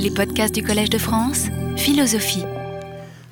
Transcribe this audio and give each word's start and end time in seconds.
Les 0.00 0.12
podcasts 0.12 0.54
du 0.54 0.62
Collège 0.62 0.90
de 0.90 0.98
France, 0.98 1.48
philosophie. 1.76 2.44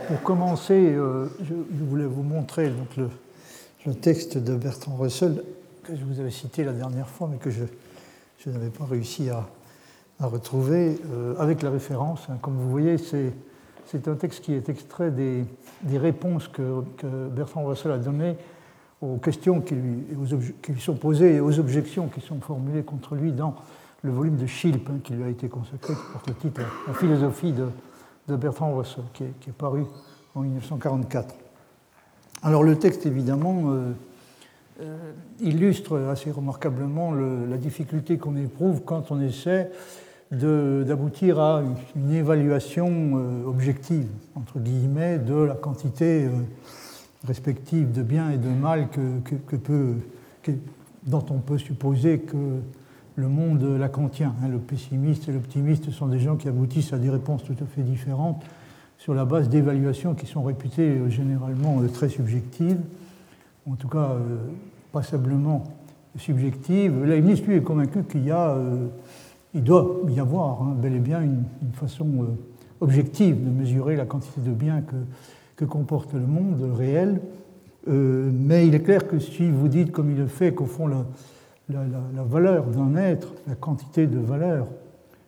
Pour 0.08 0.20
commencer, 0.22 0.74
euh, 0.74 1.28
je, 1.44 1.54
voulais 1.84 2.06
vous 2.06 2.24
montrer 2.24 2.70
donc, 2.70 2.96
le, 2.96 3.94
texte 3.94 4.36
de 4.36 4.56
Bertrand 4.56 4.96
Russell 4.96 5.44
que 5.84 5.94
je 5.94 6.04
vous 6.04 6.18
avais 6.18 6.32
cité 6.32 6.64
la 6.64 6.72
dernière 6.72 7.08
fois, 7.08 7.28
mais 7.30 7.36
que 7.36 7.50
je, 7.50 7.62
n'avais 8.50 8.70
pas 8.70 8.84
réussi 8.84 9.30
à, 9.30 9.48
retrouver 10.18 10.98
euh, 11.12 11.34
avec 11.38 11.62
la 11.62 11.70
référence. 11.70 12.26
Hein. 12.28 12.38
Comme 12.42 12.56
vous 12.56 12.70
voyez, 12.70 12.96
c'est 12.98 14.08
un 14.08 14.14
texte 14.14 14.42
qui 14.42 14.52
est 14.52 14.68
extrait 14.68 15.12
des, 15.12 15.44
réponses 15.96 16.48
que, 16.48 16.82
Bertrand 17.30 17.64
Russell 17.64 17.92
a 17.92 17.98
données 17.98 18.36
aux 19.00 19.18
questions 19.18 19.60
qui 19.60 19.76
lui, 19.76 20.02
qui 20.62 20.72
lui, 20.72 20.80
sont 20.80 20.96
posées 20.96 21.36
et 21.36 21.40
aux 21.40 21.60
objections 21.60 22.08
qui 22.08 22.20
sont 22.20 22.40
formulées 22.40 22.82
contre 22.82 23.14
lui 23.14 23.30
dans 23.30 23.54
le 24.02 24.10
volume 24.10 24.36
de 24.36 24.46
Schilp 24.46 24.88
hein, 24.90 24.98
qui 25.02 25.14
lui 25.14 25.24
a 25.24 25.28
été 25.28 25.48
consacré, 25.48 25.94
qui 25.94 26.12
porte 26.12 26.28
le 26.28 26.34
titre 26.34 26.60
La 26.86 26.94
philosophie 26.94 27.52
de, 27.52 28.36
Bertrand 28.36 28.74
Russell, 28.74 29.04
qui 29.12 29.24
est, 29.24 29.52
paru 29.56 29.84
en 30.34 30.40
1944. 30.40 31.34
Alors 32.42 32.62
le 32.62 32.76
texte, 32.76 33.06
évidemment, 33.06 33.72
euh, 33.72 33.92
euh, 34.82 35.12
illustre 35.40 35.98
assez 36.10 36.30
remarquablement 36.30 37.12
la 37.12 37.56
difficulté 37.56 38.18
qu'on 38.18 38.36
éprouve 38.36 38.82
quand 38.84 39.10
on 39.10 39.20
essaie 39.20 39.70
d'aboutir 40.30 41.38
à 41.38 41.62
une, 41.94 42.12
évaluation 42.12 42.88
euh, 42.90 43.44
objective, 43.46 44.08
entre 44.34 44.58
guillemets, 44.58 45.18
de 45.18 45.34
la 45.34 45.54
quantité 45.54 46.28
respective 47.26 47.92
de 47.92 48.02
bien 48.02 48.30
et 48.30 48.36
de 48.36 48.48
mal 48.48 48.88
que, 48.88 49.56
peut, 49.56 49.94
dont 51.04 51.24
on 51.30 51.38
peut 51.38 51.58
supposer 51.58 52.18
que 52.20 52.36
le 53.16 53.28
monde 53.28 53.64
lacantien. 53.78 54.34
Hein, 54.42 54.48
le 54.48 54.58
pessimiste 54.58 55.28
et 55.28 55.32
l'optimiste 55.32 55.90
sont 55.90 56.06
des 56.06 56.20
gens 56.20 56.36
qui 56.36 56.48
aboutissent 56.48 56.92
à 56.92 56.98
des 56.98 57.10
réponses 57.10 57.42
tout 57.44 57.56
à 57.60 57.66
fait 57.66 57.82
différentes 57.82 58.42
sur 58.98 59.14
la 59.14 59.24
base 59.24 59.48
d'évaluations 59.48 60.14
qui 60.14 60.26
sont 60.26 60.42
réputées 60.42 60.98
euh, 60.98 61.08
généralement 61.08 61.80
euh, 61.80 61.88
très 61.88 62.08
subjectives, 62.08 62.80
en 63.68 63.74
tout 63.74 63.88
cas 63.88 64.10
euh, 64.12 64.36
passablement 64.92 65.64
subjectives. 66.18 67.04
Leibniz, 67.04 67.42
lui, 67.42 67.56
est 67.56 67.62
convaincu 67.62 68.04
qu'il 68.04 68.24
y 68.24 68.30
a, 68.30 68.56
il 69.52 69.62
doit 69.62 70.00
y 70.08 70.18
avoir 70.18 70.62
hein, 70.62 70.74
bel 70.80 70.94
et 70.94 70.98
bien 70.98 71.20
une, 71.20 71.44
façon 71.74 72.26
objective 72.80 73.44
de 73.44 73.50
mesurer 73.50 73.96
la 73.96 74.06
quantité 74.06 74.40
de 74.40 74.50
biens 74.50 74.80
que, 74.80 74.96
que 75.56 75.66
comporte 75.66 76.14
le 76.14 76.26
monde 76.26 76.72
réel. 76.74 77.20
mais 77.86 78.66
il 78.66 78.74
est 78.74 78.80
clair 78.80 79.06
que 79.06 79.18
si 79.18 79.50
vous 79.50 79.68
dites, 79.68 79.92
comme 79.92 80.10
il 80.10 80.16
le 80.16 80.26
fait, 80.26 80.54
qu'au 80.54 80.64
fond, 80.64 80.88
la, 81.68 82.22
valeur 82.22 82.66
d'un 82.66 82.96
être, 82.96 83.32
la 83.46 83.54
quantité 83.54 84.06
de 84.06 84.18
valeur 84.18 84.66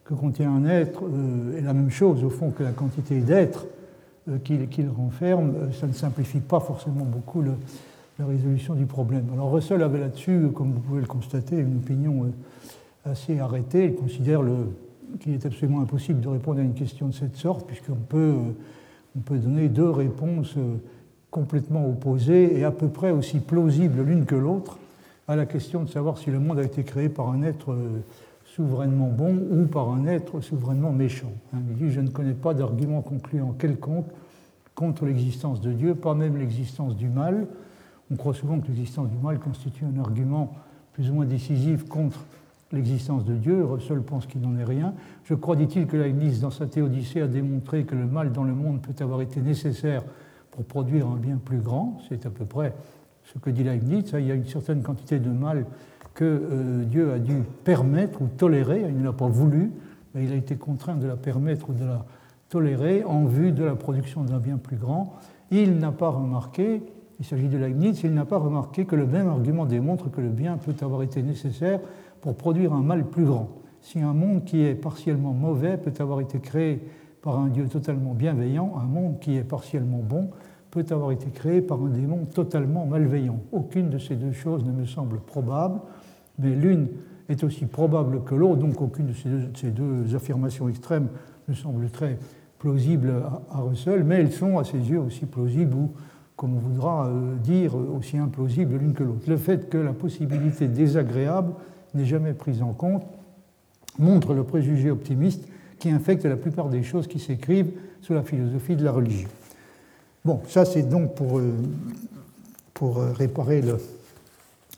que 0.04 0.14
contient 0.14 0.52
un 0.52 0.64
être 0.64 1.02
euh, 1.04 1.58
est 1.58 1.62
la 1.62 1.72
même 1.72 1.90
chose 1.90 2.24
au 2.24 2.30
fond 2.30 2.50
que 2.50 2.62
la 2.62 2.72
quantité 2.72 3.20
d'être 3.20 3.66
euh, 4.28 4.38
qu'il 4.38 4.88
renferme, 4.88 5.54
euh, 5.56 5.72
ça 5.72 5.86
ne 5.86 5.92
simplifie 5.92 6.40
pas 6.40 6.60
forcément 6.60 7.04
beaucoup 7.04 7.42
la 7.42 8.26
résolution 8.26 8.74
du 8.74 8.86
problème. 8.86 9.26
Alors 9.32 9.52
Russell 9.52 9.82
avait 9.82 10.00
là-dessus, 10.00 10.48
comme 10.54 10.72
vous 10.72 10.80
pouvez 10.80 11.00
le 11.00 11.06
constater, 11.06 11.56
une 11.56 11.76
opinion 11.76 12.32
assez 13.04 13.38
arrêtée. 13.38 13.86
Il 13.86 13.94
considère 13.94 14.40
qu'il 15.20 15.34
est 15.34 15.46
absolument 15.46 15.82
impossible 15.82 16.20
de 16.20 16.28
répondre 16.28 16.58
à 16.58 16.62
une 16.62 16.74
question 16.74 17.06
de 17.06 17.14
cette 17.14 17.36
sorte, 17.36 17.66
puisqu'on 17.66 17.94
peut, 17.94 18.34
on 19.16 19.20
peut 19.20 19.38
donner 19.38 19.68
deux 19.68 19.90
réponses 19.90 20.56
complètement 21.30 21.88
opposées 21.88 22.58
et 22.58 22.64
à 22.64 22.72
peu 22.72 22.88
près 22.88 23.12
aussi 23.12 23.38
plausibles 23.38 24.02
l'une 24.02 24.24
que 24.24 24.34
l'autre 24.34 24.78
à 25.28 25.36
la 25.36 25.44
question 25.44 25.82
de 25.84 25.88
savoir 25.88 26.16
si 26.16 26.30
le 26.30 26.40
monde 26.40 26.58
a 26.58 26.64
été 26.64 26.82
créé 26.82 27.10
par 27.10 27.28
un 27.28 27.42
être 27.42 27.72
euh, 27.72 28.02
souverainement 28.46 29.08
bon 29.08 29.36
ou 29.50 29.66
par 29.66 29.90
un 29.90 30.06
être 30.06 30.40
souverainement 30.40 30.90
méchant. 30.90 31.32
Hein, 31.54 31.58
il 31.68 31.76
dit 31.76 31.90
Je 31.92 32.00
ne 32.00 32.08
connais 32.08 32.32
pas 32.32 32.54
d'argument 32.54 33.02
concluant 33.02 33.52
quelconque 33.52 34.08
contre 34.74 35.04
l'existence 35.04 35.60
de 35.60 35.72
Dieu, 35.72 35.94
pas 35.94 36.14
même 36.14 36.38
l'existence 36.38 36.96
du 36.96 37.08
mal. 37.08 37.46
On 38.10 38.16
croit 38.16 38.32
souvent 38.32 38.58
que 38.58 38.68
l'existence 38.68 39.10
du 39.10 39.18
mal 39.18 39.38
constitue 39.38 39.84
un 39.84 40.00
argument 40.00 40.54
plus 40.94 41.10
ou 41.10 41.14
moins 41.14 41.26
décisif 41.26 41.86
contre 41.86 42.24
l'existence 42.72 43.24
de 43.24 43.34
Dieu. 43.34 43.64
Russell 43.64 44.00
pense 44.00 44.26
qu'il 44.26 44.40
n'en 44.40 44.56
est 44.56 44.64
rien. 44.64 44.94
Je 45.24 45.34
crois, 45.34 45.56
dit-il, 45.56 45.86
que 45.86 45.96
Leibniz, 45.96 46.40
dans 46.40 46.50
sa 46.50 46.66
Théodicée, 46.66 47.20
a 47.20 47.26
démontré 47.26 47.84
que 47.84 47.94
le 47.94 48.06
mal 48.06 48.32
dans 48.32 48.44
le 48.44 48.54
monde 48.54 48.80
peut 48.80 48.94
avoir 49.02 49.20
été 49.20 49.42
nécessaire 49.42 50.02
pour 50.52 50.64
produire 50.64 51.06
un 51.06 51.16
bien 51.16 51.36
plus 51.36 51.58
grand. 51.58 51.98
C'est 52.08 52.24
à 52.24 52.30
peu 52.30 52.46
près 52.46 52.72
ce 53.32 53.38
que 53.38 53.50
dit 53.50 53.62
Leibniz, 53.62 54.10
il 54.14 54.26
y 54.26 54.30
a 54.30 54.34
une 54.34 54.46
certaine 54.46 54.82
quantité 54.82 55.18
de 55.18 55.30
mal 55.30 55.66
que 56.14 56.24
euh, 56.24 56.84
Dieu 56.84 57.12
a 57.12 57.18
dû 57.18 57.42
permettre 57.64 58.22
ou 58.22 58.26
tolérer, 58.26 58.84
il 58.88 58.98
ne 58.98 59.04
l'a 59.04 59.12
pas 59.12 59.28
voulu, 59.28 59.70
mais 60.14 60.24
il 60.24 60.32
a 60.32 60.36
été 60.36 60.56
contraint 60.56 60.96
de 60.96 61.06
la 61.06 61.16
permettre 61.16 61.70
ou 61.70 61.72
de 61.74 61.84
la 61.84 62.04
tolérer 62.48 63.04
en 63.04 63.24
vue 63.24 63.52
de 63.52 63.64
la 63.64 63.76
production 63.76 64.24
d'un 64.24 64.38
bien 64.38 64.56
plus 64.56 64.76
grand. 64.76 65.14
Il 65.50 65.78
n'a 65.78 65.92
pas 65.92 66.08
remarqué, 66.08 66.82
il 67.20 67.24
s'agit 67.24 67.48
de 67.48 67.58
Leibniz, 67.58 68.00
il 68.02 68.14
n'a 68.14 68.24
pas 68.24 68.38
remarqué 68.38 68.86
que 68.86 68.96
le 68.96 69.06
même 69.06 69.28
argument 69.28 69.66
démontre 69.66 70.10
que 70.10 70.20
le 70.20 70.30
bien 70.30 70.56
peut 70.56 70.74
avoir 70.80 71.02
été 71.02 71.22
nécessaire 71.22 71.80
pour 72.20 72.34
produire 72.34 72.72
un 72.72 72.82
mal 72.82 73.04
plus 73.04 73.24
grand. 73.24 73.50
Si 73.82 74.00
un 74.00 74.14
monde 74.14 74.44
qui 74.44 74.62
est 74.62 74.74
partiellement 74.74 75.32
mauvais 75.32 75.76
peut 75.76 75.92
avoir 76.00 76.20
été 76.20 76.40
créé 76.40 76.80
par 77.22 77.38
un 77.38 77.48
Dieu 77.48 77.68
totalement 77.68 78.14
bienveillant, 78.14 78.74
un 78.80 78.86
monde 78.86 79.18
qui 79.20 79.36
est 79.36 79.44
partiellement 79.44 80.00
bon 80.02 80.30
peut 80.70 80.84
avoir 80.90 81.12
été 81.12 81.30
créé 81.30 81.60
par 81.62 81.80
un 81.82 81.88
démon 81.88 82.24
totalement 82.26 82.86
malveillant. 82.86 83.40
Aucune 83.52 83.90
de 83.90 83.98
ces 83.98 84.16
deux 84.16 84.32
choses 84.32 84.64
ne 84.64 84.72
me 84.72 84.86
semble 84.86 85.20
probable, 85.20 85.80
mais 86.38 86.54
l'une 86.54 86.88
est 87.28 87.44
aussi 87.44 87.66
probable 87.66 88.22
que 88.24 88.34
l'autre, 88.34 88.60
donc 88.60 88.80
aucune 88.80 89.06
de 89.06 89.12
ces, 89.54 89.70
deux, 89.70 90.14
affirmations 90.14 90.68
extrêmes 90.68 91.08
ne 91.48 91.54
semble 91.54 91.88
très 91.90 92.18
plausible 92.58 93.12
à, 93.50 93.60
Russell, 93.60 94.04
mais 94.04 94.16
elles 94.16 94.32
sont 94.32 94.58
à 94.58 94.64
ses 94.64 94.78
yeux 94.78 95.00
aussi 95.00 95.26
plausibles 95.26 95.74
ou, 95.74 95.90
comme 96.36 96.56
on 96.56 96.60
voudra 96.60 97.06
euh, 97.06 97.36
dire, 97.36 97.74
aussi 97.74 98.18
implausibles 98.18 98.76
l'une 98.76 98.94
que 98.94 99.04
l'autre. 99.04 99.28
Le 99.28 99.36
fait 99.36 99.68
que 99.68 99.78
la 99.78 99.92
possibilité 99.92 100.68
désagréable 100.68 101.52
n'est 101.94 102.04
jamais 102.04 102.32
prise 102.32 102.62
en 102.62 102.72
compte 102.72 103.04
montre 103.98 104.34
le 104.34 104.44
préjugé 104.44 104.90
optimiste 104.90 105.48
qui 105.78 105.90
infecte 105.90 106.24
la 106.24 106.36
plupart 106.36 106.68
des 106.68 106.82
choses 106.82 107.06
qui 107.06 107.18
s'écrivent 107.18 107.72
sous 108.00 108.14
la 108.14 108.22
philosophie 108.22 108.76
de 108.76 108.84
la 108.84 108.92
religion. 108.92 109.28
Bon, 110.28 110.42
ça 110.46 110.66
c'est 110.66 110.82
donc 110.82 111.14
pour, 111.14 111.38
euh, 111.38 111.54
pour 112.74 112.98
euh, 112.98 113.12
réparer 113.12 113.64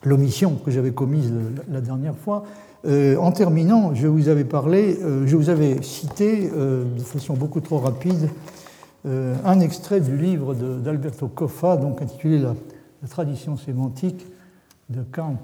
l'omission 0.05 0.55
que 0.55 0.71
j'avais 0.71 0.93
commise 0.93 1.33
la 1.69 1.81
dernière 1.81 2.15
fois. 2.15 2.44
Euh, 2.84 3.16
en 3.16 3.33
terminant, 3.33 3.93
je 3.93 4.06
vous 4.06 4.28
avais 4.28 4.44
parlé, 4.44 4.97
je 5.27 5.34
vous 5.34 5.50
avais 5.50 5.83
cité 5.83 6.49
de 6.49 7.03
façon 7.03 7.34
beaucoup 7.34 7.60
trop 7.60 7.78
rapide 7.78 8.31
un 9.05 9.59
extrait 9.59 10.00
du 10.00 10.16
livre 10.16 10.55
d'Alberto 10.55 11.27
Coffa, 11.27 11.77
donc 11.77 12.00
intitulé 12.00 12.39
la, 12.39 12.55
tradition 13.09 13.56
sémantique 13.56 14.25
de 14.89 15.03
Kant 15.10 15.43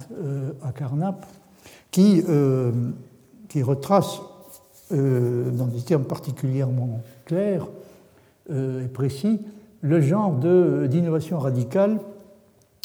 à 0.62 0.70
Carnap, 0.70 1.26
qui, 1.90 2.22
qui 3.48 3.62
retrace 3.62 4.20
dans 4.92 5.66
des 5.66 5.80
termes 5.80 6.04
particulièrement 6.04 7.00
clairs 7.24 7.66
et 8.48 8.88
précis 8.92 9.40
le 9.86 10.00
genre 10.00 10.32
d'innovation 10.88 11.38
radicale 11.38 11.98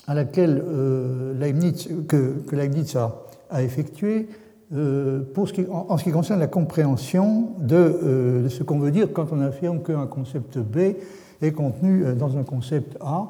à 0.07 0.13
laquelle 0.13 0.63
euh, 0.65 1.33
Leibniz, 1.39 1.89
que, 2.07 2.35
Leibniz 2.51 2.95
a, 2.95 3.23
a 3.49 3.63
effectué 3.63 4.27
euh, 4.73 5.23
en, 5.35 5.97
ce 5.97 6.03
qui 6.03 6.11
concerne 6.11 6.39
la 6.39 6.47
compréhension 6.47 7.49
de, 7.59 7.75
euh, 7.75 8.43
de 8.43 8.49
ce 8.49 8.63
qu'on 8.63 8.79
veut 8.79 8.91
dire 8.91 9.11
quand 9.13 9.27
on 9.31 9.41
affirme 9.41 9.81
qu'un 9.81 10.07
concept 10.07 10.57
B 10.57 10.95
est 11.41 11.51
contenu 11.51 12.05
dans 12.15 12.37
un 12.37 12.43
concept 12.43 12.97
A. 13.01 13.27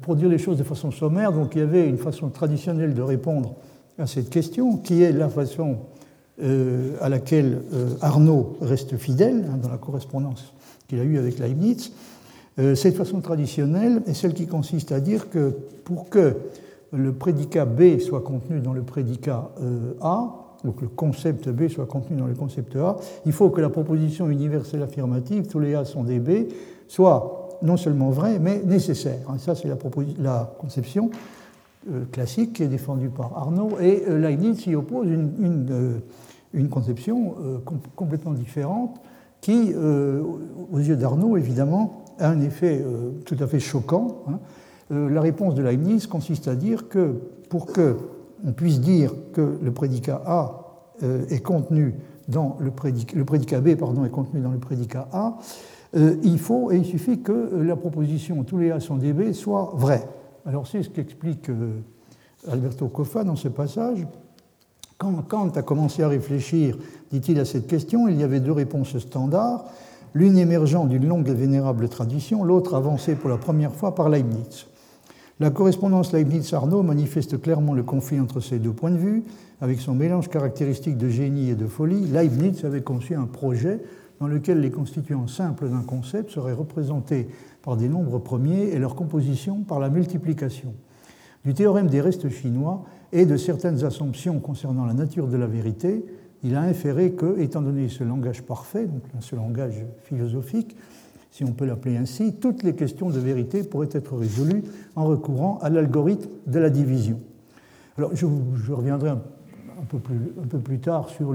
pour 0.00 0.14
dire 0.14 0.28
les 0.28 0.38
choses 0.38 0.58
de 0.58 0.62
façon 0.62 0.92
sommaire, 0.92 1.32
donc 1.32 1.56
il 1.56 1.58
y 1.58 1.62
avait 1.62 1.88
une 1.88 1.98
façon 1.98 2.28
traditionnelle 2.28 2.94
de 2.94 3.02
répondre 3.02 3.56
à 3.98 4.06
cette 4.06 4.30
question, 4.30 4.76
qui 4.76 5.02
est 5.02 5.10
la 5.10 5.28
façon 5.28 5.78
à 6.40 7.08
laquelle 7.08 7.62
Arnaud 8.00 8.56
reste 8.60 8.96
fidèle 8.96 9.44
hein, 9.52 9.58
dans 9.60 9.70
la 9.70 9.76
correspondance 9.76 10.54
qu'il 10.88 11.00
a 11.00 11.04
eue 11.04 11.18
avec 11.18 11.40
Leibniz, 11.40 11.90
euh, 11.90 11.92
cette 12.74 12.96
façon 12.96 13.20
traditionnelle 13.20 14.02
est 14.06 14.14
celle 14.14 14.34
qui 14.34 14.46
consiste 14.46 14.90
à 14.90 15.00
dire 15.00 15.30
que 15.30 15.54
pour 15.84 16.08
que 16.08 16.34
le 16.92 17.12
prédicat 17.12 17.64
B 17.64 17.98
soit 17.98 18.22
contenu 18.22 18.60
dans 18.60 18.72
le 18.72 18.82
prédicat 18.82 19.50
euh, 19.60 19.94
A, 20.00 20.56
donc 20.64 20.80
le 20.80 20.88
concept 20.88 21.48
B 21.48 21.68
soit 21.68 21.86
contenu 21.86 22.16
dans 22.16 22.26
le 22.26 22.34
concept 22.34 22.74
A, 22.76 22.96
il 23.26 23.32
faut 23.32 23.50
que 23.50 23.60
la 23.60 23.68
proposition 23.68 24.28
universelle 24.28 24.82
affirmative, 24.82 25.46
tous 25.46 25.60
les 25.60 25.74
A 25.74 25.84
sont 25.84 26.04
des 26.04 26.18
B, 26.18 26.48
soit 26.88 27.48
non 27.62 27.76
seulement 27.76 28.10
vraie, 28.10 28.38
mais 28.38 28.62
nécessaire. 28.64 29.20
Ça, 29.38 29.54
c'est 29.54 29.68
la, 30.18 30.54
conception 30.58 31.10
euh, 31.90 32.04
classique 32.10 32.54
qui 32.54 32.62
est 32.62 32.68
défendue 32.68 33.08
par 33.08 33.36
Arnaud, 33.36 33.78
et 33.80 34.04
Leibniz 34.08 34.66
y 34.66 34.74
oppose 34.74 35.06
une, 35.08 36.00
conception 36.70 37.34
complètement 37.94 38.32
différente 38.32 39.00
qui, 39.40 39.74
aux 39.74 40.78
yeux 40.78 40.96
d'Arnaud, 40.96 41.36
évidemment, 41.36 42.04
a 42.18 42.30
un 42.30 42.40
effet 42.40 42.80
euh, 42.80 43.10
tout 43.24 43.36
à 43.40 43.46
fait 43.46 43.60
choquant. 43.60 44.24
Hein. 44.28 44.38
Euh, 44.92 45.08
la 45.10 45.20
réponse 45.20 45.54
de 45.54 45.62
Leibniz 45.62 46.06
consiste 46.06 46.48
à 46.48 46.54
dire 46.54 46.88
que 46.88 47.14
pour 47.48 47.66
que 47.66 47.96
on 48.46 48.52
puisse 48.52 48.80
dire 48.80 49.12
que 49.32 49.58
le 49.60 49.72
prédicat 49.72 50.22
A 50.24 50.84
euh, 51.02 51.26
est 51.28 51.40
contenu 51.40 51.94
dans 52.28 52.56
le 52.60 52.70
prédicat, 52.70 53.16
le 53.16 53.24
prédicat 53.24 53.60
B 53.60 53.74
pardon, 53.74 54.04
est 54.04 54.10
contenu 54.10 54.40
dans 54.40 54.52
le 54.52 54.58
prédicat 54.58 55.08
A, 55.12 55.38
il 55.94 56.38
faut 56.38 56.70
et 56.70 56.76
il 56.76 56.84
suffit 56.84 57.20
que 57.20 57.62
la 57.62 57.74
proposition 57.74 58.44
tous 58.44 58.58
les 58.58 58.70
A 58.70 58.78
sont 58.78 58.96
des 58.96 59.14
B 59.14 59.32
soit 59.32 59.72
vraie. 59.74 60.06
Alors 60.44 60.66
c'est 60.66 60.82
ce 60.82 60.90
qu'explique 60.90 61.50
Alberto 62.46 62.86
Coffa 62.88 63.24
dans 63.24 63.36
ce 63.36 63.48
passage. 63.48 64.06
Quand 64.98 65.22
Kant 65.28 65.50
a 65.54 65.62
commencé 65.62 66.02
à 66.02 66.08
réfléchir, 66.08 66.76
dit-il, 67.12 67.38
à 67.38 67.44
cette 67.44 67.68
question, 67.68 68.08
il 68.08 68.20
y 68.20 68.24
avait 68.24 68.40
deux 68.40 68.52
réponses 68.52 68.98
standards, 68.98 69.64
l'une 70.14 70.38
émergeant 70.38 70.86
d'une 70.86 71.06
longue 71.06 71.28
et 71.28 71.34
vénérable 71.34 71.88
tradition, 71.88 72.44
l'autre 72.44 72.74
avancée 72.74 73.14
pour 73.14 73.30
la 73.30 73.38
première 73.38 73.74
fois 73.74 73.94
par 73.94 74.08
Leibniz. 74.08 74.66
La 75.40 75.50
correspondance 75.50 76.12
Leibniz-Arnaud 76.12 76.82
manifeste 76.82 77.40
clairement 77.40 77.72
le 77.72 77.84
conflit 77.84 78.18
entre 78.18 78.40
ces 78.40 78.58
deux 78.58 78.72
points 78.72 78.90
de 78.90 78.96
vue. 78.96 79.22
Avec 79.60 79.80
son 79.80 79.94
mélange 79.94 80.28
caractéristique 80.28 80.96
de 80.96 81.08
génie 81.08 81.50
et 81.50 81.54
de 81.54 81.66
folie, 81.66 82.06
Leibniz 82.06 82.64
avait 82.64 82.82
conçu 82.82 83.14
un 83.14 83.26
projet 83.26 83.80
dans 84.18 84.26
lequel 84.26 84.60
les 84.60 84.72
constituants 84.72 85.28
simples 85.28 85.68
d'un 85.68 85.82
concept 85.82 86.30
seraient 86.30 86.52
représentés 86.52 87.28
par 87.62 87.76
des 87.76 87.88
nombres 87.88 88.18
premiers 88.18 88.70
et 88.70 88.78
leur 88.80 88.96
composition 88.96 89.62
par 89.62 89.78
la 89.78 89.90
multiplication. 89.90 90.74
Du 91.44 91.54
théorème 91.54 91.86
des 91.86 92.00
restes 92.00 92.28
chinois 92.28 92.84
et 93.12 93.24
de 93.24 93.36
certaines 93.36 93.84
assumptions 93.84 94.40
concernant 94.40 94.86
la 94.86 94.94
nature 94.94 95.28
de 95.28 95.36
la 95.36 95.46
vérité, 95.46 96.04
il 96.42 96.54
a 96.54 96.62
inféré 96.62 97.12
que, 97.12 97.38
étant 97.40 97.62
donné 97.62 97.88
ce 97.88 98.04
langage 98.04 98.42
parfait, 98.42 98.86
donc 98.86 99.02
ce 99.20 99.36
langage 99.36 99.84
philosophique, 100.04 100.76
si 101.30 101.44
on 101.44 101.52
peut 101.52 101.66
l'appeler 101.66 101.96
ainsi, 101.96 102.34
toutes 102.34 102.62
les 102.62 102.74
questions 102.74 103.10
de 103.10 103.18
vérité 103.18 103.62
pourraient 103.62 103.88
être 103.92 104.16
résolues 104.16 104.64
en 104.96 105.04
recourant 105.04 105.58
à 105.62 105.70
l'algorithme 105.70 106.30
de 106.46 106.58
la 106.58 106.70
division. 106.70 107.20
Alors, 107.96 108.14
je, 108.14 108.26
reviendrai 108.72 109.10
un, 109.10 109.20
peu 109.88 109.98
plus, 110.58 110.78
tard 110.78 111.08
sur, 111.08 111.34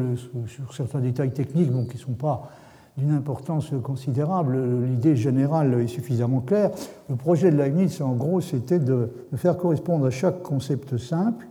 certains 0.71 1.01
détails 1.01 1.31
techniques 1.31 1.71
bon, 1.71 1.85
qui 1.85 1.97
ne 1.97 2.01
sont 2.01 2.13
pas 2.13 2.49
d'une 2.97 3.11
importance 3.11 3.71
considérable. 3.83 4.57
L'idée 4.85 5.15
générale 5.15 5.73
est 5.81 5.87
suffisamment 5.87 6.41
claire. 6.41 6.71
Le 7.09 7.15
projet 7.15 7.51
de 7.51 7.57
Leibniz, 7.57 8.01
en 8.01 8.13
gros, 8.13 8.39
c'était 8.39 8.79
de 8.79 9.09
faire 9.35 9.57
correspondre 9.57 10.05
à 10.05 10.11
chaque 10.11 10.41
concept 10.41 10.97
simple 10.97 11.47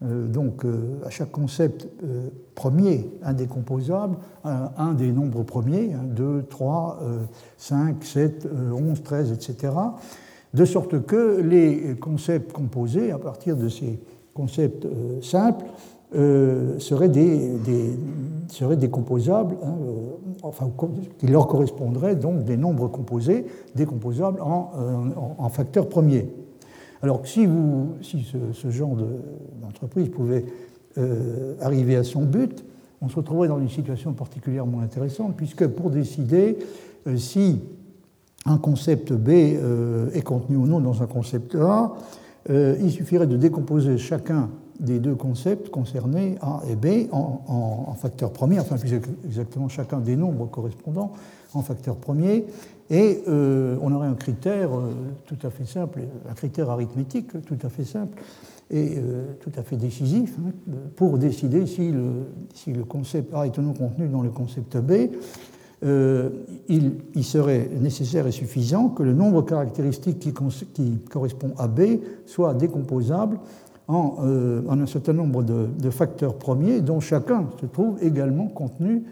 donc 0.00 0.64
euh, 0.64 1.00
à 1.04 1.10
chaque 1.10 1.32
concept 1.32 1.88
euh, 2.04 2.28
premier 2.54 3.10
indécomposable, 3.22 4.16
un, 4.44 4.94
des 4.94 5.10
nombres 5.12 5.42
premiers, 5.42 5.90
2, 6.16 6.44
3, 6.48 7.00
5, 7.56 8.02
7, 8.02 8.48
11, 8.72 9.02
13, 9.02 9.32
etc., 9.32 9.72
de 10.54 10.64
sorte 10.64 11.04
que 11.04 11.40
les 11.40 11.96
concepts 11.96 12.52
composés, 12.52 13.10
à 13.10 13.18
partir 13.18 13.56
de 13.56 13.68
ces 13.68 14.00
concepts 14.34 14.86
simples, 15.22 15.66
seraient, 16.78 17.08
décomposables, 18.76 19.56
hein, 19.62 19.74
enfin, 20.42 20.70
qui 21.18 21.26
leur 21.26 21.46
correspondraient 21.46 22.16
donc 22.16 22.44
des 22.44 22.56
nombres 22.56 22.88
composés 22.88 23.46
décomposables 23.74 24.40
en, 24.40 24.72
en 25.38 25.48
facteurs 25.48 25.88
premiers. 25.88 26.28
Alors 27.02 27.26
si, 27.26 27.46
vous, 27.46 27.94
si 28.02 28.26
ce, 28.52 28.70
genre 28.70 28.96
d'entreprise 29.62 30.08
pouvait 30.08 30.44
euh, 30.98 31.54
arriver 31.60 31.96
à 31.96 32.04
son 32.04 32.22
but, 32.22 32.64
on 33.00 33.08
se 33.08 33.16
retrouverait 33.16 33.48
dans 33.48 33.60
une 33.60 33.68
situation 33.68 34.12
particulièrement 34.12 34.80
intéressante, 34.80 35.36
puisque 35.36 35.66
pour 35.66 35.90
décider 35.90 36.58
euh, 37.06 37.16
si 37.16 37.60
un 38.46 38.58
concept 38.58 39.12
B 39.12 39.28
euh, 39.28 40.10
est 40.12 40.22
contenu 40.22 40.56
ou 40.56 40.66
non 40.66 40.80
dans 40.80 41.02
un 41.02 41.06
concept 41.06 41.54
A, 41.54 41.94
il 42.50 42.90
suffirait 42.90 43.26
de 43.26 43.36
décomposer 43.36 43.98
chacun 43.98 44.48
des 44.80 45.00
deux 45.00 45.14
concepts 45.14 45.68
concernés, 45.68 46.36
A 46.40 46.62
et 46.70 46.76
B, 46.76 47.12
en, 47.12 47.42
en 47.86 47.92
facteurs 47.92 48.32
premiers, 48.32 48.58
enfin 48.58 48.78
plus 48.78 48.94
exactement 49.26 49.68
chacun 49.68 50.00
des 50.00 50.16
nombres 50.16 50.46
correspondants 50.46 51.12
en 51.52 51.60
facteurs 51.60 51.96
premiers, 51.96 52.46
et 52.90 53.22
euh, 53.28 53.76
on 53.82 53.92
aurait 53.92 54.08
un 54.08 54.14
critère 54.14 54.70
euh, 54.74 54.92
tout 55.26 55.36
à 55.46 55.50
fait 55.50 55.66
simple, 55.66 56.00
un 56.28 56.34
critère 56.34 56.70
arithmétique 56.70 57.28
tout 57.44 57.58
à 57.62 57.68
fait 57.68 57.84
simple 57.84 58.20
et 58.70 58.94
euh, 58.96 59.24
tout 59.40 59.52
à 59.58 59.62
fait 59.62 59.76
décisif 59.76 60.34
hein, 60.38 60.52
pour 60.96 61.18
décider 61.18 61.66
si 61.66 61.90
le, 61.90 62.28
si 62.54 62.72
le, 62.72 62.84
concept 62.84 63.34
A 63.34 63.46
est 63.46 63.56
ou 63.58 63.62
non 63.62 63.74
contenu 63.74 64.08
dans 64.08 64.22
le 64.22 64.30
concept 64.30 64.76
B. 64.78 65.10
Il, 66.68 67.24
serait 67.24 67.70
nécessaire 67.78 68.26
et 68.26 68.32
suffisant 68.32 68.88
que 68.88 69.04
le 69.04 69.12
nombre 69.12 69.42
caractéristique 69.42 70.18
qui, 70.18 70.32
correspond 71.08 71.52
à 71.56 71.68
B 71.68 72.00
soit 72.26 72.54
décomposable 72.54 73.38
en, 73.86 74.16
un 74.68 74.86
certain 74.86 75.12
nombre 75.12 75.44
de, 75.44 75.90
facteurs 75.90 76.34
premiers 76.34 76.80
dont 76.80 76.98
chacun 76.98 77.46
se 77.60 77.66
trouve 77.66 77.96
également 78.02 78.48
contenu 78.48 79.04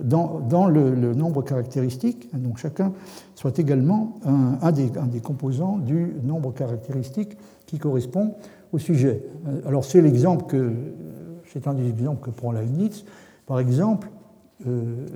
dans, 0.00 0.66
le, 0.66 1.14
nombre 1.14 1.42
caractéristique, 1.42 2.28
donc 2.34 2.58
chacun 2.58 2.92
soit 3.34 3.58
également 3.58 4.14
un, 4.24 4.72
des, 4.72 5.20
composants 5.20 5.78
du 5.78 6.14
nombre 6.24 6.52
caractéristique 6.52 7.36
qui 7.66 7.78
correspond 7.78 8.34
au 8.72 8.78
sujet. 8.78 9.22
Euh, 9.46 9.60
alors 9.66 9.84
c'est 9.84 10.00
l'exemple 10.00 10.46
que 10.46 10.72
c'est 11.52 11.68
un 11.68 11.74
des 11.74 11.88
exemples 11.88 12.24
que 12.24 12.30
prend 12.30 12.50
Leibniz. 12.50 13.04
Par 13.46 13.60
exemple, 13.60 14.10
euh, 14.66 15.06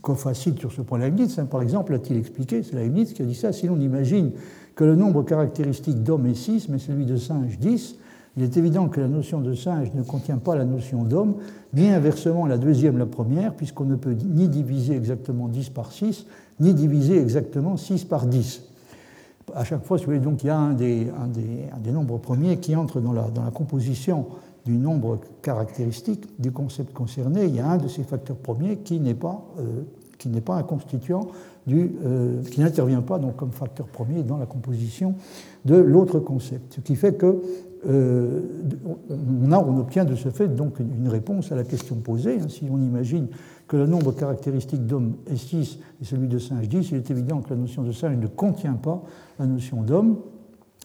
qu'on 0.00 0.14
facile 0.14 0.56
sur 0.58 0.70
ce 0.70 0.82
point 0.82 0.98
Leibniz, 0.98 1.38
hein, 1.38 1.46
par 1.46 1.62
exemple, 1.62 1.94
a-t-il 1.94 2.18
expliqué, 2.18 2.62
c'est 2.62 2.76
Leibniz 2.76 3.12
qui 3.12 3.22
a 3.22 3.24
dit 3.24 3.34
ça, 3.34 3.52
si 3.52 3.66
l'on 3.66 3.80
imagine 3.80 4.32
que 4.76 4.84
le 4.84 4.94
nombre 4.94 5.24
caractéristique 5.24 6.02
d'homme 6.02 6.26
est 6.26 6.34
6, 6.34 6.68
mais 6.68 6.78
celui 6.78 7.06
de 7.06 7.16
singe 7.16 7.58
10, 7.58 7.96
il 8.36 8.42
est 8.42 8.56
évident 8.56 8.88
que 8.88 9.00
la 9.00 9.08
notion 9.08 9.40
de 9.40 9.54
singe 9.54 9.92
ne 9.94 10.02
contient 10.02 10.38
pas 10.38 10.56
la 10.56 10.64
notion 10.64 11.04
d'homme, 11.04 11.36
bien 11.74 11.96
inversement 11.96 12.46
la 12.46 12.56
deuxième 12.56 12.98
la 12.98 13.06
première, 13.06 13.54
puisqu'on 13.54 13.84
ne 13.84 13.96
peut 13.96 14.12
ni 14.12 14.48
diviser 14.48 14.94
exactement 14.94 15.48
10 15.48 15.70
par 15.70 15.92
6, 15.92 16.26
ni 16.60 16.72
diviser 16.72 17.20
exactement 17.20 17.76
6 17.76 18.04
par 18.04 18.26
10. 18.26 18.62
À 19.54 19.64
chaque 19.64 19.84
fois, 19.84 19.98
il 19.98 20.44
y 20.44 20.48
a 20.48 20.58
un 20.58 20.72
des, 20.72 21.92
nombres 21.92 22.18
premiers 22.18 22.58
qui 22.58 22.74
entre 22.76 23.00
dans 23.00 23.12
la, 23.12 23.28
composition 23.52 24.26
du 24.64 24.78
nombre 24.78 25.18
caractéristique 25.42 26.26
du 26.40 26.50
concept 26.50 26.94
concerné. 26.94 27.44
Il 27.44 27.56
y 27.56 27.60
a 27.60 27.68
un 27.68 27.76
de 27.76 27.88
ces 27.88 28.04
facteurs 28.04 28.38
premiers 28.38 28.78
qui 28.78 29.00
n'est 29.00 29.14
pas, 29.14 29.44
euh, 29.58 29.82
un 30.48 30.62
constituant 30.62 31.28
du, 31.66 31.92
euh, 32.04 32.42
qui 32.44 32.60
n'intervient 32.60 33.02
pas 33.02 33.20
comme 33.36 33.50
facteur 33.50 33.86
premier 33.86 34.22
dans 34.22 34.38
la 34.38 34.46
composition 34.46 35.14
de 35.66 35.76
l'autre 35.76 36.18
concept. 36.20 36.74
Ce 36.76 36.80
qui 36.80 36.96
fait 36.96 37.14
que 37.14 37.42
euh, 37.88 38.40
on, 39.50 39.78
obtient 39.78 40.04
de 40.04 40.14
ce 40.14 40.28
fait 40.30 40.48
donc 40.48 40.78
une 40.80 41.08
réponse 41.08 41.52
à 41.52 41.56
la 41.56 41.64
question 41.64 41.96
posée. 41.96 42.38
Hein. 42.40 42.48
Si 42.48 42.66
on 42.70 42.78
imagine 42.78 43.28
que 43.68 43.76
le 43.76 43.86
nombre 43.86 44.12
caractéristique 44.12 44.86
d'homme 44.86 45.14
est 45.26 45.36
6 45.36 45.78
et 46.00 46.04
celui 46.04 46.28
de 46.28 46.38
singe 46.38 46.68
10, 46.68 46.90
il 46.90 46.96
est 46.96 47.10
évident 47.10 47.40
que 47.40 47.50
la 47.50 47.56
notion 47.56 47.82
de 47.82 47.92
singe 47.92 48.16
ne 48.16 48.26
contient 48.26 48.74
pas 48.74 49.02
la 49.38 49.46
notion 49.46 49.82
d'homme, 49.82 50.18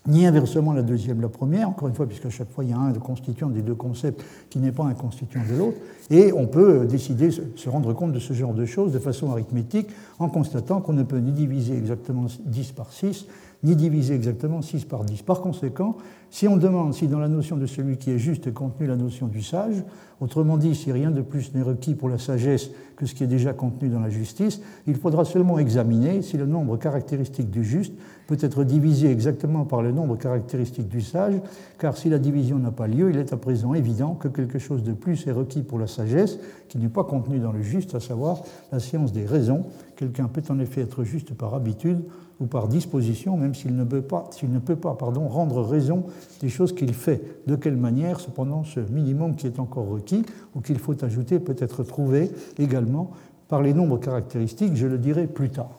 ni 0.08 0.26
inversement 0.26 0.74
la 0.74 0.82
deuxième 0.82 1.22
la 1.22 1.30
première, 1.30 1.70
encore 1.70 1.88
une 1.88 1.94
fois, 1.94 2.08
puisqu'à 2.08 2.30
chaque 2.30 2.50
fois 2.50 2.64
il 2.64 2.70
y 2.72 2.74
a 2.74 2.80
un 2.80 2.94
constituant 2.94 3.50
des 3.50 3.62
deux 3.62 3.76
concepts 3.76 4.24
qui 4.50 4.60
n'est 4.60 4.72
pas 4.72 4.86
un 4.86 4.94
constituant 4.94 5.42
de 5.50 5.58
l'autre, 5.58 5.78
et 6.10 6.32
on 6.34 6.48
peut 6.48 6.86
décider, 6.86 7.32
se 7.32 7.70
rendre 7.70 7.94
compte 7.94 8.14
de 8.14 8.20
ce 8.20 8.34
genre 8.34 8.54
de 8.54 8.66
choses 8.66 8.92
de 8.92 9.00
façon 9.00 9.32
arithmétique 9.32 9.90
en 10.20 10.30
constatant 10.30 10.82
qu'on 10.82 10.94
ne 10.94 11.04
peut 11.04 11.20
ni 11.20 11.32
diviser 11.32 11.78
exactement 11.78 12.26
10 12.46 12.72
par 12.72 12.92
6, 12.92 13.28
ni 13.64 13.76
diviser 13.76 14.16
exactement 14.16 14.62
6 14.62 14.86
par 14.86 15.04
10. 15.04 15.22
Par 15.24 15.42
conséquent, 15.42 15.98
si 16.32 16.48
on 16.48 16.58
demande 16.58 16.94
si 16.94 17.08
dans 17.08 17.20
la 17.20 17.28
notion 17.28 17.58
de 17.58 17.66
celui 17.66 17.98
qui 17.98 18.12
est 18.12 18.20
juste 18.20 18.48
est 18.48 18.54
contenue 18.54 18.88
la 18.88 18.96
notion 18.96 19.28
du 19.28 19.42
sage, 19.42 19.84
autrement 20.22 20.58
dit, 20.58 20.76
si 20.76 20.92
rien 20.92 21.12
de 21.12 21.22
plus 21.22 21.54
n'est 21.54 21.62
requis 21.62 21.96
pour 21.96 22.08
la 22.08 22.18
sagesse 22.18 22.70
que 22.96 23.06
ce 23.06 23.16
qui 23.16 23.24
est 23.24 23.28
déjà 23.28 23.54
contenu 23.54 23.90
dans 23.90 24.00
la 24.00 24.10
justice, 24.10 24.62
il 24.86 24.96
faudra 24.96 25.26
seulement 25.26 25.58
examiner 25.60 26.22
si 26.22 26.38
le 26.38 26.46
nombre 26.46 26.78
caractéristique 26.78 27.50
du 27.50 27.64
juste 27.64 27.94
peut 28.28 28.38
être 28.42 28.64
divisé 28.64 29.10
exactement 29.10 29.66
par 29.66 29.82
le 29.82 29.92
nombre 29.92 30.18
caractéristique 30.18 30.88
du 30.88 31.02
sage, 31.02 31.36
car 31.80 31.98
si 31.98 32.10
la 32.10 32.20
division 32.20 32.60
n'a 32.60 32.72
pas 32.72 32.88
lieu, 32.88 33.10
il 33.10 33.18
est 33.18 33.34
à 33.34 33.38
présent 33.38 33.74
évident 33.74 34.14
que 34.14 34.28
quelque 34.28 34.60
chose 34.60 34.84
de 34.84 34.94
plus 34.94 35.26
est 35.28 35.32
requis 35.32 35.64
pour 35.64 35.80
la 35.80 35.88
sagesse 35.88 36.38
qui 36.68 36.78
n'est 36.78 36.90
pas 36.90 37.04
contenu 37.04 37.40
dans 37.40 37.52
le 37.52 37.62
juste, 37.62 37.96
à 37.96 38.00
savoir 38.00 38.44
la 38.72 38.80
science 38.80 39.12
des 39.12 39.26
raisons. 39.26 39.66
Quelqu'un 40.00 40.30
peut 40.30 40.42
en 40.48 40.60
effet 40.60 40.80
être 40.80 41.04
juste 41.04 41.34
par 41.34 41.54
habitude 41.54 42.06
ou 42.40 42.46
par 42.46 42.70
disposition, 42.70 43.36
même 43.36 43.54
s'il 43.54 43.76
ne 43.76 43.84
peut 43.84 44.02
pas, 44.02 44.30
ne 44.44 44.60
peut 44.60 44.78
pas 44.78 44.96
pardon, 44.96 45.28
rendre 45.28 45.62
raison 45.62 46.06
des 46.40 46.48
choses 46.48 46.74
qu'il 46.74 46.94
fait. 46.94 47.22
De 47.48 47.58
quelle 47.58 47.76
manière, 47.76 48.22
cependant, 48.22 48.64
ce 48.64 48.80
minimum 48.80 49.36
qui 49.36 49.46
est 49.46 49.60
encore 49.60 49.90
requis 49.90 50.26
ou 50.56 50.62
qu'il 50.62 50.80
faut 50.80 51.04
ajouter 51.04 51.42
peut 51.42 51.58
être 51.60 51.84
trouvé 51.84 52.32
également 52.58 53.12
par 53.50 53.62
les 53.62 53.74
nombres 53.74 54.00
caractéristiques, 54.00 54.78
je 54.78 54.88
le 54.88 55.00
dirai 55.00 55.28
plus 55.28 55.50
tard. 55.50 55.72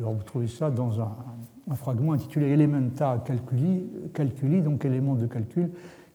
Alors 0.00 0.14
vous 0.14 0.24
trouvez 0.24 0.48
ça 0.48 0.68
dans 0.72 1.00
un, 1.00 1.14
fragment 1.76 2.14
intitulé 2.14 2.48
Elementa 2.48 3.22
calculi, 3.24 3.88
calculi, 4.12 4.62
donc 4.62 4.84
éléments 4.84 5.14
de 5.14 5.26
calcul, 5.28 5.70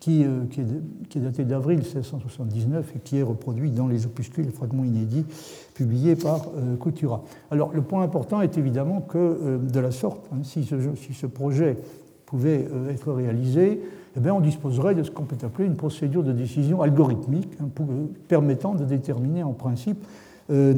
euh, 0.08 0.46
qui, 0.50 0.62
est, 0.62 1.22
daté 1.22 1.46
d'avril 1.46 1.80
1679 1.80 2.94
et 2.96 3.00
qui 3.00 3.18
est 3.18 3.24
reproduit 3.24 3.72
dans 3.72 3.88
les 3.88 4.06
opuscules, 4.06 4.52
fragments 4.52 4.84
inédits, 4.84 5.25
publiés 5.74 6.16
par 6.16 6.48
euh, 6.58 6.75
Coutura. 6.75 7.24
Alors 7.52 7.72
le 7.74 7.82
point 7.82 8.04
important 8.04 8.42
est 8.42 8.58
évidemment 8.58 9.02
que, 9.02 9.18
euh, 9.18 9.58
de 9.58 9.80
la 9.80 9.92
sorte, 9.92 10.30
hein, 10.32 10.44
si, 10.44 10.64
ce, 10.64 11.25
projet 11.25 11.78
pouvait 12.25 12.68
être 12.90 13.12
réalisé, 13.12 13.82
eh 14.18 14.20
bien, 14.20 14.34
on 14.34 14.40
disposerait 14.40 14.96
de 14.96 15.04
ce 15.04 15.12
qu'on 15.12 15.24
peut 15.24 15.36
appeler 15.44 15.68
une 15.68 15.75
procédure 15.75 16.24
de 16.24 16.32
décision 16.32 16.82
algorithmique, 16.82 17.50
hein, 17.62 17.68
euh, 17.82 18.06
permettant 18.28 18.74
de 18.74 18.86
déterminer 18.86 19.44
en 19.44 19.54
principe, 19.54 20.04
euh, 20.52 20.75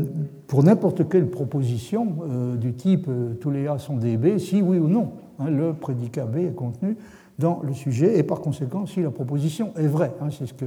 pour 0.48 0.64
n'importe 0.64 1.08
quelle 1.10 1.30
proposition 1.30 2.16
euh, 2.24 2.56
du 2.56 2.74
type 2.74 3.10
tous 3.42 3.52
les 3.52 3.68
A 3.68 3.78
sont 3.78 3.98
des 3.98 4.18
B, 4.18 4.38
si 4.38 4.62
oui 4.62 4.80
ou 4.80 4.88
non 4.88 5.12
hein, 5.40 5.50
le 5.50 5.74
prédicat 5.74 6.26
B 6.26 6.38
est 6.38 6.56
contenu 6.56 6.98
dans 7.39 7.62
le 7.63 7.74
sujet, 7.74 8.17
et 8.17 8.24
par 8.24 8.41
conséquent 8.41 8.86
si 8.86 9.01
la 9.01 9.12
proposition 9.12 9.74
est 9.77 9.88
vraie. 9.88 10.13
Hein, 10.22 10.29
c'est 10.32 10.48
ce 10.48 10.53
que 10.53 10.65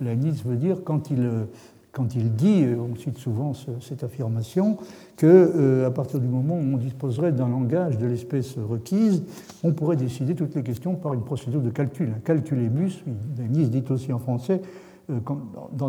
Leibniz 0.00 0.44
veut 0.44 0.56
dire 0.56 0.78
quand 0.84 1.10
il 1.10 1.28
quand 1.92 2.14
il 2.14 2.34
dit, 2.34 2.62
euh, 2.64 2.76
on 2.76 2.94
cite 2.96 3.18
souvent 3.18 3.52
cette 3.80 4.04
affirmation, 4.04 4.78
qu'à 5.16 5.26
euh, 5.26 5.90
partir 5.90 6.20
du 6.20 6.28
moment 6.28 6.54
où 6.54 6.74
on 6.74 6.76
disposerait 6.76 7.32
d'un 7.32 7.48
langage 7.48 7.98
de 7.98 8.06
l'espèce 8.06 8.56
requise, 8.56 9.24
on 9.64 9.72
pourrait 9.72 9.96
décider 9.96 10.34
toutes 10.34 10.54
les 10.54 10.62
questions 10.62 10.94
par 10.94 11.14
une 11.14 11.22
procédure 11.22 11.60
de 11.60 11.70
calcul, 11.70 12.12
un 12.16 12.20
calculébus, 12.20 13.02
Leibniz 13.36 13.70
dit 13.70 13.84
aussi 13.90 14.12
en 14.12 14.18
français, 14.18 14.60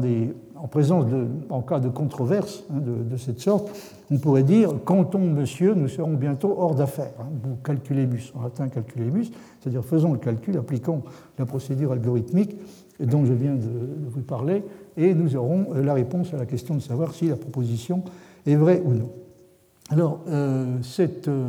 des, 0.02 0.34
en 0.56 0.68
présence 0.68 1.06
en 1.50 1.62
cas 1.62 1.80
de 1.80 1.90
controverse 1.90 2.64
hein, 2.72 2.80
de, 2.80 3.18
cette 3.18 3.40
sorte, 3.40 3.70
on 4.10 4.18
pourrait 4.18 4.44
dire 4.44 4.72
quand 4.86 5.16
on 5.16 5.20
monsieur, 5.20 5.74
nous 5.74 5.88
serons 5.88 6.14
bientôt 6.14 6.56
hors 6.58 6.76
d'affaires. 6.76 7.14
Hein, 7.20 7.56
calculébus, 7.64 8.32
en 8.36 8.44
latin 8.44 8.68
calculébus, 8.70 9.32
c'est-à-dire 9.60 9.84
faisons 9.84 10.14
le 10.14 10.20
calcul, 10.20 10.58
appliquons 10.58 11.04
la 11.38 11.46
procédure 11.46 11.92
algorithmique 11.92 12.58
dont 13.00 13.26
je 13.26 13.34
viens 13.34 13.56
de 13.56 13.70
vous 14.10 14.22
parler, 14.22 14.64
et 14.98 15.14
nous 15.14 15.36
aurons 15.36 15.68
euh, 15.74 15.84
la 15.84 15.94
réponse 15.94 16.34
à 16.34 16.38
la 16.38 16.46
question 16.46 16.76
de 16.76 16.80
savoir 16.80 17.14
si 17.14 17.28
la 17.28 17.36
proposition 17.36 18.04
est 18.46 18.56
vraie 18.56 18.82
ou 18.86 18.94
non. 18.94 19.12
Alors, 19.90 20.22
euh, 20.30 20.78
cette, 20.84 21.28
euh, 21.28 21.46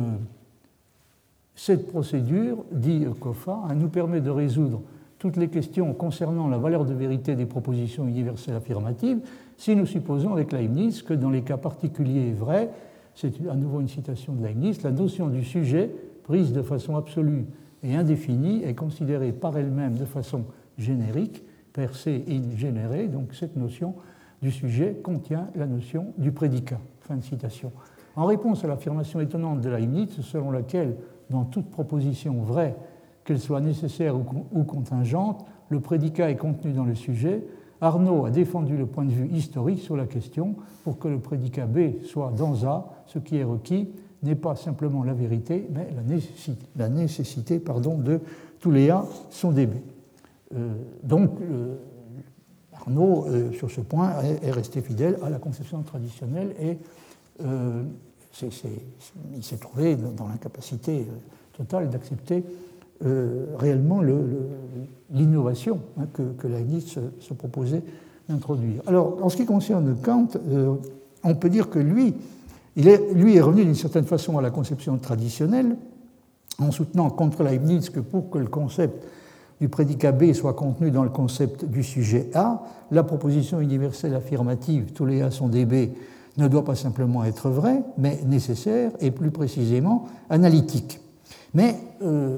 procédure, 1.91 2.57
dit 2.71 3.05
COFA, 3.19 3.61
hein, 3.69 3.75
nous 3.75 3.89
permet 3.89 4.21
de 4.21 4.29
résoudre 4.29 4.81
toutes 5.23 5.37
les 5.37 5.47
questions 5.47 5.93
concernant 5.93 6.49
la 6.49 6.57
valeur 6.57 6.83
de 6.83 6.93
vérité 6.93 7.37
des 7.37 7.45
propositions 7.45 8.05
universelles 8.05 8.55
affirmatives 8.55 9.21
si 9.55 9.73
nous 9.73 9.85
supposons 9.85 10.33
avec 10.33 10.51
Leibniz 10.51 11.01
que 11.01 11.13
dans 11.13 11.29
les 11.29 11.43
cas 11.43 11.55
particuliers 11.55 12.27
et 12.27 12.33
vrais, 12.33 12.69
c'est 13.15 13.31
à 13.49 13.55
nouveau 13.55 13.79
une 13.79 13.87
citation 13.87 14.33
de 14.33 14.45
Leibniz, 14.45 14.83
la 14.83 14.91
notion 14.91 15.29
du 15.29 15.45
sujet, 15.45 15.89
prise 16.23 16.51
de 16.51 16.61
façon 16.61 16.97
absolue 16.97 17.45
et 17.83 17.95
indéfinie, 17.95 18.65
est 18.65 18.73
considérée 18.73 19.31
par 19.31 19.57
elle-même 19.57 19.95
de 19.95 20.03
façon 20.03 20.43
générique 20.77 21.41
per 21.71 21.95
se 21.95 22.09
in 22.09 22.57
genere, 22.57 23.07
donc 23.07 23.33
cette 23.33 23.55
notion 23.55 23.95
du 24.41 24.51
sujet 24.51 24.99
contient 25.01 25.47
la 25.55 25.67
notion 25.67 26.07
du 26.17 26.33
prédicat. 26.33 26.81
Fin 26.99 27.15
de 27.15 27.23
citation. 27.23 27.71
En 28.17 28.25
réponse 28.25 28.65
à 28.65 28.67
l'affirmation 28.67 29.21
étonnante 29.21 29.61
de 29.61 29.69
Leibniz, 29.69 30.19
selon 30.19 30.51
laquelle, 30.51 30.97
dans 31.29 31.45
toute 31.45 31.71
proposition 31.71 32.41
vraie, 32.41 32.75
qu'elle 33.23 33.39
soit 33.39 33.61
nécessaire 33.61 34.15
ou 34.17 34.63
contingente, 34.63 35.45
le 35.69 35.79
prédicat 35.79 36.29
est 36.29 36.35
contenu 36.35 36.71
dans 36.71 36.85
le 36.85 36.95
sujet, 36.95 37.43
Arnaud 37.81 38.25
a 38.25 38.31
défendu 38.31 38.77
le 38.77 38.85
point 38.85 39.03
de 39.03 39.11
vue 39.11 39.27
historique 39.27 39.79
sur 39.79 39.97
la 39.97 40.05
question 40.05 40.55
pour 40.83 40.99
que 40.99 41.09
le 41.09 41.19
prédicat 41.19 41.65
B 41.65 42.01
soit 42.05 42.31
dans 42.31 42.65
A, 42.65 42.89
ce 43.07 43.19
qui 43.19 43.37
est 43.37 43.43
requis 43.43 43.89
n'est 44.23 44.35
pas 44.35 44.55
simplement 44.55 45.03
la 45.03 45.13
vérité, 45.13 45.67
mais 45.69 45.89
la 46.77 46.89
nécessité, 46.89 47.59
de 47.59 48.19
tous 48.61 48.71
les 48.71 48.89
A 48.89 49.05
sont 49.29 49.51
des 49.51 49.65
B. 49.65 49.73
Euh, 50.55 50.73
donc, 51.03 51.31
Arnaud, 52.73 53.25
euh, 53.27 53.51
sur 53.51 53.69
ce 53.69 53.81
point, 53.81 54.13
est, 54.21 54.51
resté 54.51 54.81
fidèle 54.81 55.17
à 55.23 55.29
la 55.29 55.39
conception 55.39 55.81
traditionnelle 55.81 56.53
et 56.61 56.77
euh, 57.43 57.83
il 58.41 59.43
s'est 59.43 59.57
trouvé 59.57 59.95
dans 59.95 60.27
l'incapacité 60.27 61.05
totale 61.55 61.89
d'accepter 61.89 62.43
réellement 63.57 64.01
l'innovation 65.11 65.79
hein, 65.99 66.05
que, 66.13 66.21
que 66.37 66.47
Leibniz 66.47 66.97
se, 67.19 67.33
proposait 67.33 67.83
d'introduire. 68.29 68.81
Alors, 68.87 69.17
en 69.21 69.29
ce 69.29 69.37
qui 69.37 69.45
concerne 69.45 69.95
Kant, 70.01 70.29
on 71.23 71.35
peut 71.35 71.49
dire 71.49 71.69
que 71.69 71.79
lui, 71.79 72.13
est, 72.77 73.13
lui 73.13 73.35
est 73.35 73.41
revenu 73.41 73.65
d'une 73.65 73.75
certaine 73.75 74.05
façon 74.05 74.37
à 74.37 74.41
la 74.41 74.51
conception 74.51 74.97
traditionnelle, 74.97 75.75
en 76.59 76.71
soutenant 76.71 77.09
contre 77.09 77.43
Leibniz 77.43 77.89
que 77.89 77.99
pour 77.99 78.29
que 78.29 78.37
le 78.37 78.47
concept 78.47 79.05
du 79.59 79.69
prédicat 79.69 80.11
B 80.11 80.33
soit 80.33 80.53
contenu 80.53 80.91
dans 80.91 81.03
le 81.03 81.09
concept 81.09 81.65
du 81.65 81.83
sujet 81.83 82.29
A, 82.33 82.63
la 82.91 83.03
proposition 83.03 83.59
universelle 83.61 84.13
affirmative, 84.13 84.91
tous 84.93 85.05
les 85.05 85.21
A 85.21 85.31
sont 85.31 85.47
des 85.47 85.65
B, 85.65 85.93
ne 86.37 86.47
doit 86.47 86.65
pas 86.65 86.75
simplement 86.75 87.23
être 87.23 87.49
vraie, 87.49 87.83
mais 87.97 88.19
nécessaire 88.25 88.91
et 88.99 89.11
plus 89.11 89.31
précisément 89.31 90.05
analytique. 90.29 90.99
Mais 91.53 91.75
euh, 92.01 92.37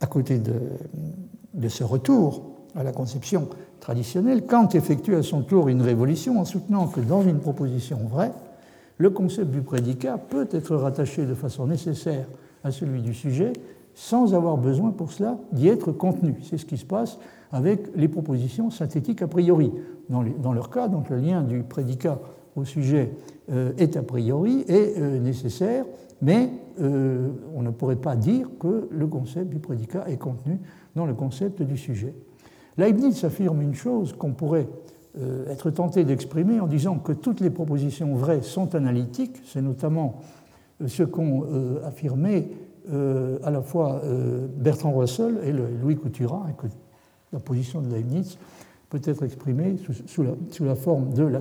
à 0.00 0.06
côté 0.06 0.38
de, 0.38 1.68
ce 1.68 1.84
retour 1.84 2.42
à 2.74 2.82
la 2.82 2.92
conception 2.92 3.48
traditionnelle, 3.80 4.46
Kant 4.46 4.68
effectue 4.68 5.14
à 5.14 5.22
son 5.22 5.42
tour 5.42 5.68
une 5.68 5.82
révolution 5.82 6.40
en 6.40 6.44
soutenant 6.44 6.86
que 6.86 7.00
dans 7.00 7.22
une 7.22 7.38
proposition 7.38 7.98
vraie, 8.08 8.32
le 8.98 9.10
concept 9.10 9.50
du 9.50 9.60
prédicat 9.60 10.18
peut 10.18 10.48
être 10.50 10.74
rattaché 10.76 11.26
de 11.26 11.34
façon 11.34 11.66
nécessaire 11.66 12.26
à 12.64 12.70
celui 12.70 13.02
du 13.02 13.14
sujet 13.14 13.52
sans 13.94 14.34
avoir 14.34 14.58
besoin 14.58 14.90
pour 14.90 15.12
cela 15.12 15.38
d'y 15.52 15.68
être 15.68 15.92
contenu. 15.92 16.36
C'est 16.42 16.58
ce 16.58 16.66
qui 16.66 16.76
se 16.76 16.84
passe 16.84 17.18
avec 17.50 17.88
les 17.96 18.08
propositions 18.08 18.70
synthétiques 18.70 19.22
a 19.22 19.26
priori. 19.26 19.72
Dans, 20.08 20.52
leur 20.52 20.70
cas, 20.70 20.88
donc 20.88 21.10
le 21.10 21.16
lien 21.16 21.42
du 21.42 21.62
prédicat 21.62 22.18
au 22.56 22.64
sujet 22.64 23.12
euh, 23.50 23.72
est 23.78 23.96
a 23.96 24.02
priori 24.02 24.64
et 24.66 24.94
euh, 24.98 25.18
nécessaire, 25.18 25.84
mais 26.20 26.50
euh, 26.80 27.28
on 27.54 27.62
ne 27.62 27.70
pourrait 27.70 27.96
pas 27.96 28.16
dire 28.16 28.48
que 28.58 28.88
le 28.90 29.06
concept 29.06 29.50
du 29.50 29.58
prédicat 29.58 30.04
est 30.08 30.16
contenu 30.16 30.58
dans 30.96 31.06
le 31.06 31.14
concept 31.14 31.62
du 31.62 31.76
sujet. 31.76 32.14
Leibniz 32.78 33.24
affirme 33.24 33.62
une 33.62 33.74
chose 33.74 34.12
qu'on 34.12 34.32
pourrait 34.32 34.68
être 35.48 35.70
tenté 35.70 36.04
d'exprimer 36.04 36.60
en 36.60 36.66
disant 36.66 36.98
que 36.98 37.12
toutes 37.12 37.40
les 37.40 37.48
propositions 37.48 38.14
vraies 38.16 38.42
sont 38.42 38.74
analytiques, 38.74 39.40
c'est 39.46 39.62
notamment 39.62 40.20
ce 40.84 41.04
qu'ont 41.04 41.46
affirmé 41.86 42.50
à 42.92 43.50
la 43.50 43.62
fois 43.62 44.02
Bertrand 44.58 44.92
Russell 44.92 45.38
et 45.42 45.52
Louis 45.52 45.96
Couturat, 45.96 46.44
hein, 46.46 46.52
que 46.58 46.66
la 47.32 47.38
position 47.38 47.80
de 47.80 47.88
Leibniz 47.88 48.36
peut 48.90 49.00
être 49.04 49.22
exprimée 49.22 49.76
sous, 50.06 50.22
la, 50.64 50.74
forme 50.74 51.12
de 51.12 51.40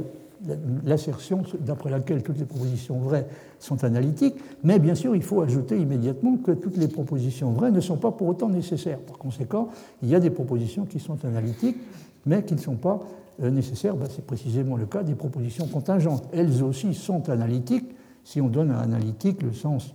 l'assertion 0.85 1.43
d'après 1.59 1.89
laquelle 1.89 2.23
toutes 2.23 2.37
les 2.37 2.45
propositions 2.45 2.99
vraies 2.99 3.27
sont 3.59 3.83
analytiques, 3.83 4.35
mais 4.63 4.79
bien 4.79 4.95
sûr, 4.95 5.15
il 5.15 5.23
faut 5.23 5.41
ajouter 5.41 5.77
immédiatement 5.79 6.37
que 6.37 6.51
toutes 6.51 6.77
les 6.77 6.87
propositions 6.87 7.51
vraies 7.51 7.71
ne 7.71 7.81
sont 7.81 7.97
pas 7.97 8.11
pour 8.11 8.27
autant 8.27 8.49
nécessaires. 8.49 8.99
Par 8.99 9.17
conséquent, 9.17 9.69
il 10.01 10.09
y 10.09 10.15
a 10.15 10.19
des 10.19 10.29
propositions 10.29 10.85
qui 10.85 10.99
sont 10.99 11.23
analytiques, 11.25 11.77
mais 12.25 12.43
qui 12.43 12.55
ne 12.55 12.59
sont 12.59 12.75
pas 12.75 12.99
euh, 13.41 13.49
nécessaires. 13.49 13.95
Ben, 13.95 14.07
c'est 14.13 14.25
précisément 14.25 14.77
le 14.77 14.85
cas 14.85 15.03
des 15.03 15.15
propositions 15.15 15.67
contingentes. 15.67 16.27
Elles 16.33 16.63
aussi 16.63 16.93
sont 16.93 17.29
analytiques, 17.29 17.95
si 18.23 18.41
on 18.41 18.47
donne 18.47 18.71
à 18.71 18.79
analytique 18.79 19.41
le 19.41 19.53
sens 19.53 19.93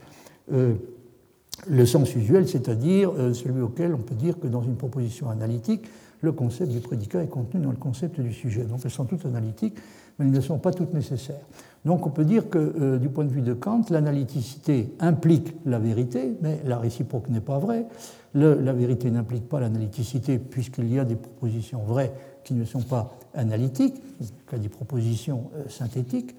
le 1.68 1.87
sens 1.87 2.14
usuel, 2.14 2.49
c'est-à-dire 2.49 3.12
euh, 3.16 3.32
celui 3.35 3.61
auquel 3.61 3.94
on 3.94 3.99
peut 3.99 4.14
dire 4.14 4.38
que 4.38 4.47
dans 4.47 4.62
une 4.62 4.76
proposition 4.76 5.30
analytique, 5.30 5.87
le 6.20 6.32
concept 6.32 6.70
du 6.70 6.80
prédicat 6.80 7.23
est 7.23 7.28
contenu 7.28 7.61
dans 7.61 7.70
le 7.70 7.76
concept 7.76 8.20
du 8.20 8.32
sujet. 8.32 8.64
Donc 8.64 8.80
elles 8.85 8.90
sont 8.90 9.04
toutes 9.04 9.25
analytiques, 9.26 9.76
mais 10.20 10.26
elles 10.26 10.32
ne 10.32 10.40
sont 10.40 10.58
pas 10.58 10.70
toutes 10.70 10.92
nécessaires. 10.94 11.46
Donc 11.86 12.06
on 12.06 12.10
peut 12.10 12.26
dire 12.26 12.50
que 12.50 12.58
euh, 12.58 12.98
du 12.98 13.08
point 13.08 13.24
de 13.24 13.30
vue 13.30 13.40
de 13.40 13.54
Kant, 13.54 13.82
l'analyticité 13.88 14.92
implique 15.00 15.54
la 15.64 15.78
vérité, 15.78 16.36
mais 16.42 16.60
la 16.66 16.78
réciproque 16.78 17.30
n'est 17.30 17.40
pas 17.40 17.58
vraie. 17.58 17.86
la 18.34 18.72
vérité 18.72 19.10
n'implique 19.10 19.48
pas 19.48 19.60
l'analyticité 19.60 20.38
puisqu'il 20.38 20.92
y 20.92 20.98
a 20.98 21.04
des 21.04 21.16
propositions 21.16 21.80
vraies 21.82 22.12
qui 22.44 22.52
ne 22.52 22.64
sont 22.64 22.82
pas 22.82 23.16
analytiques, 23.34 23.96
il 24.20 24.26
y 24.26 24.54
a 24.54 24.58
des 24.58 24.68
propositions 24.68 25.50
euh, 25.56 25.68
synthétiques, 25.68 26.36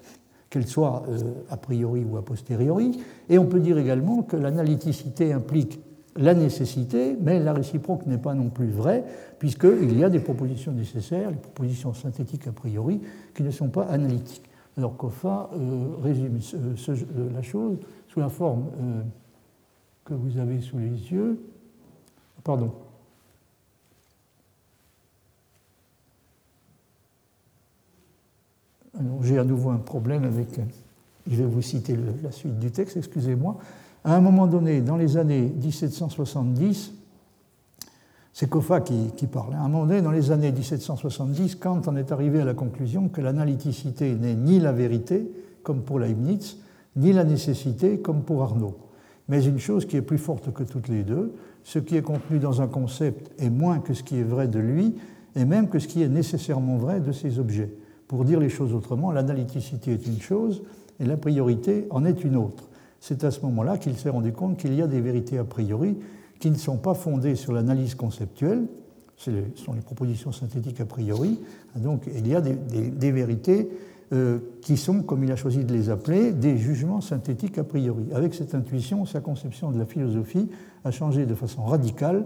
qu'elle 0.48 0.66
soit 0.66 1.02
euh, 1.08 1.32
a 1.50 1.56
priori 1.56 2.04
ou 2.04 2.18
a 2.18 2.24
posteriori. 2.24 3.00
Et 3.28 3.38
on 3.38 3.46
peut 3.46 3.60
dire 3.60 3.78
également 3.78 4.22
que 4.22 4.36
l'analyticité 4.36 5.32
implique 5.32 5.80
la 6.16 6.34
nécessité, 6.34 7.16
mais 7.20 7.40
la 7.40 7.52
réciproque 7.52 8.06
n'est 8.06 8.18
pas 8.18 8.34
non 8.34 8.50
plus 8.50 8.70
vraie, 8.70 9.04
puisqu'il 9.38 9.98
y 9.98 10.04
a 10.04 10.10
des 10.10 10.20
propositions 10.20 10.72
nécessaires, 10.72 11.30
les 11.30 11.36
propositions 11.36 11.94
synthétiques 11.94 12.46
a 12.46 12.52
priori, 12.52 13.00
qui 13.34 13.42
ne 13.42 13.50
sont 13.50 13.68
pas 13.68 13.84
analytiques. 13.84 14.48
Alors 14.76 14.96
Koffa 14.96 15.50
euh, 15.54 15.96
résume 16.02 16.38
euh, 16.54 17.30
la 17.32 17.42
chose 17.42 17.78
sous 18.08 18.20
la 18.20 18.28
forme 18.28 18.64
que 20.04 20.14
vous 20.14 20.38
avez 20.38 20.60
sous 20.60 20.78
les 20.78 21.12
yeux. 21.12 21.38
Pardon. 22.44 22.72
J'ai 29.22 29.38
à 29.38 29.44
nouveau 29.44 29.70
un 29.70 29.78
problème 29.78 30.24
avec. 30.24 30.60
Je 31.30 31.36
vais 31.36 31.44
vous 31.44 31.62
citer 31.62 31.96
la 32.22 32.32
suite 32.32 32.58
du 32.58 32.70
texte, 32.70 32.96
excusez-moi. 32.96 33.58
À 34.04 34.16
un 34.16 34.20
moment 34.20 34.46
donné, 34.46 34.80
dans 34.80 34.96
les 34.96 35.16
années 35.16 35.52
1770, 35.62 36.92
c'est 38.32 38.48
Koffa 38.48 38.80
qui, 38.80 39.12
qui, 39.16 39.26
parle. 39.26 39.54
À 39.54 39.60
un 39.60 39.68
moment 39.68 39.86
donné, 39.86 40.02
dans 40.02 40.10
les 40.10 40.30
années 40.30 40.50
1770, 40.50 41.56
Kant 41.56 41.82
en 41.86 41.96
est 41.96 42.10
arrivé 42.10 42.40
à 42.40 42.44
la 42.44 42.54
conclusion 42.54 43.08
que 43.08 43.20
l'analyticité 43.20 44.14
n'est 44.14 44.34
ni 44.34 44.58
la 44.58 44.72
vérité, 44.72 45.30
comme 45.62 45.82
pour 45.82 45.98
Leibniz, 45.98 46.56
ni 46.96 47.12
la 47.12 47.24
nécessité, 47.24 47.98
comme 47.98 48.22
pour 48.22 48.42
Arnaud. 48.42 48.76
mais 49.28 49.44
une 49.44 49.58
chose 49.58 49.86
qui 49.86 49.96
est 49.96 50.02
plus 50.02 50.18
forte 50.18 50.52
que 50.52 50.64
toutes 50.64 50.88
les 50.88 51.04
deux. 51.04 51.34
Ce 51.62 51.78
qui 51.78 51.96
est 51.96 52.02
contenu 52.02 52.38
dans 52.38 52.60
un 52.60 52.66
concept 52.66 53.30
est 53.40 53.50
moins 53.50 53.78
que 53.78 53.94
ce 53.94 54.02
qui 54.02 54.18
est 54.18 54.24
vrai 54.24 54.48
de 54.48 54.58
lui, 54.58 54.96
et 55.36 55.44
même 55.44 55.68
que 55.68 55.78
ce 55.78 55.86
qui 55.86 56.02
est 56.02 56.08
nécessairement 56.08 56.76
vrai 56.76 57.00
de 57.00 57.12
ces 57.12 57.38
objets. 57.38 57.72
Pour 58.08 58.24
dire 58.24 58.40
les 58.40 58.48
choses 58.48 58.74
autrement, 58.74 59.12
l'analyticité 59.12 59.92
est 59.92 60.06
une 60.06 60.20
chose 60.20 60.62
et 61.02 61.06
la 61.06 61.16
priorité 61.16 61.86
en 61.90 62.04
est 62.04 62.24
une 62.24 62.36
autre. 62.36 62.68
C'est 63.00 63.24
à 63.24 63.30
ce 63.30 63.40
moment-là 63.42 63.76
qu'il 63.76 63.96
s'est 63.96 64.08
rendu 64.08 64.32
compte 64.32 64.56
qu'il 64.56 64.74
y 64.74 64.80
a 64.80 64.86
des 64.86 65.00
vérités 65.00 65.36
a 65.36 65.44
priori 65.44 65.98
qui 66.38 66.50
ne 66.50 66.56
sont 66.56 66.76
pas 66.76 66.94
fondées 66.94 67.34
sur 67.34 67.52
l'analyse 67.52 67.94
conceptuelle, 67.94 68.66
ce 69.16 69.30
sont 69.54 69.72
les 69.72 69.80
propositions 69.80 70.32
synthétiques 70.32 70.80
a 70.80 70.84
priori, 70.84 71.38
donc 71.76 72.08
il 72.12 72.26
y 72.26 72.34
a 72.34 72.40
des, 72.40 73.12
vérités 73.12 73.68
euh, 74.12 74.38
qui 74.60 74.76
sont, 74.76 75.02
comme 75.02 75.22
il 75.22 75.30
a 75.30 75.36
choisi 75.36 75.64
de 75.64 75.72
les 75.72 75.90
appeler, 75.90 76.32
des 76.32 76.56
jugements 76.56 77.00
synthétiques 77.00 77.58
a 77.58 77.64
priori. 77.64 78.04
Avec 78.12 78.34
cette 78.34 78.54
intuition, 78.54 79.06
sa 79.06 79.20
conception 79.20 79.70
de 79.70 79.78
la 79.78 79.86
philosophie 79.86 80.48
a 80.84 80.90
changé 80.90 81.26
de 81.26 81.34
façon 81.34 81.62
radicale. 81.62 82.24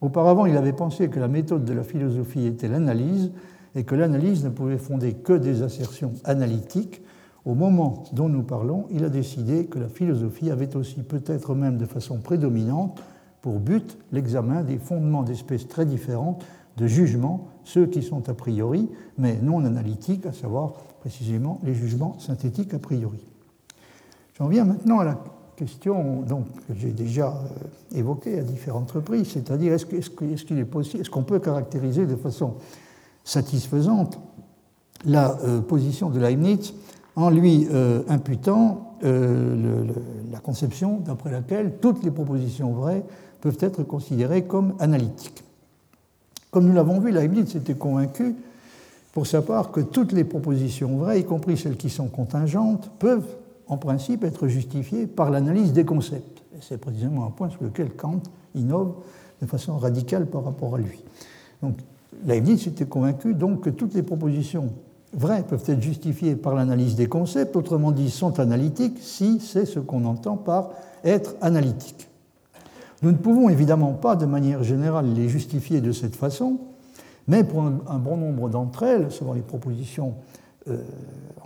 Auparavant, 0.00 0.46
il 0.46 0.56
avait 0.56 0.72
pensé 0.72 1.08
que 1.08 1.20
la 1.20 1.28
méthode 1.28 1.64
de 1.64 1.72
la 1.74 1.82
philosophie 1.82 2.46
était 2.46 2.68
l'analyse 2.68 3.30
et 3.74 3.84
que 3.84 3.94
l'analyse 3.94 4.44
ne 4.44 4.50
pouvait 4.50 4.78
fonder 4.78 5.12
que 5.12 5.34
des 5.34 5.62
assertions 5.62 6.12
analytiques. 6.24 7.01
Au 7.44 7.54
moment 7.54 8.04
dont 8.12 8.28
nous 8.28 8.44
parlons, 8.44 8.86
il 8.90 9.04
a 9.04 9.08
décidé 9.08 9.66
que 9.66 9.78
la 9.78 9.88
philosophie 9.88 10.50
avait 10.50 10.76
aussi, 10.76 11.02
peut-être 11.02 11.54
même 11.54 11.76
de 11.76 11.86
façon 11.86 12.18
prédominante, 12.18 13.02
pour 13.40 13.58
but 13.58 13.98
l'examen 14.12 14.62
des 14.62 14.78
fondements 14.78 15.24
d'espèces 15.24 15.66
très 15.66 15.84
différentes 15.84 16.44
de 16.76 16.86
jugement, 16.86 17.48
ceux 17.64 17.86
qui 17.86 18.02
sont 18.02 18.28
a 18.28 18.34
priori, 18.34 18.88
mais 19.18 19.38
non 19.42 19.64
analytiques, 19.64 20.26
à 20.26 20.32
savoir 20.32 20.74
précisément 21.00 21.60
les 21.64 21.74
jugements 21.74 22.18
synthétiques 22.20 22.72
a 22.74 22.78
priori. 22.78 23.26
J'en 24.38 24.48
viens 24.48 24.64
maintenant 24.64 25.00
à 25.00 25.04
la 25.04 25.18
question 25.56 26.22
donc, 26.22 26.46
que 26.66 26.74
j'ai 26.74 26.92
déjà 26.92 27.28
euh, 27.28 27.98
évoquée 27.98 28.38
à 28.38 28.42
différentes 28.42 28.90
reprises, 28.92 29.28
c'est-à-dire 29.28 29.72
est-ce 29.72 29.86
qu'il 30.46 30.58
est, 30.58 30.64
possible, 30.64 31.02
est-ce 31.02 31.10
qu'on 31.10 31.24
peut 31.24 31.40
caractériser 31.40 32.06
de 32.06 32.16
façon 32.16 32.54
satisfaisante 33.24 34.18
la 35.04 35.36
euh, 35.42 35.60
position 35.60 36.10
de 36.10 36.20
Leibniz 36.20 36.74
en 37.16 37.30
lui 37.30 37.68
euh, 37.70 38.02
imputant 38.08 38.88
la 39.02 40.38
conception 40.38 40.98
d'après 40.98 41.32
laquelle 41.32 41.72
toutes 41.80 42.04
les 42.04 42.12
propositions 42.12 42.70
vraies 42.70 43.02
peuvent 43.40 43.58
être 43.60 43.82
considérées 43.82 44.44
comme 44.44 44.74
analytiques. 44.78 45.42
Comme 46.52 46.66
nous 46.66 46.72
l'avons 46.72 47.00
vu, 47.00 47.10
Leibniz 47.10 47.56
était 47.56 47.74
convaincu, 47.74 48.36
pour 49.12 49.26
sa 49.26 49.42
part, 49.42 49.72
que 49.72 49.80
toutes 49.80 50.12
les 50.12 50.22
propositions 50.22 50.98
vraies, 50.98 51.20
y 51.20 51.24
compris 51.24 51.56
celles 51.56 51.76
qui 51.76 51.90
sont 51.90 52.06
contingentes, 52.06 52.90
peuvent 52.98 53.26
en 53.66 53.76
principe 53.76 54.22
être 54.22 54.48
justifiées 54.48 55.06
par 55.06 55.30
l'analyse 55.30 55.72
des 55.72 55.84
concepts. 55.84 56.42
C'est 56.60 56.78
précisément 56.78 57.24
un 57.24 57.30
point 57.30 57.50
sur 57.50 57.64
lequel 57.64 57.90
Kant 57.90 58.20
innove 58.54 58.92
de 59.40 59.46
façon 59.46 59.76
radicale 59.78 60.26
par 60.26 60.44
rapport 60.44 60.76
à 60.76 60.78
lui. 60.78 61.02
Donc, 61.62 61.78
Leibniz 62.24 62.66
était 62.66 62.84
convaincu 62.84 63.34
donc 63.34 63.62
que 63.62 63.70
toutes 63.70 63.94
les 63.94 64.02
propositions 64.02 64.70
vraies 65.12 65.44
peuvent 65.46 65.64
être 65.66 65.82
justifiées 65.82 66.36
par 66.36 66.54
l'analyse 66.54 66.96
des 66.96 67.06
concepts, 67.06 67.56
autrement 67.56 67.92
dit, 67.92 68.10
sont 68.10 68.40
analytiques 68.40 68.98
si 69.00 69.40
c'est 69.40 69.66
ce 69.66 69.78
qu'on 69.78 70.04
entend 70.04 70.36
par 70.36 70.70
être 71.04 71.34
analytique. 71.40 72.08
Nous 73.02 73.10
ne 73.10 73.16
pouvons 73.16 73.48
évidemment 73.48 73.92
pas, 73.92 74.16
de 74.16 74.26
manière 74.26 74.62
générale, 74.62 75.12
les 75.12 75.28
justifier 75.28 75.80
de 75.80 75.92
cette 75.92 76.14
façon, 76.14 76.58
mais 77.28 77.44
pour 77.44 77.62
un, 77.62 77.98
bon 77.98 78.16
nombre 78.16 78.48
d'entre 78.48 78.84
elles, 78.84 79.10
selon 79.10 79.32
les 79.32 79.42
propositions 79.42 80.14
euh, 80.68 80.78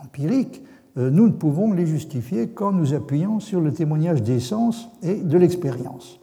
empiriques, 0.02 0.62
euh, 0.98 1.10
nous 1.10 1.26
ne 1.26 1.32
pouvons 1.32 1.72
les 1.72 1.86
justifier 1.86 2.48
qu'en 2.48 2.72
nous 2.72 2.94
appuyant 2.94 3.40
sur 3.40 3.60
le 3.60 3.72
témoignage 3.72 4.22
des 4.22 4.40
sens 4.40 4.88
et 5.02 5.16
de 5.16 5.38
l'expérience. 5.38 6.18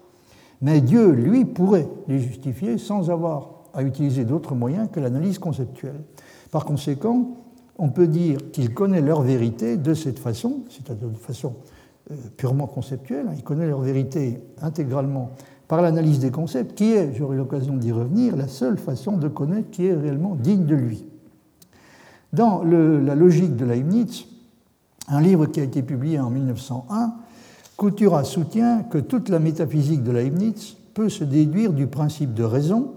Mais 0.61 0.81
Dieu, 0.81 1.11
lui, 1.11 1.45
pourrait 1.45 1.87
les 2.07 2.19
justifier 2.19 2.77
sans 2.77 3.09
avoir 3.09 3.49
à 3.73 3.83
utiliser 3.83 4.25
d'autres 4.25 4.55
moyens 4.55 4.87
que 4.91 4.99
l'analyse 4.99 5.39
conceptuelle. 5.39 6.01
Par 6.53 6.65
conséquent, 6.65 7.31
on 7.79 7.89
peut 7.89 8.05
dire 8.05 8.37
qu'il 8.51 8.75
connaît 8.75 9.01
leur 9.01 9.23
vérité 9.23 9.75
de 9.75 9.95
cette 9.95 10.19
façon, 10.19 10.59
c'est-à-dire 10.69 11.09
de 11.09 11.17
façon 11.17 11.55
euh, 12.11 12.15
purement 12.37 12.67
conceptuelle, 12.67 13.25
hein. 13.27 13.33
il 13.35 13.43
connaît 13.43 13.65
leur 13.65 13.79
vérité 13.79 14.39
intégralement 14.61 15.31
par 15.67 15.81
l'analyse 15.81 16.19
des 16.19 16.29
concepts, 16.29 16.75
qui 16.75 16.91
est, 16.91 17.11
j'aurai 17.15 17.37
l'occasion 17.37 17.75
d'y 17.75 17.91
revenir, 17.91 18.35
la 18.35 18.47
seule 18.47 18.77
façon 18.77 19.17
de 19.17 19.27
connaître 19.29 19.71
qui 19.71 19.87
est 19.87 19.95
réellement 19.95 20.35
digne 20.35 20.65
de 20.65 20.75
lui. 20.75 21.05
Dans 22.33 22.63
la 22.63 23.15
logique 23.15 23.55
de 23.55 23.65
Leibniz, 23.65 24.25
un 25.07 25.21
livre 25.21 25.47
qui 25.47 25.59
a 25.59 25.63
été 25.63 25.81
publié 25.81 26.19
en 26.19 26.29
1901, 26.29 27.15
Coutura 27.77 28.23
soutient 28.23 28.83
que 28.83 28.99
toute 28.99 29.29
la 29.29 29.39
métaphysique 29.39 30.03
de 30.03 30.11
Leibniz 30.11 30.77
peut 30.93 31.09
se 31.09 31.23
déduire 31.23 31.73
du 31.73 31.87
principe 31.87 32.35
de 32.35 32.43
raison 32.43 32.93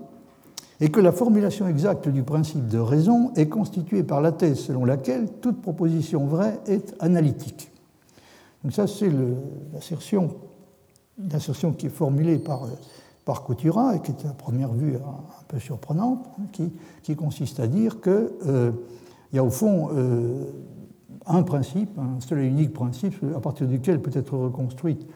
et 0.80 0.90
que 0.90 1.00
la 1.00 1.12
formulation 1.12 1.66
exacte 1.66 2.08
du 2.08 2.22
principe 2.22 2.68
de 2.68 2.78
raison 2.78 3.32
est 3.34 3.48
constituée 3.48 4.02
par 4.02 4.20
la 4.20 4.32
thèse 4.32 4.58
selon 4.58 4.84
laquelle 4.84 5.28
toute 5.40 5.62
proposition 5.62 6.26
vraie 6.26 6.60
est 6.66 6.94
analytique. 7.00 7.70
Donc 8.62 8.72
ça, 8.72 8.86
c'est 8.86 9.10
l'assertion, 9.72 11.72
qui 11.72 11.86
est 11.86 11.90
formulée 11.90 12.38
par, 12.38 12.66
par 13.24 13.42
Coutura 13.42 13.96
et 13.96 14.00
qui 14.00 14.10
est 14.10 14.26
à 14.26 14.32
première 14.32 14.72
vue 14.72 14.96
un, 14.96 15.44
peu 15.48 15.58
surprenante, 15.58 16.26
hein, 16.38 16.68
qui, 17.02 17.16
consiste 17.16 17.60
à 17.60 17.68
dire 17.68 18.00
qu'il 18.00 18.28
euh, 18.46 18.72
y 19.32 19.38
a 19.38 19.44
au 19.44 19.50
fond 19.50 19.88
euh, 19.92 20.44
un 21.26 21.42
principe, 21.42 21.90
un 21.98 22.20
seul 22.20 22.40
et 22.40 22.46
unique 22.46 22.72
principe 22.72 23.14
à 23.34 23.40
partir 23.40 23.66
duquel 23.66 24.02
peut 24.02 24.10
être 24.14 24.36
reconstruite 24.36 25.06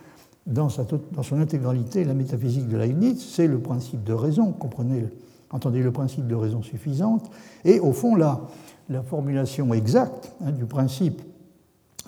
dans, 0.47 0.69
son 0.69 1.41
intégralité 1.41 2.05
la 2.05 2.15
métaphysique 2.15 2.69
de 2.69 2.77
Leibniz, 2.77 3.21
c'est 3.21 3.47
le 3.47 3.59
principe 3.59 4.05
de 4.05 4.13
raison, 4.13 4.53
comprenez, 4.53 5.07
entendez 5.51 5.83
le 5.83 5.93
principe 5.93 6.27
de 6.27 6.35
raison 6.35 6.63
suffisante, 6.63 7.31
et 7.65 7.81
au 7.81 7.93
fond 7.93 8.15
la, 8.15 8.41
la 8.89 9.03
formulation 9.03 9.73
exacte 9.73 10.35
hein, 10.45 10.53
du 10.53 10.67
principe 10.67 11.23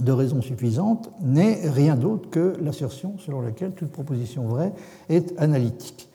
de 0.00 0.12
raison 0.12 0.42
suffisante 0.42 1.10
n'est 1.20 1.68
rien 1.68 1.96
d'autre 1.96 2.30
que 2.30 2.54
l'assertion 2.60 3.16
selon 3.18 3.40
laquelle 3.40 3.72
toute 3.72 3.90
proposition 3.90 4.46
vraie 4.46 4.72
est 5.08 5.38
analytique. 5.38 6.08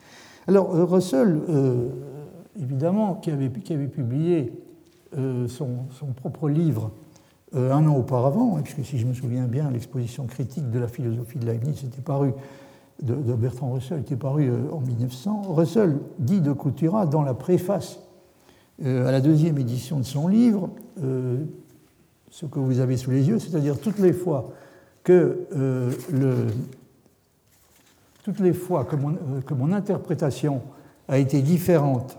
Alors 0.48 0.76
euh, 0.76 0.86
Russell, 0.86 1.40
euh, 1.50 1.90
évidemment, 2.60 3.16
qui 3.16 3.32
avait, 3.32 3.50
publié 3.50 4.54
euh, 5.18 5.48
son, 5.48 5.86
propre 6.16 6.50
livre 6.50 6.92
un 7.54 7.88
an 7.88 7.96
auparavant, 7.96 8.58
hein, 8.58 8.62
puisque 8.62 8.86
si 8.86 8.98
je 8.98 9.08
me 9.08 9.14
souviens 9.14 9.46
bien, 9.46 9.72
l'exposition 9.72 10.26
critique 10.26 10.70
de 10.70 10.80
la 10.80 10.90
philosophie 10.90 11.40
de 11.40 11.46
Leibniz 11.46 11.82
était 11.86 12.02
paru 12.02 12.34
de, 13.02 13.34
Bertrand 13.34 13.72
Russell 13.72 14.00
était 14.00 14.16
paru 14.16 14.52
en 14.72 14.80
1900. 14.80 15.44
Russell 15.50 15.98
dit 16.20 16.42
de 16.42 16.52
Coutura 16.52 17.06
dans 17.06 17.22
la 17.22 17.34
préface 17.34 18.00
à 18.84 19.12
la 19.12 19.22
deuxième 19.22 19.58
édition 19.58 19.98
de 19.98 20.06
son 20.06 20.28
livre 20.28 20.70
ce 22.30 22.46
que 22.46 22.60
vous 22.60 22.80
avez 22.80 22.98
sous 22.98 23.12
les 23.12 23.28
yeux, 23.28 23.40
c'est-à-dire 23.40 23.80
toutes 23.80 24.00
les 24.00 24.14
fois 24.14 24.52
que, 25.04 25.48
euh, 25.56 25.92
mon, 28.98 29.72
euh, 29.72 29.76
interprétation 29.76 30.62
a 31.08 31.18
été 31.18 31.42
différente 31.42 32.18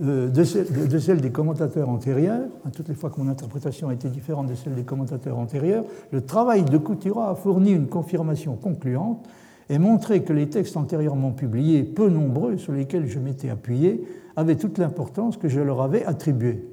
euh, 0.00 0.28
de, 0.28 0.44
celle, 0.44 1.20
des 1.20 1.30
commentateurs 1.30 1.88
antérieurs, 1.88 2.46
hein, 2.64 2.70
toutes 2.72 2.88
les 2.88 2.94
fois 2.94 3.10
que 3.10 3.20
mon 3.20 3.28
interprétation 3.28 3.88
a 3.88 3.94
été 3.94 4.08
différente 4.08 4.46
de 4.46 4.54
celle 4.54 4.74
des 4.74 4.84
commentateurs 4.84 5.38
antérieurs, 5.38 5.84
le 6.12 6.20
travail 6.20 6.64
de 6.64 6.78
Coutura 6.78 7.30
a 7.30 7.34
fourni 7.34 7.72
une 7.72 7.88
confirmation 7.88 8.54
concluante 8.54 9.26
et 9.70 9.78
montré 9.78 10.22
que 10.22 10.32
les 10.32 10.48
textes 10.48 10.76
antérieurement 10.76 11.32
publiés, 11.32 11.82
peu 11.82 12.08
nombreux, 12.08 12.56
sur 12.56 12.72
lesquels 12.72 13.06
je 13.06 13.18
m'étais 13.18 13.50
appuyé, 13.50 14.04
avaient 14.36 14.56
toute 14.56 14.78
l'importance 14.78 15.36
que 15.36 15.48
je 15.48 15.60
leur 15.60 15.82
avais 15.82 16.04
attribuée. 16.04 16.64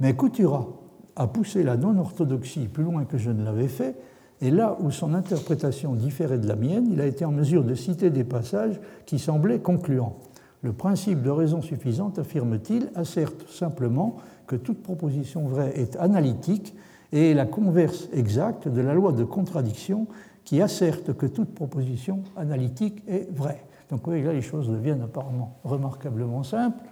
Mais 0.00 0.14
Coutura 0.14 0.68
a 1.16 1.26
poussé 1.26 1.62
la 1.62 1.76
non-orthodoxie 1.76 2.68
plus 2.68 2.84
loin 2.84 3.04
que 3.04 3.18
je 3.18 3.30
ne 3.30 3.44
l'avais 3.44 3.68
fait, 3.68 3.96
et 4.40 4.50
là 4.50 4.76
où 4.80 4.90
son 4.90 5.14
interprétation 5.14 5.94
différait 5.94 6.38
de 6.38 6.46
la 6.46 6.54
mienne, 6.54 6.88
il 6.92 7.00
a 7.00 7.06
été 7.06 7.24
en 7.24 7.32
mesure 7.32 7.64
de 7.64 7.74
citer 7.74 8.10
des 8.10 8.24
passages 8.24 8.80
qui 9.04 9.18
semblaient 9.18 9.58
concluants. 9.58 10.18
Le 10.62 10.72
principe 10.72 11.22
de 11.22 11.30
raison 11.30 11.60
suffisante, 11.60 12.18
affirme-t-il, 12.18 12.90
asserte 12.94 13.48
simplement 13.48 14.16
que 14.46 14.56
toute 14.56 14.82
proposition 14.82 15.46
vraie 15.46 15.72
est 15.76 15.96
analytique 15.96 16.74
et 17.12 17.30
est 17.30 17.34
la 17.34 17.46
converse 17.46 18.08
exacte 18.12 18.68
de 18.68 18.80
la 18.80 18.94
loi 18.94 19.12
de 19.12 19.24
contradiction 19.24 20.06
qui 20.48 20.62
asserte 20.62 21.12
que 21.12 21.26
toute 21.26 21.52
proposition 21.52 22.22
analytique 22.34 23.02
est 23.06 23.30
vraie. 23.30 23.62
Donc 23.90 24.06
oui, 24.06 24.22
là, 24.22 24.32
les 24.32 24.40
choses 24.40 24.70
deviennent 24.70 25.02
apparemment 25.02 25.58
remarquablement 25.62 26.42
simples. 26.42 26.82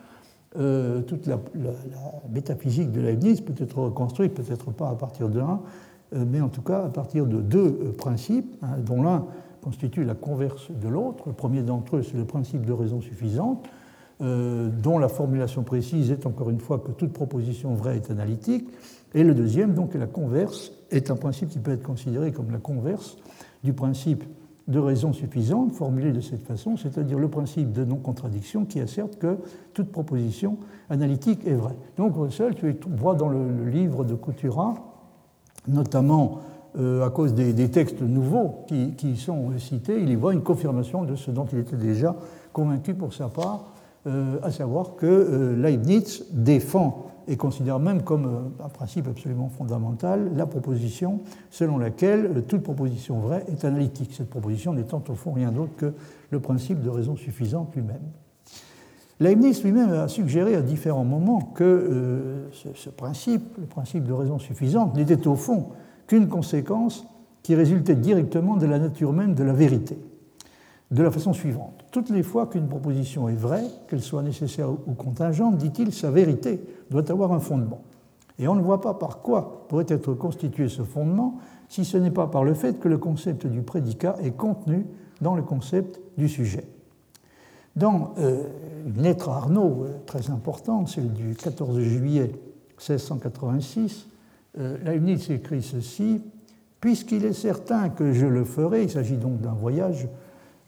Euh, 0.59 1.01
toute 1.01 1.27
la, 1.27 1.38
métaphysique 2.31 2.92
de 2.92 3.01
Leibniz 3.01 3.40
peut 3.40 3.55
être 3.59 3.79
reconstruite, 3.79 4.35
peut-être 4.35 4.73
pas 4.73 4.90
à 4.90 4.95
partir 4.95 5.31
de 5.31 5.40
un, 5.40 5.62
euh, 6.14 6.27
mais 6.31 6.42
en 6.42 6.51
tout 6.51 6.61
cas 6.61 6.85
à 6.85 6.88
partir 6.90 7.25
de 7.25 7.40
deux 7.40 7.81
euh, 7.83 7.92
principes, 7.97 8.55
hein, 8.61 8.77
dont 8.85 9.03
l'un 9.03 9.25
constitue 9.62 10.05
la 10.05 10.14
converse 10.14 10.71
de 10.71 10.88
l'autre. 10.88 11.25
Le 11.29 11.33
premier 11.33 11.62
d'entre 11.62 11.97
eux, 11.97 12.03
c'est 12.03 12.19
le 12.19 12.27
principe 12.27 12.66
de 12.66 12.75
raison 12.75 13.01
suffisante, 13.01 13.66
dont 14.21 14.99
la 14.99 15.09
formulation 15.09 15.62
précise 15.62 16.11
est 16.11 16.25
encore 16.27 16.49
une 16.49 16.61
fois 16.61 16.79
que 16.79 16.90
toute 16.90 17.12
proposition 17.12 17.75
vraie 17.75 17.97
est 17.97 18.11
analytique. 18.11 18.66
Et 19.14 19.25
le 19.25 19.35
deuxième, 19.35 19.75
donc, 19.75 19.95
la 19.95 20.07
converse, 20.07 20.73
est 20.90 21.11
un 21.11 21.16
principe 21.16 21.49
qui 21.49 21.59
peut 21.59 21.73
être 21.73 21.83
considéré 21.83 22.33
comme 22.33 22.51
la 22.51 22.59
converse 22.59 23.16
du 23.64 23.73
principe 23.73 24.25
de 24.69 24.79
raison 24.81 25.12
suffisante, 25.12 25.73
formulé 25.73 26.12
de 26.12 26.21
cette 26.21 26.42
façon, 26.42 26.77
c'est-à-dire 26.77 27.19
le 27.19 27.29
principe 27.29 27.73
de 27.73 27.85
non-contradiction 27.85 28.64
qui 28.64 28.81
asserte 28.81 29.16
que 29.19 29.38
toute 29.75 29.92
proposition 29.92 30.59
analytique 30.90 31.47
est 31.47 31.55
vraie. 31.55 31.77
Donc 31.97 32.16
Russell, 32.16 32.55
tu 32.57 32.77
vois 32.97 33.14
dans 33.14 33.29
le, 33.29 33.64
livre 33.69 34.05
de 34.05 34.14
Coutura, 34.14 34.75
notamment 35.69 36.40
euh, 36.79 37.07
à 37.07 37.11
cause 37.11 37.33
des, 37.35 37.71
textes 37.71 38.03
nouveaux 38.03 38.64
qui, 38.66 39.16
sont 39.16 39.57
cités, 39.59 40.01
il 40.01 40.11
y 40.11 40.16
voit 40.16 40.35
une 40.35 40.42
confirmation 40.42 41.05
de 41.05 41.14
ce 41.14 41.31
dont 41.31 41.47
il 41.53 41.59
était 41.59 41.77
déjà 41.77 42.16
convaincu 42.53 42.95
pour 42.95 43.14
sa 43.14 43.29
part, 43.29 43.73
euh, 44.07 44.38
à 44.42 44.51
savoir 44.51 44.97
que 44.97 45.07
euh, 45.07 45.57
Leibniz 45.57 46.25
défend 46.33 47.07
et 47.29 47.37
considère 47.37 47.79
même 47.79 48.03
comme 48.03 48.27
euh, 48.27 48.65
un 48.65 48.69
principe 48.69 49.09
absolument 49.09 49.49
fondamental 49.49 50.31
la 50.35 50.47
proposition 50.47 51.21
selon 51.51 51.79
laquelle 51.79 52.45
toute 52.47 52.62
proposition 52.62 53.19
vraie 53.21 53.45
est 53.49 53.65
analytique, 53.65 54.12
cette 54.12 54.31
proposition 54.31 54.73
n'étant 54.73 55.03
au 55.09 55.15
fond 55.15 55.33
rien 55.33 55.51
d'autre 55.51 55.75
que 55.77 55.93
le 56.31 56.41
principe 56.41 56.83
de 56.83 56.91
raison 56.91 57.17
suffisante 57.17 57.75
lui-même. 57.75 58.03
Leibniz 59.19 59.62
lui-même 59.65 59.93
a 59.93 60.09
suggéré 60.09 60.55
à 60.57 60.62
différents 60.62 61.05
moments 61.05 61.41
que 61.41 62.51
ce, 62.53 62.91
principe, 62.91 63.57
le 63.59 63.65
principe 63.65 64.05
de 64.05 64.12
raison 64.12 64.39
suffisante, 64.39 64.95
n'était 64.95 65.27
au 65.27 65.37
fond 65.37 65.69
qu'une 66.07 66.29
conséquence 66.29 67.07
qui 67.43 67.55
résultait 67.55 67.95
directement 67.95 68.57
de 68.57 68.67
la 68.67 68.79
nature 68.79 69.15
même 69.15 69.35
de 69.35 69.43
la 69.43 69.55
vérité 69.55 69.97
de 70.90 71.03
la 71.03 71.11
façon 71.11 71.33
suivante. 71.33 71.85
Toutes 71.90 72.11
les 72.11 72.22
fois 72.22 72.46
qu'une 72.46 72.68
proposition 72.68 73.29
est 73.29 73.35
vraie, 73.35 73.64
qu'elle 73.88 74.03
soit 74.03 74.22
nécessaire 74.22 74.70
ou 74.70 74.94
contingente, 74.94 75.57
dit-il, 75.57 75.92
sa 75.92 76.11
vérité 76.11 76.61
doit 76.90 77.11
avoir 77.11 77.33
un 77.33 77.40
fondement. 77.40 77.83
Et 78.38 78.49
on 78.49 78.55
ne 78.55 78.61
voit 78.61 78.81
pas 78.81 78.94
par 78.94 79.22
quoi 79.22 79.66
pourrait 79.68 79.87
être 79.88 80.12
constitué 80.14 80.68
ce 80.68 80.83
fondement 80.83 81.38
si 81.68 81.85
ce 81.85 81.96
n'est 81.96 82.11
pas 82.11 82.27
par 82.29 82.44
le 82.44 82.55
fait 82.55 82.79
que 82.79 82.88
le 82.88 82.99
concept 82.99 83.46
du 83.46 83.62
prédicat 83.62 84.16
est 84.22 84.37
contenu 84.37 84.87
dans 85.20 85.35
le 85.35 85.42
concept 85.42 86.01
du 86.16 86.29
sujet. 86.29 86.64
Dans 87.75 88.14
euh, 88.18 88.44
une 88.87 89.03
lettre 89.03 89.29
à 89.31 89.37
Arnaud 89.37 89.85
euh, 89.85 89.99
très 90.07 90.31
importante, 90.31 90.88
celle 90.88 91.12
du 91.12 91.35
14 91.35 91.81
juillet 91.81 92.33
1686, 92.79 94.07
euh, 94.59 94.79
Leibniz 94.85 95.31
écrit 95.31 95.62
ceci 95.62 96.22
Puisqu'il 96.81 97.25
est 97.25 97.33
certain 97.33 97.88
que 97.88 98.12
je 98.12 98.27
le 98.27 98.44
ferai, 98.44 98.85
il 98.85 98.90
s'agit 98.90 99.16
donc 99.16 99.40
d'un 99.40 99.55
voyage 99.55 100.09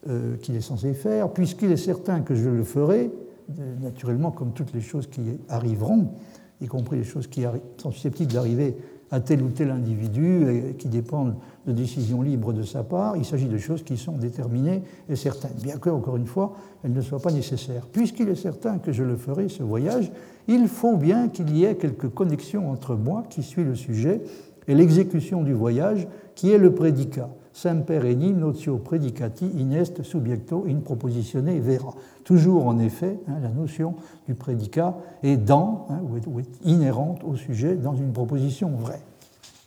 euh, 0.06 0.37
qu'il 0.37 0.54
est 0.54 0.61
censé 0.61 0.94
faire, 0.94 1.30
puisqu'il 1.30 1.72
est 1.72 1.76
certain 1.76 2.20
que 2.20 2.34
je 2.34 2.48
le 2.48 2.62
ferai, 2.62 3.11
euh, 3.58 3.74
naturellement 3.80 4.30
comme 4.30 4.52
toutes 4.52 4.72
les 4.72 4.80
choses 4.80 5.08
qui 5.08 5.22
arriveront, 5.48 6.12
y 6.61 6.66
compris 6.66 6.98
les 6.98 7.04
choses 7.04 7.26
qui 7.26 7.44
sont 7.78 7.90
susceptibles 7.90 8.32
d'arriver 8.32 8.76
à 9.11 9.20
tel 9.20 9.42
ou 9.42 9.48
tel 9.48 9.70
individu 9.70 10.48
et 10.50 10.74
qui 10.74 10.88
dépendent 10.88 11.34
de 11.66 11.72
décisions 11.72 12.22
libres 12.22 12.52
de 12.52 12.62
sa 12.62 12.84
part, 12.84 13.16
il 13.16 13.24
s'agit 13.24 13.48
de 13.48 13.58
choses 13.58 13.82
qui 13.82 13.96
sont 13.96 14.12
déterminées 14.12 14.82
et 15.08 15.16
certaines, 15.16 15.56
bien 15.62 15.78
que, 15.78 15.90
encore 15.90 16.16
une 16.16 16.26
fois, 16.26 16.54
elles 16.84 16.92
ne 16.92 17.00
soient 17.00 17.20
pas 17.20 17.32
nécessaires. 17.32 17.87
Puisqu'il 17.90 18.28
est 18.28 18.34
certain 18.34 18.78
que 18.78 18.92
je 18.92 19.02
le 19.02 19.16
ferai, 19.16 19.48
ce 19.48 19.62
voyage, 19.62 20.12
il 20.46 20.68
faut 20.68 20.96
bien 20.96 21.28
qu'il 21.28 21.56
y 21.56 21.64
ait 21.64 21.76
quelque 21.76 22.06
connexion 22.06 22.70
entre 22.70 22.94
moi, 22.94 23.24
qui 23.28 23.42
suis 23.42 23.64
le 23.64 23.74
sujet, 23.74 24.20
et 24.66 24.74
l'exécution 24.74 25.42
du 25.42 25.54
voyage, 25.54 26.06
qui 26.34 26.50
est 26.52 26.58
le 26.58 26.74
prédicat 26.74 27.30
semper 27.59 28.05
enim 28.05 28.38
notio 28.38 28.77
predicati 28.77 29.61
inest 29.61 30.03
subjecto 30.03 30.62
in 30.66 30.83
propositione 30.83 31.61
vera. 31.61 31.92
Toujours 32.23 32.66
en 32.66 32.79
effet, 32.79 33.18
hein, 33.27 33.40
la 33.42 33.49
notion 33.49 33.97
du 34.27 34.35
prédicat 34.35 34.97
est 35.25 35.37
dans, 35.37 35.87
hein, 35.90 36.01
ou, 36.09 36.38
est, 36.38 36.64
inhérente 36.64 37.25
au 37.25 37.35
sujet 37.35 37.75
dans 37.75 37.97
une 37.97 38.12
proposition 38.12 38.71
vraie. 38.71 39.03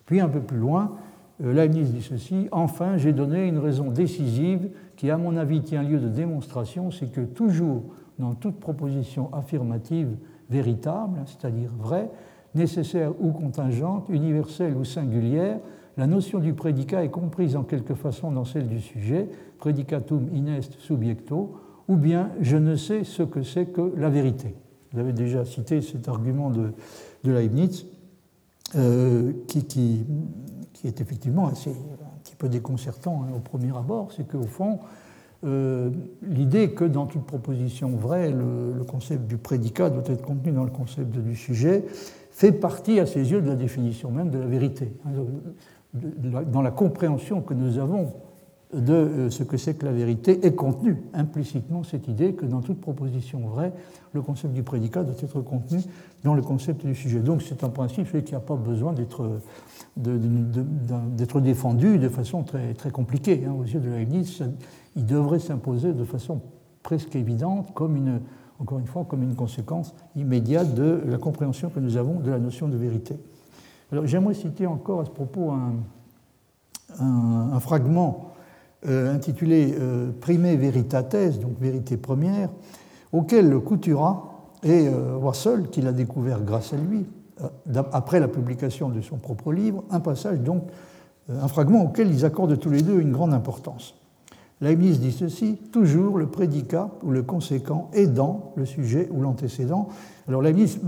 Puis 0.05 0.21
un 0.21 0.29
peu 0.29 0.39
plus 0.39 0.57
loin, 0.57 0.93
euh, 1.43 1.51
Leibniz 1.51 1.91
dit 1.91 2.01
ceci 2.01 2.47
Enfin, 2.53 2.95
j'ai 2.95 3.11
donné 3.11 3.45
une 3.45 3.57
raison 3.57 3.91
décisive 3.91 4.69
qui, 4.95 5.09
à 5.09 5.17
mon 5.17 5.35
avis, 5.35 5.61
tient 5.61 5.83
lieu 5.83 5.99
de 5.99 6.07
démonstration 6.07 6.91
c'est 6.91 7.11
que 7.11 7.21
toujours 7.21 7.83
dans 8.19 8.35
toute 8.35 8.59
proposition 8.59 9.33
affirmative 9.33 10.15
véritable, 10.49 11.19
c'est-à-dire 11.25 11.71
vraie, 11.77 12.09
nécessaire 12.55 13.11
ou 13.19 13.31
contingente, 13.31 14.07
universelle 14.07 14.77
ou 14.77 14.85
singulière, 14.85 15.59
la 16.01 16.07
notion 16.07 16.39
du 16.39 16.55
prédicat 16.55 17.03
est 17.03 17.11
comprise 17.11 17.55
en 17.55 17.61
quelque 17.61 17.93
façon 17.93 18.31
dans 18.31 18.43
celle 18.43 18.67
du 18.67 18.81
sujet, 18.81 19.29
predicatum 19.59 20.29
inest 20.33 20.79
subjecto, 20.79 21.53
ou 21.87 21.95
bien 21.95 22.31
je 22.41 22.57
ne 22.57 22.75
sais 22.75 23.03
ce 23.03 23.21
que 23.21 23.43
c'est 23.43 23.67
que 23.67 23.93
la 23.95 24.09
vérité. 24.09 24.55
Vous 24.91 24.99
avez 24.99 25.13
déjà 25.13 25.45
cité 25.45 25.79
cet 25.83 26.07
argument 26.07 26.49
de, 26.49 26.71
Leibniz, 27.23 27.85
euh, 28.73 29.31
qui, 29.47 30.03
est 30.83 31.01
effectivement 31.01 31.49
assez, 31.49 31.69
un 31.69 32.19
petit 32.23 32.35
peu 32.35 32.49
déconcertant 32.49 33.21
hein, 33.21 33.35
au 33.35 33.39
premier 33.39 33.77
abord, 33.77 34.11
c'est 34.11 34.27
qu'au 34.27 34.47
fond, 34.47 34.79
euh, 35.43 35.91
l'idée 36.23 36.71
que 36.71 36.83
dans 36.83 37.05
toute 37.05 37.25
proposition 37.27 37.89
vraie, 37.89 38.31
le, 38.31 38.73
le, 38.75 38.83
concept 38.85 39.27
du 39.27 39.37
prédicat 39.37 39.91
doit 39.91 40.03
être 40.07 40.23
contenu 40.23 40.51
dans 40.51 40.63
le 40.63 40.71
concept 40.71 41.15
du 41.15 41.35
sujet 41.35 41.85
fait 42.31 42.53
partie 42.53 42.99
à 42.99 43.05
ses 43.05 43.31
yeux 43.31 43.41
de 43.41 43.49
la 43.49 43.55
définition 43.55 44.09
même 44.09 44.31
de 44.31 44.39
la 44.39 44.47
vérité 44.47 44.91
dans 45.93 46.61
la 46.61 46.71
compréhension 46.71 47.41
que 47.41 47.53
nous 47.53 47.77
avons 47.77 48.13
de 48.73 48.93
euh, 48.93 49.29
ce 49.29 49.43
que 49.43 49.57
c'est 49.57 49.73
que 49.73 49.85
la 49.85 49.91
vérité 49.91 50.45
est 50.45 50.55
contenue 50.55 51.03
implicitement 51.13 51.83
cette 51.83 52.07
idée 52.07 52.33
que 52.33 52.45
dans 52.45 52.61
toute 52.61 52.79
proposition 52.79 53.39
vraie, 53.47 53.73
le 54.13 54.21
concept 54.21 54.53
du 54.53 54.63
prédicat 54.63 55.03
doit 55.03 55.15
être 55.21 55.41
contenu 55.41 55.79
dans 56.23 56.33
le 56.33 56.41
concept 56.41 56.85
du 56.85 56.95
sujet. 56.95 57.19
Donc 57.19 57.41
c'est 57.41 57.63
un 57.63 57.69
principe 57.69 58.23
qui 58.23 58.33
n'a 58.33 58.39
pas 58.39 58.55
besoin 58.55 58.93
d'être 58.93 59.39
défendu 61.41 61.97
de 61.97 62.09
façon 62.09 62.43
très, 62.43 62.91
compliquée. 62.91 63.43
Hein. 63.45 63.53
Aux 63.59 63.63
yeux 63.63 63.79
de 63.79 63.89
Leibniz, 63.89 64.43
il 64.95 65.05
devrait 65.05 65.39
s'imposer 65.39 65.93
de 65.93 66.03
façon 66.05 66.41
presque 66.83 67.15
évidente, 67.15 67.69
encore 67.71 68.79
une 68.79 68.87
fois, 68.87 69.05
comme 69.05 69.23
une 69.23 69.35
conséquence 69.35 69.93
immédiate 70.15 70.73
de 70.73 71.01
la 71.05 71.17
compréhension 71.17 71.69
que 71.69 71.79
nous 71.79 71.97
avons 71.97 72.19
de 72.19 72.29
la 72.29 72.39
notion 72.39 72.67
de 72.67 72.77
vérité. 72.77 73.15
Alors 73.91 74.07
j'aimerais 74.07 74.33
citer 74.33 74.67
encore 74.67 75.01
à 75.01 75.05
ce 75.05 75.09
propos 75.09 75.51
un, 75.51 77.59
fragment 77.59 78.31
euh, 78.87 79.13
intitulé 79.13 79.75
euh, 79.77 80.11
Prime 80.19 80.55
Veritates, 80.55 81.39
donc 81.39 81.59
vérité 81.59 81.97
première, 81.97 82.49
auquel 83.11 83.59
Coutura 83.59 84.47
et 84.63 84.87
euh, 84.87 85.17
Russell, 85.17 85.67
qui 85.69 85.81
l'a 85.81 85.91
découvert 85.91 86.41
grâce 86.41 86.73
à 86.73 86.77
lui, 86.77 87.05
euh, 87.41 87.83
après 87.91 88.19
la 88.19 88.29
publication 88.29 88.89
de 88.89 89.01
son 89.01 89.17
propre 89.17 89.51
livre, 89.51 89.83
un 89.89 89.99
passage 89.99 90.39
donc, 90.39 90.63
un 91.29 91.47
fragment 91.47 91.83
auquel 91.83 92.09
ils 92.09 92.25
accordent 92.25 92.57
tous 92.57 92.69
les 92.69 92.81
deux 92.81 92.99
une 92.99 93.11
grande 93.11 93.33
importance. 93.33 93.95
Leibniz 94.61 94.99
dit 94.99 95.11
ceci, 95.11 95.57
toujours 95.71 96.17
le 96.17 96.27
prédicat 96.27 96.89
ou 97.03 97.11
le 97.11 97.23
conséquent 97.23 97.89
aidant 97.93 98.53
le 98.55 98.65
sujet 98.65 99.09
ou 99.11 99.21
l'antécédent. 99.21 99.89
Alors 100.27 100.41
Leibniz 100.41 100.79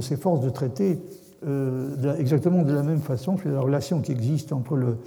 s'efforce 0.00 0.40
de 0.40 0.50
traiter 0.50 1.00
euh, 1.46 2.16
exactement 2.18 2.62
de 2.62 2.72
la 2.72 2.82
même 2.82 3.00
façon 3.00 3.36
que 3.36 3.48
la 3.48 3.60
relation 3.60 4.00
qui 4.00 4.10
existe 4.10 4.52
entre 4.52 4.76
le, 4.76 4.98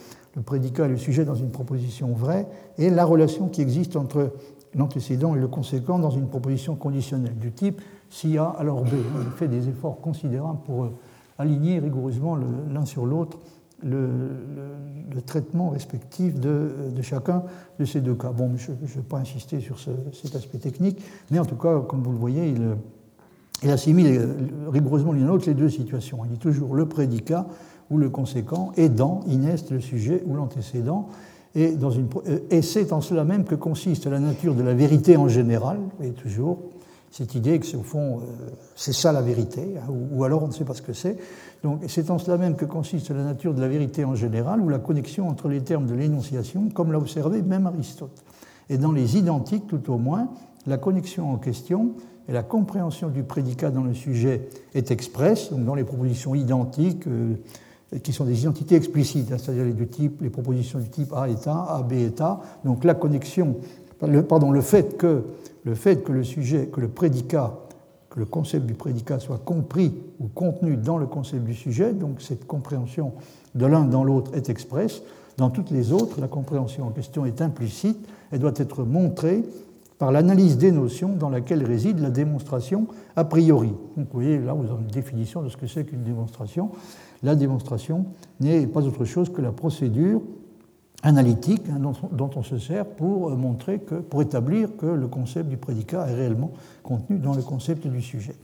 prédicat 0.46 0.86
et 0.86 0.90
le 0.90 0.96
sujet 0.96 1.26
dans 1.26 1.36
une 1.36 1.52
proposition 1.52 2.14
vraie 2.14 2.48
et 2.78 2.90
la 2.90 3.04
relation 3.04 3.50
qui 3.50 3.62
existe 3.62 3.98
entre 3.98 4.32
l'antécédent 4.74 5.36
et 5.36 5.40
le 5.40 5.50
conséquent 5.50 6.00
dans 6.00 6.12
une 6.12 6.28
proposition 6.30 6.76
conditionnelle 6.76 7.38
du 7.38 7.52
type 7.52 7.82
si 8.10 8.38
A 8.38 8.46
alors 8.46 8.84
B. 8.84 8.94
Il 9.22 9.32
fait 9.32 9.50
des 9.50 9.68
efforts 9.68 10.00
considérables 10.00 10.60
pour 10.66 10.86
euh, 10.86 10.98
aligner 11.38 11.80
rigoureusement 11.80 12.38
l'un 12.38 12.86
sur 12.86 13.06
l'autre 13.06 13.38
le, 13.84 14.30
traitement 15.26 15.70
respectif 15.70 16.40
de, 16.40 16.72
chacun 17.02 17.44
de 17.80 17.86
ces 17.86 18.00
deux 18.00 18.16
cas. 18.16 18.32
Bon, 18.32 18.52
je 18.56 18.72
ne 18.72 18.78
vais 18.78 19.02
pas 19.02 19.18
insister 19.18 19.60
sur 19.60 19.78
cet 19.80 20.36
aspect 20.36 20.58
technique, 20.58 21.02
mais 21.32 21.40
en 21.40 21.46
tout 21.46 21.56
cas, 21.56 21.80
comme 21.82 22.02
vous 22.02 22.12
le 22.12 22.18
voyez, 22.18 22.50
il, 22.50 22.76
il 23.64 23.70
assimile 23.72 24.28
rigoureusement 24.68 25.12
à 25.12 25.16
l'autre 25.16 25.48
les 25.48 25.54
deux 25.54 25.70
situations. 25.70 26.20
Il 26.26 26.32
dit 26.32 26.38
toujours 26.38 26.76
le 26.76 26.88
prédicat 26.88 27.48
ou 27.90 27.98
le 27.98 28.10
conséquent, 28.10 28.72
aidant, 28.78 29.22
ineste, 29.28 29.72
le 29.72 29.82
sujet 29.82 30.24
ou 30.26 30.36
l'antécédent. 30.36 31.10
Et, 31.56 31.76
et 32.52 32.62
c'est 32.62 32.94
en 32.94 33.02
cela 33.02 33.24
même 33.24 33.44
que 33.44 33.56
consiste 33.56 34.06
la 34.06 34.20
nature 34.20 34.54
de 34.54 34.62
la 34.62 34.74
vérité 34.74 35.18
en 35.18 35.28
général, 35.28 35.80
et 36.02 36.12
toujours 36.12 36.60
cette 37.12 37.34
idée 37.34 37.60
que, 37.60 37.76
au 37.76 37.82
fond, 37.82 38.20
euh, 38.20 38.52
c'est 38.76 38.94
ça 38.94 39.12
la 39.12 39.24
vérité, 39.24 39.76
hein, 39.78 39.92
ou, 40.12 40.24
alors 40.24 40.44
on 40.44 40.48
ne 40.48 40.52
sait 40.52 40.64
pas 40.64 40.76
ce 40.76 40.84
que 40.84 40.94
c'est. 40.94 41.18
Donc 41.64 41.82
c'est 41.88 42.12
en 42.12 42.20
cela 42.20 42.38
même 42.38 42.56
que 42.56 42.66
consiste 42.66 43.10
la 43.10 43.24
nature 43.24 43.56
de 43.56 43.62
la 43.62 43.68
vérité 43.68 44.06
en 44.06 44.14
général, 44.14 44.62
ou 44.62 44.70
la 44.70 44.78
connexion 44.78 45.28
entre 45.28 45.48
les 45.48 45.62
termes 45.62 45.88
de 45.88 45.96
l'énonciation, 45.96 46.70
comme 46.70 46.92
l'a 46.92 47.00
observé 47.00 47.42
même 47.42 47.66
Aristote. 47.66 48.24
Et 48.70 48.78
dans 48.78 48.92
les 48.92 49.18
identiques, 49.18 49.66
tout 49.66 49.92
au 49.92 49.98
moins, 49.98 50.30
la 50.68 50.78
connexion 50.78 51.32
en 51.32 51.38
question 51.38 51.94
et 52.30 52.32
la 52.32 52.44
compréhension 52.44 53.10
du 53.10 53.24
prédicat 53.24 53.72
dans 53.72 53.84
le 53.84 53.96
sujet 53.96 54.50
est 54.76 54.92
expresse, 54.92 55.52
donc 55.52 55.66
dans 55.66 55.74
les 55.74 55.84
propositions 55.84 56.36
identiques, 56.36 57.08
euh, 57.08 57.34
qui 58.04 58.14
sont 58.14 58.26
des 58.26 58.42
identités 58.42 58.76
explicites, 58.76 59.32
hein, 59.32 59.38
c'est-à-dire 59.40 59.66
les, 59.66 60.12
les 60.22 60.30
propositions 60.30 60.78
du 60.78 60.90
type 60.90 61.12
A 61.14 61.28
est 61.28 61.48
A, 61.48 61.84
B 61.90 61.94
est 61.94 62.22
A. 62.22 62.40
Donc 62.64 62.84
la 62.84 62.94
connexion, 62.94 63.56
le, 64.08 64.22
pardon, 64.22 64.52
le 64.52 64.62
fait, 64.62 64.96
que, 64.96 65.24
le 65.66 66.24
sujet, 66.24 66.68
que 66.68 66.80
le 66.80 66.88
prédicat, 66.88 67.58
que 68.12 68.20
le 68.20 68.26
concept 68.26 68.68
du 68.68 68.76
prédicat 68.76 69.18
soit 69.18 69.40
compris 69.40 69.96
ou 70.20 70.28
contenu 70.28 70.78
dans 70.78 71.00
le 71.00 71.08
concept 71.08 71.44
du 71.46 71.56
sujet, 71.56 71.94
donc 71.94 72.22
cette 72.22 72.46
compréhension 72.46 73.14
de 73.56 73.66
l'un 73.66 73.86
dans 73.86 74.04
l'autre 74.04 74.36
est 74.36 74.50
expresse. 74.50 75.02
Dans 75.38 75.50
toutes 75.50 75.72
les 75.72 75.94
autres, 75.94 76.22
la 76.22 76.28
compréhension 76.28 76.86
en 76.86 76.92
question 76.92 77.26
est 77.26 77.42
implicite 77.42 78.08
et 78.32 78.38
doit 78.38 78.54
être 78.56 78.84
montrée 78.84 79.44
par 80.00 80.14
l'analyse 80.14 80.58
des 80.58 80.72
notions 80.72 81.10
dans 81.10 81.30
laquelle 81.30 81.64
réside 81.64 82.00
la 82.00 82.10
démonstration 82.10 82.88
a 83.16 83.26
priori. 83.26 83.74
Donc 83.98 84.08
vous 84.12 84.22
voyez, 84.22 84.40
là, 84.40 84.54
vous 84.54 84.64
avez 84.64 84.82
une 84.82 84.88
définition 84.88 85.44
de 85.44 85.50
ce 85.50 85.58
que 85.58 85.68
c'est 85.68 85.84
qu'une 85.84 86.04
démonstration. 86.04 86.72
La 87.22 87.36
démonstration 87.36 88.06
n'est 88.40 88.66
pas 88.66 88.82
autre 88.82 89.04
chose 89.04 89.30
que 89.32 89.42
la 89.42 89.52
procédure 89.52 90.22
analytique 91.04 91.64
hein, 91.70 91.80
dont, 92.12 92.30
on 92.36 92.44
se 92.44 92.58
sert 92.58 92.86
pour 92.86 93.30
montrer 93.32 93.80
que, 93.80 93.96
pour 93.96 94.22
établir 94.22 94.76
que 94.78 94.86
le 94.86 95.08
concept 95.08 95.50
du 95.50 95.58
prédicat 95.58 96.08
est 96.10 96.16
réellement 96.16 96.52
contenu 96.82 97.20
dans 97.20 97.34
le 97.34 97.42
concept 97.42 97.86
du 97.86 98.02
sujet. 98.02 98.36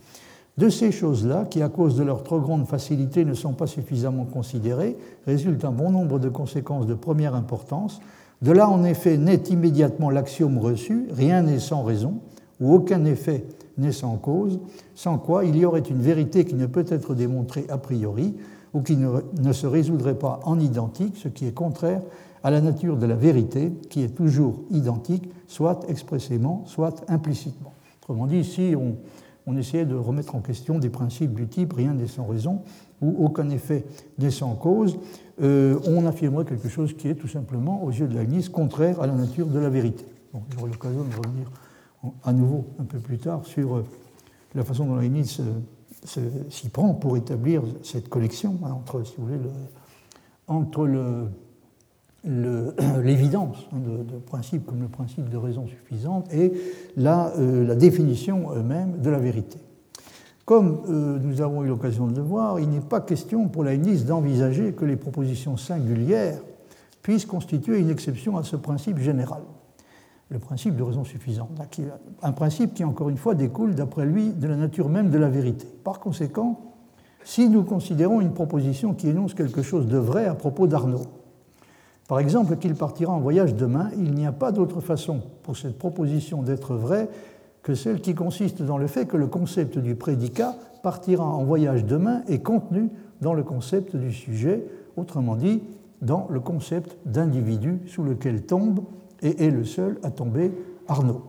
De 0.58 0.70
ces 0.70 0.92
choses-là, 0.92 1.46
qui 1.50 1.62
à 1.62 1.70
cause 1.70 1.98
de 1.98 2.04
leur 2.04 2.24
trop 2.24 2.40
grande 2.40 2.66
facilité 2.66 3.26
ne 3.26 3.34
sont 3.34 3.54
pas 3.54 3.68
suffisamment 3.68 4.24
considérées, 4.24 4.98
résulte 5.26 5.66
un 5.66 5.72
bon 5.72 5.92
nombre 5.92 6.18
de 6.20 6.30
conséquences 6.30 6.86
de 6.86 6.94
première 6.94 7.36
importance 7.36 8.00
de 8.42 8.52
là, 8.52 8.70
en 8.70 8.84
effet, 8.84 9.18
naît 9.18 9.42
immédiatement 9.50 10.10
l'axiome 10.10 10.58
reçu, 10.58 11.08
rien 11.12 11.42
n'est 11.42 11.60
sans 11.60 11.84
raison, 11.84 12.20
ou 12.60 12.74
aucun 12.74 13.06
effet 13.06 13.46
n'est 13.78 13.92
sans 13.92 14.18
cause, 14.18 14.60
sans 14.94 15.18
quoi 15.18 15.46
il 15.46 15.58
y 15.58 15.66
aurait 15.66 15.80
une 15.82 16.02
vérité 16.02 16.46
qui 16.46 16.56
ne 16.56 16.66
peut 16.66 16.86
être 16.88 17.16
démontrée 17.16 17.66
a 17.70 17.78
priori, 17.78 18.36
ou 18.74 18.82
qui 18.82 18.98
ne, 18.98 19.54
se 19.54 19.68
résoudrait 19.68 20.20
pas 20.20 20.42
en 20.44 20.60
identique, 20.60 21.16
ce 21.18 21.30
qui 21.30 21.48
est 21.48 21.54
contraire 21.54 22.02
à 22.44 22.52
la 22.52 22.62
nature 22.62 22.98
de 22.98 23.06
la 23.06 23.16
vérité, 23.16 23.72
qui 23.90 24.04
est 24.04 24.16
toujours 24.16 24.62
identique, 24.70 25.30
soit 25.48 25.80
expressément, 25.88 26.64
soit 26.66 27.04
implicitement. 27.08 27.74
Autrement 28.02 28.28
dit, 28.28 28.44
si 28.44 28.76
on, 28.78 28.98
on 29.48 29.58
essayait 29.58 29.86
de 29.86 29.96
remettre 29.96 30.36
en 30.36 30.42
question 30.42 30.78
des 30.78 30.90
principes 30.90 31.34
du 31.34 31.48
type 31.48 31.74
rien 31.74 31.94
n'est 31.94 32.08
sans 32.08 32.26
raison, 32.26 32.62
ou 33.02 33.26
aucun 33.26 33.50
effet 33.50 33.86
n'est 34.20 34.32
sans 34.32 34.56
cause, 34.56 34.98
euh, 35.42 35.80
on 35.86 36.06
affirmerait 36.06 36.46
quelque 36.46 36.70
chose 36.70 36.96
qui 36.96 37.10
est 37.10 37.16
tout 37.16 37.28
simplement, 37.28 37.84
aux 37.84 37.92
yeux 37.92 38.08
de 38.08 38.14
Leibniz, 38.14 38.50
contraire 38.50 39.02
à 39.02 39.08
la 39.08 39.14
nature 39.14 39.48
de 39.48 39.60
la 39.60 39.70
vérité. 39.70 40.06
J'aurai 40.56 40.72
l'occasion 40.72 41.04
de 41.04 41.16
revenir 41.16 41.52
à 42.24 42.34
nouveau 42.34 42.66
un 42.80 42.84
peu 42.84 43.00
plus 43.00 43.18
tard 43.18 43.46
sur 43.46 43.76
euh, 43.76 43.86
la 44.54 44.64
façon 44.64 44.86
dont 44.86 44.96
Leibniz 44.96 45.42
s'y 46.50 46.70
prend 46.70 46.94
pour 46.94 47.18
établir 47.18 47.64
cette 47.82 48.10
connexion 48.10 48.58
hein, 48.64 48.72
entre, 48.72 49.04
si 49.04 49.16
vous 49.18 49.26
voulez, 49.26 49.40
entre 50.48 50.88
l'évidence 53.04 53.58
hein, 53.74 53.78
de, 53.80 54.18
principes 54.20 54.66
comme 54.66 54.82
le 54.82 54.88
principe 54.88 55.30
de 55.30 55.38
raison 55.38 55.68
suffisante 55.68 56.32
et 56.34 56.54
euh, 56.98 57.66
la 57.66 57.76
définition 57.76 58.56
même 58.64 59.02
de 59.02 59.10
la 59.10 59.20
vérité. 59.20 59.58
Comme 60.46 60.82
euh, 60.88 61.18
nous 61.20 61.42
avons 61.42 61.64
eu 61.64 61.68
l'occasion 61.68 62.06
de 62.06 62.16
le 62.16 62.22
voir, 62.22 62.60
il 62.60 62.70
n'est 62.70 62.80
pas 62.80 63.02
question 63.02 63.48
pour 63.48 63.64
Leibniz 63.64 64.06
d'envisager 64.06 64.74
que 64.74 64.86
les 64.86 64.96
propositions 64.96 65.58
singulières 65.58 66.40
puissent 67.02 67.26
constituer 67.26 67.80
une 67.80 67.90
exception 67.90 68.38
à 68.38 68.44
ce 68.44 68.56
principe 68.56 69.00
général, 69.00 69.42
le 70.30 70.38
principe 70.38 70.76
de 70.76 70.84
raison 70.84 71.04
suffisante, 71.04 71.50
un 72.22 72.32
principe 72.32 72.76
qui, 72.76 72.84
encore 72.84 73.10
une 73.10 73.18
fois, 73.18 73.34
découle, 73.34 73.74
d'après 73.74 74.06
lui, 74.06 74.34
de 74.34 74.48
la 74.48 74.56
nature 74.56 74.88
même 74.88 75.10
de 75.10 75.18
la 75.18 75.30
vérité. 75.30 75.66
Par 75.84 76.00
conséquent, 76.00 76.74
si 77.24 77.50
nous 77.50 77.64
considérons 77.64 78.22
une 78.22 78.34
proposition 78.34 78.94
qui 78.94 79.10
énonce 79.10 79.34
quelque 79.34 79.64
chose 79.64 79.88
de 79.88 79.98
vrai 79.98 80.26
à 80.26 80.36
propos 80.36 80.68
d'Arnaud, 80.68 81.08
par 82.08 82.20
exemple 82.20 82.58
qu'il 82.58 82.76
partira 82.76 83.12
en 83.12 83.20
voyage 83.20 83.56
demain, 83.56 83.90
il 83.98 84.14
n'y 84.14 84.28
a 84.28 84.32
pas 84.32 84.52
d'autre 84.52 84.80
façon 84.80 85.22
pour 85.42 85.58
cette 85.58 85.80
proposition 85.80 86.44
d'être 86.44 86.76
vraie 86.76 87.10
que 87.66 87.74
celle 87.74 88.00
qui 88.00 88.14
consiste 88.14 88.62
dans 88.62 88.78
le 88.78 88.86
fait 88.86 89.08
que 89.08 89.18
le 89.18 89.26
concept 89.26 89.80
du 89.80 89.96
prédicat 89.96 90.56
partira 90.84 91.26
en 91.26 91.44
voyage 91.44 91.84
demain 91.84 92.22
est 92.28 92.44
contenu 92.44 92.92
dans 93.22 93.34
le 93.34 93.42
concept 93.42 93.96
du 93.96 94.14
sujet, 94.14 94.64
autrement 94.98 95.36
dit, 95.36 95.64
dans 96.00 96.28
le 96.30 96.40
concept 96.40 96.96
d'individu 97.08 97.80
sous 97.88 98.04
lequel 98.04 98.44
tombe 98.44 98.82
et 99.24 99.46
est 99.46 99.50
le 99.50 99.64
seul 99.64 99.98
à 100.04 100.12
tomber 100.12 100.52
Arnaud. 100.88 101.24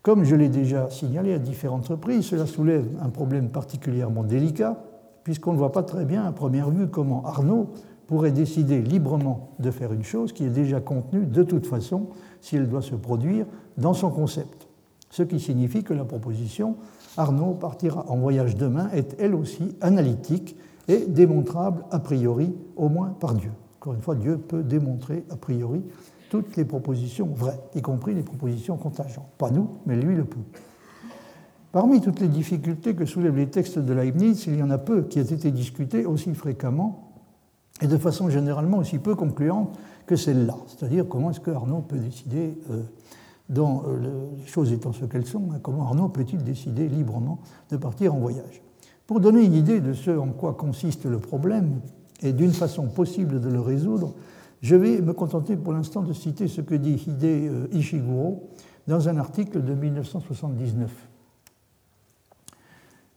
Comme 0.00 0.24
je 0.24 0.34
l'ai 0.34 0.48
déjà 0.48 0.88
signalé 0.88 1.34
à 1.34 1.38
différentes 1.38 1.88
reprises, 1.88 2.24
cela 2.24 2.46
soulève 2.46 2.88
un 3.02 3.10
problème 3.10 3.50
particulièrement 3.50 4.24
délicat, 4.24 4.82
puisqu'on 5.22 5.52
ne 5.52 5.58
voit 5.58 5.72
pas 5.72 5.82
très 5.82 6.06
bien 6.06 6.24
à 6.24 6.32
première 6.32 6.70
vue 6.70 6.88
comment 6.88 7.26
Arnaud 7.26 7.68
pourrait 8.06 8.32
décider 8.32 8.80
librement 8.80 9.50
de 9.58 9.70
faire 9.70 9.92
une 9.92 10.04
chose 10.04 10.32
qui 10.32 10.44
est 10.44 10.50
déjà 10.50 10.80
contenue 10.80 11.26
de 11.26 11.42
toute 11.42 11.66
façon 11.66 12.06
si 12.40 12.56
elle 12.56 12.70
doit 12.70 12.80
se 12.80 12.94
produire 12.94 13.44
dans 13.76 13.92
son 13.92 14.08
concept 14.08 14.65
ce 15.10 15.22
qui 15.22 15.40
signifie 15.40 15.82
que 15.82 15.94
la 15.94 16.04
proposition 16.04 16.76
Arnaud 17.16 17.54
partira 17.54 18.04
en 18.08 18.16
voyage 18.16 18.56
demain 18.56 18.90
est 18.92 19.16
elle 19.18 19.34
aussi 19.34 19.74
analytique 19.80 20.56
et 20.88 21.06
démontrable 21.06 21.84
a 21.90 21.98
priori, 21.98 22.54
au 22.76 22.88
moins 22.88 23.08
par 23.08 23.34
Dieu. 23.34 23.50
Encore 23.80 23.94
une 23.94 24.02
fois, 24.02 24.14
Dieu 24.14 24.38
peut 24.38 24.62
démontrer 24.62 25.24
a 25.30 25.36
priori 25.36 25.82
toutes 26.30 26.56
les 26.56 26.64
propositions 26.64 27.26
vraies, 27.26 27.58
y 27.74 27.82
compris 27.82 28.14
les 28.14 28.22
propositions 28.22 28.76
contingentes. 28.76 29.28
Pas 29.38 29.50
nous, 29.50 29.70
mais 29.86 29.96
lui 29.96 30.14
le 30.14 30.24
peut. 30.24 30.40
Parmi 31.72 32.00
toutes 32.00 32.20
les 32.20 32.28
difficultés 32.28 32.94
que 32.94 33.04
soulèvent 33.04 33.36
les 33.36 33.48
textes 33.48 33.78
de 33.78 33.92
Leibniz, 33.92 34.46
il 34.46 34.56
y 34.56 34.62
en 34.62 34.70
a 34.70 34.78
peu 34.78 35.02
qui 35.02 35.18
aient 35.18 35.22
été 35.22 35.50
discutés 35.50 36.06
aussi 36.06 36.34
fréquemment 36.34 37.12
et 37.82 37.86
de 37.86 37.98
façon 37.98 38.30
généralement 38.30 38.78
aussi 38.78 38.98
peu 38.98 39.14
concluante 39.14 39.78
que 40.06 40.16
celle-là. 40.16 40.56
C'est-à-dire 40.66 41.06
comment 41.08 41.30
est-ce 41.30 41.40
que 41.40 41.50
Arnaud 41.50 41.80
peut 41.80 41.98
décider 41.98 42.56
euh, 42.70 42.82
dans 43.48 43.84
euh, 43.86 44.26
les 44.38 44.46
choses 44.46 44.72
étant 44.72 44.92
ce 44.92 45.04
qu'elles 45.04 45.26
sont, 45.26 45.50
hein, 45.52 45.58
comment 45.62 45.84
Arnaud 45.84 46.08
peut-il 46.08 46.42
décider 46.42 46.88
librement 46.88 47.38
de 47.70 47.76
partir 47.76 48.14
en 48.14 48.18
voyage? 48.18 48.62
Pour 49.06 49.20
donner 49.20 49.44
une 49.44 49.54
idée 49.54 49.80
de 49.80 49.92
ce 49.92 50.10
en 50.10 50.28
quoi 50.28 50.54
consiste 50.54 51.04
le 51.04 51.18
problème 51.18 51.80
et 52.22 52.32
d'une 52.32 52.52
façon 52.52 52.88
possible 52.88 53.40
de 53.40 53.48
le 53.48 53.60
résoudre, 53.60 54.14
je 54.62 54.74
vais 54.74 55.00
me 55.00 55.12
contenter 55.12 55.56
pour 55.56 55.72
l'instant 55.72 56.02
de 56.02 56.12
citer 56.12 56.48
ce 56.48 56.60
que 56.60 56.74
dit 56.74 56.94
Hide 57.06 57.24
euh, 57.24 57.66
Ishiguro 57.72 58.50
dans 58.88 59.08
un 59.08 59.16
article 59.16 59.62
de 59.62 59.74
1979. 59.74 60.90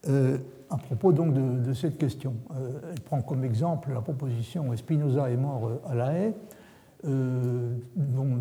Euh, 0.08 0.38
à 0.70 0.78
propos 0.78 1.12
donc 1.12 1.34
de, 1.34 1.74
cette 1.74 1.98
question. 1.98 2.34
elle 2.92 3.00
prend 3.00 3.20
comme 3.22 3.44
exemple 3.44 3.90
la 3.92 4.00
proposition 4.00 4.74
Spinoza 4.76 5.28
est 5.28 5.36
mort 5.36 5.72
à 5.88 5.96
la 5.96 6.12
haie, 6.12 6.34
dont 7.02 8.38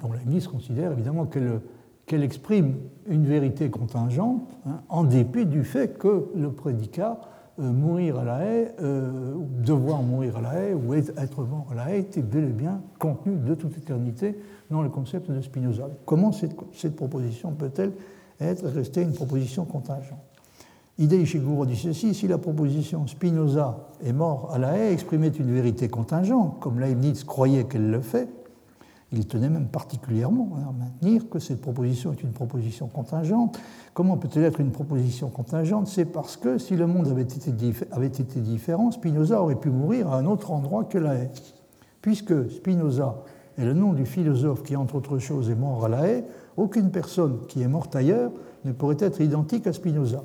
dont 0.00 0.12
la 0.12 0.40
considère 0.50 0.92
évidemment 0.92 1.26
qu'elle 1.26 2.22
exprime 2.22 2.74
une 3.06 3.24
vérité 3.24 3.70
contingente, 3.70 4.48
hein, 4.66 4.80
en 4.88 5.04
dépit 5.04 5.46
du 5.46 5.64
fait 5.64 5.98
que 5.98 6.30
le 6.34 6.50
prédicat 6.52 7.20
euh, 7.60 7.70
mourir 7.70 8.18
à 8.18 8.24
la 8.24 8.44
haie, 8.44 8.74
euh, 8.80 9.34
devoir 9.62 10.02
mourir 10.02 10.38
à 10.38 10.40
la 10.40 10.54
haie 10.54 10.74
ou 10.74 10.94
être 10.94 11.44
mort 11.44 11.66
à 11.70 11.74
la 11.74 11.90
haie 11.90 12.00
était 12.00 12.22
bel 12.22 12.44
et 12.44 12.46
bien 12.46 12.80
contenu 12.98 13.36
de 13.36 13.54
toute 13.54 13.76
éternité 13.76 14.38
dans 14.70 14.82
le 14.82 14.88
concept 14.88 15.30
de 15.30 15.40
Spinoza. 15.40 15.88
Comment 16.06 16.32
cette, 16.32 16.56
cette 16.72 16.96
proposition 16.96 17.52
peut-elle 17.52 17.92
être 18.40 18.66
restée 18.66 19.02
une 19.02 19.12
proposition 19.12 19.66
contingente? 19.66 20.18
Ide 20.98 21.12
Ishiguro 21.12 21.66
dit 21.66 21.76
ceci 21.76 22.14
si 22.14 22.26
la 22.26 22.38
proposition 22.38 23.06
Spinoza 23.06 23.88
est 24.04 24.12
mort 24.12 24.50
à 24.52 24.58
la 24.58 24.76
haie 24.76 24.92
exprimait 24.92 25.28
une 25.28 25.52
vérité 25.52 25.88
contingente, 25.88 26.58
comme 26.60 26.80
Leibniz 26.80 27.24
croyait 27.24 27.64
qu'elle 27.64 27.90
le 27.90 28.00
fait, 28.00 28.28
il 29.12 29.26
tenait 29.26 29.50
même 29.50 29.68
particulièrement 29.68 30.50
à 30.56 30.72
maintenir 30.72 31.28
que 31.28 31.38
cette 31.38 31.60
proposition 31.60 32.12
est 32.12 32.22
une 32.22 32.32
proposition 32.32 32.88
contingente. 32.88 33.58
Comment 33.92 34.16
peut-elle 34.16 34.44
être 34.44 34.60
une 34.60 34.70
proposition 34.70 35.28
contingente? 35.28 35.86
C'est 35.86 36.06
parce 36.06 36.38
que 36.38 36.56
si 36.56 36.76
le 36.76 36.86
monde 36.86 37.08
avait 37.08 37.22
été, 37.22 37.52
avait 37.90 38.06
été 38.06 38.40
différent, 38.40 38.90
Spinoza 38.90 39.42
aurait 39.42 39.56
pu 39.56 39.68
mourir 39.68 40.10
à 40.10 40.16
un 40.16 40.24
autre 40.24 40.50
endroit 40.50 40.84
que 40.84 40.96
la 40.96 41.14
haie. 41.14 41.30
Puisque 42.00 42.50
Spinoza 42.50 43.22
est 43.58 43.64
le 43.64 43.74
nom 43.74 43.92
du 43.92 44.06
philosophe 44.06 44.62
qui, 44.62 44.76
entre 44.76 44.94
autres 44.94 45.18
choses, 45.18 45.50
est 45.50 45.54
mort 45.54 45.84
à 45.84 45.88
la 45.88 46.08
haie, 46.08 46.24
aucune 46.56 46.90
personne 46.90 47.40
qui 47.48 47.60
est 47.60 47.68
morte 47.68 47.94
ailleurs 47.94 48.32
ne 48.64 48.72
pourrait 48.72 48.96
être 48.98 49.20
identique 49.20 49.66
à 49.66 49.74
Spinoza. 49.74 50.24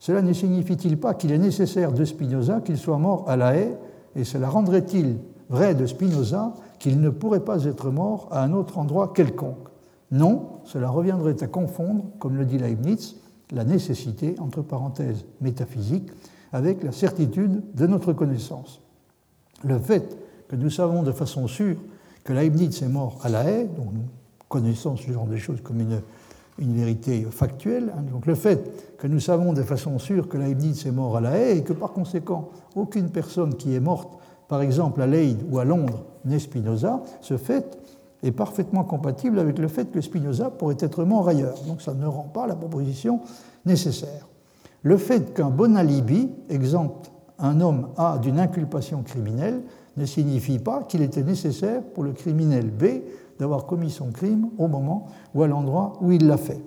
Cela 0.00 0.20
ne 0.20 0.32
signifie-t-il 0.32 0.98
pas 0.98 1.14
qu'il 1.14 1.30
est 1.30 1.38
nécessaire 1.38 1.92
de 1.92 2.04
Spinoza 2.04 2.60
qu'il 2.60 2.76
soit 2.76 2.98
mort 2.98 3.28
à 3.28 3.36
la 3.36 3.56
haie, 3.56 3.78
et 4.16 4.24
cela 4.24 4.48
rendrait-il 4.48 5.18
vrai 5.48 5.74
de 5.74 5.86
Spinoza 5.86 6.54
qu'il 6.78 7.00
ne 7.00 7.10
pourrait 7.10 7.44
pas 7.44 7.64
être 7.64 7.90
mort 7.90 8.28
à 8.30 8.42
un 8.42 8.52
autre 8.52 8.78
endroit 8.78 9.12
quelconque. 9.14 9.68
Non, 10.10 10.60
cela 10.64 10.90
reviendrait 10.90 11.42
à 11.42 11.46
confondre, 11.46 12.04
comme 12.18 12.36
le 12.36 12.44
dit 12.44 12.58
Leibniz, 12.58 13.16
la 13.52 13.64
nécessité, 13.64 14.34
entre 14.38 14.62
parenthèses 14.62 15.24
métaphysique, 15.40 16.10
avec 16.52 16.82
la 16.82 16.92
certitude 16.92 17.62
de 17.74 17.86
notre 17.86 18.12
connaissance. 18.12 18.80
Le 19.64 19.78
fait 19.78 20.16
que 20.48 20.56
nous 20.56 20.70
savons 20.70 21.02
de 21.02 21.12
façon 21.12 21.48
sûre 21.48 21.76
que 22.22 22.32
Leibniz 22.32 22.82
est 22.82 22.88
mort 22.88 23.18
à 23.22 23.28
la 23.28 23.44
haie, 23.44 23.64
donc 23.64 23.92
nous 23.92 24.04
connaissons 24.48 24.96
ce 24.96 25.10
genre 25.10 25.26
de 25.26 25.36
choses 25.36 25.60
comme 25.62 25.80
une, 25.80 26.00
une 26.58 26.74
vérité 26.74 27.26
factuelle, 27.30 27.92
hein, 27.96 28.02
donc 28.02 28.26
le 28.26 28.34
fait 28.34 28.96
que 28.98 29.06
nous 29.06 29.20
savons 29.20 29.52
de 29.52 29.62
façon 29.62 29.98
sûre 29.98 30.28
que 30.28 30.38
Leibniz 30.38 30.86
est 30.86 30.92
mort 30.92 31.16
à 31.16 31.20
la 31.20 31.36
haie 31.36 31.58
et 31.58 31.62
que 31.64 31.72
par 31.72 31.92
conséquent 31.92 32.50
aucune 32.76 33.10
personne 33.10 33.56
qui 33.56 33.74
est 33.74 33.80
morte 33.80 34.18
par 34.48 34.62
exemple 34.62 35.02
à 35.02 35.06
Leyde 35.06 35.44
ou 35.50 35.58
à 35.58 35.64
Londres 35.64 36.04
n'est 36.24 36.38
Spinoza, 36.38 37.02
ce 37.20 37.36
fait 37.36 37.78
est 38.22 38.32
parfaitement 38.32 38.84
compatible 38.84 39.38
avec 39.38 39.58
le 39.58 39.68
fait 39.68 39.90
que 39.90 40.00
Spinoza 40.00 40.50
pourrait 40.50 40.76
être 40.80 41.04
mort 41.04 41.28
ailleurs. 41.28 41.58
Donc 41.66 41.82
ça 41.82 41.94
ne 41.94 42.06
rend 42.06 42.30
pas 42.32 42.46
la 42.46 42.54
proposition 42.54 43.20
nécessaire. 43.66 44.26
Le 44.82 44.96
fait 44.96 45.34
qu'un 45.34 45.50
bon 45.50 45.76
alibi 45.76 46.30
exempte 46.48 47.10
un 47.38 47.60
homme 47.60 47.88
A 47.96 48.18
d'une 48.18 48.38
inculpation 48.38 49.02
criminelle 49.02 49.62
ne 49.96 50.06
signifie 50.06 50.58
pas 50.58 50.82
qu'il 50.82 51.02
était 51.02 51.22
nécessaire 51.22 51.82
pour 51.82 52.04
le 52.04 52.12
criminel 52.12 52.70
B 52.70 52.84
d'avoir 53.38 53.66
commis 53.66 53.90
son 53.90 54.10
crime 54.10 54.48
au 54.58 54.68
moment 54.68 55.08
ou 55.34 55.42
à 55.42 55.46
l'endroit 55.46 55.94
où 56.00 56.12
il 56.12 56.26
l'a 56.26 56.36
fait. 56.36 56.62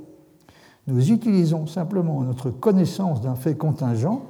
Nous 0.87 1.11
utilisons 1.11 1.67
simplement 1.67 2.21
notre 2.21 2.49
connaissance 2.49 3.21
d'un 3.21 3.35
fait 3.35 3.55
contingent, 3.55 4.21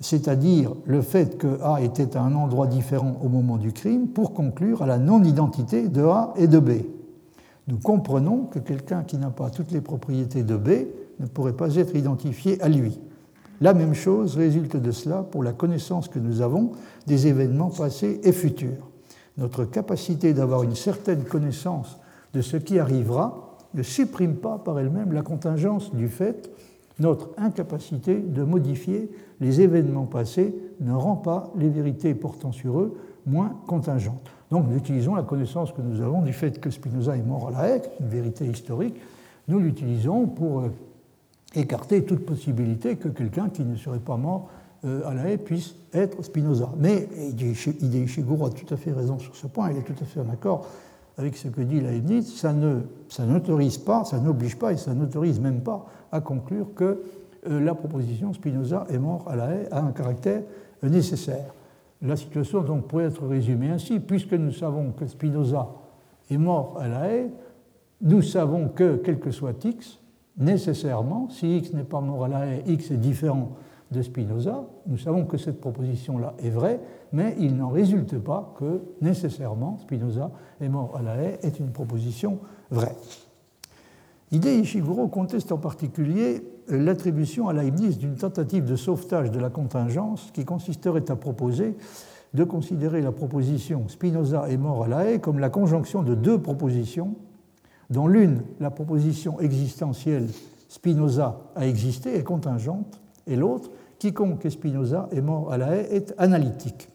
c'est-à-dire 0.00 0.72
le 0.86 1.02
fait 1.02 1.36
que 1.36 1.60
A 1.62 1.82
était 1.82 2.16
à 2.16 2.22
un 2.22 2.34
endroit 2.34 2.66
différent 2.66 3.20
au 3.22 3.28
moment 3.28 3.58
du 3.58 3.72
crime, 3.72 4.08
pour 4.08 4.32
conclure 4.32 4.82
à 4.82 4.86
la 4.86 4.98
non-identité 4.98 5.88
de 5.88 6.02
A 6.02 6.32
et 6.36 6.48
de 6.48 6.58
B. 6.58 6.70
Nous 7.68 7.78
comprenons 7.78 8.44
que 8.44 8.58
quelqu'un 8.58 9.02
qui 9.02 9.18
n'a 9.18 9.30
pas 9.30 9.50
toutes 9.50 9.70
les 9.70 9.80
propriétés 9.80 10.42
de 10.42 10.56
B 10.56 10.70
ne 11.20 11.26
pourrait 11.26 11.52
pas 11.52 11.76
être 11.76 11.94
identifié 11.94 12.60
à 12.62 12.68
lui. 12.68 12.98
La 13.60 13.74
même 13.74 13.94
chose 13.94 14.36
résulte 14.36 14.76
de 14.76 14.90
cela 14.90 15.22
pour 15.22 15.42
la 15.42 15.52
connaissance 15.52 16.08
que 16.08 16.18
nous 16.18 16.40
avons 16.40 16.72
des 17.06 17.26
événements 17.26 17.68
passés 17.68 18.20
et 18.24 18.32
futurs. 18.32 18.88
Notre 19.36 19.64
capacité 19.64 20.32
d'avoir 20.32 20.62
une 20.62 20.74
certaine 20.74 21.24
connaissance 21.24 21.98
de 22.32 22.40
ce 22.40 22.56
qui 22.56 22.78
arrivera 22.78 23.58
ne 23.74 23.82
supprime 23.82 24.36
pas 24.36 24.58
par 24.58 24.78
elle-même 24.78 25.12
la 25.12 25.22
contingence 25.22 25.94
du 25.94 26.08
fait. 26.08 26.50
Notre 26.98 27.30
incapacité 27.36 28.16
de 28.16 28.42
modifier 28.42 29.10
les 29.40 29.60
événements 29.60 30.06
passés 30.06 30.54
ne 30.80 30.92
rend 30.92 31.16
pas 31.16 31.52
les 31.56 31.68
vérités 31.68 32.14
portant 32.14 32.52
sur 32.52 32.80
eux 32.80 32.96
moins 33.26 33.54
contingentes. 33.66 34.30
Donc 34.50 34.66
nous 34.68 34.76
utilisons 34.76 35.14
la 35.14 35.22
connaissance 35.22 35.72
que 35.72 35.82
nous 35.82 36.00
avons 36.00 36.22
du 36.22 36.32
fait 36.32 36.60
que 36.60 36.70
Spinoza 36.70 37.16
est 37.16 37.22
mort 37.22 37.48
à 37.48 37.50
la 37.50 37.68
Haye, 37.68 37.82
une 38.00 38.08
vérité 38.08 38.44
historique, 38.46 38.96
nous 39.48 39.58
l'utilisons 39.58 40.26
pour 40.26 40.60
euh, 40.60 40.68
écarter 41.54 42.04
toute 42.04 42.24
possibilité 42.24 42.96
que 42.96 43.08
quelqu'un 43.08 43.48
qui 43.48 43.64
ne 43.64 43.76
serait 43.76 43.98
pas 43.98 44.16
mort 44.16 44.48
euh, 44.84 45.06
à 45.06 45.14
la 45.14 45.30
haie 45.30 45.38
puisse 45.38 45.76
être 45.92 46.22
Spinoza. 46.22 46.72
Mais 46.78 47.08
Ishiguro 47.38 48.46
a 48.46 48.50
tout 48.50 48.72
à 48.72 48.76
fait 48.76 48.92
raison 48.92 49.18
sur 49.18 49.36
ce 49.36 49.46
point, 49.46 49.70
il 49.70 49.76
est 49.76 49.82
tout 49.82 50.00
à 50.00 50.04
fait 50.04 50.20
en 50.20 50.30
accord 50.30 50.66
avec 51.18 51.36
ce 51.36 51.48
que 51.48 51.60
dit 51.60 51.80
Leibniz, 51.80 52.34
ça 52.34 52.52
n'autorise 53.24 53.78
pas, 53.78 54.04
ça 54.04 54.18
n'oblige 54.18 54.56
pas 54.56 54.72
et 54.72 54.78
ça 54.78 54.94
n'autorise 54.94 55.38
même 55.38 55.60
pas 55.60 55.86
à 56.12 56.20
conclure 56.20 56.68
que 56.74 57.02
la 57.46 57.74
proposition 57.74 58.32
Spinoza 58.32 58.86
est 58.90 58.98
mort 58.98 59.24
à 59.28 59.36
la 59.36 59.54
haie 59.54 59.68
a 59.70 59.80
un 59.80 59.92
caractère 59.92 60.42
euh, 60.84 60.88
nécessaire. 60.88 61.54
La 62.02 62.16
situation 62.16 62.62
donc 62.62 62.86
pourrait 62.86 63.04
être 63.04 63.26
résumée 63.26 63.70
ainsi, 63.70 64.00
puisque 64.00 64.32
nous 64.32 64.52
savons 64.52 64.92
que 64.92 65.06
Spinoza 65.06 65.68
est 66.30 66.38
mort 66.38 66.78
à 66.80 66.88
la 66.88 67.08
haie, 67.08 67.30
nous 68.02 68.22
savons 68.22 68.68
que, 68.68 68.96
quel 68.96 69.18
que 69.18 69.30
soit 69.30 69.64
x, 69.64 69.98
nécessairement, 70.38 71.28
si 71.28 71.58
x 71.58 71.74
n'est 71.74 71.84
pas 71.84 72.00
mort 72.00 72.24
à 72.24 72.28
la 72.28 72.46
haie, 72.46 72.62
x 72.66 72.90
est 72.90 72.96
différent 72.96 73.56
de 73.90 74.02
Spinoza, 74.02 74.64
nous 74.86 74.96
savons 74.96 75.26
que 75.26 75.36
cette 75.36 75.60
proposition-là 75.60 76.34
est 76.38 76.50
vraie, 76.50 76.80
mais 77.12 77.34
il 77.38 77.56
n'en 77.56 77.68
résulte 77.68 78.18
pas 78.18 78.54
que 78.58 78.80
nécessairement 79.00 79.78
Spinoza 79.78 80.30
est 80.60 80.68
mort 80.68 80.96
à 80.96 81.02
la 81.02 81.16
haie 81.16 81.38
est 81.42 81.58
une 81.58 81.72
proposition 81.72 82.38
vraie. 82.70 82.94
L'idée 84.30 84.56
Ishiguro 84.58 85.08
conteste 85.08 85.50
en 85.50 85.58
particulier 85.58 86.40
l'attribution 86.70 87.48
à 87.48 87.52
Leibniz 87.52 87.98
d'une 87.98 88.16
tentative 88.16 88.64
de 88.64 88.76
sauvetage 88.76 89.30
de 89.30 89.38
la 89.38 89.50
contingence 89.50 90.30
qui 90.32 90.44
consisterait 90.44 91.10
à 91.10 91.16
proposer 91.16 91.76
de 92.32 92.44
considérer 92.44 93.02
la 93.02 93.12
proposition 93.12 93.88
Spinoza 93.88 94.48
est 94.48 94.56
mort 94.56 94.84
à 94.84 94.88
la 94.88 95.10
haie 95.10 95.18
comme 95.18 95.38
la 95.38 95.50
conjonction 95.50 96.02
de 96.02 96.14
deux 96.14 96.40
propositions 96.40 97.16
dont 97.90 98.06
l'une, 98.06 98.42
la 98.60 98.70
proposition 98.70 99.40
existentielle 99.40 100.28
Spinoza 100.70 101.40
a 101.56 101.66
existé, 101.66 102.14
est 102.16 102.22
contingente, 102.22 103.00
et 103.26 103.34
l'autre, 103.34 103.70
quiconque 103.98 104.46
est 104.46 104.50
Spinoza 104.50 105.08
est 105.10 105.20
mort 105.20 105.52
à 105.52 105.58
la 105.58 105.74
haie, 105.74 105.96
est 105.96 106.14
analytique. 106.16 106.88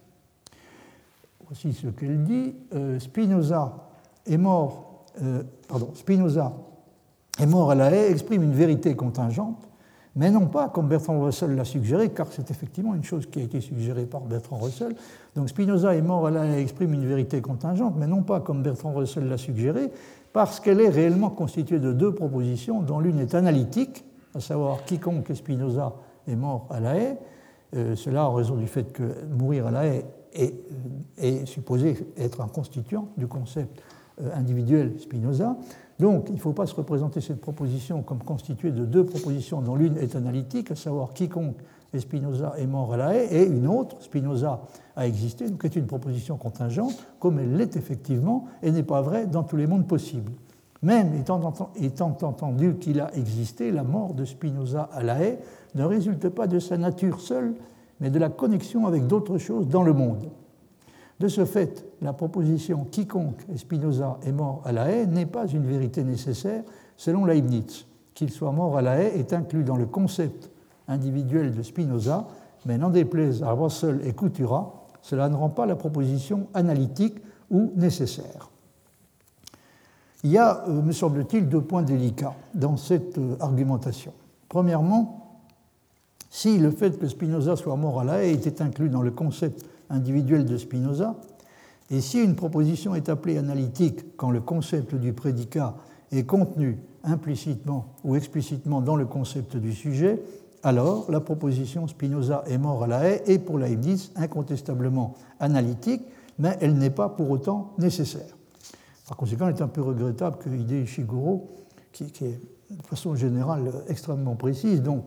Voici 1.46 1.74
ce 1.74 1.88
qu'elle 1.88 2.24
dit. 2.24 2.56
Euh, 2.74 2.98
Spinoza 3.00 3.90
est 4.26 4.38
mort, 4.38 5.06
euh, 5.22 5.44
pardon, 5.68 5.90
Spinoza 5.94 6.54
est 7.39 7.45
mort 7.45 7.71
à 7.71 7.76
la 7.76 7.91
haie 7.91 8.12
exprime 8.12 8.43
une 8.43 8.54
vérité 8.54 8.95
contingente, 8.95 9.67
mais 10.15 10.32
non 10.32 10.48
pas 10.48 10.69
comme 10.69 10.88
Bertrand 10.88 11.21
Russell 11.21 11.56
l'a 11.56 11.65
suggéré, 11.65 12.10
car 12.10 12.28
c'est 12.32 12.50
effectivement 12.50 12.95
une 12.95 13.04
chose 13.04 13.26
qui 13.26 13.39
a 13.39 13.43
été 13.43 13.60
suggérée 13.60 14.06
par 14.06 14.21
Bertrand 14.21 14.58
Russell. 14.58 14.95
Donc 15.36 15.50
Spinoza 15.50 15.95
est 15.95 16.02
mort 16.02 16.28
à 16.28 16.32
la 16.32 16.45
haie 16.45 16.62
exprime 16.62 16.93
une 16.93 17.06
vérité 17.06 17.41
contingente, 17.41 17.95
mais 17.98 18.08
non 18.08 18.24
pas 18.24 18.39
comme 18.39 18.63
Bertrand 18.63 18.93
Russell 18.93 19.28
l'a 19.28 19.38
suggéré, 19.38 19.91
parce 20.32 20.60
qu'elle 20.60 20.80
est 20.80 20.89
réellement 20.89 21.30
constituée 21.30 21.80
de 21.80 21.91
deux 21.91 22.13
propositions, 22.13 22.82
dont 22.82 23.00
l'une 23.00 23.19
est 23.19 23.36
analytique, 23.36 24.06
à 24.34 24.39
savoir 24.39 24.86
quiconque 24.86 25.34
Spinoza 25.34 25.93
est 26.28 26.36
mort 26.36 26.67
à 26.69 26.80
la 26.80 26.98
haie, 26.98 27.17
euh, 27.76 27.95
cela 27.95 28.30
en 28.30 28.34
raison 28.34 28.56
du 28.56 28.67
fait 28.67 28.93
que 28.93 29.04
mourir 29.38 29.67
à 29.67 29.71
la 29.71 29.86
haie 29.86 30.06
est, 30.34 30.54
est 31.17 31.45
supposé 31.45 32.08
être 32.17 32.41
un 32.41 32.48
constituant 32.48 33.10
du 33.17 33.28
concept 33.28 33.82
euh, 34.21 34.30
individuel 34.34 34.93
Spinoza. 35.00 35.58
Donc 35.99 36.25
il 36.29 36.36
ne 36.36 36.39
faut 36.39 36.53
pas 36.53 36.65
se 36.65 36.75
représenter 36.75 37.21
cette 37.21 37.39
proposition 37.39 38.01
comme 38.01 38.19
constituée 38.19 38.71
de 38.71 38.86
deux 38.86 39.05
propositions 39.05 39.62
dont 39.62 39.75
l'une 39.75 39.97
est 39.97 40.15
analytique, 40.15 40.71
à 40.71 40.75
savoir 40.75 41.13
quiconque 41.13 41.58
Spinoza 41.99 42.53
est 42.58 42.67
mort 42.67 42.93
à 42.93 42.97
la 42.97 43.15
haie, 43.15 43.27
et 43.31 43.45
une 43.45 43.67
autre, 43.67 43.97
Spinoza 44.01 44.62
a 44.95 45.08
existé, 45.08 45.49
donc 45.49 45.63
est 45.65 45.75
une 45.75 45.88
proposition 45.88 46.38
contingente, 46.38 47.05
comme 47.19 47.39
elle 47.39 47.55
l'est 47.55 47.75
effectivement, 47.75 48.45
et 48.63 48.71
n'est 48.71 48.84
pas 48.84 49.01
vraie 49.01 49.27
dans 49.27 49.43
tous 49.43 49.58
les 49.58 49.67
mondes 49.67 49.88
possibles. 49.88 50.31
Même 50.81 51.13
étant, 51.15 51.41
entendu 52.21 52.75
qu'il 52.75 52.99
a 52.99 53.13
existé, 53.15 53.71
la 53.71 53.84
mort 53.84 54.13
de 54.13 54.25
Spinoza 54.25 54.89
à 54.93 55.03
la 55.03 55.21
haie 55.21 55.39
ne 55.73 55.84
résulte 55.84 56.29
pas 56.29 56.47
de 56.47 56.60
sa 56.60 56.77
nature 56.77 57.21
seule, 57.21 57.55
mais 57.99 58.10
de 58.10 58.19
la 58.19 58.29
connexion 58.29 58.86
avec 58.86 59.08
d'autres 59.08 59.38
choses 59.38 59.67
dans 59.67 59.84
le 59.84 59.93
monde. 59.93 60.29
De 61.19 61.28
ce 61.28 61.45
fait, 61.45 61.86
la 62.01 62.13
proposition 62.13 62.86
quiconque 62.86 63.45
Spinoza 63.56 64.19
est 64.23 64.34
mort 64.34 64.62
à 64.65 64.71
la 64.71 64.91
haie 64.91 65.06
n'est 65.06 65.25
pas 65.25 65.47
une 65.47 65.65
vérité 65.65 66.04
nécessaire 66.04 66.63
selon 66.97 67.25
Leibniz. 67.25 67.86
Qu'il 68.13 68.32
soit 68.32 68.51
mort 68.51 68.78
à 68.78 68.82
la 68.82 69.01
haie 69.01 69.17
est 69.17 69.34
inclus 69.34 69.63
dans 69.63 69.78
le 69.78 69.86
concept 69.86 70.51
individuel 70.88 71.56
de 71.56 71.63
Spinoza, 71.63 72.28
mais 72.65 72.78
n'en 72.78 72.89
déplaise 72.89 73.43
à 73.43 73.51
Russell 73.51 74.01
et 74.04 74.13
Coutura, 74.13 74.86
cela 75.01 75.30
ne 75.30 75.36
rend 75.36 75.49
pas 75.49 75.65
la 75.65 75.75
proposition 75.75 76.47
analytique 76.54 77.17
ou 77.49 77.71
nécessaire. 77.75 78.49
Il 80.23 80.32
y 80.32 80.38
a, 80.38 80.65
euh, 80.67 80.82
me 80.82 80.91
semble-t-il, 80.91 81.47
deux 81.47 81.62
points 81.62 81.84
délicats 81.84 82.34
dans 82.56 82.78
cette 82.78 83.19
euh, 83.19 83.36
argumentation. 83.39 84.12
Premièrement, 84.49 85.41
si 86.32 86.58
le 86.58 86.71
fait 86.71 86.97
que 86.97 87.08
Spinoza 87.08 87.56
soit 87.56 87.75
mort 87.75 88.01
à 88.01 88.04
la 88.04 88.23
haie 88.23 88.34
était 88.34 88.62
inclus 88.62 88.89
dans 88.89 89.04
le 89.04 89.12
concept 89.12 89.63
individuel 89.89 90.45
de 90.45 90.58
Spinoza, 90.58 91.15
et 91.91 92.02
si 92.02 92.19
une 92.19 92.36
proposition 92.36 92.95
est 92.95 93.10
appelée 93.10 93.38
analytique 93.38 94.17
quand 94.17 94.32
le 94.32 94.41
concept 94.41 94.95
du 94.95 95.13
prédicat 95.13 95.76
est 96.12 96.24
contenu 96.24 96.80
implicitement 97.04 97.93
ou 98.04 98.15
explicitement 98.15 98.82
dans 98.82 98.95
le 98.95 99.06
concept 99.06 99.56
du 99.56 99.74
sujet, 99.74 100.21
alors 100.63 101.12
la 101.12 101.19
proposition 101.19 101.88
Spinoza 101.88 102.43
est 102.48 102.58
mort 102.58 102.84
à 102.84 102.88
la 102.88 103.08
haie 103.08 103.24
est 103.28 103.38
pour 103.38 103.60
Leibniz 103.60 104.12
incontestablement 104.15 105.13
analytique, 105.39 106.02
mais 106.39 106.58
elle 106.60 106.74
n'est 106.74 106.89
pas 106.89 107.10
pour 107.10 107.30
autant 107.30 107.74
nécessaire. 107.78 108.36
Par 109.08 109.15
conséquent, 109.15 109.48
il 109.48 109.56
est 109.56 109.62
un 109.62 109.67
peu 109.67 109.82
regrettable 109.82 110.38
que 110.38 110.50
Hidei 110.50 110.82
Ishiguro, 110.82 111.48
qui, 111.91 112.06
est 112.06 112.39
de 112.71 112.88
façon 112.88 113.13
générale 113.13 113.71
extrêmement 113.88 114.36
précise, 114.36 114.82
donc, 114.82 115.06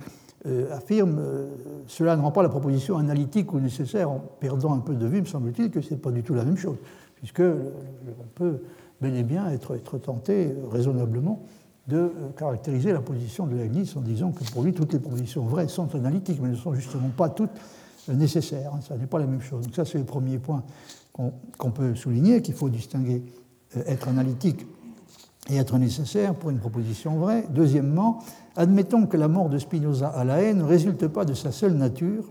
affirme 0.73 1.19
euh, 1.19 1.49
cela 1.87 2.17
ne 2.17 2.23
rend 2.23 2.31
pas 2.31 2.43
la 2.43 2.49
proposition 2.49 2.97
analytique 2.97 3.53
ou 3.53 3.61
nécessaire 3.61 4.11
en 4.11 4.23
perdant 4.41 4.75
un 4.75 4.81
peu 4.81 4.95
de 4.95 5.07
vue, 5.07 5.21
me 5.21 5.27
semble-t-il, 5.27 5.71
que 5.71 5.81
ce 5.81 5.95
n'est 5.95 6.01
pas 6.01 6.11
du 6.11 6.23
tout 6.23 6.35
la 6.35 6.45
même 6.45 6.57
chose, 6.57 6.77
puisque 7.17 7.41
on 7.41 8.27
peut 8.35 8.63
bel 9.01 9.17
et 9.17 9.23
bien 9.23 9.49
être, 9.51 9.77
tenté 9.99 10.47
euh, 10.47 10.69
raisonnablement 10.71 11.43
de 11.89 11.97
euh, 11.97 12.11
caractériser 12.37 12.93
la 12.93 13.01
position 13.01 13.47
de 13.47 13.57
Leibniz 13.57 13.97
en 13.97 14.01
disant 14.01 14.31
que 14.31 14.45
pour 14.53 14.63
lui, 14.63 14.73
toutes 14.73 14.93
les 14.93 14.99
propositions 14.99 15.45
vraies 15.45 15.69
sont 15.69 15.95
analytiques, 15.95 16.39
mais 16.41 16.51
ne 16.51 16.55
sont 16.55 16.75
justement 16.75 17.09
pas 17.09 17.31
toutes 17.31 17.51
euh, 18.09 18.15
nécessaires. 18.15 18.73
Ça 18.87 18.97
n'est 18.97 19.07
pas 19.07 19.19
la 19.19 19.27
même 19.27 19.41
chose. 19.41 19.65
Donc 19.65 19.75
ça, 19.75 19.85
c'est 19.85 19.99
le 19.99 20.05
premier 20.05 20.39
point 20.39 20.63
qu'on 21.13 21.71
peut 21.73 21.97
souligner, 21.97 22.43
qu'il 22.43 22.55
faut 22.55 22.69
distinguer 22.69 23.25
euh, 23.77 23.83
être 23.87 24.09
analytique 24.09 24.67
et 25.49 25.57
être 25.57 25.79
nécessaire 25.79 26.35
pour 26.35 26.51
une 26.51 26.59
proposition 26.59 27.17
vraie. 27.17 27.45
Deuxièmement, 27.51 28.19
admettons 28.57 29.07
que 29.07 29.17
la 29.17 29.29
mort 29.29 29.49
de 29.49 29.59
Spinoza 29.59 30.09
à 30.09 30.25
la 30.25 30.43
haine 30.43 30.59
ne 30.59 30.65
résulte 30.65 31.07
pas 31.09 31.25
de 31.25 31.35
sa 31.35 31.53
seule 31.53 31.75
nature, 31.75 32.25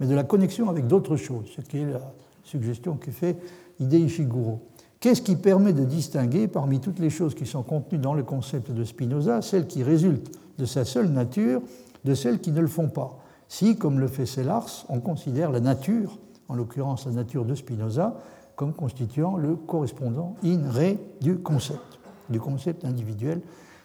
mais 0.00 0.06
de 0.06 0.14
la 0.14 0.24
connexion 0.24 0.68
avec 0.68 0.86
d'autres 0.86 1.16
choses, 1.16 1.46
ce 1.54 1.60
qui 1.60 1.78
est 1.78 1.92
la 1.92 2.00
suggestion 2.42 2.96
que 2.96 3.10
fait 3.10 3.36
Hidei 3.78 4.00
Ishiguro. 4.00 4.60
Qu'est-ce 5.00 5.22
qui 5.22 5.36
permet 5.36 5.72
de 5.72 5.84
distinguer 5.84 6.48
parmi 6.48 6.80
toutes 6.80 6.98
les 6.98 7.10
choses 7.10 7.34
qui 7.34 7.46
sont 7.46 7.62
contenues 7.62 8.00
dans 8.00 8.14
le 8.14 8.22
concept 8.22 8.70
de 8.70 8.84
Spinoza 8.84 9.42
celles 9.42 9.66
qui 9.66 9.82
résultent 9.82 10.30
de 10.58 10.64
sa 10.64 10.84
seule 10.84 11.10
nature 11.10 11.60
de 12.04 12.14
celles 12.14 12.40
qui 12.40 12.52
ne 12.52 12.60
le 12.60 12.66
font 12.66 12.88
pas? 12.88 13.18
Si, 13.48 13.76
comme 13.76 14.00
le 14.00 14.08
fait 14.08 14.26
Sellars, 14.26 14.86
on 14.88 15.00
considère 15.00 15.52
la 15.52 15.60
nature, 15.60 16.18
en 16.48 16.54
l'occurrence 16.54 17.06
la 17.06 17.12
nature 17.12 17.44
de 17.44 17.54
Spinoza, 17.54 18.16
comme 18.56 18.72
constituant 18.72 19.36
le 19.36 19.56
correspondant 19.56 20.36
in 20.44 20.70
re 20.70 20.96
du 21.20 21.36
concept, 21.36 21.98
du 22.30 22.40
concept 22.40 22.84
individuel 22.84 23.40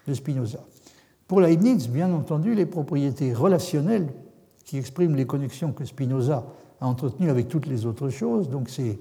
de 0.08 0.14
Spinoza. 0.14 0.60
Pour 1.28 1.42
Leibniz, 1.42 1.88
bien 1.88 2.12
entendu, 2.14 2.56
les 2.56 2.66
propriétés 2.66 3.34
relationnelles 3.34 4.08
qui 4.66 4.78
expriment 4.78 5.16
les 5.16 5.26
connexions 5.26 5.72
que 5.72 5.86
Spinoza 5.86 6.46
a 6.82 6.88
entretenu 6.88 7.30
avec 7.30 7.48
toutes 7.48 7.68
les 7.68 7.86
autres 7.86 8.10
choses. 8.10 8.50
Donc 8.50 8.70
ces, 8.70 9.00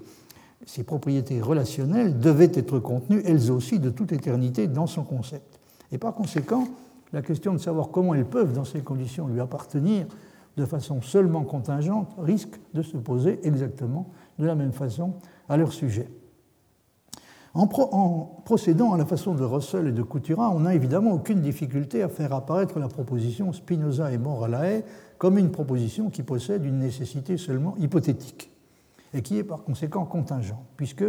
ces 0.65 0.83
propriétés 0.83 1.41
relationnelles 1.41 2.19
devaient 2.19 2.51
être 2.53 2.79
contenues, 2.79 3.21
elles 3.25 3.51
aussi, 3.51 3.79
de 3.79 3.89
toute 3.89 4.11
éternité 4.11 4.67
dans 4.67 4.87
son 4.87 5.03
concept. 5.03 5.59
Et 5.91 5.97
par 5.97 6.13
conséquent, 6.13 6.67
la 7.13 7.21
question 7.21 7.53
de 7.53 7.57
savoir 7.57 7.89
comment 7.89 8.13
elles 8.13 8.25
peuvent, 8.25 8.53
dans 8.53 8.65
ces 8.65 8.81
conditions, 8.81 9.27
lui 9.27 9.39
appartenir 9.39 10.05
de 10.57 10.65
façon 10.65 11.01
seulement 11.01 11.43
contingente 11.43 12.13
risque 12.19 12.59
de 12.73 12.81
se 12.81 12.97
poser 12.97 13.39
exactement 13.43 14.09
de 14.37 14.45
la 14.45 14.55
même 14.55 14.73
façon 14.73 15.13
à 15.47 15.57
leur 15.57 15.71
sujet. 15.71 16.07
En, 17.55 17.67
procédant 18.45 18.93
à 18.93 18.97
la 18.97 19.05
façon 19.05 19.33
de 19.33 19.43
Russell 19.43 19.87
et 19.87 19.91
de 19.91 20.03
Coutura, 20.03 20.51
on 20.51 20.61
n'a 20.61 20.75
évidemment 20.75 21.13
aucune 21.13 21.41
difficulté 21.41 22.03
à 22.03 22.09
faire 22.09 22.33
apparaître 22.33 22.79
la 22.79 22.87
proposition 22.87 23.51
Spinoza 23.53 24.11
et 24.11 24.17
Moralae 24.17 24.83
comme 25.17 25.37
une 25.37 25.51
proposition 25.51 26.09
qui 26.09 26.21
possède 26.21 26.63
une 26.63 26.79
nécessité 26.79 27.37
seulement 27.37 27.75
hypothétique 27.77 28.51
et 29.13 29.23
qui 29.23 29.37
est 29.37 29.43
par 29.43 29.63
conséquent 29.63 30.05
contingente, 30.05 30.63
puisque 30.77 31.05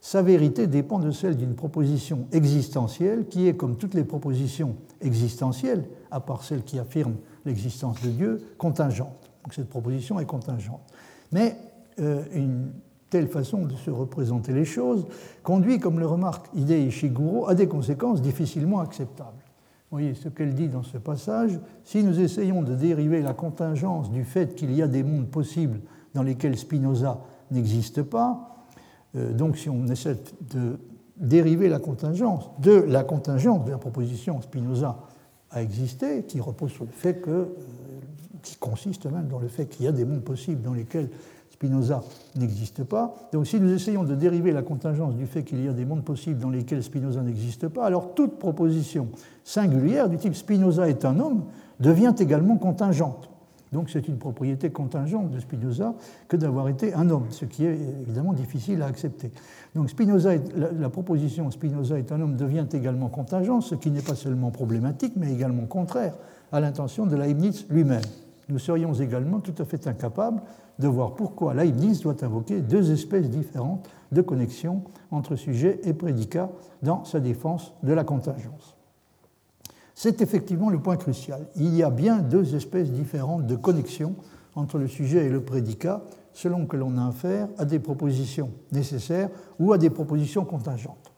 sa 0.00 0.22
vérité 0.22 0.66
dépend 0.66 0.98
de 0.98 1.10
celle 1.10 1.36
d'une 1.36 1.54
proposition 1.54 2.26
existentielle 2.30 3.26
qui 3.26 3.48
est, 3.48 3.56
comme 3.56 3.76
toutes 3.76 3.94
les 3.94 4.04
propositions 4.04 4.76
existentielles, 5.00 5.84
à 6.10 6.20
part 6.20 6.44
celle 6.44 6.62
qui 6.62 6.78
affirme 6.78 7.16
l'existence 7.44 8.00
de 8.02 8.10
Dieu, 8.10 8.42
contingente. 8.58 9.30
Donc 9.42 9.54
cette 9.54 9.68
proposition 9.68 10.20
est 10.20 10.26
contingente. 10.26 10.82
Mais 11.32 11.56
euh, 12.00 12.22
une 12.32 12.70
telle 13.14 13.28
façon 13.28 13.64
de 13.64 13.74
se 13.74 13.92
représenter 13.92 14.52
les 14.52 14.64
choses 14.64 15.06
conduit, 15.44 15.78
comme 15.78 16.00
le 16.00 16.06
remarque 16.06 16.48
Hidei 16.52 16.86
Ishiguro, 16.86 17.48
à 17.48 17.54
des 17.54 17.68
conséquences 17.68 18.20
difficilement 18.20 18.80
acceptables. 18.80 19.38
Voyez 19.92 20.14
ce 20.14 20.28
qu'elle 20.28 20.52
dit 20.52 20.66
dans 20.66 20.82
ce 20.82 20.98
passage. 20.98 21.60
Si 21.84 22.02
nous 22.02 22.18
essayons 22.18 22.62
de 22.62 22.74
dériver 22.74 23.22
la 23.22 23.32
contingence 23.32 24.10
du 24.10 24.24
fait 24.24 24.56
qu'il 24.56 24.74
y 24.74 24.82
a 24.82 24.88
des 24.88 25.04
mondes 25.04 25.28
possibles 25.28 25.78
dans 26.12 26.24
lesquels 26.24 26.58
Spinoza 26.58 27.20
n'existe 27.52 28.02
pas, 28.02 28.64
euh, 29.14 29.32
donc 29.32 29.58
si 29.58 29.70
on 29.70 29.86
essaie 29.86 30.18
de 30.52 30.76
dériver 31.16 31.68
la 31.68 31.78
contingence 31.78 32.50
de 32.58 32.72
la 32.72 33.04
contingence 33.04 33.64
de 33.64 33.70
la 33.70 33.78
proposition 33.78 34.42
Spinoza 34.42 34.98
a 35.52 35.62
existé, 35.62 36.24
qui 36.24 36.40
repose 36.40 36.72
sur 36.72 36.84
le 36.84 36.90
fait 36.90 37.20
que, 37.20 37.30
euh, 37.30 37.46
qui 38.42 38.56
consiste 38.56 39.06
même 39.06 39.28
dans 39.28 39.38
le 39.38 39.46
fait 39.46 39.66
qu'il 39.66 39.84
y 39.84 39.88
a 39.88 39.92
des 39.92 40.04
mondes 40.04 40.24
possibles 40.24 40.62
dans 40.62 40.74
lesquels 40.74 41.10
Spinoza 41.54 42.02
n'existe 42.34 42.82
pas. 42.82 43.14
Donc 43.32 43.46
si 43.46 43.60
nous 43.60 43.72
essayons 43.72 44.02
de 44.02 44.16
dériver 44.16 44.50
la 44.50 44.62
contingence 44.62 45.14
du 45.14 45.24
fait 45.24 45.44
qu'il 45.44 45.64
y 45.64 45.68
a 45.68 45.72
des 45.72 45.84
mondes 45.84 46.02
possibles 46.02 46.40
dans 46.40 46.50
lesquels 46.50 46.82
Spinoza 46.82 47.22
n'existe 47.22 47.68
pas, 47.68 47.86
alors 47.86 48.12
toute 48.14 48.40
proposition 48.40 49.06
singulière 49.44 50.08
du 50.08 50.16
type 50.16 50.34
Spinoza 50.34 50.88
est 50.88 51.04
un 51.04 51.20
homme 51.20 51.44
devient 51.78 52.12
également 52.18 52.56
contingente. 52.56 53.30
Donc 53.70 53.88
c'est 53.88 54.08
une 54.08 54.18
propriété 54.18 54.70
contingente 54.70 55.30
de 55.30 55.38
Spinoza 55.38 55.94
que 56.26 56.36
d'avoir 56.36 56.68
été 56.68 56.92
un 56.92 57.08
homme, 57.08 57.26
ce 57.30 57.44
qui 57.44 57.64
est 57.64 57.78
évidemment 58.02 58.32
difficile 58.32 58.82
à 58.82 58.86
accepter. 58.86 59.30
Donc 59.76 59.90
Spinoza 59.90 60.32
la, 60.56 60.88
proposition 60.88 61.48
Spinoza 61.52 62.00
est 62.00 62.10
un 62.10 62.20
homme 62.20 62.34
devient 62.34 62.66
également 62.72 63.08
contingente, 63.08 63.62
ce 63.62 63.76
qui 63.76 63.92
n'est 63.92 64.02
pas 64.02 64.16
seulement 64.16 64.50
problématique, 64.50 65.12
mais 65.14 65.32
également 65.32 65.66
contraire 65.66 66.14
à 66.50 66.58
l'intention 66.58 67.06
de 67.06 67.14
Leibniz 67.14 67.66
lui-même. 67.70 68.02
Nous 68.48 68.58
serions 68.58 68.92
également 68.92 69.38
tout 69.38 69.54
à 69.58 69.64
fait 69.64 69.86
incapables 69.86 70.42
de 70.78 70.88
voir 70.88 71.14
pourquoi 71.14 71.54
Leibniz 71.54 72.00
doit 72.00 72.22
invoquer 72.22 72.60
deux 72.60 72.90
espèces 72.90 73.30
différentes 73.30 73.88
de 74.12 74.22
connexion 74.22 74.82
entre 75.10 75.36
sujet 75.36 75.80
et 75.84 75.92
prédicat 75.92 76.50
dans 76.82 77.04
sa 77.04 77.20
défense 77.20 77.72
de 77.82 77.92
la 77.92 78.04
contingence. 78.04 78.76
C'est 79.94 80.20
effectivement 80.20 80.70
le 80.70 80.80
point 80.80 80.96
crucial. 80.96 81.46
Il 81.56 81.74
y 81.74 81.82
a 81.82 81.90
bien 81.90 82.18
deux 82.18 82.56
espèces 82.56 82.90
différentes 82.90 83.46
de 83.46 83.56
connexion 83.56 84.16
entre 84.56 84.78
le 84.78 84.88
sujet 84.88 85.26
et 85.26 85.30
le 85.30 85.42
prédicat, 85.42 86.02
selon 86.32 86.66
que 86.66 86.76
l'on 86.76 86.98
a 86.98 87.06
affaire 87.06 87.48
à 87.58 87.64
des 87.64 87.78
propositions 87.78 88.50
nécessaires 88.72 89.30
ou 89.60 89.72
à 89.72 89.78
des 89.78 89.90
propositions 89.90 90.44
contingentes. 90.44 91.12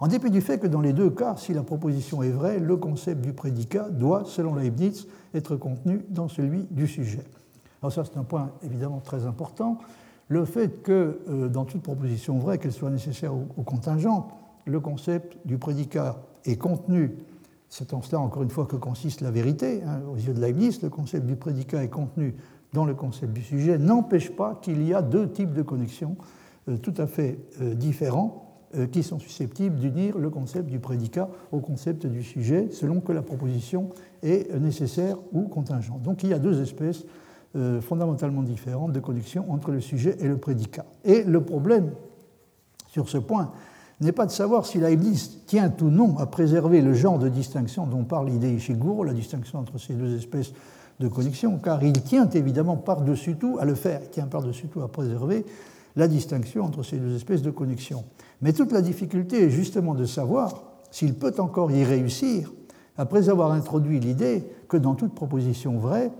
En 0.00 0.06
dépit 0.06 0.30
du 0.30 0.40
fait 0.40 0.58
que 0.58 0.66
dans 0.66 0.80
les 0.80 0.92
deux 0.92 1.10
cas, 1.10 1.36
si 1.36 1.54
la 1.54 1.62
proposition 1.62 2.22
est 2.22 2.30
vraie, 2.30 2.58
le 2.58 2.76
concept 2.76 3.20
du 3.20 3.32
prédicat 3.32 3.88
doit, 3.90 4.24
selon 4.26 4.54
Leibniz, 4.54 5.06
être 5.34 5.56
contenu 5.56 6.04
dans 6.08 6.28
celui 6.28 6.64
du 6.70 6.86
sujet. 6.86 7.24
Alors 7.84 7.92
ça, 7.92 8.02
c'est 8.02 8.18
un 8.18 8.24
point 8.24 8.50
évidemment 8.62 9.00
très 9.00 9.26
important. 9.26 9.76
Le 10.28 10.46
fait 10.46 10.82
que 10.82 11.20
euh, 11.28 11.48
dans 11.50 11.66
toute 11.66 11.82
proposition 11.82 12.38
vraie, 12.38 12.56
qu'elle 12.56 12.72
soit 12.72 12.88
nécessaire 12.88 13.34
ou, 13.34 13.62
contingente, 13.62 14.32
le 14.64 14.80
concept 14.80 15.36
du 15.44 15.58
prédicat 15.58 16.16
est 16.46 16.56
contenu 16.56 17.14
c'est 17.68 17.92
en 17.92 18.00
cela, 18.00 18.20
encore 18.20 18.42
une 18.42 18.50
fois, 18.50 18.64
que 18.64 18.76
consiste 18.76 19.20
la 19.20 19.30
vérité. 19.30 19.82
Hein. 19.82 20.00
Aux 20.10 20.16
yeux 20.16 20.32
de 20.32 20.40
Leibniz, 20.40 20.80
le 20.80 20.88
concept 20.88 21.26
du 21.26 21.36
prédicat 21.36 21.82
est 21.82 21.88
contenu 21.88 22.34
dans 22.72 22.86
le 22.86 22.94
concept 22.94 23.34
du 23.34 23.42
sujet, 23.42 23.76
n'empêche 23.76 24.30
pas 24.30 24.58
qu'il 24.62 24.82
y 24.82 24.94
a 24.94 25.02
deux 25.02 25.28
types 25.28 25.52
de 25.52 25.62
connexions 25.62 26.16
euh, 26.70 26.78
tout 26.78 26.94
à 26.96 27.06
fait 27.06 27.38
euh, 27.60 27.74
différents 27.74 28.40
qui 28.90 29.04
sont 29.04 29.20
susceptibles 29.20 29.76
d'unir 29.76 30.18
le 30.18 30.30
concept 30.30 30.68
du 30.68 30.80
prédicat 30.80 31.28
au 31.52 31.60
concept 31.60 32.06
du 32.06 32.24
sujet, 32.24 32.70
selon 32.72 33.00
que 33.00 33.12
la 33.12 33.22
proposition 33.22 33.90
est 34.24 34.52
nécessaire 34.58 35.16
ou 35.32 35.42
contingente. 35.42 36.02
Donc 36.02 36.24
il 36.24 36.30
y 36.30 36.34
a 36.34 36.40
deux 36.40 36.60
espèces 36.60 37.04
fondamentalement 37.80 38.42
différentes 38.42 38.92
de 38.92 39.00
connexions 39.00 39.50
entre 39.50 39.70
le 39.70 39.80
sujet 39.80 40.16
et 40.20 40.28
le 40.28 40.38
prédicat. 40.38 40.84
Et 41.04 41.22
le 41.22 41.42
problème 41.42 41.92
sur 42.94 43.08
ce 43.08 43.18
point, 43.18 43.50
n'est 44.00 44.12
pas 44.12 44.24
de 44.24 44.30
savoir 44.30 44.66
si 44.66 44.78
Leibniz 44.78 45.44
tient 45.46 45.72
ou 45.82 45.86
non 45.86 46.16
à 46.18 46.26
préserver 46.26 46.80
le 46.80 46.94
genre 46.94 47.18
de 47.18 47.28
distinction 47.28 47.86
dont 47.86 48.04
parle 48.04 48.28
l'idée 48.28 48.52
Ishiguro, 48.52 49.02
la 49.02 49.12
distinction 49.12 49.58
entre 49.58 49.78
ces 49.78 49.94
deux 49.94 50.16
espèces 50.16 50.52
de 51.00 51.08
connexion, 51.08 51.58
car 51.58 51.82
il 51.82 52.02
tient 52.02 52.28
évidemment 52.30 52.76
par-dessus 52.76 53.34
tout 53.34 53.58
à 53.60 53.64
le 53.64 53.74
faire, 53.74 54.00
il 54.04 54.10
tient 54.10 54.26
par-dessus 54.26 54.68
tout 54.68 54.80
à 54.80 54.86
préserver 54.86 55.44
la 55.96 56.06
distinction 56.06 56.64
entre 56.64 56.84
ces 56.84 56.98
deux 56.98 57.16
espèces 57.16 57.42
de 57.42 57.50
connexion. 57.50 58.04
Mais 58.42 58.52
toute 58.52 58.70
la 58.70 58.80
difficulté 58.80 59.42
est 59.42 59.50
justement 59.50 59.94
de 59.94 60.04
savoir 60.04 60.62
s'il 60.92 61.14
peut 61.14 61.34
encore 61.38 61.72
y 61.72 61.82
réussir 61.82 62.52
après 62.96 63.28
avoir 63.28 63.50
introduit 63.50 63.98
l'idée 63.98 64.44
que 64.68 64.76
dans 64.76 64.94
toute 64.94 65.16
proposition 65.16 65.78
vraie, 65.78 66.12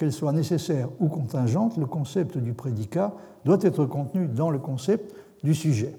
qu'elle 0.00 0.12
soit 0.12 0.32
nécessaire 0.32 0.88
ou 0.98 1.08
contingente, 1.08 1.76
le 1.76 1.84
concept 1.84 2.38
du 2.38 2.54
prédicat 2.54 3.12
doit 3.44 3.58
être 3.60 3.84
contenu 3.84 4.28
dans 4.28 4.50
le 4.50 4.58
concept 4.58 5.14
du 5.44 5.54
sujet. 5.54 5.94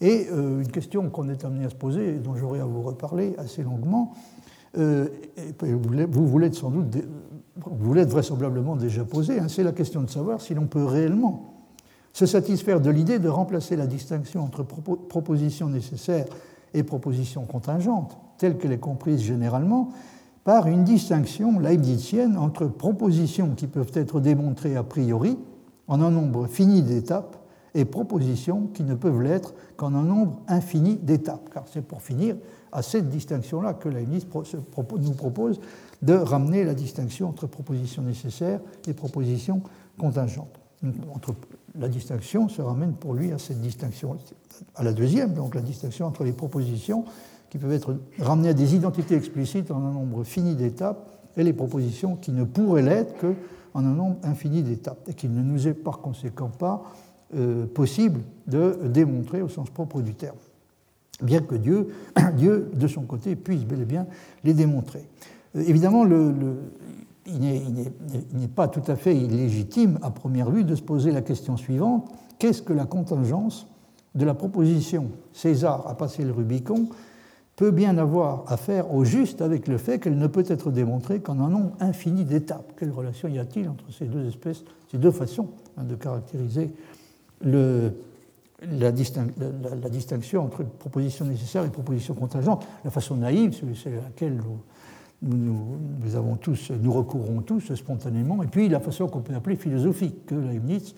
Et 0.00 0.26
euh, 0.32 0.60
une 0.60 0.72
question 0.72 1.08
qu'on 1.08 1.28
est 1.28 1.44
amené 1.44 1.64
à 1.64 1.70
se 1.70 1.76
poser, 1.76 2.16
et 2.16 2.18
dont 2.18 2.34
j'aurai 2.34 2.58
à 2.58 2.64
vous 2.64 2.82
reparler 2.82 3.36
assez 3.38 3.62
longuement, 3.62 4.12
euh, 4.76 5.06
vous 5.62 6.26
voulez 6.26 6.52
sans 6.52 6.70
doute, 6.70 6.96
l'êtes 7.94 8.10
vraisemblablement 8.10 8.74
déjà 8.74 9.04
posée, 9.04 9.38
hein, 9.38 9.46
c'est 9.46 9.62
la 9.62 9.70
question 9.70 10.02
de 10.02 10.10
savoir 10.10 10.40
si 10.40 10.52
l'on 10.54 10.66
peut 10.66 10.84
réellement 10.84 11.54
se 12.12 12.26
satisfaire 12.26 12.80
de 12.80 12.90
l'idée 12.90 13.20
de 13.20 13.28
remplacer 13.28 13.76
la 13.76 13.86
distinction 13.86 14.42
entre 14.42 14.64
proposition 14.64 15.68
nécessaire 15.68 16.26
et 16.74 16.82
proposition 16.82 17.44
contingente, 17.44 18.18
telle 18.36 18.58
qu'elle 18.58 18.72
est 18.72 18.78
comprise 18.78 19.22
généralement, 19.22 19.90
par 20.44 20.66
une 20.68 20.84
distinction 20.84 21.58
leibnizienne 21.58 22.36
entre 22.36 22.66
propositions 22.66 23.54
qui 23.54 23.66
peuvent 23.66 23.92
être 23.94 24.20
démontrées 24.20 24.76
a 24.76 24.82
priori 24.82 25.38
en 25.88 26.00
un 26.00 26.10
nombre 26.10 26.46
fini 26.46 26.82
d'étapes 26.82 27.36
et 27.74 27.84
propositions 27.84 28.68
qui 28.72 28.84
ne 28.84 28.94
peuvent 28.94 29.20
l'être 29.20 29.54
qu'en 29.76 29.94
un 29.94 30.04
nombre 30.04 30.40
infini 30.46 30.96
d'étapes. 30.96 31.50
Car 31.52 31.64
c'est 31.66 31.82
pour 31.82 32.02
finir 32.02 32.36
à 32.72 32.82
cette 32.82 33.08
distinction-là 33.08 33.74
que 33.74 33.88
Leibniz 33.88 34.26
nous 34.26 35.12
propose 35.14 35.60
de 36.02 36.14
ramener 36.14 36.64
la 36.64 36.74
distinction 36.74 37.28
entre 37.28 37.46
propositions 37.46 38.02
nécessaires 38.02 38.60
et 38.86 38.92
propositions 38.92 39.62
contingentes. 39.98 40.60
La 41.76 41.88
distinction 41.88 42.48
se 42.48 42.62
ramène 42.62 42.92
pour 42.92 43.14
lui 43.14 43.32
à 43.32 43.38
cette 43.38 43.60
distinction, 43.60 44.16
à 44.76 44.84
la 44.84 44.92
deuxième, 44.92 45.34
donc 45.34 45.54
la 45.54 45.62
distinction 45.62 46.06
entre 46.06 46.22
les 46.22 46.32
propositions 46.32 47.04
qui 47.54 47.58
peuvent 47.58 47.70
être 47.70 47.96
ramenées 48.18 48.48
à 48.48 48.52
des 48.52 48.74
identités 48.74 49.14
explicites 49.14 49.70
en 49.70 49.76
un 49.76 49.92
nombre 49.92 50.24
fini 50.24 50.56
d'étapes 50.56 51.08
et 51.36 51.44
les 51.44 51.52
propositions 51.52 52.16
qui 52.16 52.32
ne 52.32 52.42
pourraient 52.42 52.82
l'être 52.82 53.14
qu'en 53.20 53.78
un 53.78 53.94
nombre 53.94 54.16
infini 54.24 54.64
d'étapes 54.64 55.08
et 55.08 55.14
qui 55.14 55.28
ne 55.28 55.40
nous 55.40 55.68
est 55.68 55.74
par 55.74 55.98
conséquent 55.98 56.48
pas 56.48 56.82
euh, 57.36 57.64
possible 57.66 58.22
de 58.48 58.76
démontrer 58.86 59.40
au 59.40 59.48
sens 59.48 59.70
propre 59.70 60.02
du 60.02 60.14
terme, 60.14 60.34
bien 61.22 61.42
que 61.42 61.54
Dieu, 61.54 61.90
Dieu 62.36 62.72
de 62.74 62.88
son 62.88 63.02
côté, 63.02 63.36
puisse 63.36 63.64
bel 63.64 63.82
et 63.82 63.84
bien 63.84 64.08
les 64.42 64.52
démontrer. 64.52 65.08
Euh, 65.54 65.62
évidemment, 65.64 66.04
il 66.04 67.38
n'est 67.38 68.48
pas 68.48 68.66
tout 68.66 68.82
à 68.88 68.96
fait 68.96 69.16
illégitime, 69.16 70.00
à 70.02 70.10
première 70.10 70.50
vue, 70.50 70.64
de 70.64 70.74
se 70.74 70.82
poser 70.82 71.12
la 71.12 71.22
question 71.22 71.56
suivante 71.56 72.10
qu'est-ce 72.40 72.62
que 72.62 72.72
la 72.72 72.84
contingence 72.84 73.68
de 74.16 74.24
la 74.24 74.34
proposition 74.34 75.12
César 75.32 75.86
a 75.86 75.96
passé 75.96 76.24
le 76.24 76.32
Rubicon 76.32 76.88
peut 77.56 77.70
bien 77.70 77.98
avoir 77.98 78.44
à 78.48 78.56
faire 78.56 78.92
au 78.92 79.04
juste 79.04 79.40
avec 79.40 79.68
le 79.68 79.78
fait 79.78 79.98
qu'elle 79.98 80.18
ne 80.18 80.26
peut 80.26 80.44
être 80.48 80.70
démontrée 80.70 81.20
qu'en 81.20 81.38
un 81.40 81.48
nombre 81.48 81.72
infini 81.80 82.24
d'étapes. 82.24 82.72
Quelle 82.78 82.90
relation 82.90 83.28
y 83.28 83.38
a-t-il 83.38 83.68
entre 83.68 83.84
ces 83.92 84.06
deux 84.06 84.26
espèces, 84.26 84.64
ces 84.90 84.98
deux 84.98 85.12
façons 85.12 85.48
hein, 85.76 85.84
de 85.84 85.94
caractériser 85.94 86.72
la, 87.42 88.92
distinction 88.92 90.44
entre 90.44 90.64
proposition 90.64 91.24
nécessaire 91.26 91.64
et 91.64 91.70
proposition 91.70 92.14
contingente, 92.14 92.66
la 92.84 92.90
façon 92.90 93.16
naïve, 93.16 93.54
c'est 93.54 93.90
laquelle 93.90 94.40
nous, 95.22 96.16
avons 96.16 96.36
tous, 96.36 96.70
nous 96.70 96.92
recourons 96.92 97.42
tous 97.42 97.74
spontanément, 97.74 98.42
et 98.42 98.46
puis 98.46 98.68
la 98.68 98.80
façon 98.80 99.06
qu'on 99.06 99.20
peut 99.20 99.34
appeler 99.34 99.56
philosophique 99.56 100.26
que 100.26 100.34
Leibniz 100.34 100.94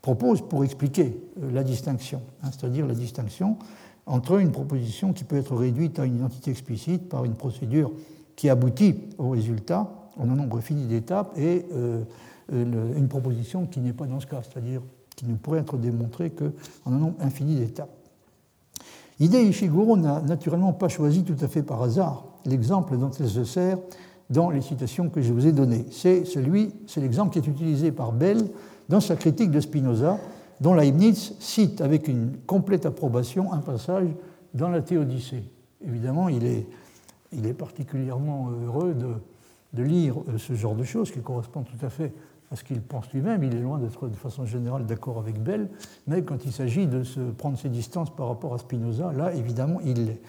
propose 0.00 0.42
pour 0.42 0.64
expliquer 0.64 1.20
euh, 1.42 1.50
la 1.52 1.64
distinction, 1.64 2.22
hein, 2.42 2.50
c'est-à-dire 2.52 2.86
la 2.86 2.94
distinction 2.94 3.56
entre 4.08 4.40
une 4.40 4.50
proposition 4.50 5.12
qui 5.12 5.24
peut 5.24 5.36
être 5.36 5.54
réduite 5.54 5.98
à 5.98 6.04
une 6.04 6.16
identité 6.16 6.50
explicite 6.50 7.08
par 7.08 7.24
une 7.24 7.34
procédure 7.34 7.92
qui 8.34 8.48
aboutit 8.48 8.96
au 9.18 9.30
résultat 9.30 9.88
en 10.16 10.28
un 10.30 10.34
nombre 10.34 10.60
fini 10.60 10.86
d'étapes 10.86 11.32
et 11.36 11.66
euh, 11.72 12.02
une 12.50 13.08
proposition 13.08 13.66
qui 13.66 13.80
n'est 13.80 13.92
pas 13.92 14.06
dans 14.06 14.20
ce 14.20 14.26
cas, 14.26 14.40
c'est-à-dire 14.42 14.80
qui 15.14 15.26
ne 15.26 15.34
pourrait 15.34 15.60
être 15.60 15.76
démontrée 15.76 16.30
qu'en 16.30 16.92
un 16.92 16.98
nombre 16.98 17.16
infini 17.20 17.56
d'étapes. 17.56 17.90
L'idée 19.20 19.42
Ishiguro 19.42 19.96
n'a 19.96 20.22
naturellement 20.22 20.72
pas 20.72 20.88
choisi 20.88 21.24
tout 21.24 21.36
à 21.40 21.48
fait 21.48 21.62
par 21.62 21.82
hasard 21.82 22.24
l'exemple 22.46 22.96
dont 22.96 23.10
elle 23.18 23.28
se 23.28 23.44
sert 23.44 23.78
dans 24.30 24.50
les 24.50 24.60
citations 24.60 25.08
que 25.08 25.20
je 25.20 25.32
vous 25.32 25.46
ai 25.46 25.52
données. 25.52 25.86
C'est 25.90 26.24
celui, 26.24 26.72
c'est 26.86 27.00
l'exemple 27.00 27.32
qui 27.32 27.38
est 27.38 27.50
utilisé 27.50 27.90
par 27.90 28.12
Bell 28.12 28.48
dans 28.88 29.00
sa 29.00 29.16
critique 29.16 29.50
de 29.50 29.60
Spinoza, 29.60 30.18
dont 30.60 30.74
Leibniz 30.74 31.34
cite 31.38 31.80
avec 31.80 32.08
une 32.08 32.36
complète 32.46 32.86
approbation 32.86 33.52
un 33.52 33.58
passage 33.58 34.08
dans 34.54 34.68
la 34.68 34.82
Théodicée. 34.82 35.44
Évidemment, 35.86 36.28
il 36.28 36.44
est, 36.44 36.66
particulièrement 37.54 38.50
heureux 38.64 38.94
de, 38.94 39.82
lire 39.82 40.16
ce 40.38 40.54
genre 40.54 40.74
de 40.74 40.84
choses 40.84 41.10
qui 41.10 41.20
correspond 41.20 41.62
tout 41.62 41.86
à 41.86 41.90
fait 41.90 42.12
à 42.50 42.56
ce 42.56 42.64
qu'il 42.64 42.80
pense 42.80 43.12
lui-même. 43.12 43.44
Il 43.44 43.54
est 43.54 43.60
loin 43.60 43.78
d'être 43.78 44.08
de 44.08 44.16
façon 44.16 44.46
générale 44.46 44.86
d'accord 44.86 45.18
avec 45.18 45.40
Bell, 45.40 45.68
mais 46.06 46.22
quand 46.22 46.44
il 46.44 46.52
s'agit 46.52 46.86
de 46.86 47.04
se 47.04 47.20
prendre 47.20 47.58
ses 47.58 47.68
distances 47.68 48.10
par 48.14 48.28
rapport 48.28 48.54
à 48.54 48.58
Spinoza, 48.58 49.12
là, 49.12 49.34
évidemment, 49.34 49.80
il 49.84 50.06
l'est 50.06 50.20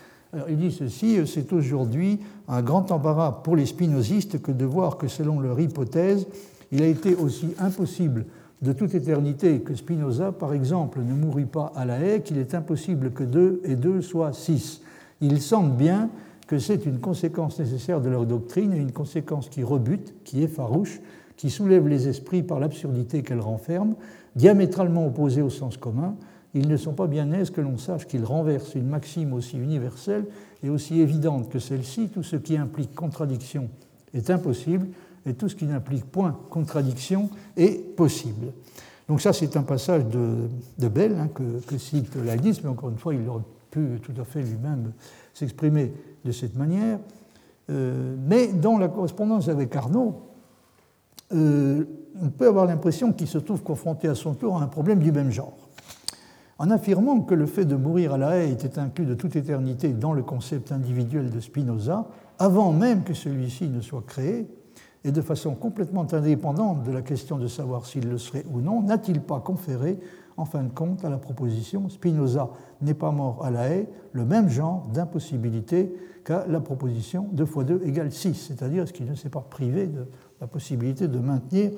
il 0.47 0.57
dit 0.57 0.71
ceci, 0.71 1.17
c'est 1.25 1.51
aujourd'hui 1.53 2.19
un 2.47 2.61
grand 2.61 2.91
embarras 2.91 3.41
pour 3.43 3.55
les 3.55 3.65
spinozistes 3.65 4.41
que 4.41 4.51
de 4.51 4.65
voir 4.65 4.97
que 4.97 5.07
selon 5.07 5.39
leur 5.39 5.59
hypothèse, 5.59 6.27
il 6.71 6.83
a 6.83 6.85
été 6.85 7.15
aussi 7.15 7.55
impossible 7.59 8.25
de 8.61 8.73
toute 8.73 8.93
éternité 8.93 9.61
que 9.61 9.75
Spinoza, 9.75 10.31
par 10.31 10.53
exemple, 10.53 10.99
ne 10.99 11.13
mourut 11.13 11.45
pas 11.45 11.71
à 11.75 11.85
la 11.85 11.99
haie, 11.99 12.21
qu'il 12.21 12.37
est 12.37 12.53
impossible 12.53 13.11
que 13.11 13.23
deux 13.23 13.61
et 13.63 13.75
deux 13.75 14.01
soient 14.01 14.33
six. 14.33 14.81
Ils 15.21 15.41
sentent 15.41 15.77
bien 15.77 16.09
que 16.47 16.59
c'est 16.59 16.85
une 16.85 16.99
conséquence 16.99 17.59
nécessaire 17.59 18.01
de 18.01 18.09
leur 18.09 18.25
doctrine 18.25 18.73
et 18.73 18.77
une 18.77 18.91
conséquence 18.91 19.49
qui 19.49 19.63
rebute, 19.63 20.13
qui 20.23 20.43
est 20.43 20.47
farouche, 20.47 20.99
qui 21.37 21.49
soulève 21.49 21.87
les 21.87 22.07
esprits 22.07 22.43
par 22.43 22.59
l'absurdité 22.59 23.23
qu'elle 23.23 23.39
renferme, 23.39 23.95
diamétralement 24.35 25.07
opposée 25.07 25.41
au 25.41 25.49
sens 25.49 25.77
commun, 25.77 26.15
ils 26.53 26.67
ne 26.67 26.77
sont 26.77 26.93
pas 26.93 27.07
bien 27.07 27.31
aises 27.31 27.51
que 27.51 27.61
l'on 27.61 27.77
sache 27.77 28.07
qu'ils 28.07 28.25
renversent 28.25 28.75
une 28.75 28.87
maxime 28.87 29.33
aussi 29.33 29.57
universelle 29.57 30.25
et 30.63 30.69
aussi 30.69 30.99
évidente 30.99 31.49
que 31.49 31.59
celle-ci. 31.59 32.09
Tout 32.09 32.23
ce 32.23 32.35
qui 32.35 32.57
implique 32.57 32.95
contradiction 32.95 33.69
est 34.13 34.29
impossible 34.31 34.87
et 35.25 35.33
tout 35.33 35.49
ce 35.49 35.55
qui 35.55 35.65
n'implique 35.65 36.05
point 36.05 36.37
contradiction 36.49 37.29
est 37.57 37.95
possible. 37.95 38.53
Donc 39.07 39.21
ça, 39.21 39.33
c'est 39.33 39.57
un 39.57 39.63
passage 39.63 40.05
de, 40.05 40.49
de 40.77 40.87
Bell 40.87 41.15
hein, 41.19 41.29
que, 41.33 41.77
cite 41.77 42.15
Leibniz, 42.15 42.61
mais 42.63 42.69
encore 42.69 42.89
une 42.89 42.97
fois, 42.97 43.15
il 43.15 43.27
aurait 43.27 43.43
pu 43.71 43.99
tout 44.03 44.13
à 44.21 44.23
fait 44.23 44.41
lui-même 44.41 44.91
s'exprimer 45.33 45.93
de 46.23 46.31
cette 46.31 46.55
manière. 46.55 46.99
Euh, 47.69 48.15
mais 48.27 48.47
dans 48.47 48.77
la 48.77 48.87
correspondance 48.87 49.49
avec 49.49 49.75
Arnaud, 49.75 50.21
euh, 51.33 51.85
on 52.21 52.29
peut 52.29 52.47
avoir 52.47 52.65
l'impression 52.65 53.13
qu'il 53.13 53.27
se 53.27 53.37
trouve 53.37 53.63
confronté 53.63 54.07
à 54.07 54.15
son 54.15 54.33
tour 54.33 54.57
à 54.57 54.63
un 54.63 54.67
problème 54.67 54.99
du 54.99 55.11
même 55.11 55.31
genre. 55.31 55.57
En 56.59 56.69
affirmant 56.71 57.21
que 57.21 57.33
le 57.33 57.45
fait 57.45 57.65
de 57.65 57.75
mourir 57.75 58.13
à 58.13 58.17
la 58.17 58.37
haie 58.37 58.51
était 58.51 58.77
inclus 58.77 59.05
de 59.05 59.13
toute 59.13 59.35
éternité 59.35 59.89
dans 59.89 60.13
le 60.13 60.23
concept 60.23 60.71
individuel 60.71 61.29
de 61.29 61.39
Spinoza, 61.39 62.07
avant 62.37 62.73
même 62.73 63.03
que 63.03 63.13
celui-ci 63.13 63.69
ne 63.69 63.81
soit 63.81 64.03
créé, 64.05 64.47
et 65.03 65.11
de 65.11 65.21
façon 65.21 65.55
complètement 65.55 66.05
indépendante 66.11 66.83
de 66.83 66.91
la 66.91 67.01
question 67.01 67.37
de 67.37 67.47
savoir 67.47 67.85
s'il 67.85 68.09
le 68.09 68.17
serait 68.17 68.45
ou 68.51 68.59
non, 68.61 68.81
n'a-t-il 68.81 69.21
pas 69.21 69.39
conféré, 69.39 69.99
en 70.37 70.45
fin 70.45 70.63
de 70.63 70.69
compte, 70.69 71.03
à 71.05 71.09
la 71.09 71.17
proposition 71.17 71.89
Spinoza 71.89 72.49
n'est 72.81 72.93
pas 72.93 73.11
mort 73.11 73.45
à 73.45 73.51
la 73.51 73.69
haie 73.69 73.87
le 74.13 74.25
même 74.25 74.49
genre 74.49 74.87
d'impossibilité 74.93 75.93
qu'à 76.25 76.45
la 76.47 76.59
proposition 76.59 77.27
2 77.31 77.45
fois 77.45 77.63
2 77.63 77.81
égale 77.85 78.11
6, 78.11 78.33
c'est-à-dire 78.33 78.87
ce 78.87 78.93
qu'il 78.93 79.05
ne 79.05 79.15
s'est 79.15 79.29
pas 79.29 79.45
privé 79.49 79.87
de 79.87 80.05
la 80.41 80.47
possibilité 80.47 81.07
de 81.07 81.19
maintenir 81.19 81.71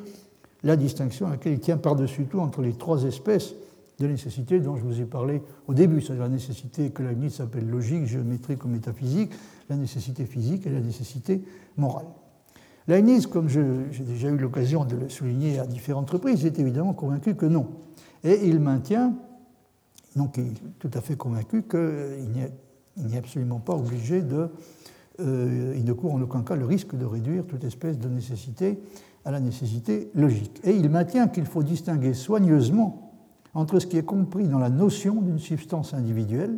la 0.63 0.75
distinction 0.75 1.27
à 1.27 1.31
laquelle 1.31 1.53
il 1.53 1.59
tient 1.59 1.77
par-dessus 1.77 2.25
tout 2.25 2.39
entre 2.39 2.61
les 2.61 2.73
trois 2.73 3.03
espèces 3.03 3.55
de 3.99 4.07
nécessité 4.07 4.59
dont 4.59 4.75
je 4.75 4.83
vous 4.83 4.99
ai 4.99 5.05
parlé 5.05 5.41
au 5.67 5.73
début, 5.73 6.01
c'est-à-dire 6.01 6.23
la 6.23 6.29
nécessité 6.29 6.89
que 6.89 7.03
la 7.03 7.13
limite 7.13 7.31
s'appelle 7.31 7.67
logique, 7.67 8.05
géométrique 8.05 8.65
ou 8.65 8.67
métaphysique, 8.67 9.31
la 9.69 9.75
nécessité 9.75 10.25
physique 10.25 10.65
et 10.65 10.71
la 10.71 10.81
nécessité 10.81 11.43
morale. 11.77 12.07
Leibniz, 12.87 13.27
comme 13.27 13.47
j'ai 13.47 14.03
déjà 14.03 14.29
eu 14.29 14.37
l'occasion 14.37 14.85
de 14.85 14.95
le 14.95 15.09
souligner 15.09 15.59
à 15.59 15.67
différentes 15.67 16.09
reprises, 16.09 16.45
est 16.45 16.59
évidemment 16.59 16.93
convaincu 16.93 17.35
que 17.35 17.45
non. 17.45 17.67
Et 18.23 18.47
il 18.47 18.59
maintient, 18.59 19.13
donc 20.15 20.37
il 20.37 20.47
est 20.47 20.79
tout 20.79 20.91
à 20.93 21.01
fait 21.01 21.15
convaincu 21.15 21.63
qu'il 21.63 22.31
n'est 22.97 23.17
absolument 23.17 23.59
pas 23.59 23.75
obligé 23.75 24.21
de. 24.21 24.49
Euh, 25.19 25.75
il 25.75 25.85
ne 25.85 25.93
court 25.93 26.13
en 26.13 26.21
aucun 26.21 26.41
cas 26.41 26.55
le 26.55 26.65
risque 26.65 26.95
de 26.95 27.05
réduire 27.05 27.45
toute 27.45 27.63
espèce 27.63 27.99
de 27.99 28.07
nécessité 28.07 28.79
à 29.25 29.31
la 29.31 29.39
nécessité 29.39 30.09
logique. 30.15 30.59
Et 30.63 30.75
il 30.75 30.89
maintient 30.89 31.27
qu'il 31.27 31.45
faut 31.45 31.63
distinguer 31.63 32.13
soigneusement 32.13 33.11
entre 33.53 33.79
ce 33.79 33.85
qui 33.85 33.97
est 33.97 34.05
compris 34.05 34.47
dans 34.47 34.59
la 34.59 34.69
notion 34.69 35.21
d'une 35.21 35.39
substance 35.39 35.93
individuelle, 35.93 36.57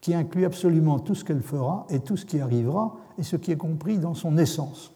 qui 0.00 0.14
inclut 0.14 0.46
absolument 0.46 0.98
tout 0.98 1.14
ce 1.14 1.24
qu'elle 1.24 1.42
fera 1.42 1.86
et 1.90 2.00
tout 2.00 2.16
ce 2.16 2.24
qui 2.24 2.40
arrivera, 2.40 2.96
et 3.18 3.22
ce 3.22 3.36
qui 3.36 3.52
est 3.52 3.56
compris 3.56 3.98
dans 3.98 4.14
son 4.14 4.38
essence. 4.38 4.94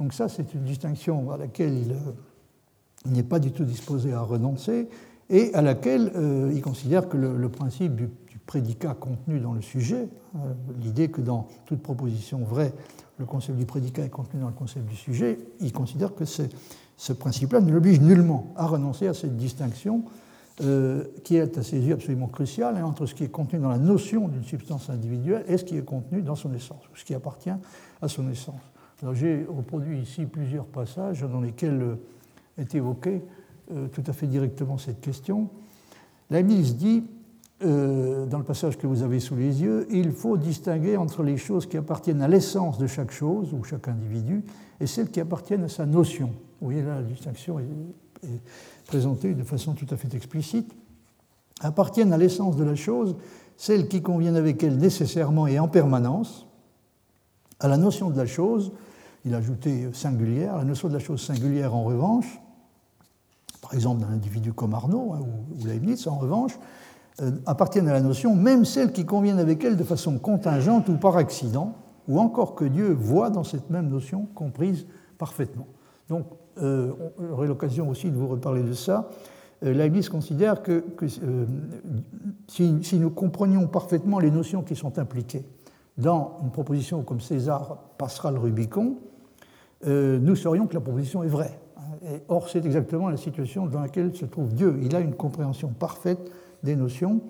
Donc 0.00 0.12
ça, 0.12 0.28
c'est 0.28 0.54
une 0.54 0.64
distinction 0.64 1.30
à 1.30 1.36
laquelle 1.36 1.76
il, 1.76 1.92
euh, 1.92 3.10
n'est 3.10 3.22
pas 3.22 3.38
du 3.38 3.52
tout 3.52 3.64
disposé 3.64 4.12
à 4.12 4.20
renoncer, 4.20 4.88
et 5.30 5.54
à 5.54 5.62
laquelle 5.62 6.12
euh, 6.16 6.52
il 6.54 6.60
considère 6.60 7.08
que 7.08 7.16
le, 7.16 7.48
principe 7.48 7.94
du, 7.94 8.08
prédicat 8.46 8.92
contenu 8.92 9.40
dans 9.40 9.54
le 9.54 9.62
sujet, 9.62 10.06
euh, 10.36 10.52
l'idée 10.82 11.08
que 11.08 11.22
dans 11.22 11.48
toute 11.64 11.80
proposition 11.80 12.40
vraie, 12.40 12.74
le 13.18 13.24
concept 13.24 13.56
du 13.56 13.64
prédicat 13.64 14.04
est 14.04 14.10
contenu 14.10 14.40
dans 14.40 14.48
le 14.48 14.52
concept 14.54 14.84
du 14.84 14.96
sujet, 14.96 15.38
il 15.60 15.72
considère 15.72 16.14
que 16.14 16.26
ce 16.26 17.12
principe-là 17.14 17.62
ne 17.62 17.72
l'oblige 17.72 18.00
nullement 18.00 18.52
à 18.56 18.66
renoncer 18.66 19.06
à 19.06 19.14
cette 19.14 19.36
distinction 19.36 20.04
qui 21.24 21.36
est 21.36 21.58
à 21.58 21.62
ses 21.62 21.80
yeux 21.80 21.94
absolument 21.94 22.28
crucial 22.28 22.76
hein, 22.76 22.84
entre 22.84 23.06
ce 23.06 23.14
qui 23.14 23.24
est 23.24 23.28
contenu 23.28 23.58
dans 23.58 23.70
la 23.70 23.78
notion 23.78 24.28
d'une 24.28 24.44
substance 24.44 24.88
individuelle 24.88 25.44
et 25.48 25.56
ce 25.56 25.64
qui 25.64 25.76
est 25.76 25.84
contenu 25.84 26.22
dans 26.22 26.36
son 26.36 26.52
essence, 26.54 26.84
ou 26.92 26.96
ce 26.96 27.04
qui 27.04 27.14
appartient 27.14 27.50
à 28.00 28.08
son 28.08 28.30
essence. 28.30 28.60
J'ai 29.12 29.44
reproduit 29.48 30.00
ici 30.00 30.24
plusieurs 30.24 30.66
passages 30.66 31.22
dans 31.22 31.40
lesquels 31.40 31.82
euh, 31.82 31.96
est 32.58 32.74
évoquée 32.74 33.22
euh, 33.72 33.88
tout 33.88 34.02
à 34.06 34.12
fait 34.12 34.26
directement 34.26 34.78
cette 34.78 35.00
question. 35.00 35.50
Leibniz 36.30 36.76
dit, 36.76 37.04
dans 37.60 38.38
le 38.38 38.44
passage 38.44 38.76
que 38.76 38.86
vous 38.86 39.02
avez 39.02 39.20
sous 39.20 39.36
les 39.36 39.62
yeux, 39.62 39.86
il 39.90 40.12
faut 40.12 40.36
distinguer 40.36 40.98
entre 40.98 41.22
les 41.22 41.38
choses 41.38 41.66
qui 41.66 41.78
appartiennent 41.78 42.20
à 42.20 42.28
l'essence 42.28 42.76
de 42.76 42.86
chaque 42.86 43.10
chose 43.10 43.54
ou 43.54 43.64
chaque 43.64 43.88
individu 43.88 44.42
et 44.80 44.86
celles 44.86 45.10
qui 45.10 45.18
appartiennent 45.20 45.64
à 45.64 45.68
sa 45.68 45.86
notion. 45.86 46.26
Vous 46.60 46.66
voyez 46.66 46.82
là, 46.82 46.96
la 46.96 47.02
distinction 47.02 47.58
est 47.58 47.64
présentées 48.86 49.34
de 49.34 49.42
façon 49.42 49.72
tout 49.72 49.86
à 49.90 49.96
fait 49.96 50.14
explicite, 50.14 50.74
appartiennent 51.60 52.12
à 52.12 52.18
l'essence 52.18 52.56
de 52.56 52.64
la 52.64 52.74
chose, 52.74 53.16
celles 53.56 53.88
qui 53.88 54.02
conviennent 54.02 54.36
avec 54.36 54.62
elle 54.62 54.76
nécessairement 54.76 55.46
et 55.46 55.58
en 55.58 55.68
permanence, 55.68 56.46
à 57.64 57.68
la 57.68 57.78
notion 57.78 58.10
de 58.10 58.16
la 58.18 58.26
chose, 58.26 58.72
il 59.24 59.34
a 59.34 59.38
ajouté 59.38 59.88
singulière, 59.94 60.58
la 60.58 60.64
notion 60.64 60.88
de 60.88 60.92
la 60.92 60.98
chose 60.98 61.22
singulière 61.22 61.74
en 61.74 61.82
revanche, 61.82 62.40
par 63.62 63.72
exemple 63.72 64.02
d'un 64.02 64.12
individu 64.12 64.52
comme 64.52 64.74
Arnaud 64.74 65.14
hein, 65.14 65.20
ou, 65.22 65.66
Leibniz 65.66 66.06
en 66.06 66.18
revanche, 66.18 66.58
euh, 67.22 67.30
appartiennent 67.46 67.88
à 67.88 67.94
la 67.94 68.02
notion, 68.02 68.36
même 68.36 68.66
celles 68.66 68.92
qui 68.92 69.06
conviennent 69.06 69.38
avec 69.38 69.64
elle 69.64 69.78
de 69.78 69.84
façon 69.84 70.18
contingente 70.18 70.90
ou 70.90 70.98
par 70.98 71.16
accident, 71.16 71.72
ou 72.06 72.20
encore 72.20 72.54
que 72.54 72.66
Dieu 72.66 72.92
voit 72.92 73.30
dans 73.30 73.44
cette 73.44 73.70
même 73.70 73.88
notion 73.88 74.26
comprise 74.34 74.86
parfaitement. 75.16 75.66
Donc 76.10 76.26
euh, 76.60 76.92
j'aurai 77.18 77.46
l'occasion 77.46 77.88
aussi 77.88 78.10
de 78.10 78.16
vous 78.16 78.28
reparler 78.28 78.62
de 78.62 78.74
ça, 78.74 79.08
euh, 79.64 79.72
Leibniz 79.72 80.08
considère 80.08 80.62
que, 80.62 80.84
euh, 81.22 81.46
si, 82.48 82.98
nous 82.98 83.10
comprenions 83.10 83.66
parfaitement 83.66 84.18
les 84.18 84.30
notions 84.30 84.62
qui 84.62 84.76
sont 84.76 84.98
impliquées 84.98 85.46
dans 85.96 86.38
une 86.42 86.50
proposition 86.50 87.02
comme 87.02 87.20
César 87.20 87.78
passera 87.98 88.30
le 88.30 88.38
Rubicon, 88.38 88.96
nous 89.86 90.34
saurions 90.34 90.66
que 90.66 90.74
la 90.74 90.80
proposition 90.80 91.22
est 91.22 91.28
vraie. 91.28 91.58
or, 92.28 92.48
c'est 92.48 92.64
exactement 92.64 93.10
la 93.10 93.16
situation 93.16 93.66
dans 93.66 93.80
laquelle 93.80 94.16
se 94.16 94.24
trouve 94.24 94.54
Dieu. 94.54 94.78
Il 94.82 94.96
a 94.96 95.00
une 95.00 95.14
compréhension 95.14 95.68
parfaite 95.68 96.30
des 96.62 96.74
notions 96.74 97.20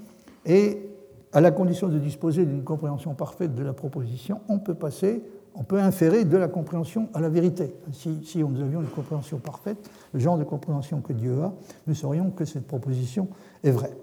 et 0.47 0.89
à 1.33 1.41
la 1.41 1.51
condition 1.51 1.89
de 1.89 1.99
disposer 1.99 2.47
d'une 2.47 2.63
compréhension 2.63 3.15
parfaite 3.15 3.55
de 3.55 3.63
la 3.65 3.73
proposition, 3.73 4.41
on 4.49 4.61
peut 4.61 4.75
passer 4.75 5.25
on 5.55 5.63
peut 5.63 5.79
inférer 5.79 6.25
de 6.25 6.37
la 6.37 6.49
compréhension 6.49 7.09
à 7.15 7.21
la 7.21 7.29
vérité. 7.29 7.75
Si, 7.93 8.25
si, 8.25 8.39
nous 8.43 8.61
avions 8.61 8.81
une 8.81 8.89
compréhension 8.89 9.39
parfaite, 9.39 9.89
le 10.13 10.19
genre 10.19 10.37
de 10.37 10.45
compréhension 10.45 11.01
que 11.01 11.13
Dieu 11.13 11.41
a, 11.43 11.53
nous 11.87 11.95
saurions 11.95 12.31
que 12.31 12.45
cette 12.45 12.67
proposition 12.67 13.29
est 13.63 13.71
vraie. 13.71 13.97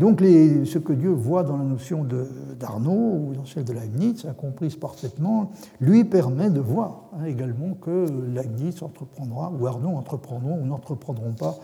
Donc 0.00 0.20
ce 0.22 0.78
que 0.78 0.94
Dieu 0.94 1.10
voit 1.10 1.42
dans 1.42 1.58
la 1.58 1.64
notion 1.64 2.06
d'Arnaud 2.58 3.18
ou 3.18 3.34
dans 3.34 3.44
celle 3.44 3.64
de 3.64 3.74
Leibniz, 3.74 4.26
comprise 4.38 4.74
parfaitement, 4.74 5.50
lui 5.78 6.04
permet 6.04 6.48
de 6.48 6.58
voir 6.58 7.02
hein, 7.12 7.26
également 7.26 7.74
que 7.74 8.06
Leibniz 8.34 8.82
entreprendra 8.82 9.52
ou 9.52 9.66
Arnaud 9.66 9.90
entreprendront 9.90 10.58
ou 10.58 10.64
n'entreprendront 10.64 11.34
pas 11.34 11.54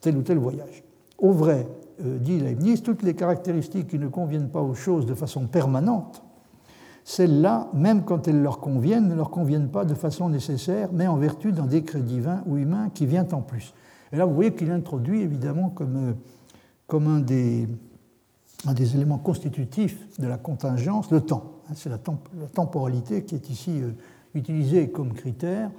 tel 0.00 0.16
ou 0.16 0.22
tel 0.22 0.38
voyage. 0.38 0.82
Au 1.18 1.32
vrai, 1.32 1.68
euh, 2.02 2.16
dit 2.16 2.40
Leibniz, 2.40 2.82
toutes 2.82 3.02
les 3.02 3.12
caractéristiques 3.12 3.88
qui 3.88 3.98
ne 3.98 4.08
conviennent 4.08 4.48
pas 4.48 4.62
aux 4.62 4.74
choses 4.74 5.04
de 5.04 5.12
façon 5.12 5.46
permanente, 5.46 6.22
celles-là, 7.04 7.68
même 7.74 8.04
quand 8.04 8.26
elles 8.26 8.40
leur 8.40 8.58
conviennent, 8.58 9.08
ne 9.08 9.14
leur 9.14 9.28
conviennent 9.28 9.68
pas 9.68 9.84
de 9.84 9.92
façon 9.92 10.30
nécessaire, 10.30 10.88
mais 10.94 11.08
en 11.08 11.18
vertu 11.18 11.52
d'un 11.52 11.66
décret 11.66 12.00
divin 12.00 12.42
ou 12.46 12.56
humain 12.56 12.88
qui 12.94 13.04
vient 13.04 13.26
en 13.32 13.42
plus. 13.42 13.74
Et 14.12 14.16
là, 14.16 14.24
vous 14.24 14.34
voyez 14.34 14.54
qu'il 14.54 14.70
introduit 14.70 15.20
évidemment 15.20 15.68
comme 15.68 15.96
euh, 15.96 16.12
comme 16.86 17.06
un 17.06 17.20
des, 17.20 17.66
éléments 18.94 19.18
constitutifs 19.18 19.98
de 20.18 20.26
la 20.26 20.36
contingence 20.36 21.10
le 21.10 21.20
temps. 21.20 21.52
Hein, 21.68 21.74
c'est 21.74 21.88
la, 21.88 21.98
temporalité 22.54 23.24
qui 23.24 23.34
est 23.34 23.50
ici 23.50 23.80
euh, 23.80 23.90
utilisée 24.34 24.90
comme 24.90 25.12
critère 25.12 25.70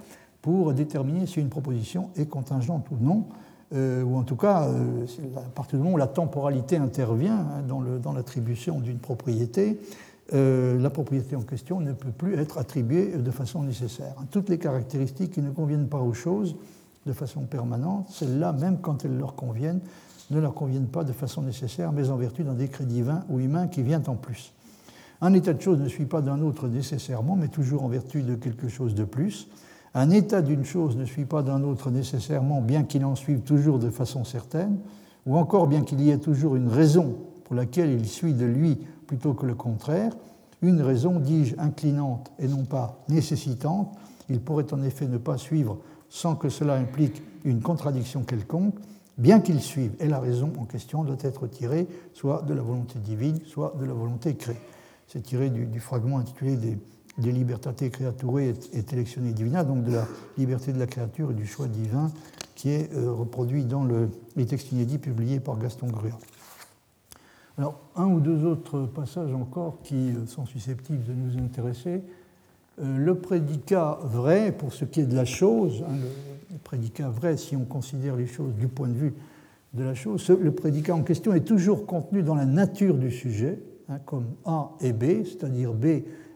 pour 0.42 0.74
déterminer 0.74 1.26
si 1.26 1.40
une 1.40 1.50
proposition 1.50 2.10
est 2.16 2.26
contingente 2.26 2.88
ou 2.92 2.98
non, 3.00 3.28
euh, 3.74 4.04
ou 4.04 4.18
en 4.18 4.24
tout 4.24 4.36
cas, 4.36 4.68
euh, 4.68 5.06
à 5.38 5.50
partir 5.50 5.78
du 5.78 5.84
moment 5.84 5.96
où 5.96 6.00
la 6.00 6.08
temporalité 6.08 6.78
intervient 6.78 7.40
hein, 7.40 7.64
dans 8.02 8.14
l'attribution 8.14 8.80
d'une 8.80 9.00
propriété, 9.00 9.80
la 10.32 10.90
propriété 10.90 11.36
en 11.36 11.42
question 11.42 11.80
ne 11.80 11.92
peut 11.92 12.10
plus 12.10 12.40
être 12.40 12.58
attribuée 12.58 13.18
de 13.18 13.30
façon 13.30 13.62
nécessaire. 13.62 14.16
Toutes 14.32 14.50
les 14.50 14.58
caractéristiques 14.58 15.32
qui 15.32 15.44
ne 15.44 15.52
conviennent 15.52 15.90
pas 15.90 16.00
aux 16.00 16.14
choses 16.14 16.56
de 17.06 17.14
façon 17.14 17.42
permanente, 17.42 18.08
celles-là, 18.10 18.54
même 18.54 18.80
quand 18.80 19.06
elles 19.06 19.18
leur 19.18 19.36
conviennent, 19.36 19.82
ne 20.34 20.40
leur 20.40 20.54
conviennent 20.54 20.88
pas 20.88 21.04
de 21.04 21.14
façon 21.14 21.42
nécessaire, 21.42 21.92
mais 21.92 22.10
en 22.10 22.18
vertu 22.18 22.44
d'un 22.44 22.54
décret 22.54 22.86
divin 22.86 23.24
ou 23.30 23.40
humain 23.40 23.68
qui 23.68 23.84
vient 23.84 24.04
en 24.08 24.16
plus. 24.16 24.54
Un 25.22 25.34
état 25.34 25.54
de 25.54 25.62
chose 25.62 25.80
ne 25.80 25.88
suit 25.88 26.06
pas 26.06 26.22
d'un 26.22 26.42
autre 26.42 26.68
nécessairement, 26.68 27.36
mais 27.36 27.48
toujours 27.48 27.84
en 27.84 27.88
vertu 27.88 28.24
de 28.24 28.36
quelque 28.36 28.68
chose 28.68 28.96
de 28.96 29.04
plus. 29.04 29.48
Un 29.94 30.10
état 30.10 30.42
d'une 30.42 30.66
chose 30.66 30.98
ne 30.98 31.06
suit 31.06 31.26
pas 31.26 31.44
d'un 31.44 31.64
autre 31.64 31.92
nécessairement, 31.92 32.62
bien 32.62 32.84
qu'il 32.84 33.06
en 33.06 33.16
suive 33.16 33.42
toujours 33.42 33.80
de 33.80 33.90
façon 33.90 34.26
certaine, 34.26 34.80
ou 35.26 35.38
encore 35.38 35.68
bien 35.68 35.82
qu'il 35.82 36.02
y 36.02 36.10
ait 36.10 36.18
toujours 36.18 36.56
une 36.56 36.68
raison 36.68 37.16
pour 37.46 37.56
laquelle 37.56 37.92
il 37.92 38.08
suit 38.08 38.34
de 38.34 38.46
lui 38.46 38.80
plutôt 39.08 39.34
que 39.34 39.46
le 39.46 39.56
contraire, 39.56 40.14
une 40.62 40.82
raison, 40.82 41.20
dis-je, 41.20 41.56
inclinante 41.58 42.32
et 42.40 42.48
non 42.48 42.64
pas 42.66 43.04
nécessitante. 43.10 43.94
Il 44.30 44.40
pourrait 44.40 44.74
en 44.74 44.82
effet 44.82 45.08
ne 45.08 45.18
pas 45.18 45.38
suivre 45.38 45.78
sans 46.10 46.36
que 46.36 46.50
cela 46.50 46.76
implique 46.76 47.22
une 47.44 47.62
contradiction 47.62 48.24
quelconque, 48.24 48.76
bien 49.18 49.40
qu'il 49.40 49.62
suive, 49.62 49.94
et 50.00 50.08
la 50.08 50.20
raison 50.20 50.52
en 50.58 50.66
question 50.66 51.04
doit 51.04 51.18
être 51.22 51.48
tirée 51.48 51.88
soit 52.14 52.42
de 52.44 52.54
la 52.54 52.62
volonté 52.62 53.00
divine, 53.00 53.40
soit 53.46 53.76
de 53.80 53.86
la 53.86 53.94
volonté 53.94 54.36
créée. 54.36 54.60
C'est 55.08 55.22
tiré 55.22 55.50
du, 55.50 55.80
fragment 55.80 56.18
intitulé 56.18 56.56
des, 56.56 56.78
des 57.18 57.32
libertate 57.32 57.82
et, 57.82 57.92
et 58.74 59.34
divina, 59.34 59.64
donc 59.64 59.84
de 59.84 59.92
la 59.92 60.08
liberté 60.38 60.74
de 60.74 60.80
la 60.80 60.88
créature 60.88 61.32
et 61.32 61.36
du 61.36 61.46
choix 61.46 61.68
divin, 61.68 62.12
qui 62.56 62.70
est 62.70 62.94
euh, 62.94 63.12
reproduit 63.12 63.66
dans 63.66 63.84
le, 63.84 64.10
les 64.36 64.46
textes 64.46 64.72
inédits 64.72 64.98
publiés 64.98 65.40
par 65.40 65.58
Gaston 65.58 65.88
Grua. 65.88 66.18
Alors, 67.58 67.80
un 67.96 68.08
ou 68.08 68.20
deux 68.20 68.46
autres 68.46 68.86
passages 68.86 69.34
encore 69.34 69.80
qui 69.84 70.12
euh, 70.12 70.26
sont 70.26 70.46
susceptibles 70.46 71.04
de 71.04 71.14
nous 71.14 71.38
intéresser. 71.38 72.02
Euh, 72.82 72.98
le 72.98 73.16
prédicat 73.16 74.00
vrai, 74.04 74.52
pour 74.52 74.74
ce 74.74 74.86
qui 74.86 75.02
est 75.02 75.06
de 75.06 75.16
la 75.16 75.26
chose, 75.26 75.84
hein, 75.88 75.94
le, 76.52 76.58
prédicat 76.58 77.10
vrai, 77.10 77.38
si 77.38 77.56
on 77.56 77.66
considère 77.66 78.16
les 78.16 78.26
choses 78.26 78.54
du 78.56 78.68
point 78.68 78.88
de 78.88 78.94
vue 78.94 79.14
de 79.74 79.84
la 79.84 79.94
chose, 79.94 80.28
le 80.30 80.52
prédicat 80.52 80.96
en 80.96 81.04
question 81.04 81.34
est 81.34 81.46
toujours 81.46 81.86
contenu 81.86 82.24
dans 82.24 82.36
la 82.36 82.46
nature 82.46 82.96
du 82.98 83.12
sujet, 83.12 83.60
hein, 83.90 84.00
comme 84.06 84.26
A 84.46 84.72
et 84.82 84.92
B, 84.92 85.24
c'est-à-dire 85.24 85.74
B 85.74 85.86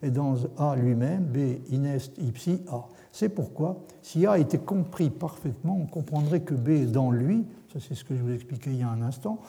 est 0.04 0.12
dans 0.12 0.36
A 0.58 0.76
lui-même, 0.76 1.24
B 1.24 1.60
inest 1.72 2.16
ipsi 2.20 2.62
A. 2.68 2.86
C'est 3.12 3.30
pourquoi, 3.30 3.84
si 4.04 4.28
A 4.28 4.38
était 4.38 4.60
compris 4.60 5.10
parfaitement, 5.10 5.80
on 5.82 5.88
comprendrait 5.88 6.42
que 6.42 6.54
B 6.54 6.70
est 6.70 6.86
dans 6.86 7.10
lui, 7.10 7.46
ça 7.74 7.80
c'est 7.80 7.96
ce 7.96 8.04
que 8.04 8.16
je 8.16 8.22
vous 8.22 8.32
expliquais 8.32 8.70
il 8.72 8.80
y 8.80 8.84
a 8.84 8.90
un 8.90 9.02
instant. 9.02 9.40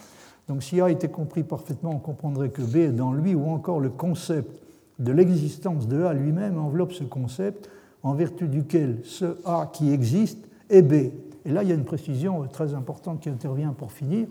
Donc 0.47 0.63
si 0.63 0.81
A 0.81 0.89
était 0.89 1.11
compris 1.11 1.43
parfaitement, 1.43 1.91
on 1.91 1.99
comprendrait 1.99 2.49
que 2.49 2.63
B 2.63 2.77
est 2.77 2.93
dans 2.93 3.13
lui, 3.13 3.35
ou 3.35 3.45
encore 3.51 3.79
le 3.79 3.91
concept 3.91 4.63
de 4.99 5.13
l'existence 5.13 5.89
de 5.89 6.03
A 6.05 6.13
lui-même 6.13 6.59
enveloppe 6.59 6.93
ce 6.93 7.05
concept 7.05 7.71
en 8.03 8.15
vertu 8.15 8.49
duquel 8.49 9.01
ce 9.05 9.39
A 9.45 9.71
qui 9.73 9.93
existe 9.93 10.49
est 10.71 10.83
B. 10.83 11.13
Et 11.45 11.53
là, 11.53 11.63
il 11.63 11.69
y 11.69 11.73
a 11.73 11.75
une 11.75 11.85
précision 11.85 12.47
très 12.49 12.75
importante 12.75 13.21
qui 13.21 13.29
intervient 13.29 13.73
pour 13.73 13.93
finir, 13.93 14.29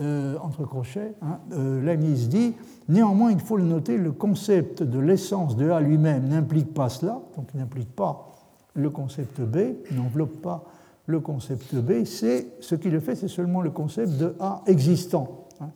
euh, 0.00 0.36
entre 0.42 0.64
crochets. 0.64 1.14
Hein. 1.22 1.38
Euh, 1.52 1.96
dit 1.96 2.54
Néanmoins, 2.88 3.32
il 3.32 3.40
faut 3.40 3.56
le 3.56 3.64
noter, 3.64 3.96
le 3.96 4.12
concept 4.12 4.82
de 4.82 4.98
l'essence 4.98 5.56
de 5.56 5.70
A 5.70 5.80
lui-même 5.80 6.28
n'implique 6.28 6.72
pas 6.72 6.88
cela, 6.88 7.20
donc 7.36 7.52
n'implique 7.54 7.94
pas 7.94 8.32
le 8.74 8.90
concept 8.90 9.40
B, 9.40 9.58
n'enveloppe 9.90 10.40
pas 10.40 10.64
le 11.06 11.20
concept 11.20 11.74
B, 11.74 12.04
c'est 12.04 12.46
ce 12.60 12.74
qui 12.74 12.90
le 12.90 13.00
fait, 13.00 13.14
c'est 13.14 13.28
seulement 13.28 13.60
le 13.60 13.70
concept 13.70 14.12
de 14.12 14.34
A 14.40 14.62
existant. 14.66 15.46
Hein. 15.60 15.70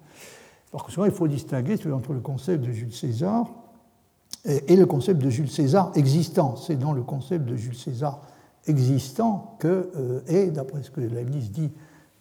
Par 0.70 0.84
conséquent, 0.84 1.04
il 1.04 1.10
faut 1.10 1.28
distinguer 1.28 1.76
entre 1.92 2.12
le 2.12 2.20
concept 2.20 2.64
de 2.64 2.70
Jules 2.70 2.94
César 2.94 3.46
et 4.44 4.76
le 4.76 4.86
concept 4.86 5.22
de 5.22 5.30
Jules 5.30 5.50
César 5.50 5.92
existant. 5.94 6.56
C'est 6.56 6.76
dans 6.76 6.92
le 6.92 7.02
concept 7.02 7.44
de 7.44 7.56
Jules 7.56 7.76
César 7.76 8.22
existant 8.66 9.56
que 9.58 9.90
euh, 9.96 10.50
d'après 10.50 10.82
ce 10.82 10.90
que 10.90 11.00
Leibniz 11.00 11.50
dit 11.50 11.70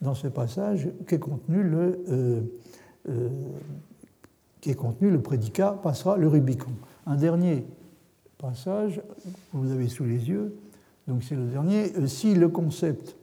dans 0.00 0.14
ce 0.14 0.26
passage, 0.26 0.88
qu'est 1.06 1.18
contenu 1.18 1.62
le, 1.62 2.02
euh, 2.08 2.40
euh, 3.08 3.28
prédicat 5.22 5.78
passera 5.82 6.16
le 6.16 6.26
Rubicon. 6.26 6.72
Un 7.06 7.16
dernier 7.16 7.66
passage, 8.38 9.00
vous 9.52 9.70
avez 9.70 9.88
sous 9.88 10.04
les 10.04 10.28
yeux, 10.28 10.56
donc 11.06 11.22
c'est 11.22 11.36
le 11.36 11.46
dernier. 11.46 11.92
Si 12.08 12.34
le 12.34 12.48
concept, 12.48 13.16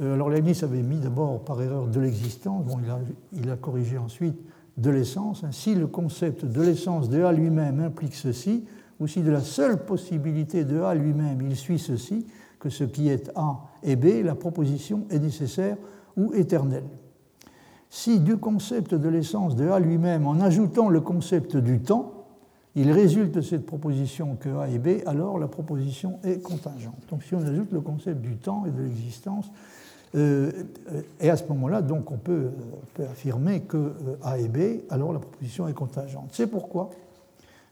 alors 0.00 0.28
Leibniz 0.28 0.62
avait 0.62 0.82
mis 0.82 0.98
d'abord 0.98 1.42
par 1.44 1.62
erreur 1.62 1.86
de 1.86 2.00
l'existence, 2.00 2.66
il 2.82 2.90
a, 2.90 2.98
il 3.32 3.50
a 3.50 3.56
corrigé 3.56 3.96
ensuite 3.96 4.36
de 4.78 4.90
l'essence, 4.90 5.44
si 5.50 5.74
le 5.74 5.86
concept 5.86 6.44
de 6.44 6.62
l'essence 6.62 7.08
de 7.08 7.22
A 7.22 7.32
lui-même 7.32 7.80
implique 7.80 8.14
ceci, 8.14 8.64
ou 9.00 9.06
si 9.06 9.22
de 9.22 9.30
la 9.30 9.40
seule 9.40 9.84
possibilité 9.84 10.64
de 10.64 10.80
A 10.80 10.94
lui-même 10.94 11.42
il 11.42 11.56
suit 11.56 11.78
ceci, 11.78 12.26
que 12.58 12.70
ce 12.70 12.84
qui 12.84 13.08
est 13.08 13.30
A 13.34 13.60
est 13.82 13.96
B, 13.96 14.24
la 14.24 14.34
proposition 14.34 15.04
est 15.10 15.18
nécessaire 15.18 15.76
ou 16.16 16.32
éternelle. 16.32 16.84
Si 17.90 18.20
du 18.20 18.36
concept 18.36 18.94
de 18.94 19.08
l'essence 19.08 19.56
de 19.56 19.68
A 19.68 19.78
lui-même, 19.78 20.26
en 20.26 20.40
ajoutant 20.40 20.88
le 20.88 21.00
concept 21.00 21.56
du 21.56 21.80
temps, 21.80 22.26
il 22.74 22.92
résulte 22.92 23.34
de 23.34 23.40
cette 23.40 23.66
proposition 23.66 24.36
que 24.36 24.48
A 24.58 24.68
est 24.68 24.78
B, 24.78 25.02
alors 25.06 25.38
la 25.38 25.48
proposition 25.48 26.18
est 26.22 26.40
contingente. 26.42 27.02
Donc 27.10 27.24
si 27.24 27.34
on 27.34 27.42
ajoute 27.42 27.72
le 27.72 27.80
concept 27.80 28.20
du 28.20 28.36
temps 28.36 28.64
et 28.66 28.70
de 28.70 28.82
l'existence, 28.82 29.50
et 30.14 31.30
à 31.30 31.36
ce 31.36 31.44
moment-là, 31.48 31.82
donc, 31.82 32.10
on 32.10 32.16
peut, 32.16 32.50
affirmer 32.98 33.60
que 33.60 33.76
euh, 33.76 34.16
A 34.22 34.38
et 34.38 34.48
B, 34.48 34.82
alors 34.90 35.12
la 35.12 35.18
proposition 35.18 35.68
est 35.68 35.74
contingente. 35.74 36.30
C'est 36.32 36.46
pourquoi, 36.46 36.90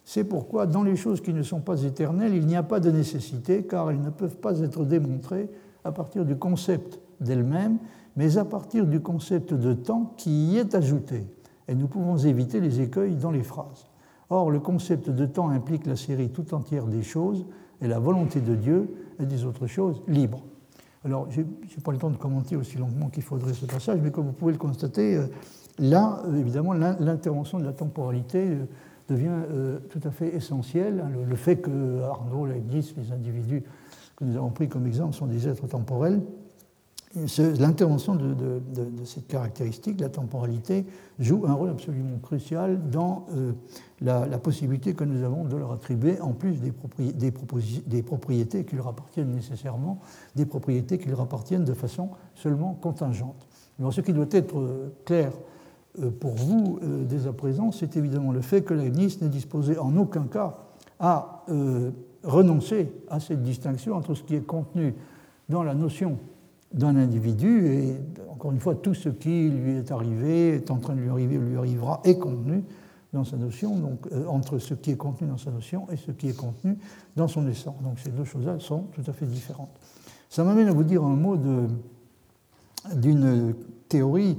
c'est 0.05 0.25
pourquoi, 0.25 0.67
dans 0.67 0.83
les 0.83 0.97
choses 0.97 1.21
qui 1.21 1.33
ne 1.33 1.43
sont 1.43 1.61
pas 1.61 1.83
éternelles, 1.83 2.35
il 2.35 2.47
n'y 2.47 2.57
a 2.57 2.63
pas 2.63 2.79
de 2.79 2.91
nécessité, 2.91 3.65
car 3.65 3.91
elles 3.91 4.01
ne 4.01 4.11
peuvent 4.11 4.37
pas 4.37 4.61
être 4.61 4.85
démontrées 4.85 5.49
à 5.85 5.93
partir 5.93 6.25
du 6.25 6.37
concept 6.37 7.01
d'elles-mêmes, 7.21 7.79
mais 8.17 8.39
à 8.39 8.45
partir 8.45 8.87
du 8.87 9.01
concept 9.01 9.55
de 9.55 9.73
temps 9.73 10.15
qui 10.17 10.53
y 10.53 10.59
est 10.59 10.75
ajouté. 10.75 11.27
Et 11.69 11.75
nous 11.75 11.89
pouvons 11.89 12.17
éviter 12.19 12.61
les 12.61 12.81
écueils 12.81 13.17
dans 13.17 13.31
les 13.31 13.43
phrases. 13.43 13.87
Or, 14.31 14.51
le 14.51 14.61
concept 14.61 15.11
de 15.11 15.27
temps 15.27 15.51
implique 15.51 15.87
la 15.87 15.97
série 15.97 16.31
tout 16.31 16.55
entière 16.55 16.87
des 16.87 17.03
choses 17.03 17.47
et 17.81 17.89
la 17.89 17.99
volonté 17.99 18.41
de 18.41 18.55
Dieu 18.55 18.89
et 19.21 19.27
des 19.27 19.45
autres 19.45 19.67
choses 19.67 20.03
libres. 20.09 20.43
Alors, 21.07 21.29
je 21.31 21.43
n'ai 21.43 21.47
pas 21.85 21.93
le 21.93 21.99
temps 21.99 22.11
de 22.11 22.17
commenter 22.17 22.57
aussi 22.57 22.79
longuement 22.79 23.09
qu'il 23.11 23.23
faudrait 23.23 23.53
ce 23.53 23.65
passage, 23.65 24.01
mais 24.03 24.11
comme 24.11 24.27
vous 24.27 24.33
pouvez 24.33 24.51
le 24.51 24.59
constater, 24.59 25.15
euh, 25.15 25.27
là, 25.79 26.21
euh, 26.27 26.37
évidemment, 26.37 26.73
l'intervention 26.73 27.61
de 27.61 27.65
la 27.65 27.73
temporalité 27.73 28.45
euh, 28.45 28.67
devient 29.09 29.79
tout 29.89 30.01
à 30.03 30.11
fait 30.11 30.35
essentielle. 30.35 31.05
Hein, 31.07 31.13
le 31.29 31.37
fait 31.37 31.59
que 31.59 32.03
Arnaud, 32.03 32.47
Leibniz, 32.47 32.93
les 32.97 33.13
individus 33.13 33.63
que 34.17 34.25
nous 34.25 34.37
avons 34.37 34.51
pris 34.51 34.69
comme 34.69 34.85
exemple 34.85 35.15
sont 35.15 35.27
des 35.27 35.47
êtres 35.47 35.69
temporels, 35.69 36.23
L'intervention 37.59 38.15
de, 38.15 38.61
cette 39.07 39.27
caractéristique, 39.27 40.03
la 40.03 40.11
temporalité, 40.11 40.85
joue 41.19 41.45
un 41.47 41.55
rôle 41.55 41.71
absolument 41.71 42.19
crucial 42.23 42.91
dans 42.91 43.25
euh, 43.35 43.53
la, 44.03 44.39
possibilité 44.39 44.93
que 44.93 45.05
nous 45.05 45.25
avons 45.25 45.45
de 45.45 45.57
leur 45.57 45.73
attribuer, 45.73 46.21
en 46.21 46.33
plus 46.33 46.61
des, 46.61 46.73
propriétés 48.03 48.65
qui 48.65 48.77
leur 48.77 48.89
appartiennent 48.89 49.33
nécessairement, 49.33 49.99
des 50.35 50.45
propriétés 50.45 50.99
qui 50.99 51.09
leur 51.09 51.23
appartiennent 51.23 51.65
de 51.65 51.73
façon 51.73 52.11
seulement 52.35 52.75
contingente. 52.75 53.47
Alors, 53.79 53.95
ce 53.95 54.03
qui 54.03 54.13
doit 54.13 54.27
être 54.31 54.59
euh, 54.59 54.93
clair 55.07 55.33
euh, 55.99 56.11
pour 56.11 56.35
vous 56.35 56.81
dès 57.09 57.27
à 57.27 57.33
présent, 57.33 57.73
c'est 57.73 57.97
évidemment 57.97 58.31
le 58.31 58.43
fait 58.43 58.61
que 58.61 58.75
Leibniz 58.75 59.23
n'est 59.23 59.31
disposé 59.31 59.79
en 59.79 59.97
aucun 59.97 60.25
cas 60.25 60.59
à 61.01 61.45
renoncer 62.25 62.93
à 63.09 63.21
cette 63.21 63.43
distinction 63.43 63.95
entre 63.95 64.15
ce 64.15 64.23
qui 64.23 64.35
est 64.35 64.47
contenu 64.47 64.95
dans 65.49 65.63
la 65.63 65.75
notion 65.75 66.19
d'un 66.73 66.97
individu, 66.97 67.67
et 67.67 67.97
encore 68.31 68.53
une 68.53 68.61
fois, 68.61 68.75
tout 68.75 68.95
ce 68.95 69.09
qui 69.09 69.49
lui 69.49 69.73
est 69.73 69.91
arrivé, 69.91 70.51
est 70.51 70.71
en 70.71 70.79
train 70.79 70.95
de 70.95 71.01
lui 71.01 71.09
arriver 71.09 71.39
lui 71.39 71.57
arrivera, 71.57 72.01
est 72.05 72.19
contenu 72.19 72.65
dans 73.13 73.25
sa 73.25 73.37
notion, 73.37 73.77
donc 73.77 74.07
euh, 74.13 74.27
entre 74.27 74.59
ce 74.59 74.75
qui 74.75 74.91
est 74.91 74.97
contenu 74.97 75.29
dans 75.29 75.39
sa 75.39 75.51
notion 75.51 75.87
et 75.91 75.97
ce 75.97 76.11
qui 76.11 76.29
est 76.29 76.37
contenu 76.37 76.77
dans 77.15 77.29
son 77.29 77.47
essence. 77.49 77.81
Donc 77.83 77.99
ces 77.99 78.11
deux 78.11 78.25
choses-là 78.25 78.59
sont 78.59 78.85
tout 78.93 79.03
à 79.07 79.13
fait 79.13 79.27
différentes. 79.27 79.71
Ça 80.29 80.45
m'amène 80.45 80.69
à 80.69 80.73
vous 80.73 80.85
dire 80.85 81.03
un 81.05 81.17
mot 81.17 81.39
d'une 82.95 83.55
théorie 83.89 84.37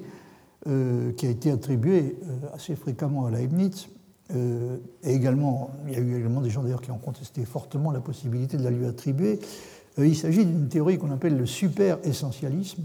euh, 0.67 1.13
qui 1.13 1.25
a 1.25 1.29
été 1.29 1.49
attribuée 1.49 2.19
euh, 2.23 2.53
assez 2.53 2.75
fréquemment 2.75 3.25
à 3.25 3.31
Leibniz, 3.31 3.87
et 4.29 5.13
également, 5.13 5.71
il 5.87 5.93
y 5.93 5.95
a 5.95 5.99
eu 5.99 6.17
également 6.17 6.41
des 6.41 6.49
gens 6.49 6.61
d'ailleurs 6.61 6.81
qui 6.81 6.91
ont 6.91 6.97
contesté 6.97 7.45
fortement 7.45 7.91
la 7.91 8.01
possibilité 8.01 8.57
de 8.57 8.63
la 8.63 8.71
lui 8.71 8.85
attribuer. 8.85 9.39
Il 10.05 10.15
s'agit 10.15 10.45
d'une 10.45 10.67
théorie 10.67 10.97
qu'on 10.97 11.11
appelle 11.11 11.37
le 11.37 11.45
super-essentialisme, 11.45 12.83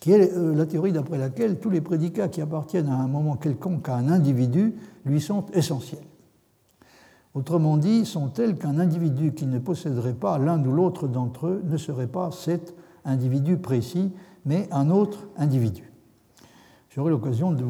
qui 0.00 0.12
est 0.12 0.32
euh, 0.32 0.54
la 0.54 0.66
théorie 0.66 0.92
d'après 0.92 1.18
laquelle 1.18 1.58
tous 1.58 1.70
les 1.70 1.80
prédicats 1.80 2.28
qui 2.28 2.40
appartiennent 2.40 2.88
à 2.88 2.96
un 2.96 3.06
moment 3.06 3.36
quelconque 3.36 3.88
à 3.88 3.96
un 3.96 4.08
individu 4.08 4.74
lui 5.04 5.20
sont 5.20 5.46
essentiels. 5.54 6.04
Autrement 7.34 7.78
dit, 7.78 8.04
sont 8.04 8.28
tels 8.28 8.58
qu'un 8.58 8.78
individu 8.78 9.32
qui 9.32 9.46
ne 9.46 9.58
posséderait 9.58 10.12
pas 10.12 10.38
l'un 10.38 10.62
ou 10.64 10.72
l'autre 10.72 11.08
d'entre 11.08 11.46
eux 11.46 11.62
ne 11.64 11.76
serait 11.78 12.08
pas 12.08 12.30
cet 12.30 12.74
individu 13.04 13.56
précis, 13.56 14.12
mais 14.44 14.68
un 14.70 14.90
autre 14.90 15.28
individu. 15.38 15.90
J'aurai 16.90 17.10
l'occasion 17.10 17.52
de, 17.52 17.64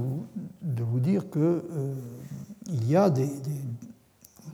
vous 0.83 1.01
dire 1.01 1.31
qu'il 1.31 1.43
euh, 1.43 1.95
y 2.89 2.97
a 2.97 3.09
des, 3.09 3.29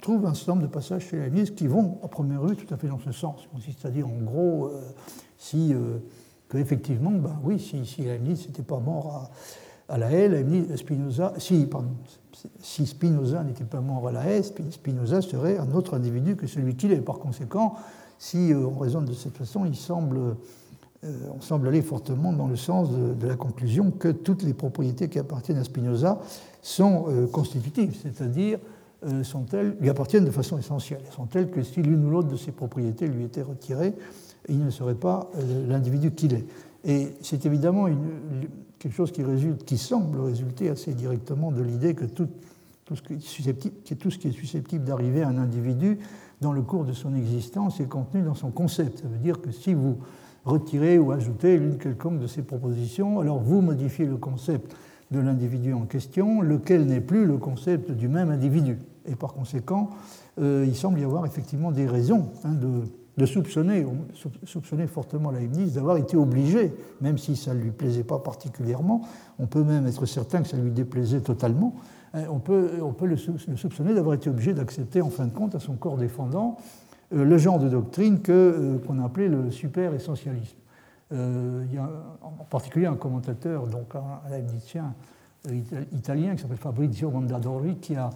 trouve 0.00 0.26
un 0.26 0.34
certain 0.34 0.52
nombre 0.52 0.66
de 0.66 0.72
passages 0.72 1.06
chez 1.08 1.18
l'Église 1.18 1.50
qui 1.50 1.66
vont, 1.66 1.98
à 2.02 2.08
première 2.08 2.42
vue, 2.42 2.56
tout 2.56 2.72
à 2.72 2.76
fait 2.76 2.88
dans 2.88 2.98
ce 2.98 3.12
sens. 3.12 3.48
C'est-à-dire, 3.64 4.06
en 4.06 4.22
gros, 4.22 4.66
euh, 4.66 4.80
si 5.36 5.74
qu'effectivement, 6.48 7.10
ben 7.10 7.38
oui, 7.44 7.58
si, 7.58 7.84
si 7.84 8.02
Leibniz 8.02 8.46
n'était 8.46 8.62
pas 8.62 8.78
mort 8.78 9.30
à, 9.88 9.98
la 9.98 10.10
haie, 10.12 10.76
Spinoza, 10.76 11.34
si, 11.38 11.68
si 12.60 12.86
Spinoza 12.86 13.42
n'était 13.42 13.64
pas 13.64 13.80
mort 13.80 14.08
à 14.08 14.12
la 14.12 14.26
haie, 14.26 14.42
Spinoza 14.42 15.22
serait 15.22 15.58
un 15.58 15.72
autre 15.72 15.94
individu 15.94 16.36
que 16.36 16.46
celui 16.46 16.74
qu'il 16.74 16.92
est. 16.92 17.00
Par 17.00 17.18
conséquent, 17.18 17.74
si 18.18 18.52
euh, 18.52 18.66
on 18.66 18.78
raisonne 18.78 19.04
de 19.04 19.12
cette 19.12 19.36
façon, 19.36 19.64
il 19.64 19.76
semble, 19.76 20.18
euh, 21.04 21.12
on 21.34 21.40
semble 21.40 21.68
aller 21.68 21.82
fortement 21.82 22.32
dans 22.32 22.48
le 22.48 22.56
sens 22.56 22.90
de, 22.90 23.26
la 23.26 23.36
conclusion 23.36 23.90
que 23.90 24.08
toutes 24.08 24.42
les 24.42 24.54
propriétés 24.54 25.08
qui 25.08 25.18
appartiennent 25.18 25.58
à 25.58 25.64
Spinoza 25.64 26.18
sont 26.60 27.06
euh, 27.08 27.26
constitutives, 27.26 27.96
c'est-à-dire 28.02 28.58
sont-elles, 29.22 29.76
lui 29.80 29.88
appartiennent 29.90 30.24
de 30.24 30.30
façon 30.30 30.58
essentielle. 30.58 31.00
Sont 31.14 31.26
telles 31.26 31.50
que 31.50 31.62
si 31.62 31.82
l'une 31.82 32.04
ou 32.06 32.10
l'autre 32.10 32.28
de 32.28 32.36
ces 32.36 32.52
propriétés 32.52 33.06
lui 33.06 33.24
était 33.24 33.42
retirée, 33.42 33.94
il 34.48 34.64
ne 34.64 34.70
serait 34.70 34.94
pas 34.94 35.30
euh, 35.36 35.66
l'individu 35.68 36.10
qu'il 36.12 36.34
est. 36.34 36.44
Et 36.84 37.08
c'est 37.22 37.44
évidemment 37.46 37.86
quelque 38.78 38.94
chose 38.94 39.12
qui, 39.12 39.22
qui 39.66 39.78
semble 39.78 40.20
résulter 40.20 40.68
assez 40.68 40.94
directement 40.94 41.50
de 41.50 41.62
l'idée 41.62 41.94
que 41.94 42.04
tout, 42.04 42.28
ce 42.94 43.02
qui 43.02 44.28
est 44.28 44.32
susceptible, 44.32 44.84
d'arriver 44.84 45.22
à 45.22 45.28
un 45.28 45.38
individu 45.38 45.98
dans 46.40 46.52
le 46.52 46.62
cours 46.62 46.84
de 46.84 46.92
son 46.92 47.14
existence 47.14 47.80
est 47.80 47.88
contenu 47.88 48.22
dans 48.22 48.36
son 48.36 48.50
concept. 48.50 49.00
Ça 49.00 49.08
veut 49.08 49.18
dire 49.18 49.40
que 49.40 49.50
si 49.50 49.74
vous 49.74 49.98
retirez 50.44 50.98
ou 50.98 51.10
ajoutez 51.10 51.58
l'une 51.58 51.78
quelconque 51.78 52.20
de 52.20 52.28
ces 52.28 52.42
propositions, 52.42 53.20
alors 53.20 53.40
vous 53.40 53.60
modifiez 53.60 54.06
le 54.06 54.16
concept 54.16 54.74
de 55.10 55.20
l'individu 55.20 55.72
en 55.72 55.82
question, 55.82 56.40
lequel 56.40 56.86
n'est 56.86 57.00
plus 57.00 57.24
le 57.24 57.38
concept 57.38 57.90
du 57.90 58.08
même 58.08 58.30
individu. 58.30 58.78
Et 59.06 59.14
par 59.14 59.32
conséquent, 59.32 59.90
euh, 60.38 60.64
il 60.66 60.76
semble 60.76 61.00
y 61.00 61.04
avoir 61.04 61.24
effectivement 61.24 61.72
des 61.72 61.86
raisons 61.86 62.30
hein, 62.44 62.52
de, 63.16 63.26
soupçonner, 63.26 63.86
soupçonner 64.44 64.86
fortement 64.86 65.30
Leibniz 65.30 65.74
d'avoir 65.74 65.96
été 65.96 66.16
obligé, 66.16 66.72
même 67.00 67.18
si 67.18 67.36
ça 67.36 67.54
ne 67.54 67.60
lui 67.60 67.70
plaisait 67.70 68.04
pas 68.04 68.18
particulièrement, 68.18 69.02
on 69.38 69.46
peut 69.46 69.64
même 69.64 69.86
être 69.86 70.06
certain 70.06 70.42
que 70.42 70.48
ça 70.48 70.56
lui 70.56 70.70
déplaisait 70.70 71.20
totalement, 71.20 71.74
hein, 72.12 72.24
on 72.30 72.38
peut, 72.38 72.70
on 72.82 72.94
le 73.04 73.16
soupçonner 73.16 73.94
d'avoir 73.94 74.14
été 74.14 74.28
obligé 74.28 74.52
d'accepter 74.52 75.00
en 75.00 75.10
fin 75.10 75.24
de 75.24 75.32
compte 75.32 75.54
à 75.54 75.58
son 75.58 75.74
corps 75.74 75.96
défendant 75.96 76.58
euh, 77.14 77.24
le 77.24 77.38
genre 77.38 77.58
de 77.58 77.68
doctrine 77.68 78.20
euh, 78.28 78.78
qu'on 78.86 79.02
appelait 79.02 79.28
le 79.28 79.50
super-essentialisme. 79.50 80.56
Euh, 81.12 81.64
il 81.68 81.74
y 81.74 81.78
a 81.78 81.88
en 82.20 82.44
particulier 82.44 82.86
un 82.86 82.96
commentateur, 82.96 83.66
donc 83.66 83.94
un 83.94 84.28
Leibnizien 84.30 84.94
italien 85.92 86.34
qui 86.34 86.42
s'appelle 86.42 86.58
Fabrizio 86.58 87.10
Mondadori, 87.10 87.76
qui 87.76 87.96
a 87.96 88.10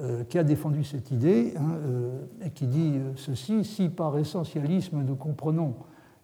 euh, 0.00 0.22
défendu 0.44 0.84
cette 0.84 1.10
idée 1.10 1.54
hein, 1.56 1.74
euh, 1.84 2.24
et 2.44 2.50
qui 2.50 2.68
dit 2.68 2.92
euh, 2.94 3.14
ceci 3.16 3.64
si 3.64 3.88
par 3.88 4.16
essentialisme 4.16 5.02
nous 5.02 5.16
comprenons 5.16 5.74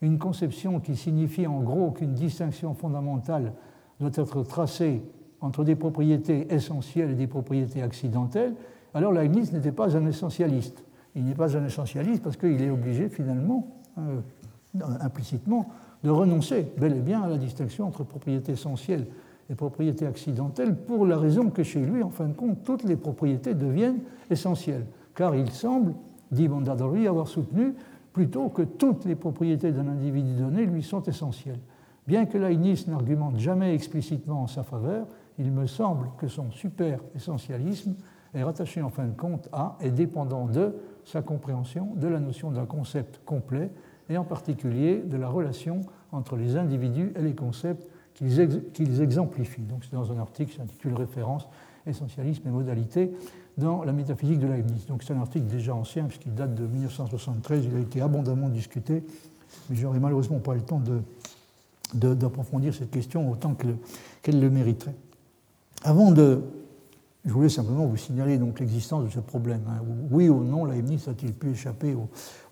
une 0.00 0.16
conception 0.16 0.78
qui 0.78 0.94
signifie 0.94 1.48
en 1.48 1.58
gros 1.58 1.90
qu'une 1.90 2.14
distinction 2.14 2.72
fondamentale 2.74 3.52
doit 3.98 4.12
être 4.14 4.44
tracée 4.44 5.02
entre 5.40 5.64
des 5.64 5.74
propriétés 5.74 6.46
essentielles 6.54 7.10
et 7.10 7.14
des 7.16 7.26
propriétés 7.26 7.82
accidentelles, 7.82 8.54
alors 8.94 9.10
Leibniz 9.10 9.52
n'était 9.52 9.72
pas 9.72 9.96
un 9.96 10.06
essentialiste. 10.06 10.84
Il 11.16 11.24
n'est 11.24 11.34
pas 11.34 11.56
un 11.56 11.66
essentialiste 11.66 12.22
parce 12.22 12.36
qu'il 12.36 12.62
est 12.62 12.70
obligé 12.70 13.08
finalement, 13.08 13.66
implicitement, 15.00 15.68
de 16.04 16.10
renoncer 16.10 16.70
bel 16.76 16.96
et 16.96 17.00
bien 17.00 17.22
à 17.22 17.28
la 17.28 17.38
distinction 17.38 17.86
entre 17.86 18.04
propriétés 18.04 18.52
essentielles 18.52 19.06
les 19.48 19.54
propriétés 19.54 20.06
accidentelles 20.06 20.74
pour 20.74 21.06
la 21.06 21.18
raison 21.18 21.50
que 21.50 21.62
chez 21.62 21.80
lui, 21.80 22.02
en 22.02 22.10
fin 22.10 22.26
de 22.26 22.32
compte, 22.32 22.62
toutes 22.64 22.84
les 22.84 22.96
propriétés 22.96 23.54
deviennent 23.54 24.00
essentielles. 24.30 24.86
Car 25.14 25.34
il 25.34 25.50
semble, 25.50 25.94
dit 26.30 26.48
Mondadori, 26.48 27.06
avoir 27.06 27.28
soutenu 27.28 27.74
plutôt 28.12 28.48
que 28.48 28.62
toutes 28.62 29.04
les 29.04 29.16
propriétés 29.16 29.72
d'un 29.72 29.88
individu 29.88 30.34
donné 30.34 30.64
lui 30.64 30.82
sont 30.82 31.02
essentielles. 31.02 31.60
Bien 32.06 32.26
que 32.26 32.38
Leibniz 32.38 32.86
n'argumente 32.86 33.38
jamais 33.38 33.74
explicitement 33.74 34.42
en 34.42 34.46
sa 34.46 34.62
faveur, 34.62 35.06
il 35.38 35.50
me 35.50 35.66
semble 35.66 36.08
que 36.18 36.28
son 36.28 36.50
super-essentialisme 36.50 37.94
est 38.34 38.42
rattaché 38.42 38.82
en 38.82 38.90
fin 38.90 39.06
de 39.06 39.16
compte 39.16 39.48
à 39.52 39.76
et 39.80 39.90
dépendant 39.90 40.46
de 40.46 40.74
sa 41.04 41.22
compréhension 41.22 41.92
de 41.96 42.08
la 42.08 42.20
notion 42.20 42.50
d'un 42.50 42.66
concept 42.66 43.20
complet 43.24 43.70
et 44.08 44.16
en 44.16 44.24
particulier 44.24 45.02
de 45.04 45.16
la 45.16 45.28
relation 45.28 45.80
entre 46.12 46.36
les 46.36 46.56
individus 46.56 47.12
et 47.16 47.22
les 47.22 47.34
concepts 47.34 47.88
qu'ils 48.14 49.00
exemplifient. 49.00 49.62
Donc 49.62 49.84
c'est 49.84 49.96
dans 49.96 50.12
un 50.12 50.18
article 50.18 50.52
qui 50.52 50.58
s'intitule 50.58 50.94
Référence, 50.94 51.48
essentialisme 51.86 52.46
et 52.46 52.50
modalité 52.50 53.12
dans 53.58 53.84
la 53.84 53.92
métaphysique 53.92 54.38
de 54.38 54.46
Leibniz. 54.46 54.86
Donc 54.86 55.02
c'est 55.02 55.14
un 55.14 55.20
article 55.20 55.46
déjà 55.46 55.74
ancien 55.74 56.04
puisqu'il 56.04 56.34
date 56.34 56.54
de 56.54 56.66
1973, 56.66 57.66
il 57.66 57.76
a 57.76 57.80
été 57.80 58.00
abondamment 58.00 58.48
discuté, 58.48 59.02
mais 59.68 59.76
j'aurais 59.76 60.00
malheureusement 60.00 60.38
pas 60.38 60.54
le 60.54 60.62
temps 60.62 60.80
d'approfondir 61.94 62.72
de, 62.72 62.76
cette 62.76 62.90
question 62.90 63.30
autant 63.30 63.54
qu'elle 64.22 64.40
le 64.40 64.50
mériterait. 64.50 64.94
Avant 65.82 66.12
de... 66.12 66.42
Je 67.24 67.32
voulais 67.32 67.48
simplement 67.48 67.86
vous 67.86 67.96
signaler 67.96 68.38
l'existence 68.38 69.04
de 69.04 69.08
ce 69.08 69.20
problème. 69.20 69.62
Hein. 69.68 69.82
Oui 70.10 70.28
ou 70.28 70.44
non, 70.44 70.64
Leibniz 70.64 71.08
a-t-il 71.08 71.32
pu 71.32 71.50
échapper 71.52 71.96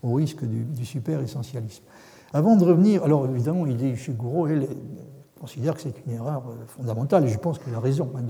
au, 0.03 0.15
risque 0.15 0.45
du, 0.45 0.85
super-essentialisme 0.85 1.85
Avant 2.33 2.57
de 2.57 2.65
revenir, 2.65 3.05
alors 3.05 3.29
évidemment, 3.29 3.67
il 3.67 3.85
est 3.85 3.97
chez 3.97 4.13
Gouraud, 4.13 4.47
elle, 4.47 4.69
considère 5.43 5.75
que 5.75 5.81
c'est 5.81 5.95
une 6.07 6.13
erreur 6.13 6.45
euh, 6.47 6.67
fondamentale, 6.69 7.25
et 7.25 7.29
je 7.29 7.37
pense 7.37 7.59
qu'il 7.59 7.75
a 7.75 7.81
raison 7.81 8.13
hein, 8.17 8.23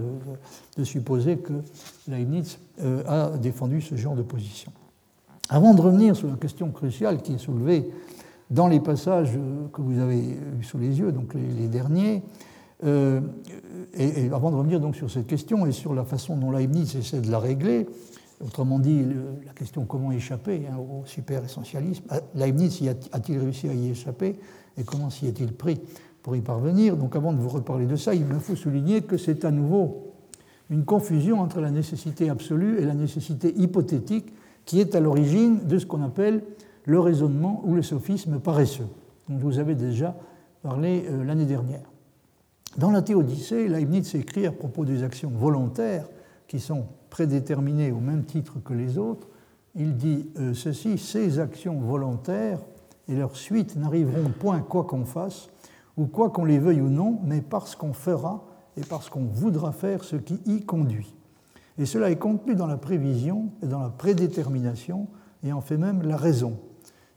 de, 0.78 0.84
supposer 0.84 1.36
que 1.36 1.52
Leibniz 2.08 2.58
euh, 2.80 3.02
a 3.06 3.36
défendu 3.36 3.82
ce 3.82 3.96
genre 3.96 4.16
de 4.16 4.22
position. 4.22 4.72
Avant 5.50 5.74
de 5.74 5.82
revenir 5.82 6.16
sur 6.16 6.28
la 6.28 6.36
question 6.36 6.70
cruciale 6.70 7.20
qui 7.20 7.34
est 7.34 7.38
soulevée 7.38 7.90
dans 8.50 8.66
les 8.66 8.80
passages 8.80 9.36
euh, 9.36 9.68
que 9.74 9.82
vous 9.82 10.00
avez 10.00 10.38
sous 10.62 10.78
les 10.78 10.98
yeux, 10.98 11.12
donc 11.12 11.34
les, 11.34 11.68
derniers, 11.68 12.22
et, 12.84 14.30
avant 14.32 14.50
de 14.50 14.56
revenir 14.56 14.80
donc 14.80 14.96
sur 14.96 15.10
cette 15.10 15.26
question 15.26 15.66
et 15.66 15.72
sur 15.72 15.94
la 15.94 16.04
façon 16.04 16.36
dont 16.36 16.50
Leibniz 16.50 16.96
essaie 16.96 17.20
de 17.20 17.30
la 17.30 17.38
régler, 17.38 17.86
autrement 18.44 18.78
dit 18.78 19.04
la 19.46 19.52
question 19.52 19.84
comment 19.84 20.12
échapper 20.12 20.66
hein, 20.70 20.76
au 20.76 21.06
super-essentialisme, 21.06 22.04
Leibniz 22.34 22.82
a-t-il 23.12 23.38
réussi 23.38 23.68
à 23.68 23.74
y 23.74 23.90
échapper 23.90 24.38
et 24.76 24.84
comment 24.84 25.10
s'y 25.10 25.26
est-il 25.26 25.52
pris 25.52 25.80
pour 26.22 26.36
y 26.36 26.40
parvenir? 26.40 26.96
Donc 26.96 27.16
avant 27.16 27.32
de 27.32 27.38
vous 27.38 27.48
reparler 27.48 27.86
de 27.86 27.96
ça, 27.96 28.14
il 28.14 28.24
me 28.24 28.38
faut 28.38 28.56
souligner 28.56 29.02
que 29.02 29.16
c'est 29.16 29.44
à 29.44 29.50
nouveau 29.50 30.12
une 30.70 30.84
confusion 30.84 31.40
entre 31.40 31.60
la 31.60 31.70
nécessité 31.70 32.30
absolue 32.30 32.80
et 32.80 32.84
la 32.84 32.94
nécessité 32.94 33.52
hypothétique 33.56 34.32
qui 34.64 34.80
est 34.80 34.94
à 34.94 35.00
l'origine 35.00 35.66
de 35.66 35.78
ce 35.78 35.86
qu'on 35.86 36.02
appelle 36.02 36.42
le 36.84 36.98
raisonnement 36.98 37.62
ou 37.64 37.74
le 37.74 37.82
sophisme 37.82 38.38
paresseux, 38.40 38.86
dont 39.28 39.36
vous 39.36 39.58
avez 39.58 39.74
déjà 39.74 40.16
parlé 40.62 41.04
euh, 41.08 41.24
l'année 41.24 41.44
dernière. 41.44 41.91
Dans 42.78 42.90
la 42.90 43.02
Théodicée, 43.02 43.68
Leibniz 43.68 44.14
écrit 44.14 44.46
à 44.46 44.52
propos 44.52 44.86
des 44.86 45.02
actions 45.02 45.30
volontaires 45.30 46.08
qui 46.48 46.58
sont 46.58 46.86
prédéterminées 47.10 47.92
au 47.92 48.00
même 48.00 48.24
titre 48.24 48.62
que 48.64 48.72
les 48.72 48.96
autres, 48.96 49.28
il 49.74 49.94
dit 49.96 50.30
euh, 50.38 50.54
ceci, 50.54 50.96
ces 50.96 51.38
actions 51.38 51.78
volontaires 51.78 52.60
et 53.08 53.14
leurs 53.14 53.36
suites 53.36 53.76
n'arriveront 53.76 54.30
point 54.30 54.60
quoi 54.60 54.84
qu'on 54.84 55.04
fasse, 55.04 55.50
ou 55.98 56.06
quoi 56.06 56.30
qu'on 56.30 56.46
les 56.46 56.58
veuille 56.58 56.80
ou 56.80 56.88
non, 56.88 57.20
mais 57.24 57.42
parce 57.42 57.74
qu'on 57.74 57.92
fera 57.92 58.42
et 58.78 58.82
parce 58.82 59.10
qu'on 59.10 59.24
voudra 59.24 59.72
faire 59.72 60.02
ce 60.02 60.16
qui 60.16 60.40
y 60.46 60.64
conduit. 60.64 61.14
Et 61.76 61.84
cela 61.84 62.10
est 62.10 62.16
contenu 62.16 62.54
dans 62.54 62.66
la 62.66 62.78
prévision 62.78 63.50
et 63.62 63.66
dans 63.66 63.80
la 63.80 63.90
prédétermination 63.90 65.08
et 65.44 65.52
en 65.52 65.60
fait 65.60 65.76
même 65.76 66.02
la 66.02 66.16
raison. 66.16 66.58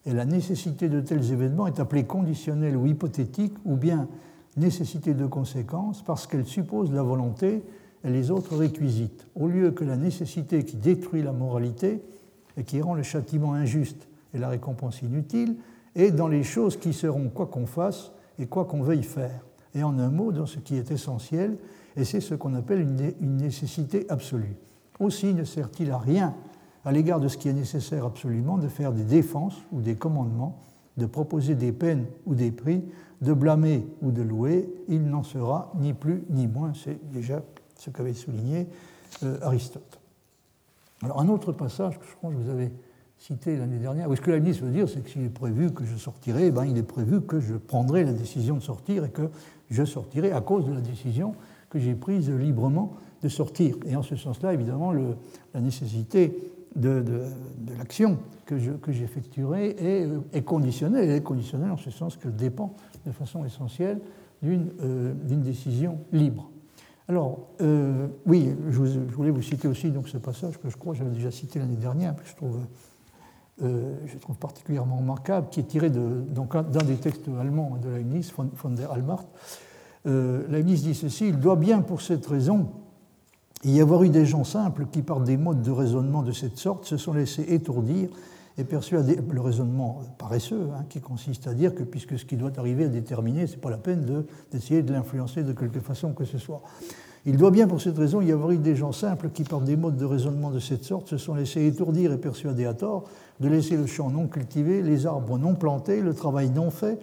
Et 0.05 0.13
la 0.13 0.25
nécessité 0.25 0.89
de 0.89 0.99
tels 0.99 1.31
événements 1.31 1.67
est 1.67 1.79
appelée 1.79 2.03
conditionnelle 2.03 2.75
ou 2.75 2.85
hypothétique, 2.87 3.55
ou 3.63 3.77
bien 3.77 4.09
nécessité 4.57 5.13
de 5.13 5.25
conséquence, 5.25 6.01
parce 6.03 6.27
qu'elle 6.27 6.45
suppose 6.45 6.91
la 6.91 7.03
volonté 7.03 7.63
et 8.03 8.09
les 8.09 8.31
autres 8.31 8.55
réquisites, 8.55 9.27
au 9.35 9.47
lieu 9.47 9.71
que 9.71 9.83
la 9.83 9.97
nécessité 9.97 10.63
qui 10.63 10.77
détruit 10.77 11.23
la 11.23 11.33
moralité 11.33 12.01
et 12.57 12.63
qui 12.63 12.81
rend 12.81 12.93
le 12.93 13.03
châtiment 13.03 13.53
injuste 13.53 14.07
et 14.33 14.37
la 14.37 14.49
récompense 14.49 15.01
inutile, 15.01 15.57
est 15.95 16.11
dans 16.11 16.27
les 16.27 16.43
choses 16.43 16.77
qui 16.77 16.93
seront 16.93 17.29
quoi 17.29 17.47
qu'on 17.47 17.65
fasse 17.65 18.11
et 18.37 18.47
quoi 18.47 18.65
qu'on 18.65 18.81
veuille 18.81 19.03
faire. 19.03 19.45
Et 19.73 19.83
en 19.83 19.97
un 19.97 20.09
mot, 20.09 20.31
dans 20.31 20.45
ce 20.45 20.59
qui 20.59 20.75
est 20.75 20.91
essentiel, 20.91 21.57
et 21.97 22.03
c'est 22.03 22.21
ce 22.21 22.35
qu'on 22.35 22.53
appelle 22.53 22.81
une 23.21 23.37
nécessité 23.37 24.05
absolue. 24.09 24.55
Aussi 24.99 25.33
ne 25.33 25.43
sert-il 25.43 25.91
à 25.91 25.97
rien 25.97 26.35
à 26.85 26.91
l'égard 26.91 27.19
de 27.19 27.27
ce 27.27 27.37
qui 27.37 27.49
est 27.49 27.53
nécessaire 27.53 28.05
absolument 28.05 28.57
de 28.57 28.67
faire 28.67 28.93
des 28.93 29.03
défenses 29.03 29.57
ou 29.71 29.81
des 29.81 29.95
commandements, 29.95 30.59
de 30.97 31.05
proposer 31.05 31.55
des 31.55 31.71
peines 31.71 32.05
ou 32.25 32.35
des 32.35 32.51
prix, 32.51 32.83
de 33.25 33.33
blâmer 33.33 33.85
ou 34.01 34.11
de 34.11 34.21
louer, 34.21 34.69
il 34.87 35.03
n'en 35.03 35.23
sera 35.23 35.71
ni 35.79 35.93
plus 35.93 36.23
ni 36.29 36.47
moins. 36.47 36.73
C'est 36.73 36.99
déjà 37.11 37.41
ce 37.77 37.89
qu'avait 37.89 38.13
souligné 38.13 38.67
euh, 39.23 39.37
Aristote. 39.41 39.99
Alors 41.03 41.19
un 41.19 41.27
autre 41.27 41.51
passage 41.51 41.99
que 41.99 42.05
je 42.05 42.15
crois 42.15 42.29
que 42.31 42.35
vous 42.35 42.49
avez 42.49 42.71
cité 43.17 43.57
l'année 43.57 43.79
dernière, 43.79 44.07
ce 44.15 44.21
que 44.21 44.31
la 44.31 44.39
ministre 44.39 44.63
veut 44.65 44.71
dire, 44.71 44.87
c'est 44.87 45.01
que 45.01 45.09
s'il 45.09 45.23
est 45.23 45.29
prévu 45.29 45.71
que 45.71 45.83
je 45.83 45.95
sortirai, 45.95 46.51
ben, 46.51 46.65
il 46.65 46.77
est 46.77 46.83
prévu 46.83 47.21
que 47.21 47.39
je 47.39 47.55
prendrai 47.55 48.03
la 48.03 48.13
décision 48.13 48.55
de 48.55 48.61
sortir 48.61 49.03
et 49.03 49.09
que 49.09 49.29
je 49.71 49.83
sortirai 49.83 50.31
à 50.31 50.41
cause 50.41 50.65
de 50.65 50.73
la 50.73 50.81
décision 50.81 51.33
que 51.69 51.79
j'ai 51.79 51.95
prise 51.95 52.29
librement 52.29 52.93
de 53.23 53.29
sortir. 53.29 53.77
Et 53.87 53.95
en 53.95 54.03
ce 54.03 54.15
sens-là, 54.15 54.53
évidemment, 54.53 54.93
la 54.93 55.61
nécessité 55.61 56.37
de, 56.75 57.03
l'action 57.77 58.19
que 58.45 58.57
j'effectuerai 58.91 59.75
est, 59.77 60.09
est, 60.33 60.41
conditionnelle. 60.43 61.09
Elle 61.09 61.15
est 61.15 61.23
conditionnelle 61.23 61.71
en 61.71 61.77
ce 61.77 61.89
sens 61.89 62.17
qu'elle 62.17 62.35
dépend 62.35 62.75
de 63.05 63.11
façon 63.11 63.45
essentielle 63.45 63.99
d'une 64.41 64.71
euh, 64.81 65.13
décision 65.13 65.99
libre. 66.11 66.49
Alors, 67.07 67.49
euh, 67.61 68.07
oui, 68.25 68.55
je, 68.69 68.81
voulais 68.81 69.31
vous 69.31 69.41
citer 69.41 69.67
aussi 69.67 69.91
donc, 69.91 70.07
ce 70.07 70.17
passage 70.17 70.59
que 70.59 70.69
je 70.69 70.77
crois 70.77 70.93
que 70.93 70.99
j'avais 70.99 71.11
déjà 71.11 71.31
cité 71.31 71.59
l'année 71.59 71.75
dernière, 71.75 72.15
que 72.15 72.25
je 72.25 72.35
trouve, 72.35 72.59
euh, 73.61 73.95
je 74.05 74.17
trouve 74.17 74.37
particulièrement 74.37 74.97
remarquable, 74.97 75.47
qui 75.49 75.59
est 75.59 75.67
tiré 75.67 75.89
d'un 75.89 76.83
des 76.83 76.95
textes 76.95 77.27
allemands 77.39 77.77
de 77.81 77.89
Leibniz, 77.89 78.31
von, 78.35 78.49
von 78.53 78.71
der 78.71 78.91
Allmacht. 78.91 79.27
Leibniz 80.05 80.83
dit 80.83 80.93
ceci 80.93 81.29
Il 81.29 81.39
doit 81.39 81.55
bien 81.55 81.81
pour 81.81 82.01
cette 82.01 82.25
raison 82.27 82.69
il 83.65 83.71
y 83.71 83.81
avoir 83.81 84.03
eu 84.03 84.09
des 84.09 84.27
gens 84.27 84.43
simples 84.43 84.85
qui, 84.91 85.01
par 85.01 85.21
des 85.21 85.37
modes 85.37 85.63
de 85.63 85.71
raisonnement 85.71 86.21
de 86.21 86.31
cette 86.31 86.59
sorte, 86.59 86.85
se 86.85 86.97
sont 86.97 87.13
laissés 87.13 87.45
étourdir 87.49 88.09
et 88.59 88.63
persuader 88.63 89.17
le 89.27 89.41
raisonnement 89.41 90.01
paresseux, 90.19 90.69
hein, 90.77 90.85
qui 90.87 91.01
consiste 91.01 91.47
à 91.47 91.55
dire 91.55 91.73
que 91.73 91.81
puisque 91.81 92.19
ce 92.19 92.25
qui 92.25 92.37
doit 92.37 92.51
arriver 92.57 92.85
à 92.85 92.89
déterminer, 92.89 93.47
ce 93.47 93.53
n'est 93.53 93.61
pas 93.61 93.71
la 93.71 93.79
peine 93.79 94.05
d'essayer 94.51 94.83
de, 94.83 94.93
l'influencer 94.93 95.41
de 95.41 95.51
quelque 95.51 95.79
façon 95.79 96.13
que 96.13 96.25
ce 96.25 96.37
soit. 96.37 96.61
Il 97.25 97.37
doit 97.37 97.49
bien 97.49 97.67
pour 97.67 97.81
cette 97.81 97.97
raison 97.97 98.21
y 98.21 98.31
avoir 98.31 98.51
eu 98.51 98.59
des 98.59 98.75
gens 98.75 98.91
simples 98.91 99.29
qui, 99.29 99.43
par 99.43 99.61
des 99.61 99.75
modes 99.75 99.97
de 99.97 100.05
raisonnement 100.05 100.51
de 100.51 100.59
cette 100.59 100.83
sorte, 100.83 101.07
se 101.07 101.17
sont 101.17 101.33
laissés 101.33 101.65
étourdir 101.65 102.13
et 102.13 102.17
persuader 102.19 102.67
à 102.67 102.75
tort 102.75 103.05
de 103.39 103.47
laisser 103.49 103.77
le 103.77 103.87
champ 103.87 104.11
non 104.11 104.27
cultivé, 104.27 104.83
les 104.83 105.07
arbres 105.07 105.39
non 105.39 105.55
plantés, 105.55 106.01
le 106.01 106.13
travail 106.13 106.51
non 106.51 106.69
fait, 106.69 106.99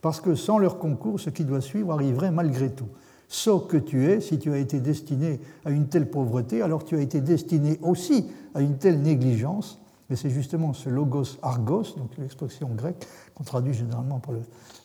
parce 0.00 0.22
que 0.22 0.34
sans 0.34 0.56
leur 0.56 0.78
concours, 0.78 1.20
ce 1.20 1.28
qui 1.28 1.44
doit 1.44 1.60
suivre 1.60 1.92
arriverait 1.92 2.30
malgré 2.30 2.70
tout. 2.70 2.88
Sauf 3.28 3.66
que 3.66 3.76
tu 3.76 4.06
es, 4.06 4.20
si 4.20 4.38
tu 4.38 4.52
as 4.52 4.58
été 4.58 4.80
destiné 4.80 5.40
à 5.64 5.70
une 5.70 5.88
telle 5.88 6.08
pauvreté, 6.08 6.62
alors 6.62 6.84
tu 6.84 6.96
as 6.96 7.00
été 7.00 7.20
destiné 7.20 7.78
aussi 7.82 8.26
à 8.54 8.60
une 8.60 8.76
telle 8.76 9.00
négligence. 9.00 9.80
Mais 10.08 10.14
c'est 10.14 10.30
justement 10.30 10.72
ce 10.72 10.88
logos 10.88 11.36
argos, 11.42 11.96
donc 11.96 12.16
l'expression 12.18 12.68
grecque 12.68 13.06
qu'on 13.34 13.42
traduit 13.42 13.74
généralement 13.74 14.20
par 14.20 14.34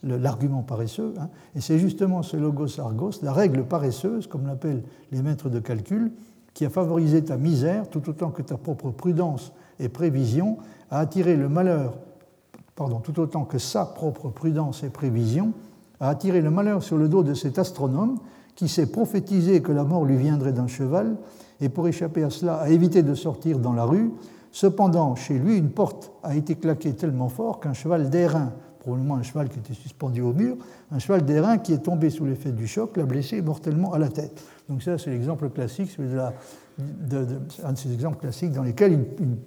l'argument 0.01 0.63
paresseux, 0.63 1.13
hein, 1.19 1.29
et 1.55 1.61
c'est 1.61 1.77
justement 1.77 2.23
ce 2.23 2.37
logos 2.37 2.79
argos, 2.79 3.11
la 3.21 3.31
règle 3.31 3.63
paresseuse, 3.63 4.25
comme 4.25 4.47
l'appellent 4.47 4.83
les 5.11 5.21
maîtres 5.21 5.49
de 5.49 5.59
calcul, 5.59 6.11
qui 6.55 6.65
a 6.65 6.71
favorisé 6.71 7.23
ta 7.23 7.37
misère 7.37 7.87
tout 7.87 8.09
autant 8.09 8.31
que 8.31 8.41
ta 8.41 8.57
propre 8.57 8.89
prudence 8.89 9.51
et 9.79 9.89
prévision 9.89 10.57
a 10.89 10.99
attiré 10.99 11.35
le 11.35 11.49
malheur, 11.49 11.99
pardon, 12.75 12.99
tout 12.99 13.19
autant 13.19 13.45
que 13.45 13.59
sa 13.59 13.85
propre 13.85 14.29
prudence 14.29 14.83
et 14.83 14.89
prévision 14.89 15.53
a 15.99 16.09
attiré 16.09 16.41
le 16.41 16.49
malheur 16.49 16.81
sur 16.81 16.97
le 16.97 17.07
dos 17.07 17.23
de 17.23 17.35
cet 17.35 17.59
astronome 17.59 18.17
qui 18.55 18.67
s'est 18.67 18.87
prophétisé 18.87 19.61
que 19.61 19.71
la 19.71 19.83
mort 19.83 20.05
lui 20.05 20.17
viendrait 20.17 20.53
d'un 20.53 20.67
cheval 20.67 21.15
et 21.61 21.69
pour 21.69 21.87
échapper 21.87 22.23
à 22.23 22.29
cela 22.29 22.55
a 22.55 22.69
évité 22.69 23.03
de 23.03 23.13
sortir 23.13 23.59
dans 23.59 23.73
la 23.73 23.85
rue. 23.85 24.11
Cependant, 24.51 25.15
chez 25.15 25.37
lui, 25.37 25.57
une 25.57 25.69
porte 25.69 26.11
a 26.23 26.35
été 26.35 26.55
claquée 26.55 26.93
tellement 26.93 27.29
fort 27.29 27.59
qu'un 27.59 27.73
cheval 27.73 28.09
d'airain, 28.09 28.51
probablement 28.79 29.15
un 29.15 29.23
cheval 29.23 29.47
qui 29.47 29.59
était 29.59 29.73
suspendu 29.73 30.21
au 30.21 30.33
mur, 30.33 30.57
un 30.91 30.99
cheval 30.99 31.23
d'airain 31.23 31.57
qui 31.59 31.71
est 31.71 31.83
tombé 31.83 32.09
sous 32.09 32.25
l'effet 32.25 32.51
du 32.51 32.67
choc 32.67 32.97
l'a 32.97 33.05
blessé 33.05 33.41
mortellement 33.41 33.93
à 33.93 33.99
la 33.99 34.09
tête. 34.09 34.43
Donc 34.67 34.81
ça, 34.83 34.97
c'est 34.97 35.11
l'exemple 35.11 35.49
classique, 35.49 35.95
de 35.99 37.25
un 37.63 37.73
de 37.73 37.77
ces 37.77 37.93
exemples 37.93 38.17
classiques 38.17 38.53
dans 38.53 38.63
lesquels 38.63 38.97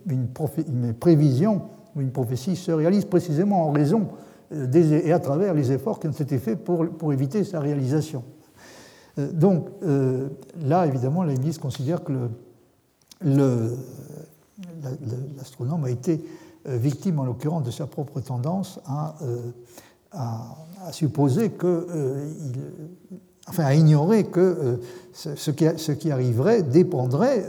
une, 0.06 0.94
prévision 0.94 1.62
ou 1.96 2.00
une 2.00 2.10
prophétie 2.10 2.54
se 2.54 2.70
réalise 2.70 3.06
précisément 3.06 3.66
en 3.68 3.72
raison 3.72 4.08
euh, 4.52 4.72
et 4.72 5.12
à 5.12 5.18
travers 5.18 5.52
les 5.54 5.72
efforts 5.72 5.98
qui 5.98 6.06
ont 6.06 6.12
été 6.12 6.38
faits 6.38 6.62
pour 6.62 7.12
éviter 7.12 7.42
sa 7.44 7.60
réalisation. 7.60 8.22
Euh, 9.18 9.30
donc 9.32 9.68
euh, 9.82 10.28
là, 10.62 10.86
évidemment, 10.86 11.22
Leibniz 11.22 11.58
considère 11.58 12.02
que 12.02 12.12
l'astronome 15.36 15.84
a 15.84 15.90
été 15.90 16.24
victime, 16.66 17.18
en 17.18 17.24
l'occurrence, 17.24 17.64
de 17.64 17.70
sa 17.70 17.86
propre 17.86 18.20
tendance 18.20 18.80
à, 18.86 19.14
supposer 20.92 21.52
enfin, 23.48 23.64
à 23.64 23.74
ignorer 23.74 24.24
que 24.24 24.80
ce, 25.12 25.50
qui, 25.50 26.10
arriverait 26.10 26.62
dépendrait, 26.62 27.46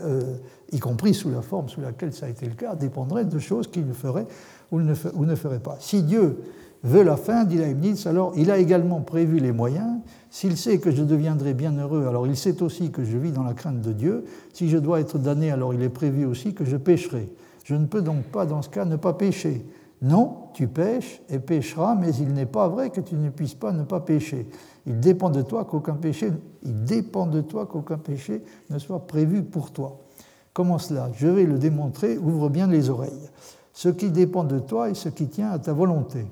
y 0.72 0.80
compris 0.80 1.13
sous 1.13 1.30
la 1.30 1.41
forme 1.41 1.70
sous 1.70 1.82
laquelle 1.82 2.13
ça 2.13 2.26
a 2.26 2.30
été 2.30 2.45
le 2.45 2.55
cas, 2.55 2.76
dépendrait 2.76 3.26
de 3.26 3.39
choses 3.39 3.68
qu'il 3.68 3.88
ne 3.88 3.93
ferait 3.93 4.28
ou 4.72 4.82
ne, 4.82 4.93
ou 5.13 5.26
ne 5.26 5.36
ferait 5.36 5.59
pas. 5.59 5.78
Si 5.80 6.03
Dieu 6.03 6.38
veut 6.86 7.03
la 7.03 7.17
fin, 7.17 7.43
dit 7.43 7.57
Leibniz, 7.57 8.07
alors 8.07 8.31
il 8.36 8.51
a 8.51 8.57
également 8.57 9.01
prévu 9.01 9.39
les 9.39 9.51
moyens. 9.51 9.99
S'il 10.29 10.57
sait 10.57 10.79
que 10.79 10.91
je 10.91 11.03
deviendrai 11.03 11.53
bien 11.53 11.77
heureux, 11.77 12.05
alors 12.07 12.27
il 12.27 12.38
sait 12.38 12.61
aussi 12.61 12.91
que 12.91 13.03
je 13.03 13.17
vis 13.17 13.31
dans 13.31 13.43
la 13.43 13.53
crainte 13.53 13.81
de 13.81 13.91
Dieu. 13.91 14.25
Si 14.53 14.69
je 14.69 14.77
dois 14.77 14.99
être 14.99 15.17
damné, 15.17 15.51
alors 15.51 15.73
il 15.73 15.81
est 15.81 15.89
prévu 15.89 16.25
aussi 16.25 16.53
que 16.53 16.65
je 16.65 16.77
pécherai. 16.77 17.29
Je 17.63 17.75
ne 17.75 17.86
peux 17.86 18.01
donc 18.01 18.23
pas, 18.25 18.45
dans 18.45 18.61
ce 18.61 18.69
cas, 18.69 18.86
ne 18.86 18.95
pas 18.95 19.13
pécher. 19.13 19.65
Non, 20.01 20.49
tu 20.53 20.67
pêches 20.67 21.21
et 21.29 21.39
pécheras, 21.39 21.95
mais 21.95 22.13
il 22.15 22.33
n'est 22.33 22.45
pas 22.45 22.67
vrai 22.67 22.89
que 22.89 23.01
tu 23.01 23.15
ne 23.15 23.29
puisses 23.29 23.55
pas 23.55 23.71
ne 23.71 23.83
pas 23.83 24.01
pécher. 24.01 24.47
Il 24.86 24.99
dépend 24.99 25.29
de 25.29 25.41
toi 25.41 25.65
qu'aucun 25.65 25.95
péché, 25.95 26.31
il 26.63 26.83
dépend 26.83 27.25
de 27.25 27.41
toi 27.41 27.65
qu'aucun 27.65 27.97
péché 27.97 28.43
ne 28.69 28.77
soit 28.77 29.07
prévu 29.07 29.41
pour 29.41 29.71
toi. 29.71 29.99
Comment 30.53 30.77
cela? 30.77 31.09
Je 31.15 31.27
vais 31.27 31.45
le 31.45 31.57
démontrer, 31.57 32.17
ouvre 32.17 32.49
bien 32.49 32.67
les 32.67 32.89
oreilles. 32.89 33.29
Ce 33.73 33.89
qui 33.89 34.11
dépend 34.11 34.43
de 34.43 34.59
toi 34.59 34.89
et 34.89 34.93
ce 34.93 35.09
qui 35.09 35.27
tient 35.27 35.49
à 35.49 35.59
ta 35.59 35.73
volonté. 35.73 36.25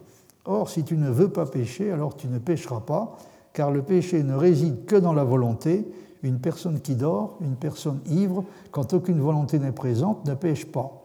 Or, 0.46 0.70
si 0.70 0.84
tu 0.84 0.98
ne 0.98 1.10
veux 1.10 1.30
pas 1.30 1.46
pécher, 1.46 1.92
alors 1.92 2.18
tu 2.18 2.28
ne 2.28 2.38
pécheras 2.38 2.82
pas, 2.82 3.18
car 3.54 3.72
le 3.72 3.82
péché 3.82 4.24
ne 4.24 4.36
réside 4.36 4.86
que 4.86 4.96
dans 4.96 5.14
la 5.14 5.24
volonté. 5.24 5.88
Une 6.24 6.40
personne 6.40 6.80
qui 6.80 6.96
dort, 6.96 7.38
une 7.42 7.56
personne 7.56 8.00
ivre, 8.06 8.46
quand 8.72 8.94
aucune 8.94 9.20
volonté 9.20 9.60
n'est 9.60 9.74
présente, 9.74 10.26
ne 10.26 10.34
pêche 10.34 10.66
pas. 10.66 11.04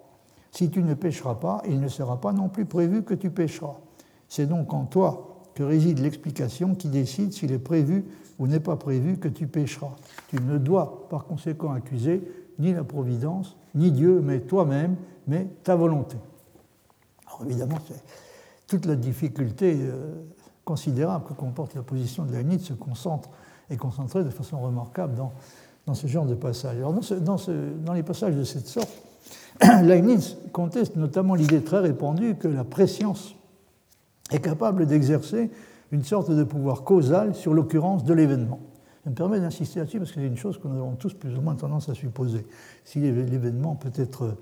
Si 0.53 0.71
tu 0.71 0.83
ne 0.83 0.95
pécheras 0.95 1.35
pas, 1.35 1.63
il 1.69 1.81
ne 1.81 1.89
sera 1.89 2.21
pas 2.21 2.33
non 2.33 2.49
plus 2.49 2.65
prévu 2.65 3.03
que 3.03 3.15
tu 3.15 3.31
pécheras. 3.31 3.77
C'est 4.29 4.47
donc 4.47 4.73
en 4.73 4.85
toi 4.85 5.43
que 5.55 5.63
réside 5.63 5.99
l'explication 5.99 6.75
qui 6.75 6.89
décide 6.89 7.33
s'il 7.33 7.53
est 7.53 7.59
prévu 7.59 8.05
ou 8.39 8.47
n'est 8.47 8.61
pas 8.61 8.77
prévu 8.77 9.19
que 9.19 9.29
tu 9.29 9.49
pécheras. 9.49 9.91
Tu 10.29 10.37
ne 10.41 10.59
dois 10.59 11.09
par 11.11 11.27
conséquent 11.27 11.73
accuser 11.73 12.23
ni 12.59 12.73
la 12.73 12.85
providence, 12.85 13.57
ni 13.75 13.91
Dieu, 13.91 14.21
mais 14.21 14.41
toi-même, 14.41 14.97
mais 15.27 15.49
ta 15.65 15.75
volonté. 15.75 16.17
Alors 17.27 17.43
c'est 17.87 18.03
toute 18.69 18.87
la 18.87 18.95
difficulté 18.95 19.77
euh, 19.81 20.15
considérable 20.65 21.25
que 21.27 21.33
comporte 21.33 21.75
la 21.75 21.83
position 21.83 22.25
de 22.25 22.33
Leibniz 22.33 22.63
se 22.63 22.75
concentre 22.75 23.31
et 23.71 23.77
concentrée 23.77 24.23
de 24.23 24.31
façon 24.31 24.61
remarquable 24.61 25.15
dans, 25.15 25.33
dans 25.87 25.95
ce 25.95 26.07
genre 26.07 26.27
de 26.27 26.35
passage. 26.35 26.77
Alors 26.77 26.93
dans, 26.93 27.37
dans, 27.85 27.93
les 27.95 28.03
passages 28.03 28.37
de 28.37 28.45
cette 28.45 28.69
sorte, 28.69 28.93
Leibniz 29.83 30.37
conteste 30.53 30.97
notamment 30.97 31.35
l'idée 31.35 31.65
très 31.65 31.81
répandue 31.81 32.37
que 32.37 32.47
la 32.47 32.65
préscience 32.65 33.35
est 34.31 34.41
capable 34.41 34.87
d'exercer 34.87 35.51
une 35.91 36.05
sorte 36.05 36.31
de 36.31 36.45
pouvoir 36.45 36.83
causal 36.85 37.35
sur 37.35 37.55
l'occurrence 37.55 38.05
de 38.05 38.13
l'événement. 38.13 38.61
Je 39.05 39.11
me 39.11 39.15
permets 39.15 39.41
d'insister 39.41 39.81
là-dessus 39.81 39.99
parce 39.99 40.11
que 40.13 40.21
c'est 40.21 40.27
une 40.27 40.37
chose 40.37 40.59
que 40.59 40.69
nous 40.69 40.77
avons 40.77 40.97
tous 40.97 41.15
plus 41.15 41.35
ou 41.35 41.41
moins 41.41 41.55
tendance 41.55 41.89
à 41.89 41.95
supposer. 41.95 42.45
Si 42.85 43.01
l'événement 43.01 43.75
peut 43.75 43.93
être 43.95 44.37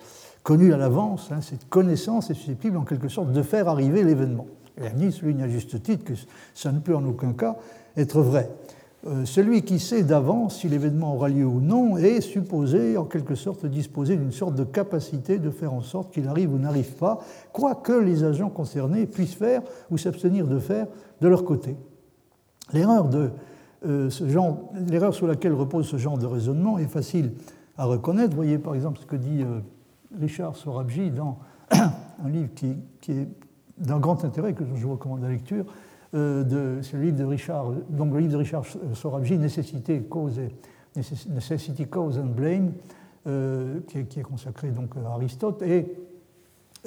connu 0.46 0.72
à 0.72 0.76
l'avance, 0.76 1.32
hein, 1.32 1.40
cette 1.40 1.68
connaissance 1.68 2.30
est 2.30 2.34
susceptible 2.34 2.76
en 2.76 2.84
quelque 2.84 3.08
sorte 3.08 3.32
de 3.32 3.42
faire 3.42 3.66
arriver 3.66 4.04
l'événement. 4.04 4.46
Et 4.80 4.92
Nice 4.94 5.16
souligne 5.16 5.42
à 5.42 5.48
juste 5.48 5.82
titre 5.82 6.04
que 6.04 6.12
ça 6.54 6.70
ne 6.70 6.78
peut 6.78 6.94
en 6.94 7.04
aucun 7.04 7.32
cas 7.32 7.56
être 7.96 8.20
vrai. 8.20 8.48
euh, 9.08 9.24
celui 9.24 9.62
qui 9.62 9.80
sait 9.80 10.04
d'avance 10.04 10.60
si 10.60 10.68
l'événement 10.68 11.14
aura 11.14 11.30
lieu 11.30 11.44
ou 11.44 11.60
non 11.60 11.96
est 11.96 12.20
supposé, 12.20 12.96
en 12.96 13.06
quelque 13.06 13.34
sorte, 13.34 13.66
disposer 13.66 14.16
d'une 14.16 14.30
sorte 14.30 14.54
de 14.54 14.62
capacité 14.62 15.40
de 15.40 15.50
faire 15.50 15.72
en 15.72 15.82
sorte 15.82 16.12
qu'il 16.12 16.28
arrive 16.28 16.54
ou 16.54 16.58
n'arrive 16.58 16.92
pas, 16.94 17.18
quoi 17.52 17.74
que 17.74 17.92
les 17.92 18.22
agents 18.22 18.50
concernés 18.50 19.06
puissent 19.06 19.34
faire 19.34 19.62
ou 19.90 19.98
s'abstenir 19.98 20.46
de 20.46 20.60
faire 20.60 20.86
de 21.20 21.26
leur 21.26 21.44
côté. 21.44 21.76
L'erreur 22.72 23.10
euh, 23.84 24.10
l'erreur 24.88 25.12
sur 25.12 25.26
laquelle 25.26 25.54
repose 25.54 25.86
ce 25.88 25.96
genre 25.96 26.18
de 26.18 26.26
raisonnement 26.26 26.78
est 26.78 26.86
facile 26.86 27.32
à 27.76 27.84
reconnaître. 27.84 28.36
Voyez 28.36 28.58
par 28.58 28.76
exemple 28.76 29.00
ce 29.00 29.06
que 29.06 29.16
dit 29.16 29.42
euh, 29.42 29.58
Richard 30.18 30.56
Sorabji 30.56 31.10
dans 31.10 31.38
un 31.70 32.28
livre 32.28 32.48
qui, 32.54 32.76
est 33.08 33.28
d'un 33.78 33.98
grand 33.98 34.24
intérêt 34.24 34.54
que 34.54 34.64
je 34.64 34.86
vous 34.86 34.92
recommande 34.92 35.22
la 35.22 35.28
lecture, 35.28 35.66
euh, 36.14 36.80
c'est 36.82 36.96
le 36.96 37.02
livre 37.02 37.18
de 37.18 37.24
Richard, 37.24 37.72
donc 37.90 38.14
le 38.14 38.20
livre 38.20 38.32
de 38.32 38.38
Richard 38.38 38.64
Sorabji, 38.94 39.34
et, 39.34 39.38
Necessity, 39.38 40.02
Cause 40.08 40.40
and 42.18 42.30
Blame, 42.34 42.72
euh, 43.26 43.80
qui, 43.88 43.98
est, 43.98 44.22
consacré 44.22 44.70
donc 44.70 44.96
à 44.96 45.10
Aristote, 45.10 45.60
et 45.62 45.92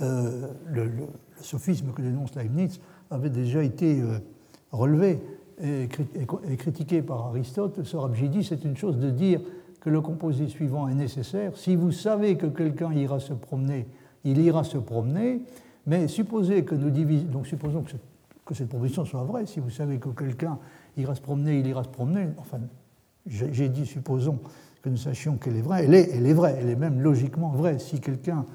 euh, 0.01 0.47
le, 0.67 0.89
sophisme 1.41 1.91
que 1.91 2.01
dénonce 2.01 2.35
Leibniz 2.35 2.79
avait 3.11 3.29
déjà 3.29 3.63
été 3.63 4.01
relevé 4.71 5.21
et, 5.61 5.87
critiqué 6.57 7.01
par 7.01 7.27
Aristote. 7.27 7.83
Sorabji 7.83 8.29
dit 8.29 8.43
c'est 8.43 8.65
une 8.65 8.75
chose 8.75 8.97
de 8.97 9.09
dire 9.09 9.39
que 9.79 9.89
le 9.89 10.01
composé 10.01 10.47
suivant 10.47 10.87
est 10.87 10.95
nécessaire. 10.95 11.55
Si 11.55 11.75
vous 11.75 11.91
savez 11.91 12.35
que 12.35 12.47
quelqu'un 12.47 12.91
ira 12.93 13.19
se 13.19 13.33
promener, 13.33 13.87
il 14.23 14.39
ira 14.39 14.63
se 14.63 14.77
promener, 14.77 15.41
mais 15.87 16.07
supposons 16.07 16.61
que 16.61 16.75
cette 18.53 18.69
proposition 18.69 19.05
soit 19.05 19.23
vraie. 19.23 19.45
Si 19.45 19.59
vous 19.59 19.69
savez 19.69 19.97
que 19.97 20.09
quelqu'un 20.09 20.59
ira 20.97 21.15
se 21.15 21.21
promener, 21.21 21.59
il 21.59 21.67
ira 21.67 21.83
se 21.83 21.89
promener. 21.89 22.27
Enfin, 22.37 22.59
j'ai 23.25 23.69
dit, 23.69 23.85
supposons 23.85 24.39
que 24.81 24.89
nous 24.89 24.97
sachions 24.97 25.37
qu'elle 25.37 25.57
est 25.57 25.61
vraie. 25.61 25.85
Elle 25.85 25.93
est, 25.93 26.09
elle 26.13 26.25
est 26.25 26.33
vraie, 26.33 26.57
elle 26.59 26.69
est 26.69 26.75
même 26.75 27.01
logiquement 27.01 27.51
vraie. 27.51 27.79
Si 27.79 27.99
quelqu'un, 27.99 28.45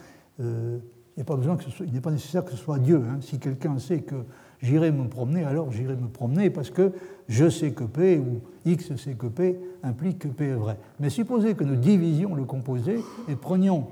euh, 0.41 0.79
il 1.17 1.21
n'est 1.21 1.25
pas 1.25 1.37
que 1.37 2.11
nécessaire 2.11 2.45
que 2.45 2.51
ce 2.51 2.57
soit 2.57 2.79
Dieu. 2.79 3.03
Hein. 3.09 3.19
Si 3.21 3.39
quelqu'un 3.39 3.79
sait 3.79 4.01
que 4.01 4.17
j'irai 4.61 4.91
me 4.91 5.09
promener, 5.09 5.45
alors 5.45 5.71
j'irai 5.71 5.97
me 5.97 6.09
promener 6.09 6.51
parce 6.51 6.71
que 6.71 6.93
je 7.29 7.49
sais 7.49 7.73
que 7.73 7.85
P 7.85 8.19
ou 8.19 8.41
X 8.65 8.97
sait 8.97 9.15
que 9.15 9.27
P 9.27 9.59
implique 9.85 10.19
que 10.19 10.29
P 10.29 10.47
est 10.47 10.55
vrai. 10.55 10.77
Mais 10.99 11.11
supposez 11.11 11.55
que 11.55 11.63
nous 11.63 11.77
divisions 11.77 12.35
le 12.35 12.45
composé 12.45 12.99
et 13.29 13.37
prenions 13.37 13.87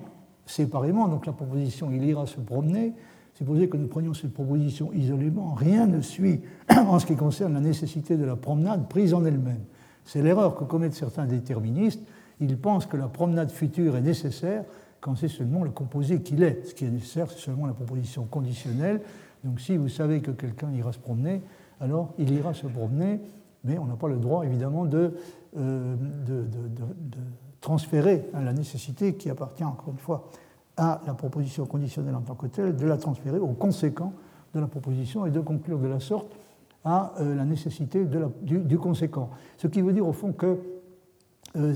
séparément, 0.46 1.06
donc 1.06 1.26
la 1.26 1.32
proposition 1.32 1.90
il 1.92 2.04
ira 2.04 2.26
se 2.26 2.40
promener, 2.40 2.94
Supposez 3.34 3.68
que 3.68 3.76
nous 3.76 3.88
prenions 3.88 4.12
cette 4.12 4.34
proposition 4.34 4.92
isolément, 4.92 5.54
rien 5.54 5.86
ne 5.86 6.00
suit 6.00 6.42
en 6.70 6.98
ce 6.98 7.06
qui 7.06 7.16
concerne 7.16 7.54
la 7.54 7.60
nécessité 7.60 8.16
de 8.16 8.24
la 8.24 8.36
promenade 8.36 8.88
prise 8.88 9.14
en 9.14 9.24
elle-même. 9.24 9.64
C'est 10.04 10.22
l'erreur 10.22 10.54
que 10.54 10.64
commettent 10.64 10.94
certains 10.94 11.26
déterministes. 11.26 12.02
Ils 12.40 12.58
pensent 12.58 12.86
que 12.86 12.96
la 12.96 13.08
promenade 13.08 13.50
future 13.50 13.96
est 13.96 14.02
nécessaire 14.02 14.64
quand 15.00 15.16
c'est 15.16 15.28
seulement 15.28 15.64
le 15.64 15.70
composé 15.70 16.20
qu'il 16.20 16.42
est. 16.42 16.66
Ce 16.66 16.74
qui 16.74 16.84
est 16.84 16.90
nécessaire, 16.90 17.30
c'est 17.30 17.38
seulement 17.38 17.66
la 17.66 17.72
proposition 17.72 18.24
conditionnelle. 18.24 19.00
Donc 19.44 19.60
si 19.60 19.76
vous 19.76 19.88
savez 19.88 20.20
que 20.20 20.30
quelqu'un 20.30 20.70
ira 20.72 20.92
se 20.92 20.98
promener, 20.98 21.42
alors 21.80 22.12
il 22.18 22.30
ira 22.32 22.52
se 22.52 22.66
promener, 22.66 23.20
mais 23.64 23.78
on 23.78 23.86
n'a 23.86 23.96
pas 23.96 24.08
le 24.08 24.18
droit, 24.18 24.44
évidemment, 24.44 24.84
de, 24.84 25.14
euh, 25.58 25.96
de, 26.26 26.46
transférer 27.60 28.28
la 28.32 28.52
nécessité 28.52 29.14
qui 29.14 29.30
appartient, 29.30 29.62
encore 29.62 29.90
une 29.90 29.98
fois, 29.98 30.28
à 30.76 31.00
la 31.06 31.14
proposition 31.14 31.64
conditionnelle 31.64 32.16
en 32.16 32.22
tant 32.22 32.34
que 32.34 32.46
telle, 32.46 32.74
de 32.74 32.86
la 32.86 32.96
transférer 32.96 33.38
aux 33.38 33.52
conséquents 33.52 34.14
de 34.52 34.60
la 34.60 34.66
proposition 34.66 35.26
et 35.26 35.30
de 35.30 35.38
conclure 35.38 35.78
de 35.78 35.86
la 35.86 36.00
sorte 36.00 36.26
à 36.84 37.12
euh, 37.20 37.36
la 37.36 37.44
nécessité 37.44 38.04
du, 38.42 38.78
conséquent. 38.78 39.30
Ce 39.58 39.68
qui 39.68 39.80
veut 39.80 39.92
dire 39.92 40.08
au 40.08 40.12
fond 40.12 40.32
que 40.32 40.58
euh, 41.56 41.74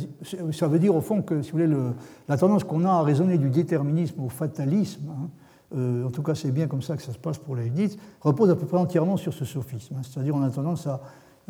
ça 0.52 0.66
veut 0.66 0.78
dire 0.78 0.96
au 0.96 1.02
fond 1.02 1.22
que, 1.22 1.42
si 1.42 1.52
vous 1.52 1.58
voulez, 1.58 1.68
le, 1.68 1.92
la 2.28 2.36
tendance 2.36 2.64
qu'on 2.64 2.84
a 2.84 2.90
à 2.90 3.02
raisonner 3.02 3.38
du 3.38 3.50
déterminisme 3.50 4.24
au 4.24 4.28
fatalisme, 4.28 5.08
hein, 5.10 6.04
en 6.04 6.10
tout 6.10 6.22
cas 6.22 6.34
c'est 6.34 6.50
bien 6.50 6.66
comme 6.66 6.82
ça 6.82 6.96
que 6.96 7.02
ça 7.02 7.12
se 7.12 7.18
passe 7.18 7.38
pour 7.38 7.54
Leibniz, 7.54 7.96
repose 8.22 8.50
à 8.50 8.56
peu 8.56 8.66
près 8.66 8.78
entièrement 8.78 9.16
sur 9.16 9.34
ce 9.34 9.44
sophisme. 9.44 9.96
Hein. 9.98 10.02
C'est-à-dire 10.02 10.34
on 10.34 10.42
a 10.42 10.50
tendance 10.50 10.86
à 10.86 11.00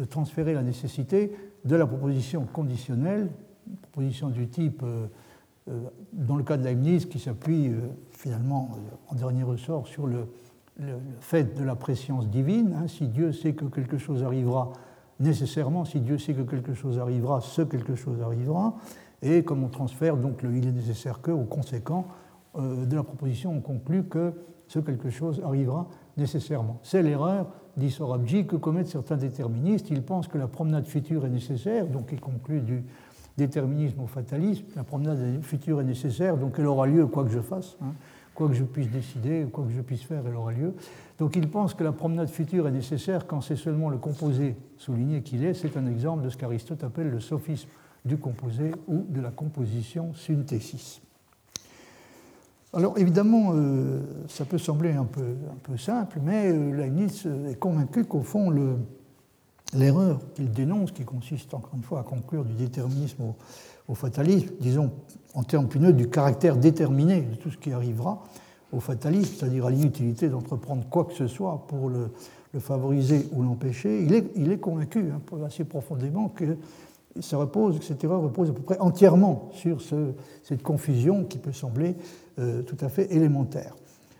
transférer 0.04 0.54
la 0.54 0.62
nécessité 0.62 1.32
de 1.64 1.76
la 1.76 1.86
proposition 1.86 2.46
conditionnelle, 2.52 3.28
proposition 3.82 4.28
du 4.28 4.48
type 4.48 4.82
euh, 5.68 5.88
dans 6.12 6.36
le 6.36 6.44
cas 6.44 6.56
de 6.56 6.64
Leibniz, 6.64 7.06
qui 7.06 7.18
s'appuie 7.18 7.68
euh, 7.68 7.80
finalement 8.10 8.70
euh, 8.72 9.12
en 9.12 9.16
dernier 9.16 9.42
ressort 9.42 9.88
sur 9.88 10.06
le, 10.06 10.28
fait 11.20 11.56
de 11.56 11.64
la 11.64 11.74
préscience 11.74 12.28
divine. 12.28 12.76
Hein. 12.78 12.86
si 12.86 13.08
Dieu 13.08 13.32
sait 13.32 13.54
que 13.54 13.64
quelque 13.64 13.96
chose 13.96 14.22
arrivera, 14.22 14.72
nécessairement, 15.18 15.86
si 15.86 16.00
Dieu 16.00 16.18
sait 16.18 16.34
que 16.34 16.42
quelque 16.42 16.74
chose 16.74 16.98
arrivera, 16.98 17.40
ce 17.40 17.62
quelque 17.62 17.94
chose 17.94 18.20
arrivera. 18.20 18.76
Et 19.22 19.42
comme 19.42 19.64
on 19.64 19.68
transfère 19.68 20.18
donc 20.18 20.42
le 20.42 20.54
il 20.54 20.68
est 20.68 20.72
nécessaire 20.72 21.22
que, 21.22 21.30
au 21.30 21.44
conséquent 21.44 22.06
de 22.58 22.94
la 22.94 23.02
proposition, 23.02 23.52
on 23.52 23.60
conclut 23.60 24.04
que 24.04 24.34
ce 24.68 24.78
quelque 24.78 25.08
chose 25.08 25.40
arrivera 25.42 25.88
nécessairement. 26.16 26.78
C'est 26.82 27.02
l'erreur, 27.02 27.46
dit 27.76 27.90
Sorabji, 27.90 28.46
que 28.46 28.56
commettent 28.56 28.88
certains 28.88 29.16
déterministes. 29.16 29.90
Ils 29.90 30.02
pensent 30.02 30.28
que 30.28 30.38
la 30.38 30.48
promenade 30.48 30.86
future 30.86 31.26
est 31.26 31.30
nécessaire, 31.30 31.86
donc 31.86 32.08
ils 32.12 32.20
concluent 32.20 32.62
du, 32.62 32.84
déterminisme 33.36 34.00
au 34.00 34.06
fatalisme, 34.06 34.64
la 34.74 34.84
promenade 34.84 35.42
future 35.42 35.80
est 35.80 35.84
nécessaire, 35.84 36.36
donc 36.36 36.54
elle 36.58 36.66
aura 36.66 36.86
lieu 36.86 37.06
quoi 37.06 37.24
que 37.24 37.30
je 37.30 37.40
fasse, 37.40 37.76
hein. 37.82 37.92
quoi 38.34 38.48
que 38.48 38.54
je 38.54 38.64
puisse 38.64 38.90
décider, 38.90 39.46
quoi 39.52 39.64
que 39.64 39.72
je 39.72 39.80
puisse 39.82 40.02
faire, 40.02 40.22
elle 40.26 40.34
aura 40.34 40.52
lieu. 40.52 40.74
Donc 41.18 41.36
il 41.36 41.48
pense 41.48 41.74
que 41.74 41.84
la 41.84 41.92
promenade 41.92 42.28
future 42.28 42.66
est 42.66 42.72
nécessaire 42.72 43.26
quand 43.26 43.40
c'est 43.40 43.56
seulement 43.56 43.90
le 43.90 43.98
composé 43.98 44.56
souligné 44.78 45.22
qu'il 45.22 45.44
est. 45.44 45.54
C'est 45.54 45.76
un 45.76 45.86
exemple 45.86 46.24
de 46.24 46.30
ce 46.30 46.36
qu'Aristote 46.36 46.82
appelle 46.82 47.10
le 47.10 47.20
sophisme 47.20 47.68
du 48.04 48.16
composé 48.16 48.72
ou 48.86 49.04
de 49.08 49.20
la 49.20 49.30
composition 49.30 50.14
synthésis. 50.14 51.02
Alors 52.76 52.98
évidemment, 52.98 53.52
euh, 53.54 54.00
ça 54.28 54.44
peut 54.44 54.58
sembler 54.58 54.92
un 54.92 55.06
peu, 55.06 55.78
simple, 55.78 56.20
mais 56.22 56.52
euh, 56.52 56.76
Leibniz 56.76 57.26
est 57.48 57.58
convaincu 57.58 58.04
qu'au 58.04 58.20
fond, 58.20 58.50
le, 58.50 58.76
l'erreur 59.72 60.20
qu'il 60.34 60.50
dénonce, 60.50 60.92
qui 60.92 61.04
consiste 61.04 61.54
encore 61.54 61.72
une 61.74 61.82
fois 61.82 62.00
à 62.00 62.02
conclure 62.02 62.44
du 62.44 62.52
déterminisme 62.52 63.32
au, 63.88 63.94
fatalisme, 63.94 64.50
disons 64.60 64.90
en 65.32 65.42
termes 65.42 65.68
plus 65.68 65.80
du 65.94 66.10
caractère 66.10 66.58
déterminé 66.58 67.22
de 67.22 67.36
tout 67.36 67.50
ce 67.50 67.56
qui 67.56 67.72
arrivera 67.72 68.22
au 68.72 68.80
fatalisme, 68.80 69.36
c'est-à-dire 69.38 69.64
à, 69.64 69.70
l'inutilité 69.70 70.28
d'entreprendre 70.28 70.84
quoi 70.90 71.06
que 71.06 71.14
ce 71.14 71.28
soit 71.28 71.64
pour 71.68 71.88
le, 71.88 72.10
favoriser 72.58 73.26
ou 73.32 73.42
l'empêcher, 73.42 74.02
il 74.02 74.50
est, 74.52 74.58
convaincu 74.58 75.10
hein, 75.12 75.20
assez 75.46 75.64
profondément 75.64 76.28
que 76.28 76.56
cette 77.20 78.04
erreur 78.04 78.22
repose 78.22 78.50
à 78.50 78.52
peu 78.52 78.62
près 78.62 78.78
entièrement 78.78 79.50
sur 79.52 79.80
cette 80.42 80.62
confusion 80.62 81.24
qui 81.24 81.36
peut 81.36 81.52
sembler 81.52 81.90
euh, 81.90 82.25
tout 82.36 82.76
à 82.80 82.88
fait 82.88 83.12
élémentaire. 83.14 83.74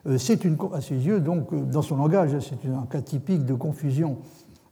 Euh, 0.07 0.19
c'est 0.19 0.45
une, 0.45 0.57
à 0.73 0.81
ses 0.81 0.95
yeux, 0.95 1.21
donc, 1.21 1.53
euh, 1.53 1.63
dans 1.63 1.83
son 1.83 1.97
langage, 1.97 2.37
c'est 2.41 2.69
un 2.69 2.87
cas 2.87 3.01
typique 3.01 3.45
de 3.45 3.55
confusion 3.55 4.19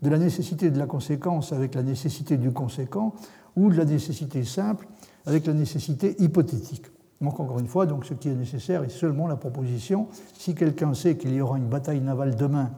de 0.03 0.09
la 0.09 0.19
nécessité 0.19 0.71
de 0.71 0.79
la 0.79 0.87
conséquence 0.87 1.53
avec 1.53 1.75
la 1.75 1.83
nécessité 1.83 2.37
du 2.37 2.53
conséquent, 2.53 3.15
ou 3.57 3.71
de 3.71 3.77
la 3.77 3.85
nécessité 3.85 4.45
simple 4.45 4.87
avec 5.27 5.47
la 5.47 5.55
nécessité 5.55 6.15
hypothétique. 6.19 6.87
Donc 7.21 7.41
encore 7.41 7.59
une 7.59 7.69
fois, 7.69 7.87
donc, 7.87 8.05
ce 8.05 8.15
qui 8.15 8.29
est 8.29 8.35
nécessaire 8.35 8.85
est 8.85 8.91
seulement 8.91 9.27
la 9.27 9.37
proposition. 9.37 10.09
Si 10.37 10.55
quelqu'un 10.55 10.93
sait 10.95 11.17
qu'il 11.17 11.33
y 11.33 11.41
aura 11.41 11.57
une 11.57 11.69
bataille 11.69 12.01
navale 12.01 12.37
demain, 12.37 12.71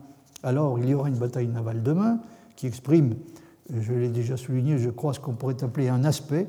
alors 0.43 0.79
il 0.79 0.87
y 0.89 0.93
aura 0.93 1.09
une 1.09 1.17
bataille 1.17 1.47
navale 1.47 1.83
demain, 1.83 2.19
qui 2.55 2.65
exprime, 2.65 3.15
je 3.75 3.93
l'ai 3.93 4.09
déjà 4.09 4.37
souligné, 4.37 4.77
je 4.77 4.89
crois, 4.89 5.13
ce 5.13 5.19
qu'on 5.19 5.33
pourrait 5.33 5.61
appeler 5.63 5.89
un 5.89 6.05
aspect, 6.05 6.47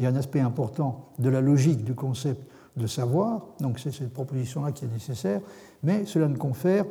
et 0.00 0.06
un 0.06 0.14
aspect 0.14 0.40
important 0.40 1.06
de 1.18 1.28
la 1.28 1.40
logique 1.40 1.84
du 1.84 1.94
concept 1.94 2.47
de 2.78 2.86
savoir. 2.86 3.42
Donc 3.60 3.78
c'est 3.78 3.92
cette 3.92 4.12
proposition-là 4.12 4.72
qui 4.72 4.84
est 4.84 4.92
nécessaire, 4.92 5.40
mais 5.82 6.06
cela 6.06 6.28
ne 6.28 6.36
confère 6.36 6.84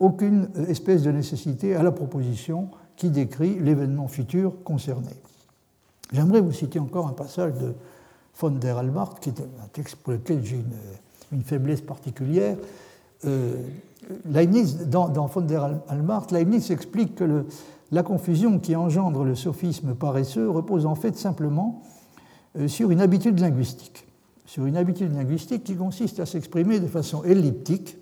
aucune 0.00 0.48
espèce 0.68 1.02
de 1.02 1.12
nécessité 1.12 1.76
à 1.76 1.82
la 1.82 1.92
proposition 1.92 2.68
qui 2.96 3.10
décrit 3.10 3.58
l'événement 3.60 4.08
futur 4.08 4.52
concerné. 4.64 5.10
J'aimerais 6.12 6.40
vous 6.40 6.52
citer 6.52 6.78
encore 6.78 7.06
un 7.06 7.12
passage 7.12 7.54
de 7.54 7.74
von 8.38 8.50
der 8.50 8.78
Almart, 8.78 9.20
qui 9.20 9.30
est 9.30 9.40
un 9.40 9.68
texte 9.72 9.96
pour 9.96 10.12
lequel 10.12 10.44
j'ai 10.44 10.62
une, 11.32 11.42
faiblesse 11.42 11.80
particulière. 11.80 12.56
Euh, 13.24 13.54
Leibniz, 14.26 14.88
dans, 14.88 15.08
von 15.26 15.40
der 15.42 15.80
Almart, 15.88 16.26
Leibniz 16.30 16.70
explique 16.70 17.14
que 17.14 17.46
la 17.90 18.02
confusion 18.02 18.58
qui 18.58 18.74
engendre 18.74 19.24
le 19.24 19.34
sophisme 19.34 19.94
paresseux 19.94 20.50
repose 20.50 20.86
en 20.86 20.94
fait 20.94 21.16
simplement 21.16 21.82
euh, 22.58 22.68
sur 22.68 22.90
une 22.90 23.00
habitude 23.00 23.38
linguistique. 23.38 24.06
Sur 24.52 24.66
une 24.66 24.76
habitude 24.76 25.14
linguistique 25.14 25.64
qui 25.64 25.76
consiste 25.76 26.20
à 26.20 26.26
s'exprimer 26.26 26.78
de 26.78 26.86
façon 26.86 27.24
elliptique 27.24 27.96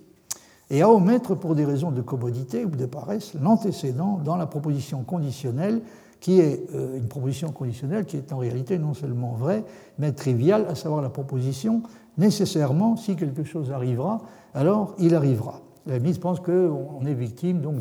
et 0.68 0.82
à 0.82 0.90
omettre 0.90 1.36
pour 1.36 1.55
des 1.55 1.64
raisons 1.64 1.92
de 1.92 2.01
commodité 2.03 2.64
ou 2.64 2.70
de 2.70 2.86
paresse 2.86 3.34
l'antécédent 3.40 4.20
dans 4.24 4.34
la 4.34 4.48
proposition 4.48 5.05
conditionnelle 5.05 5.80
qui 6.18 6.40
est 6.40 6.68
euh, 6.74 6.96
une 6.96 7.07
proposition 7.07 7.53
conditionnelle 7.53 8.05
qui 8.05 8.16
est 8.16 8.32
en 8.32 8.38
réalité 8.38 8.80
non 8.80 8.94
seulement 8.94 9.34
vraie, 9.34 9.62
mais 10.01 10.11
triviale, 10.11 10.66
à 10.68 10.74
savoir 10.74 11.03
la 11.03 11.09
proposition 11.09 11.84
nécessairement, 12.18 12.96
si 12.96 13.14
quelque 13.14 13.44
chose 13.44 13.70
arrivera, 13.70 14.20
alors 14.53 14.96
il 14.98 15.14
arrivera. 15.14 15.61
La 15.86 16.01
mise 16.01 16.18
pense 16.18 16.40
qu'on 16.40 17.07
est 17.07 17.14
victime 17.14 17.61
donc 17.61 17.76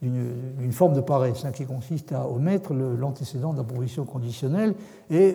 d'une 0.00 0.72
forme 0.72 0.94
de 0.94 1.00
paresse 1.00 1.44
hein, 1.44 1.50
qui 1.50 1.64
consiste 1.64 2.12
à 2.12 2.28
omettre 2.28 2.72
l'antécédent 2.72 3.52
de 3.52 3.58
la 3.58 3.64
proposition 3.64 4.04
conditionnelle 4.04 4.74
et 5.10 5.34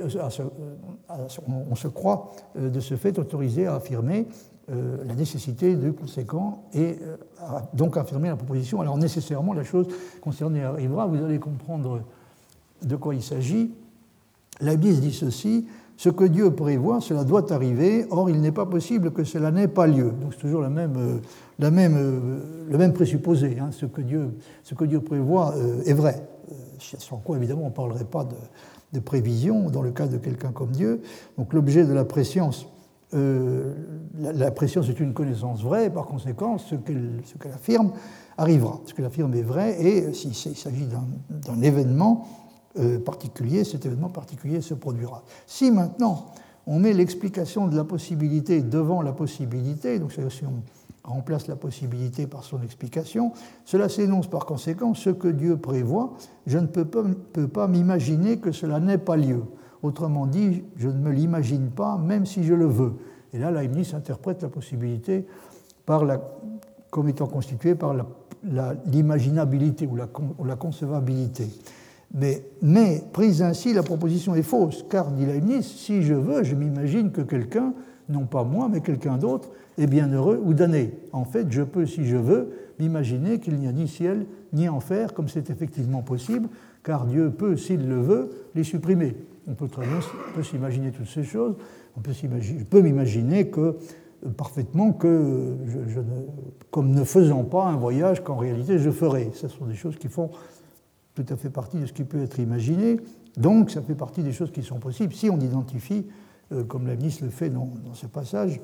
on 1.48 1.76
se 1.76 1.88
croit 1.88 2.32
de 2.56 2.80
ce 2.80 2.96
fait 2.96 3.20
autorisé 3.20 3.68
à 3.68 3.76
affirmer 3.76 4.28
la 4.70 5.16
nécessité 5.16 5.76
du 5.76 5.92
conséquent 5.92 6.64
et 6.74 6.98
donc 7.74 7.98
affirmer 7.98 8.30
la 8.30 8.38
proposition. 8.38 8.80
Alors 8.80 8.98
nécessairement 8.98 9.54
la 9.54 9.66
chose 9.66 9.88
concernée 10.22 10.64
arrivera, 10.64 11.06
vous 11.08 11.22
allez 11.22 11.40
comprendre 11.40 12.02
de 12.82 12.96
quoi 12.96 13.16
il 13.16 13.24
s'agit. 13.24 13.74
Bible 14.62 15.00
dit 15.02 15.12
ceci, 15.12 15.68
ce 16.04 16.10
que 16.10 16.26
Dieu 16.26 16.52
prévoit, 16.52 17.00
cela 17.00 17.24
doit 17.24 17.54
arriver, 17.54 18.06
or 18.10 18.30
il 18.30 18.42
n'est 18.42 18.52
pas 18.52 18.66
possible 18.66 19.12
que 19.12 19.24
cela 19.24 19.52
n'ait 19.52 19.70
pas 19.70 19.88
lieu. 19.88 20.12
Donc 20.12 20.34
c'est 20.34 20.42
toujours 20.42 20.60
même, 20.68 20.98
euh, 20.98 21.20
euh, 21.62 22.40
le 22.70 22.78
même 22.78 22.92
présupposé. 22.92 23.58
Hein. 23.58 23.70
Ce, 23.72 23.86
que 23.86 24.02
Dieu, 24.02 25.00
prévoit 25.00 25.54
euh, 25.56 25.82
est 25.86 25.94
vrai. 25.94 26.28
Sans 26.78 27.20
quoi, 27.20 27.38
évidemment, 27.38 27.62
on 27.62 27.70
ne 27.70 27.74
parlerait 27.74 28.04
pas 28.04 28.26
de, 28.26 28.36
de, 28.92 29.00
prévision 29.00 29.70
dans 29.70 29.82
le 29.82 29.92
cas 29.92 30.08
de 30.08 30.18
quelqu'un 30.18 30.52
comme 30.52 30.72
Dieu. 30.72 31.02
Donc 31.38 31.54
l'objet 31.54 31.86
de 31.86 31.94
la 31.94 32.04
préscience, 32.04 32.68
la, 33.14 34.34
la, 34.34 34.52
préscience 34.52 34.90
est 34.90 35.00
une 35.00 35.14
connaissance 35.14 35.64
vraie, 35.64 35.90
par 35.90 36.06
conséquent, 36.06 36.58
ce 36.58 36.76
qu'elle 36.76 37.54
affirme 37.54 37.94
arrivera. 38.38 38.82
Ce 38.88 38.94
qu'elle 38.94 39.06
affirme 39.06 39.34
est 39.36 39.42
vrai, 39.42 39.82
et 39.82 40.14
s'il 40.14 40.36
s'agit 40.36 40.86
d'un 40.88 41.62
événement, 41.62 42.28
euh, 42.80 43.00
particulier, 43.00 43.64
cet 43.64 43.86
événement 43.86 44.10
particulier 44.10 44.62
se 44.62 44.74
produira. 44.74 45.24
Si 45.46 45.70
maintenant 45.70 46.32
on 46.66 46.80
met 46.80 46.94
l'explication 46.94 47.68
de 47.68 47.76
la 47.76 47.84
possibilité 47.84 48.62
devant 48.62 49.02
la 49.02 49.12
possibilité, 49.12 50.00
donc 50.00 50.12
si 50.12 50.46
on 50.46 50.64
remplace 51.04 51.48
la 51.48 51.56
possibilité 51.56 52.26
par 52.26 52.44
son 52.44 52.62
explication, 52.64 53.34
cela 53.66 53.90
s'énonce 53.90 54.28
par 54.28 54.46
conséquent 54.46 54.94
ce 54.94 55.10
que 55.10 55.28
Dieu 55.28 55.58
prévoit. 55.58 56.14
Je 56.48 56.58
ne 56.58 56.68
peux 56.68 56.86
pas, 56.86 57.68
m'imaginer 57.68 58.38
que 58.38 58.52
cela 58.52 58.80
n'ait 58.80 58.98
pas 58.98 59.18
lieu. 59.18 59.44
Autrement 59.84 60.26
dit, 60.26 60.64
je 60.78 60.88
ne 60.88 60.98
me 60.98 61.12
l'imagine 61.12 61.70
pas, 61.70 61.98
même 61.98 62.26
si 62.26 62.44
je 62.44 62.54
le 62.54 62.66
veux. 62.66 62.94
Et 63.34 63.38
là, 63.38 63.52
Leibniz 63.52 63.94
interprète 63.94 64.42
la 64.42 64.50
possibilité 64.50 65.28
comme 66.90 67.10
étant 67.10 67.28
constituée 67.28 67.76
par 67.76 67.94
l'imaginabilité 68.86 69.88
ou 69.88 69.96
la 70.46 70.56
concevabilité. 70.56 71.50
Mais, 72.14 73.04
prise 73.12 73.42
ainsi, 73.42 73.74
la 73.74 73.82
proposition 73.82 74.36
est 74.36 74.44
fausse, 74.44 74.86
car, 74.90 75.12
dit 75.12 75.26
Leibniz, 75.26 75.66
si 75.66 76.04
je 76.04 76.14
veux, 76.14 76.44
je 76.44 76.56
m'imagine 76.56 77.12
que 77.12 77.22
quelqu'un, 77.22 77.74
non 78.10 78.26
pas 78.26 78.44
moi, 78.44 78.70
mais 78.72 78.82
quelqu'un 78.82 79.18
d'autre, 79.18 79.50
est 79.80 79.88
bienheureux 79.88 80.40
ou 80.44 80.54
damné. 80.54 80.94
En 81.12 81.26
fait, 81.26 81.48
je 81.50 81.64
peux, 81.64 81.88
si 81.88 82.06
je 82.06 82.18
veux, 82.18 82.52
m'imaginer 82.80 83.40
qu'il 83.40 83.56
n'y 83.56 83.68
a 83.68 83.72
ni 83.72 83.88
ciel 83.88 84.28
ni 84.52 84.70
enfer, 84.70 85.14
comme 85.14 85.28
c'est 85.28 85.50
effectivement 85.50 86.04
possible, 86.04 86.50
car 86.84 87.06
Dieu 87.06 87.32
peut, 87.32 87.58
s'il 87.58 87.88
le 87.88 88.00
veut, 88.00 88.30
les 88.54 88.64
supprimer. 88.64 89.16
On 89.48 89.56
peut 89.56 89.68
très 89.68 89.86
bien 89.86 90.00
s'imaginer 90.44 90.92
toutes 90.92 91.10
ces 91.10 91.24
choses. 91.24 91.56
On 91.98 92.02
peut 92.02 92.12
je 92.14 92.64
peux 92.64 92.82
m'imaginer 92.82 93.48
que 93.48 93.78
euh, 94.26 94.30
parfaitement 94.36 94.94
que, 94.94 95.56
je, 95.68 96.00
ne, 96.00 96.26
comme 96.72 96.92
ne 96.92 97.04
faisant 97.04 97.44
pas 97.44 97.66
un 97.66 97.76
voyage 97.76 98.24
qu'en 98.24 98.38
réalité 98.38 98.78
je 98.78 98.90
ferai. 98.90 99.32
Ce 99.34 99.48
sont 99.48 99.66
des 99.66 99.76
choses 99.76 99.98
qui 99.98 100.08
font 100.08 100.30
tout 101.16 101.26
à 101.30 101.36
fait 101.36 101.50
partie 101.50 101.78
de 101.78 101.86
ce 101.86 101.94
qui 101.94 102.04
peut 102.04 102.22
être 102.22 102.40
imaginé. 102.40 103.00
Donc, 103.38 103.72
ça 103.72 103.82
fait 103.82 103.96
partie 103.96 104.24
des 104.24 104.32
choses 104.32 104.52
qui 104.52 104.64
sont 104.64 104.80
possibles 104.80 105.14
si 105.14 105.30
on 105.30 105.40
identifie, 105.40 106.06
euh, 106.52 106.64
comme 106.64 106.88
Leibniz 106.88 107.22
le 107.22 107.30
fait 107.30 107.50
dans, 107.50 107.70
ce 107.94 108.06
passage, 108.08 108.60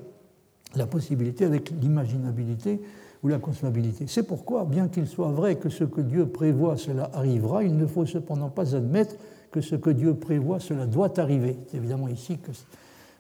la 0.76 0.86
possibilité 0.86 1.45
avec 1.45 1.72
l'imaginabilité 1.72 2.82
ou 3.24 3.28
la 3.28 3.39
concevabilité. 3.39 4.06
C'est 4.08 4.24
pourquoi, 4.24 4.66
bien 4.66 4.88
qu'il 4.88 5.08
soit 5.08 5.32
vrai 5.32 5.58
que 5.58 5.70
ce 5.70 5.84
que 5.84 6.02
Dieu 6.02 6.28
prévoit, 6.28 6.78
cela 6.78 7.10
arrivera, 7.14 7.64
il 7.64 7.76
ne 7.76 7.86
faut 7.86 8.06
cependant 8.06 8.50
pas 8.50 8.76
admettre 8.76 9.16
que 9.52 9.62
ce 9.62 9.76
que 9.76 9.89
Dieu 9.89 10.14
prévoit, 10.16 10.60
cela 10.60 10.86
doit 10.86 11.20
arriver. 11.20 11.58
C'est 11.68 11.78
évidemment 11.78 12.08
ici 12.08 12.39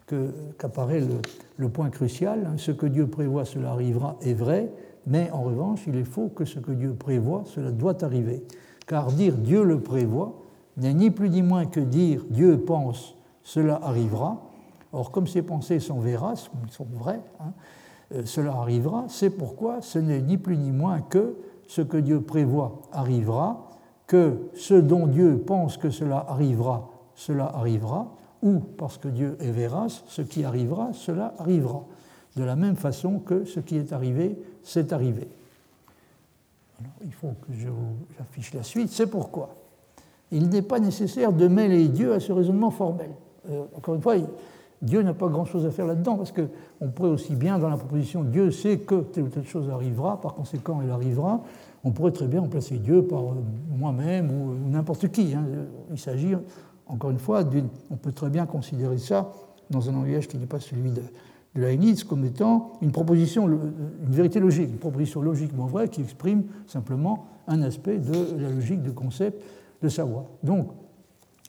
qu'apparaît 0.07 1.01
le, 1.01 1.21
le, 1.57 1.69
point 1.69 1.89
crucial. 1.89 2.47
Hein. 2.47 2.57
Ce 2.57 2.71
que 2.71 2.85
Dieu 2.85 3.07
prévoit, 3.07 3.45
cela 3.45 3.71
arrivera 3.71 4.17
est 4.21 4.33
vrai, 4.33 4.71
mais 5.07 5.29
en 5.31 5.41
revanche, 5.41 5.81
il 5.87 5.95
est 5.95 6.03
faux 6.03 6.29
que 6.29 6.45
ce 6.45 6.59
que 6.59 6.71
Dieu 6.71 6.93
prévoit, 6.93 7.43
cela 7.47 7.71
doit 7.71 8.03
arriver 8.03 8.43
car 8.89 9.11
dire 9.11 9.37
Dieu 9.37 9.63
le 9.63 9.79
prévoit 9.79 10.33
n'est 10.75 10.95
ni 10.95 11.11
plus 11.11 11.29
ni 11.29 11.43
moins 11.43 11.67
que 11.67 11.79
dire 11.79 12.25
Dieu 12.31 12.57
pense, 12.57 13.15
cela 13.43 13.79
arrivera. 13.83 14.41
Or, 14.91 15.11
comme 15.11 15.27
ces 15.27 15.43
pensées 15.43 15.79
sont 15.79 15.99
véraces, 15.99 16.49
sont 16.71 16.87
vraies, 16.91 17.21
hein, 17.39 17.53
euh, 18.15 18.23
cela 18.25 18.53
arrivera, 18.53 19.05
c'est 19.07 19.29
pourquoi 19.29 19.81
ce 19.81 19.99
n'est 19.99 20.21
ni 20.21 20.37
plus 20.39 20.57
ni 20.57 20.71
moins 20.71 21.01
que 21.01 21.35
ce 21.67 21.83
que 21.83 21.97
Dieu 21.97 22.21
prévoit 22.21 22.81
arrivera, 22.91 23.69
que 24.07 24.49
ce 24.55 24.73
dont 24.73 25.05
Dieu 25.05 25.43
pense 25.45 25.77
que 25.77 25.91
cela 25.91 26.25
arrivera, 26.27 26.89
cela 27.13 27.45
arrivera, 27.45 28.15
ou 28.41 28.57
parce 28.57 28.97
que 28.97 29.09
Dieu 29.09 29.37
est 29.39 29.51
vérace, 29.51 30.03
ce 30.07 30.23
qui 30.23 30.43
arrivera, 30.43 30.89
cela 30.93 31.35
arrivera. 31.37 31.83
De 32.35 32.43
la 32.43 32.55
même 32.55 32.75
façon 32.75 33.19
que 33.19 33.45
ce 33.45 33.59
qui 33.59 33.77
est 33.77 33.93
arrivé, 33.93 34.41
c'est 34.63 34.91
arrivé 34.91 35.27
il 37.03 37.13
faut 37.13 37.33
que 37.41 37.53
je 37.53 37.67
vous 37.67 37.95
affiche 38.19 38.53
la 38.53 38.63
suite. 38.63 38.89
C'est 38.89 39.07
pourquoi 39.07 39.55
il 40.31 40.49
n'est 40.49 40.61
pas 40.61 40.79
nécessaire 40.79 41.33
de 41.33 41.47
mêler 41.47 41.87
Dieu 41.87 42.13
à 42.13 42.19
ce 42.19 42.31
raisonnement 42.31 42.71
formel. 42.71 43.09
Euh, 43.49 43.63
encore 43.75 43.95
une 43.95 44.01
fois, 44.01 44.15
Dieu 44.81 45.01
n'a 45.01 45.13
pas 45.13 45.27
grand-chose 45.27 45.65
à 45.65 45.71
faire 45.71 45.87
là-dedans, 45.87 46.15
parce 46.15 46.31
qu'on 46.31 46.89
pourrait 46.89 47.09
aussi 47.09 47.35
bien, 47.35 47.59
dans 47.59 47.69
la 47.69 47.77
proposition 47.77 48.23
Dieu 48.23 48.51
sait 48.51 48.77
que 48.77 49.01
telle 49.01 49.23
ou 49.23 49.29
telle 49.29 49.47
chose 49.47 49.69
arrivera, 49.69 50.21
par 50.21 50.35
conséquent 50.35 50.79
elle 50.83 50.91
arrivera, 50.91 51.41
on 51.83 51.91
pourrait 51.91 52.11
très 52.11 52.27
bien 52.27 52.41
remplacer 52.41 52.77
Dieu 52.77 53.03
par 53.03 53.21
euh, 53.21 53.35
moi-même 53.77 54.31
ou 54.31 54.69
n'importe 54.69 55.09
qui. 55.09 55.33
Hein. 55.33 55.45
Il 55.91 55.97
s'agit, 55.97 56.33
encore 56.87 57.11
une 57.11 57.19
fois, 57.19 57.43
on 57.89 57.95
peut 57.95 58.11
très 58.11 58.29
bien 58.29 58.45
considérer 58.45 58.97
ça 58.97 59.31
dans 59.69 59.89
un 59.89 59.93
langage 59.93 60.27
qui 60.27 60.37
n'est 60.37 60.45
pas 60.45 60.59
celui 60.59 60.91
de, 60.91 61.01
de 61.55 61.61
Leibniz 61.61 62.03
comme 62.03 62.25
étant 62.25 62.73
une 62.81 62.91
proposition, 62.91 63.47
une 63.47 64.11
vérité 64.11 64.39
logique, 64.39 64.69
une 64.69 64.77
proposition 64.77 65.21
logiquement 65.21 65.65
vraie 65.65 65.89
qui 65.89 66.01
exprime 66.01 66.43
simplement 66.67 67.27
un 67.47 67.61
aspect 67.63 67.97
de 67.97 68.39
la 68.39 68.49
logique 68.49 68.81
du 68.81 68.91
concept 68.91 69.41
de 69.81 69.89
savoir. 69.89 70.25
Donc, 70.43 70.69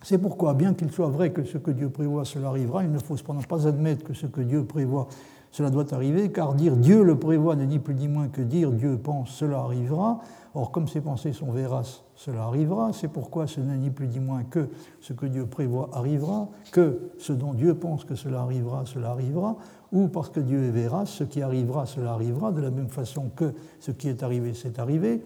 c'est 0.02 0.18
pourquoi, 0.18 0.54
bien 0.54 0.72
qu'il 0.72 0.90
soit 0.90 1.08
vrai 1.08 1.30
que 1.30 1.44
ce 1.44 1.58
que 1.58 1.70
Dieu 1.70 1.90
prévoit, 1.90 2.24
cela 2.24 2.48
arrivera, 2.48 2.82
il 2.84 2.90
ne 2.90 2.98
faut 2.98 3.16
cependant 3.16 3.42
pas 3.42 3.66
admettre 3.66 4.04
que 4.04 4.14
ce 4.14 4.26
que 4.26 4.40
Dieu 4.40 4.64
prévoit, 4.64 5.08
cela 5.50 5.68
doit 5.68 5.92
arriver, 5.92 6.30
car 6.30 6.54
dire 6.54 6.76
Dieu 6.76 7.02
le 7.02 7.18
prévoit 7.18 7.56
n'est 7.56 7.66
ni 7.66 7.78
plus 7.78 7.94
ni 7.94 8.08
moins 8.08 8.28
que 8.28 8.40
dire 8.40 8.70
Dieu 8.70 8.96
pense, 8.96 9.30
cela 9.30 9.58
arrivera. 9.58 10.20
Or, 10.54 10.70
comme 10.70 10.88
ces 10.88 11.00
pensées 11.00 11.32
sont 11.32 11.52
véraces, 11.52 12.02
cela 12.16 12.44
arrivera. 12.44 12.92
C'est 12.92 13.08
pourquoi 13.08 13.46
ce 13.46 13.60
n'est 13.60 13.76
ni 13.76 13.90
plus 13.90 14.08
ni 14.08 14.20
moins 14.20 14.42
que 14.44 14.68
ce 15.00 15.12
que 15.12 15.26
Dieu 15.26 15.46
prévoit 15.46 15.90
arrivera, 15.92 16.48
que 16.72 17.12
ce 17.18 17.32
dont 17.32 17.52
Dieu 17.52 17.74
pense 17.74 18.04
que 18.04 18.14
cela 18.14 18.40
arrivera, 18.40 18.84
cela 18.86 19.10
arrivera 19.10 19.56
ou 19.92 20.08
parce 20.08 20.30
que 20.30 20.40
Dieu 20.40 20.64
est 20.64 21.06
ce 21.06 21.24
qui 21.24 21.42
arrivera, 21.42 21.86
cela 21.86 22.12
arrivera, 22.12 22.52
de 22.52 22.60
la 22.60 22.70
même 22.70 22.88
façon 22.88 23.30
que 23.34 23.54
ce 23.80 23.90
qui 23.90 24.08
est 24.08 24.22
arrivé, 24.22 24.54
c'est 24.54 24.78
arrivé. 24.78 25.22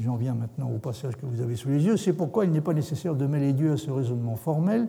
J'en 0.00 0.16
viens 0.16 0.34
maintenant 0.34 0.70
au 0.70 0.78
passage 0.78 1.16
que 1.16 1.24
vous 1.24 1.40
avez 1.40 1.56
sous 1.56 1.68
les 1.68 1.84
yeux. 1.84 1.96
C'est 1.96 2.12
pourquoi 2.12 2.44
il 2.44 2.50
n'est 2.50 2.60
pas 2.60 2.74
nécessaire 2.74 3.14
de 3.14 3.26
mêler 3.26 3.52
Dieu 3.52 3.72
à 3.72 3.76
ce 3.76 3.90
raisonnement 3.90 4.36
formel. 4.36 4.88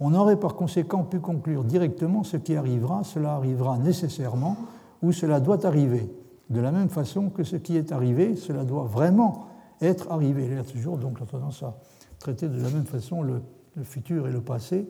On 0.00 0.14
aurait 0.14 0.38
par 0.38 0.54
conséquent 0.54 1.04
pu 1.04 1.20
conclure 1.20 1.62
directement 1.62 2.24
ce 2.24 2.38
qui 2.38 2.56
arrivera, 2.56 3.04
cela 3.04 3.34
arrivera 3.34 3.78
nécessairement, 3.78 4.56
ou 5.02 5.12
cela 5.12 5.40
doit 5.40 5.64
arriver. 5.66 6.10
De 6.48 6.60
la 6.60 6.72
même 6.72 6.88
façon 6.88 7.28
que 7.28 7.44
ce 7.44 7.56
qui 7.56 7.76
est 7.76 7.92
arrivé, 7.92 8.34
cela 8.34 8.64
doit 8.64 8.84
vraiment 8.84 9.46
être 9.80 10.10
arrivé. 10.10 10.46
Il 10.46 10.56
y 10.56 10.58
a 10.58 10.64
toujours 10.64 10.96
donc 10.96 11.20
la 11.20 11.26
tendance 11.26 11.62
à 11.62 11.76
traiter 12.18 12.48
de 12.48 12.60
la 12.60 12.70
même 12.70 12.86
façon 12.86 13.22
le 13.22 13.42
futur 13.84 14.26
et 14.26 14.32
le 14.32 14.40
passé 14.40 14.88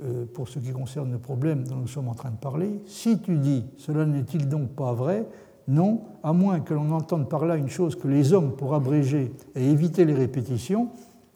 euh, 0.00 0.24
pour 0.32 0.48
ce 0.48 0.58
qui 0.58 0.72
concerne 0.72 1.12
le 1.12 1.18
problème 1.18 1.64
dont 1.64 1.76
nous 1.76 1.86
sommes 1.86 2.08
en 2.08 2.14
train 2.14 2.30
de 2.30 2.36
parler, 2.36 2.80
si 2.86 3.18
tu 3.18 3.36
dis 3.36 3.64
cela 3.76 4.06
n'est-il 4.06 4.48
donc 4.48 4.70
pas 4.70 4.92
vrai? 4.92 5.26
Non, 5.68 6.02
à 6.22 6.32
moins 6.32 6.60
que 6.60 6.74
l'on 6.74 6.90
entende 6.90 7.28
par 7.28 7.46
là 7.46 7.56
une 7.56 7.68
chose 7.68 7.94
que 7.94 8.08
les 8.08 8.32
hommes, 8.32 8.52
pour 8.56 8.74
abréger 8.74 9.32
et 9.54 9.70
éviter 9.70 10.04
les 10.04 10.14
répétitions, 10.14 10.88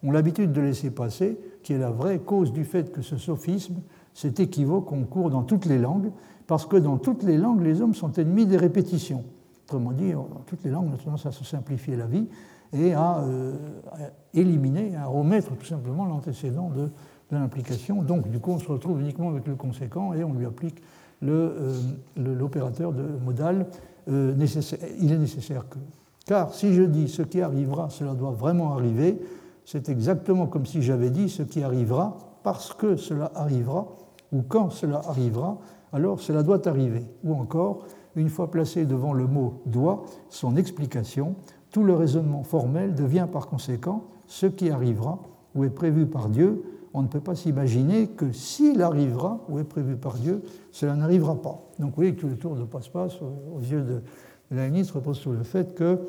ont 0.03 0.11
l'habitude 0.11 0.51
de 0.51 0.61
laisser 0.61 0.91
passer, 0.91 1.39
qui 1.63 1.73
est 1.73 1.77
la 1.77 1.91
vraie 1.91 2.19
cause 2.19 2.51
du 2.51 2.65
fait 2.65 2.91
que 2.91 3.01
ce 3.01 3.17
sophisme, 3.17 3.75
cet 4.13 4.39
équivoque, 4.39 4.85
concourt 4.85 5.29
dans 5.29 5.43
toutes 5.43 5.65
les 5.65 5.77
langues, 5.77 6.11
parce 6.45 6.65
que 6.65 6.77
dans 6.77 6.97
toutes 6.97 7.23
les 7.23 7.37
langues, 7.37 7.61
les 7.61 7.81
hommes 7.81 7.93
sont 7.93 8.11
ennemis 8.13 8.45
des 8.45 8.57
répétitions. 8.57 9.23
Autrement 9.65 9.91
dit, 9.91 10.11
dans 10.11 10.43
toutes 10.45 10.63
les 10.63 10.71
langues, 10.71 10.89
on 10.91 10.95
a 10.95 10.97
tendance 10.97 11.25
à 11.25 11.31
se 11.31 11.43
simplifier 11.43 11.95
la 11.95 12.07
vie 12.07 12.27
et 12.73 12.93
à, 12.93 13.19
euh, 13.19 13.55
à 13.91 13.97
éliminer, 14.33 14.95
à 14.95 15.07
remettre 15.07 15.55
tout 15.55 15.65
simplement 15.65 16.05
l'antécédent 16.05 16.69
de 16.69 16.89
de 17.31 17.37
l'implication. 17.37 18.03
Donc, 18.03 18.29
du 18.29 18.39
coup, 18.39 18.51
on 18.51 18.59
se 18.59 18.67
retrouve 18.67 19.01
uniquement 19.01 19.29
avec 19.29 19.47
le 19.47 19.55
conséquent 19.55 20.13
et 20.13 20.23
on 20.23 20.33
lui 20.33 20.45
applique 20.45 20.81
euh, 21.23 21.79
l'opérateur 22.15 22.93
de 22.93 23.03
modal. 23.23 23.67
Euh, 24.09 24.33
nécessaire. 24.35 24.79
Il 25.01 25.11
est 25.11 25.17
nécessaire 25.17 25.67
que. 25.67 25.79
Car 26.25 26.53
si 26.53 26.73
je 26.73 26.83
dis 26.83 27.09
ce 27.09 27.21
qui 27.21 27.41
arrivera, 27.41 27.89
cela 27.89 28.13
doit 28.13 28.31
vraiment 28.31 28.73
arriver, 28.73 29.19
c'est 29.65 29.89
exactement 29.89 30.47
comme 30.47 30.65
si 30.65 30.81
j'avais 30.81 31.09
dit 31.09 31.29
ce 31.29 31.43
qui 31.43 31.61
arrivera 31.61 32.17
parce 32.43 32.73
que 32.73 32.95
cela 32.95 33.31
arrivera 33.35 33.87
ou 34.31 34.43
quand 34.43 34.69
cela 34.69 35.01
arrivera, 35.07 35.57
alors 35.91 36.21
cela 36.21 36.43
doit 36.43 36.65
arriver. 36.67 37.05
Ou 37.25 37.33
encore, 37.33 37.85
une 38.15 38.29
fois 38.29 38.49
placé 38.49 38.85
devant 38.85 39.13
le 39.13 39.27
mot 39.27 39.61
doit, 39.65 40.05
son 40.29 40.55
explication 40.55 41.35
tout 41.71 41.83
le 41.83 41.93
raisonnement 41.93 42.43
formel 42.43 42.95
devient 42.95 43.27
par 43.31 43.47
conséquent 43.47 44.05
ce 44.25 44.45
qui 44.45 44.69
arrivera 44.69 45.19
ou 45.53 45.65
est 45.65 45.69
prévu 45.69 46.05
par 46.05 46.29
Dieu. 46.29 46.63
On 46.97 47.03
ne 47.03 47.07
peut 47.07 47.21
pas 47.21 47.35
s'imaginer 47.35 48.07
que 48.07 48.31
s'il 48.31 48.81
arrivera 48.81 49.39
ou 49.49 49.59
est 49.59 49.63
prévu 49.63 49.97
par 49.97 50.15
Dieu, 50.15 50.41
cela 50.71 50.95
n'arrivera 50.95 51.39
pas. 51.39 51.61
Donc 51.77 51.89
vous 51.91 51.95
voyez 51.95 52.15
que 52.15 52.21
tout 52.21 52.27
le 52.27 52.37
tour 52.37 52.55
de 52.55 52.63
passe-passe 52.63 53.21
aux 53.21 53.59
yeux 53.59 53.83
de, 53.83 54.01
la 54.49 54.67
ministre 54.67 54.95
repose 54.95 55.19
sur 55.19 55.31
le 55.31 55.43
fait 55.43 55.75
que 55.75 55.99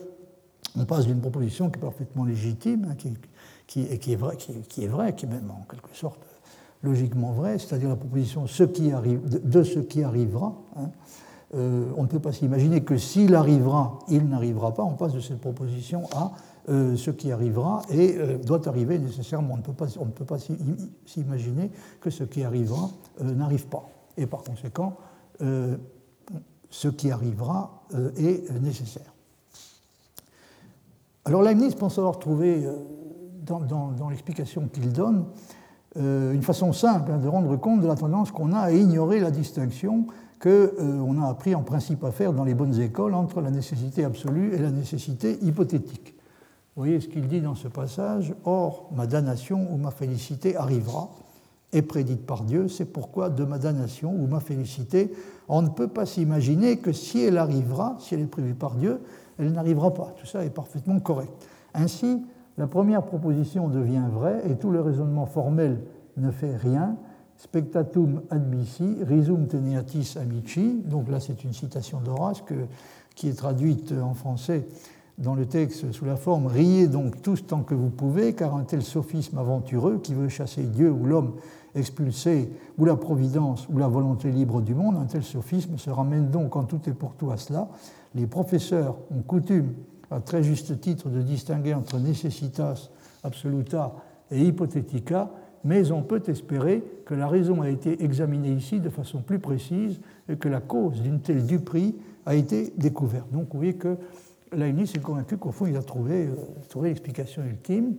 on 0.79 0.87
passe 0.87 1.05
d'une 1.05 1.21
proposition 1.21 1.69
qui 1.69 1.77
est 1.77 1.83
parfaitement 1.83 2.25
légitime, 2.25 2.87
hein, 2.91 2.95
qui, 3.67 3.83
est 3.83 4.17
vraie, 4.17 4.39
qui, 4.39 4.83
est 4.83 4.87
vrai, 4.87 5.15
qui 5.15 5.27
même 5.27 5.51
en 5.51 5.67
quelque 5.71 5.95
sorte 5.95 6.21
logiquement 6.83 7.33
vrai, 7.33 7.59
c'est-à-dire 7.59 7.91
la 7.91 7.97
proposition 7.97 8.45
de, 8.45 8.49
ce 8.49 9.79
qui 9.81 10.03
arrivera. 10.03 10.55
Hein. 10.77 10.89
Euh, 11.55 11.85
on 11.99 12.05
ne 12.05 12.09
peut 12.09 12.19
pas 12.19 12.33
s'imaginer 12.33 12.83
que 12.83 12.97
s'il 12.97 13.35
arrivera, 13.35 13.99
il 14.09 14.27
n'arrivera 14.27 14.73
pas. 14.73 14.85
On 14.85 14.95
passe 14.95 15.13
de 15.13 15.21
cette 15.21 15.43
proposition 15.43 16.05
à 16.17 16.33
euh, 16.69 16.97
ce 16.97 17.11
qui 17.11 17.33
arrivera 17.33 17.83
et 17.91 18.17
euh, 18.17 18.39
doit 18.39 18.67
arriver 18.69 18.99
nécessairement. 18.99 19.55
On 19.55 19.57
ne 19.59 20.11
peut 20.11 20.25
pas, 20.25 20.39
s'imaginer 21.07 21.71
que 22.01 22.11
ce 22.11 22.25
qui 22.25 22.45
arrivera 22.45 22.91
n'arrive 23.21 23.67
pas. 23.67 23.89
Et 24.17 24.27
par 24.27 24.43
conséquent, 24.43 24.97
ce 26.71 26.89
qui 26.89 27.11
arrivera 27.11 27.85
est 28.17 28.51
nécessaire. 28.61 29.15
Alors 31.25 31.43
Leibniz 31.43 31.77
pense 31.77 31.99
avoir 31.99 32.19
trouvé 32.19 32.67
dans, 33.49 34.09
l'explication 34.09 34.69
qu'il 34.69 34.93
donne 34.93 35.25
euh, 35.97 36.33
une 36.33 36.43
façon 36.43 36.73
simple 36.73 37.11
hein, 37.13 37.19
de 37.19 37.29
rendre 37.29 37.57
compte 37.57 37.81
de 37.81 37.87
la 37.87 37.97
tendance 37.97 38.31
qu'on 38.31 38.53
a 38.53 38.59
à 38.59 38.73
ignorer 38.73 39.21
la 39.21 39.31
distinction 39.31 40.07
qu'on 40.41 40.49
euh, 40.49 41.21
a 41.23 41.31
appris 41.31 41.55
en 41.55 41.63
principe 41.63 42.05
à 42.05 42.13
faire 42.13 42.33
dans 42.33 42.45
les 42.45 42.55
bonnes 42.55 42.79
écoles 42.79 43.15
entre 43.15 43.41
la 43.41 43.51
nécessité 43.51 44.05
absolue 44.05 44.55
et 44.55 44.59
la 44.59 44.71
nécessité 44.71 45.39
hypothétique. 45.43 46.15
Vous 46.79 46.85
voyez 46.85 47.01
ce 47.01 47.09
qu'il 47.09 47.27
dit 47.27 47.41
dans 47.41 47.57
ce 47.57 47.67
passage 47.67 48.33
Or, 48.45 48.89
ma 48.95 49.09
damnation 49.09 49.67
ou 49.73 49.79
ma 49.79 49.91
félicité 49.91 50.55
arrivera, 50.55 51.11
est 51.73 51.83
prédite 51.83 52.25
par 52.25 52.45
Dieu, 52.45 52.69
c'est 52.69 52.85
pourquoi 52.85 53.31
de 53.31 53.43
ma 53.43 53.59
damnation 53.59 54.15
ou 54.15 54.29
ma 54.29 54.39
félicité, 54.39 55.13
on 55.49 55.61
ne 55.61 55.71
peut 55.71 55.89
pas 55.89 56.07
s'imaginer 56.07 56.77
que 56.79 56.93
si 56.93 57.21
elle 57.21 57.37
arrivera, 57.37 57.97
si 57.99 58.15
elle 58.15 58.21
est 58.21 58.27
prévue 58.27 58.55
par 58.55 58.77
Dieu, 58.77 59.01
elle 59.41 59.51
n'arrivera 59.51 59.93
pas. 59.93 60.15
Tout 60.21 60.27
ça 60.27 60.45
est 60.45 60.51
parfaitement 60.51 61.01
correct. 61.01 61.33
Ainsi, 61.75 62.23
la 62.57 62.69
première 62.69 63.03
proposition 63.03 63.67
devient 63.67 64.05
vraie 64.13 64.41
et 64.49 64.55
tout 64.55 64.71
le 64.71 64.81
raisonnement 64.81 65.27
formel 65.27 65.81
ne 66.17 66.31
fait 66.31 66.55
rien. 66.55 66.95
Spectatum 67.39 68.23
admissi, 68.31 68.99
risum 69.03 69.49
teneatis 69.49 70.15
amici. 70.17 70.81
Donc 70.85 71.11
là, 71.11 71.19
c'est 71.19 71.43
une 71.43 71.53
citation 71.53 71.99
d'Horace 72.01 72.45
qui 73.17 73.29
est 73.29 73.37
traduite 73.37 73.93
en 74.01 74.15
français 74.15 74.69
dans 75.19 75.35
le 75.35 75.47
texte 75.47 75.93
sous 75.93 76.05
la 76.05 76.17
forme 76.17 76.47
Riez 76.47 76.87
donc 76.87 77.21
tous 77.23 77.47
tant 77.47 77.63
que 77.63 77.75
vous 77.75 77.91
pouvez, 77.91 78.35
car 78.35 78.55
un 78.55 78.65
tel 78.65 78.83
sophisme 78.83 79.39
aventureux 79.39 79.99
qui 79.99 80.15
veut 80.15 80.29
chasser 80.29 80.63
Dieu 80.63 80.91
ou 80.91 81.05
l'homme 81.05 81.35
expulsé, 81.75 82.51
ou 82.79 82.85
la 82.85 82.97
providence, 82.97 83.69
ou 83.69 83.79
la 83.79 83.89
volonté 83.89 84.31
libre 84.31 84.63
du 84.63 84.75
monde, 84.75 84.97
un 84.97 85.07
tel 85.07 85.23
sophisme 85.23 85.77
se 85.77 85.91
ramène 85.91 86.31
donc 86.31 86.57
en 86.57 86.65
tout 86.65 86.81
et 86.87 86.93
pour 86.93 87.15
tout 87.15 87.31
à 87.31 87.37
cela. 87.37 87.69
Les 88.15 88.27
professeurs 88.27 88.97
ont 89.11 89.23
coutume 89.23 89.75
à 90.11 90.21
très 90.21 90.43
juste 90.43 90.81
titre 90.81 91.09
de 91.09 91.21
distinguer 91.21 91.75
entre 91.75 91.99
necessitas 91.99 92.91
absoluta 93.23 93.95
et 94.31 94.43
hypothetica, 94.43 95.31
mais 95.65 95.91
on 95.91 96.03
peut 96.03 96.23
espérer 96.29 96.85
que 97.05 97.15
la 97.15 97.29
raison 97.29 97.63
a 97.63 97.69
été 97.69 98.03
examinée 98.03 98.53
ici 98.53 98.81
de 98.81 98.89
façon 98.89 99.21
plus 99.21 99.39
précise 99.39 100.01
et 100.29 100.37
que 100.37 100.49
la 100.49 100.61
cause 100.61 101.03
d'une 101.03 101.21
telle 101.21 101.45
duperie 101.47 101.97
a 102.27 102.35
été 102.35 102.73
découverte. 102.77 103.31
Donc 103.33 103.55
voyez 103.55 103.75
que 103.75 103.97
Leibniz 104.53 104.93
est 104.95 105.01
convaincu 105.01 105.37
qu'au 105.37 105.53
fond 105.53 105.67
il 105.67 105.77
a 105.77 105.83
trouvé, 105.83 106.27
euh, 106.27 106.35
trouvé 106.69 106.91
l'explication 106.91 107.43
ultime 107.45 107.95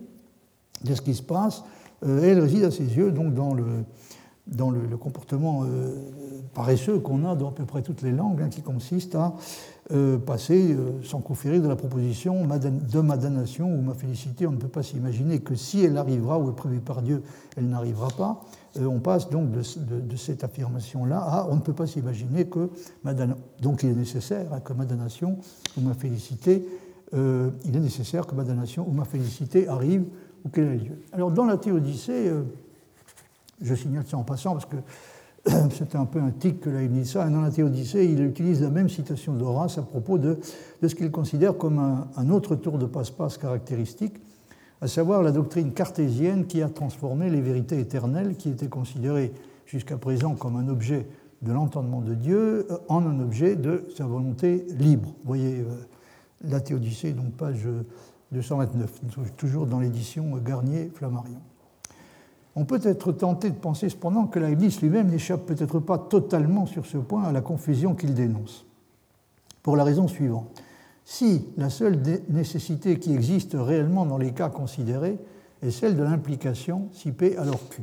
de 0.84 0.94
ce 0.94 1.02
qui 1.02 1.14
se 1.14 1.22
passe, 1.22 1.62
euh, 2.04 2.22
et 2.22 2.28
elle 2.28 2.40
réside 2.40 2.64
à 2.64 2.70
ses 2.70 2.96
yeux 2.96 3.12
dans 3.12 3.54
le, 3.54 4.96
comportement 4.96 5.64
euh, 5.64 5.94
paresseux 6.54 6.98
qu'on 6.98 7.24
a 7.24 7.36
dans 7.36 7.50
à 7.50 7.52
peu 7.52 7.64
près 7.64 7.82
toutes 7.82 8.02
les 8.02 8.12
langues, 8.12 8.42
hein, 8.42 8.48
qui 8.48 8.62
consiste 8.62 9.14
à 9.14 9.34
passer 10.24 10.76
sans 11.02 11.18
conférer 11.18 11.58
de 11.58 11.66
la 11.66 11.74
proposition 11.74 12.44
de 12.44 13.00
ma 13.00 13.16
damnation 13.16 13.74
ou 13.74 13.82
ma 13.82 13.94
félicité. 13.94 14.46
On 14.46 14.52
ne 14.52 14.56
peut 14.56 14.68
pas 14.68 14.84
s'imaginer 14.84 15.40
que 15.40 15.56
si 15.56 15.82
elle 15.82 15.96
arrivera 15.96 16.38
ou 16.38 16.48
est 16.48 16.54
prévue 16.54 16.78
par 16.78 17.02
Dieu, 17.02 17.24
elle 17.56 17.68
n'arrivera 17.68 18.06
pas. 18.16 18.40
On 18.78 19.00
passe 19.00 19.30
donc 19.30 19.50
de, 19.50 20.16
cette 20.16 20.44
affirmation-là 20.44 21.18
à 21.18 21.48
on 21.50 21.56
ne 21.56 21.60
peut 21.60 21.72
pas 21.72 21.86
s'imaginer 21.86 22.46
que 22.46 22.70
ma 23.04 23.14
donc 23.60 23.82
il 23.82 23.90
est 23.90 23.94
nécessaire 23.94 24.52
hein, 24.52 24.60
que 24.60 24.72
ma 24.72 24.84
damnation 24.84 25.38
ou 25.76 25.80
ma 25.80 25.94
félicité, 25.94 26.66
il 27.12 27.76
est 27.76 27.80
nécessaire 27.80 28.26
que 28.26 28.34
ma 28.34 28.44
ou 28.44 28.92
ma 28.92 29.04
félicité 29.04 29.66
arrive 29.66 30.04
ou 30.44 30.48
qu'elle 30.48 30.68
ait 30.68 30.76
lieu. 30.76 30.98
Alors 31.12 31.32
dans 31.32 31.44
la 31.44 31.56
Théodicée, 31.56 32.30
je 33.60 33.74
signale 33.74 34.04
ça 34.06 34.16
en 34.16 34.22
passant 34.22 34.52
parce 34.52 34.66
que 34.66 34.76
c'est 35.70 35.94
un 35.94 36.04
peu 36.04 36.20
un 36.20 36.30
tic 36.30 36.60
que 36.60 36.70
Leibniz 36.70 37.16
a. 37.16 37.28
Dans 37.28 37.40
la 37.40 37.50
Théodicée, 37.50 38.04
il 38.04 38.22
utilise 38.22 38.60
la 38.62 38.70
même 38.70 38.88
citation 38.88 39.34
d'Horace 39.34 39.78
à 39.78 39.82
propos 39.82 40.18
de, 40.18 40.38
ce 40.82 40.94
qu'il 40.94 41.10
considère 41.10 41.56
comme 41.56 42.06
un, 42.16 42.30
autre 42.30 42.56
tour 42.56 42.78
de 42.78 42.86
passe-passe 42.86 43.38
caractéristique, 43.38 44.14
à 44.80 44.88
savoir 44.88 45.22
la 45.22 45.32
doctrine 45.32 45.72
cartésienne 45.72 46.46
qui 46.46 46.62
a 46.62 46.68
transformé 46.68 47.28
les 47.28 47.40
vérités 47.40 47.78
éternelles 47.78 48.36
qui 48.36 48.48
étaient 48.48 48.68
considérées 48.68 49.32
jusqu'à 49.66 49.98
présent 49.98 50.34
comme 50.34 50.56
un 50.56 50.68
objet 50.68 51.06
de 51.42 51.52
l'entendement 51.52 52.00
de 52.00 52.14
Dieu 52.14 52.66
euh, 52.70 52.78
en 52.88 53.06
un 53.06 53.20
objet 53.20 53.56
de 53.56 53.86
sa 53.96 54.04
volonté 54.04 54.66
libre. 54.78 55.08
Vous 55.08 55.26
voyez 55.26 55.60
euh, 55.60 55.64
la 56.42 56.60
Théodicée, 56.60 57.12
donc 57.12 57.32
page 57.32 57.66
229, 58.32 59.00
toujours 59.36 59.66
dans 59.66 59.80
l'édition 59.80 60.36
Garnier-Flammarion. 60.36 61.40
On 62.56 62.64
peut 62.64 62.80
être 62.82 63.12
tenté 63.12 63.50
de 63.50 63.54
penser 63.54 63.88
cependant 63.88 64.26
que 64.26 64.38
Leibniz 64.38 64.80
lui-même 64.80 65.08
n'échappe 65.08 65.46
peut-être 65.46 65.78
pas 65.78 65.98
totalement 65.98 66.66
sur 66.66 66.84
ce 66.86 66.98
point 66.98 67.22
à 67.24 67.32
la 67.32 67.40
confusion 67.40 67.94
qu'il 67.94 68.14
dénonce. 68.14 68.66
Pour 69.62 69.76
la 69.76 69.84
raison 69.84 70.08
suivante. 70.08 70.62
Si 71.04 71.46
la 71.56 71.70
seule 71.70 72.00
nécessité 72.28 72.98
qui 72.98 73.12
existe 73.14 73.56
réellement 73.58 74.06
dans 74.06 74.18
les 74.18 74.32
cas 74.32 74.48
considérés 74.48 75.18
est 75.62 75.70
celle 75.70 75.96
de 75.96 76.02
l'implication 76.02 76.88
si 76.92 77.12
P 77.12 77.36
alors 77.36 77.68
Q, 77.68 77.82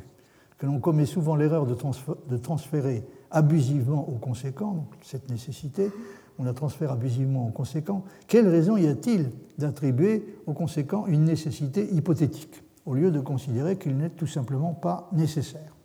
que 0.57 0.65
l'on 0.65 0.79
commet 0.79 1.05
souvent 1.05 1.35
l'erreur 1.35 1.65
de, 1.65 2.37
transférer 2.37 3.03
abusivement 3.29 4.07
aux 4.09 4.17
conséquents, 4.17 4.71
donc 4.71 4.87
cette 5.01 5.29
nécessité, 5.29 5.91
on 6.39 6.43
la 6.43 6.53
transfère 6.53 6.91
abusivement 6.91 7.47
aux 7.47 7.51
conséquents, 7.51 8.03
quelle 8.27 8.47
raison 8.47 8.77
y 8.77 8.87
a-t-il 8.87 9.31
d'attribuer 9.57 10.39
aux 10.45 10.53
conséquents 10.53 11.05
une 11.07 11.25
nécessité 11.25 11.87
hypothétique 11.93 12.63
au 12.85 12.93
lieu 12.93 13.11
de 13.11 13.19
considérer 13.19 13.77
qu'il 13.77 13.97
n'est 13.97 14.09
tout 14.09 14.27
simplement 14.27 14.73
pas 14.73 15.09
nécessaire? 15.11 15.75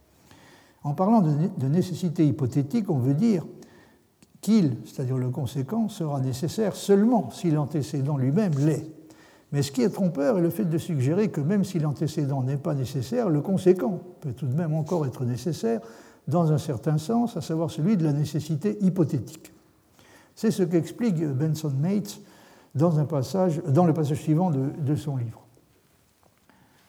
En 0.85 0.95
parlant 0.95 1.21
de 1.23 1.67
nécessité 1.69 2.27
hypothétique, 2.27 2.91
on 2.91 2.99
veut 2.99 3.15
dire 3.15 3.45
qu'il, 4.43 4.77
c'est-à-dire 4.85 5.17
le 5.17 5.31
conséquent, 5.31 5.89
sera 5.89 6.21
nécessaire 6.21 6.77
seulement 6.77 7.31
si 7.31 7.51
l'antécédent 7.51 8.19
lui-même 8.19 8.53
l'est. 8.59 8.87
Mais 9.53 9.63
ce 9.63 9.73
qui 9.73 9.83
est 9.83 9.89
trompeur 9.89 10.39
est 10.39 10.43
le 10.43 10.51
fait 10.51 10.65
de 10.65 10.77
suggérer 10.79 11.29
que 11.31 11.41
même 11.41 11.65
si 11.65 11.79
l'antécédent 11.79 12.43
n'est 12.43 12.59
pas 12.59 12.75
nécessaire, 12.75 13.31
le 13.31 13.41
conséquent 13.41 14.01
peut 14.21 14.33
tout 14.33 14.47
de 14.47 14.55
même 14.55 14.75
encore 14.75 15.07
être 15.07 15.25
nécessaire 15.25 15.81
dans 16.29 16.53
un 16.53 16.59
certain 16.59 16.99
sens, 16.99 17.37
à 17.37 17.41
savoir 17.41 17.71
celui 17.71 17.97
de 17.97 18.05
la 18.05 18.13
nécessité 18.13 18.77
hypothétique. 18.83 19.53
C'est 20.35 20.51
ce 20.51 20.63
qu'explique 20.63 21.25
Benson 21.25 21.73
Mates 21.81 22.21
dans, 22.75 22.91
le 22.91 23.05
passage 23.05 23.61
suivant 24.15 24.51
de 24.51 24.97
son 24.97 25.17
livre. 25.17 25.43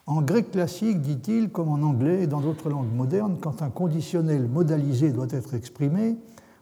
En 0.06 0.20
grec 0.20 0.50
classique, 0.50 1.00
dit-il, 1.00 1.48
comme 1.48 1.70
en 1.70 1.82
anglais 1.82 2.24
et 2.24 2.26
dans 2.26 2.40
d'autres 2.40 2.68
langues 2.68 2.92
modernes, 2.94 3.38
quand 3.40 3.62
un 3.62 3.70
conditionnel 3.70 4.48
modalisé 4.48 5.12
doit 5.12 5.28
être 5.30 5.54
exprimé, 5.54 6.16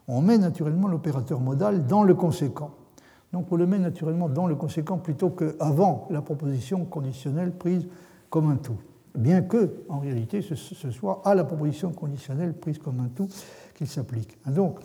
on 0.08 0.20
met 0.20 0.38
naturellement 0.38 0.88
l'opérateur 0.88 1.40
modal 1.40 1.86
dans 1.86 2.02
le 2.02 2.14
conséquent. 2.14 2.70
Donc 3.32 3.46
on 3.50 3.56
le 3.56 3.66
met 3.66 3.78
naturellement 3.78 4.28
dans 4.28 4.46
le 4.46 4.54
conséquent 4.54 4.98
plutôt 4.98 5.30
qu'avant 5.30 6.06
la 6.10 6.20
proposition 6.20 6.84
conditionnelle 6.84 7.52
prise 7.52 7.86
comme 8.30 8.50
un 8.50 8.56
tout. 8.56 8.76
Bien 9.14 9.42
que, 9.42 9.70
en 9.88 9.98
réalité, 9.98 10.40
ce, 10.40 10.54
soit 10.90 11.20
à 11.24 11.34
la 11.34 11.44
proposition 11.44 11.92
conditionnelle 11.92 12.54
prise 12.54 12.78
comme 12.78 13.00
un 13.00 13.08
tout 13.08 13.28
qu'il 13.74 13.86
s'applique. 13.86 14.38
Donc, 14.46 14.78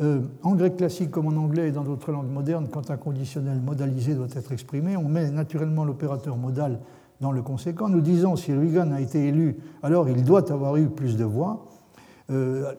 euh, 0.00 0.20
en 0.42 0.54
grec 0.54 0.76
classique 0.76 1.10
comme 1.10 1.26
en 1.26 1.40
anglais 1.40 1.68
et 1.68 1.72
dans 1.72 1.82
d'autres 1.82 2.12
langues 2.12 2.30
modernes, 2.30 2.68
quand 2.70 2.90
un 2.90 2.96
conditionnel 2.96 3.60
modalisé 3.60 4.14
doit 4.14 4.28
être 4.34 4.52
exprimé, 4.52 4.96
on 4.96 5.08
met 5.08 5.30
naturellement 5.30 5.84
l'opérateur 5.84 6.36
modal 6.36 6.78
dans 7.20 7.32
le 7.32 7.42
conséquent. 7.42 7.88
Nous 7.88 8.02
disons 8.02 8.36
si 8.36 8.52
Reagan 8.52 8.92
a 8.92 9.00
été 9.00 9.26
élu, 9.26 9.56
alors 9.82 10.08
il 10.08 10.22
doit 10.22 10.52
avoir 10.52 10.76
eu 10.76 10.88
plus 10.88 11.16
de 11.16 11.24
voix. 11.24 11.66
Euh, 12.30 12.72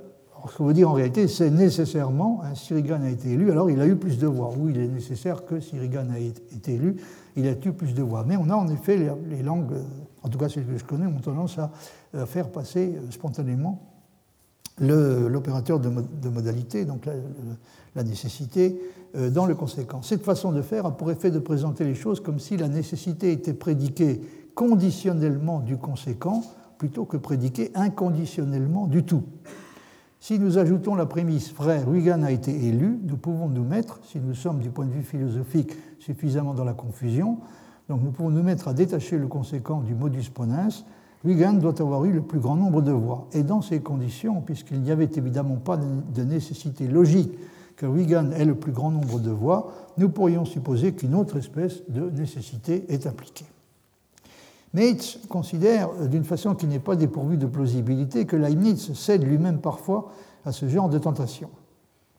ce 0.49 0.57
qu'on 0.57 0.65
veut 0.65 0.73
dire 0.73 0.89
en 0.89 0.93
réalité, 0.93 1.27
c'est 1.27 1.49
nécessairement, 1.49 2.41
hein, 2.43 2.55
si 2.55 2.73
Reagan 2.73 3.01
a 3.01 3.09
été 3.09 3.31
élu, 3.31 3.51
alors 3.51 3.69
il 3.69 3.79
a 3.81 3.87
eu 3.87 3.95
plus 3.95 4.17
de 4.17 4.27
voix. 4.27 4.51
Oui, 4.57 4.71
il 4.75 4.81
est 4.81 4.87
nécessaire 4.87 5.45
que 5.45 5.59
si 5.59 5.77
Reagan 5.79 6.09
a 6.11 6.19
été 6.19 6.73
élu, 6.73 6.97
il 7.35 7.47
a 7.47 7.51
eu 7.51 7.71
plus 7.71 7.93
de 7.93 8.03
voix. 8.03 8.23
Mais 8.27 8.37
on 8.37 8.49
a 8.49 8.55
en 8.55 8.67
effet 8.67 8.97
les, 9.29 9.43
langues, 9.43 9.73
en 10.23 10.29
tout 10.29 10.37
cas 10.37 10.49
celles 10.49 10.65
que 10.65 10.77
je 10.77 10.83
connais, 10.83 11.05
ont 11.05 11.19
tendance 11.19 11.57
à, 11.57 11.71
faire 12.25 12.49
passer 12.49 12.95
euh, 12.95 13.11
spontanément 13.11 13.81
l'opérateur 14.79 15.79
de, 15.79 15.89
modalité, 16.29 16.85
donc 16.85 17.07
la, 17.95 18.03
nécessité, 18.03 18.79
euh, 19.15 19.31
dans 19.31 19.47
le 19.47 19.55
conséquent. 19.55 20.03
Cette 20.03 20.23
façon 20.23 20.51
de 20.51 20.61
faire 20.61 20.85
a 20.85 20.95
pour 20.95 21.09
effet 21.09 21.31
de 21.31 21.39
présenter 21.39 21.83
les 21.83 21.95
choses 21.95 22.19
comme 22.19 22.39
si 22.39 22.57
la 22.57 22.67
nécessité 22.67 23.31
était 23.31 23.55
prédiquée 23.55 24.21
conditionnellement 24.53 25.59
du 25.61 25.77
conséquent 25.77 26.43
plutôt 26.77 27.05
que 27.05 27.17
prédiquée 27.17 27.71
inconditionnellement 27.73 28.85
du 28.87 29.03
tout. 29.03 29.23
Si 30.19 30.39
nous 30.39 30.57
ajoutons 30.57 30.95
la 30.95 31.05
prémisse 31.05 31.51
frère 31.51 31.89
Huygens 31.91 32.23
a 32.23 32.31
été 32.31 32.51
élu, 32.51 32.99
nous 33.03 33.17
pouvons 33.17 33.47
nous 33.47 33.63
mettre, 33.63 33.99
si 34.03 34.19
nous 34.19 34.33
sommes 34.33 34.59
du 34.59 34.69
point 34.69 34.85
de 34.85 34.91
vue 34.91 35.03
philosophique 35.03 35.73
suffisamment 35.99 36.55
dans 36.55 36.63
la 36.63 36.73
confusion, 36.73 37.37
donc 37.87 38.01
nous 38.01 38.11
pouvons 38.11 38.31
nous 38.31 38.43
mettre 38.43 38.67
à 38.67 38.73
détacher 38.73 39.17
le 39.17 39.27
conséquent 39.27 39.81
du 39.81 39.93
modus 39.93 40.29
ponens. 40.33 40.85
Huygens 41.23 41.59
doit 41.59 41.79
avoir 41.81 42.03
eu 42.05 42.11
le 42.11 42.21
plus 42.21 42.39
grand 42.39 42.55
nombre 42.55 42.81
de 42.81 42.91
voix. 42.91 43.27
Et 43.33 43.43
dans 43.43 43.61
ces 43.61 43.79
conditions, 43.79 44.41
puisqu'il 44.41 44.81
n'y 44.81 44.91
avait 44.91 45.09
évidemment 45.15 45.55
pas 45.55 45.77
de 45.77 46.23
nécessité 46.23 46.87
logique 46.87 47.31
que 47.75 47.85
Huygens 47.85 48.33
ait 48.33 48.45
le 48.45 48.55
plus 48.55 48.71
grand 48.71 48.91
nombre 48.91 49.19
de 49.19 49.31
voix, 49.31 49.71
nous 49.97 50.09
pourrions 50.09 50.45
supposer 50.45 50.93
qu'une 50.93 51.15
autre 51.15 51.37
espèce 51.37 51.83
de 51.89 52.09
nécessité 52.09 52.85
est 52.89 53.05
appliquée. 53.05 53.45
Meitz 54.77 55.17
considère, 55.27 55.89
d'une 56.07 56.23
façon 56.23 56.53
qui 56.53 56.67
n'est 56.67 56.77
pas 56.77 56.95
dépourvue 56.95 57.37
de 57.37 57.47
plausibilité, 57.47 58.27
que 58.27 58.35
Leibniz 58.35 58.93
cède 58.93 59.23
lui-même 59.23 59.57
parfois 59.59 60.11
à 60.45 60.51
ce 60.51 60.69
genre 60.69 60.87
de 60.87 60.99
tentation. 60.99 61.49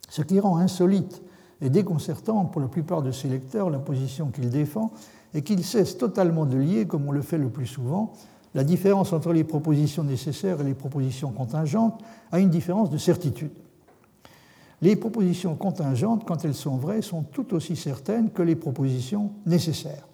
Ce 0.09 0.23
qui 0.23 0.41
rend 0.41 0.57
insolite 0.57 1.23
et 1.61 1.71
déconcertant 1.71 2.47
pour 2.47 2.61
la 2.61 2.67
plupart 2.67 3.03
de 3.03 3.13
ses 3.13 3.29
lecteurs 3.29 3.71
la 3.71 3.79
position 3.79 4.33
qu'il 4.33 4.51
défend 4.51 4.91
et 5.35 5.43
qu'il 5.43 5.63
cesse 5.63 5.99
totalement 5.99 6.47
de 6.47 6.57
lier, 6.57 6.87
comme 6.89 7.07
on 7.07 7.13
le 7.13 7.23
fait 7.23 7.39
le 7.39 7.49
plus 7.49 7.69
souvent, 7.69 8.13
la 8.57 8.65
différence 8.65 9.13
entre 9.13 9.33
les 9.33 9.45
propositions 9.45 10.03
nécessaires 10.03 10.61
et 10.61 10.65
les 10.65 10.75
propositions 10.75 11.31
contingentes 11.31 12.03
à 12.33 12.41
une 12.41 12.51
différence 12.51 12.91
de 12.91 12.99
certitude. 12.99 13.53
Les 14.83 14.97
propositions 14.97 15.55
contingentes, 15.55 16.25
quand 16.25 16.45
elles 16.45 16.55
sont 16.55 16.77
vraies, 16.77 17.03
sont 17.03 17.23
tout 17.23 17.55
aussi 17.55 17.77
certaines 17.77 18.31
que 18.33 18.43
les 18.43 18.57
propositions 18.57 19.31
nécessaires 19.47 20.08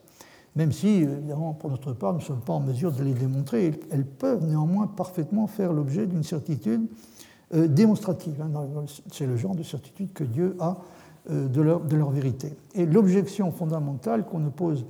même 0.57 0.71
si, 0.71 0.89
évidemment, 0.89 1.53
pour 1.53 1.71
notre 1.71 1.93
part, 1.93 2.13
nous 2.13 2.21
ne 2.21 2.25
sommes 2.25 2.41
pas 2.41 2.53
en 2.53 2.61
mesure 2.61 2.93
de 2.93 3.03
les 3.03 3.15
démontrer. 3.15 3.81
Elles 3.91 4.07
peuvent 4.07 4.45
néanmoins 4.45 4.87
parfaitement 4.87 5.47
faire 5.47 5.73
l'objet 5.73 6.07
d'une 6.07 6.23
certitude 6.23 6.87
euh, 7.55 7.67
démonstrative. 7.67 8.41
Hein, 8.41 8.51
c'est 9.11 9.27
le 9.27 9.37
genre 9.37 9.57
de 9.57 9.65
certitude 9.65 10.13
que 10.13 10.23
Dieu 10.25 10.57
a 10.61 10.79
euh, 11.31 11.49
de, 11.49 11.61
leur, 11.61 11.81
de, 11.81 11.97
leur, 11.97 12.11
vérité. 12.11 12.53
Et 12.75 12.87
l'objection 12.87 13.51
fondamentale 13.51 14.25
qu'on 14.25 14.47
oppose 14.47 14.87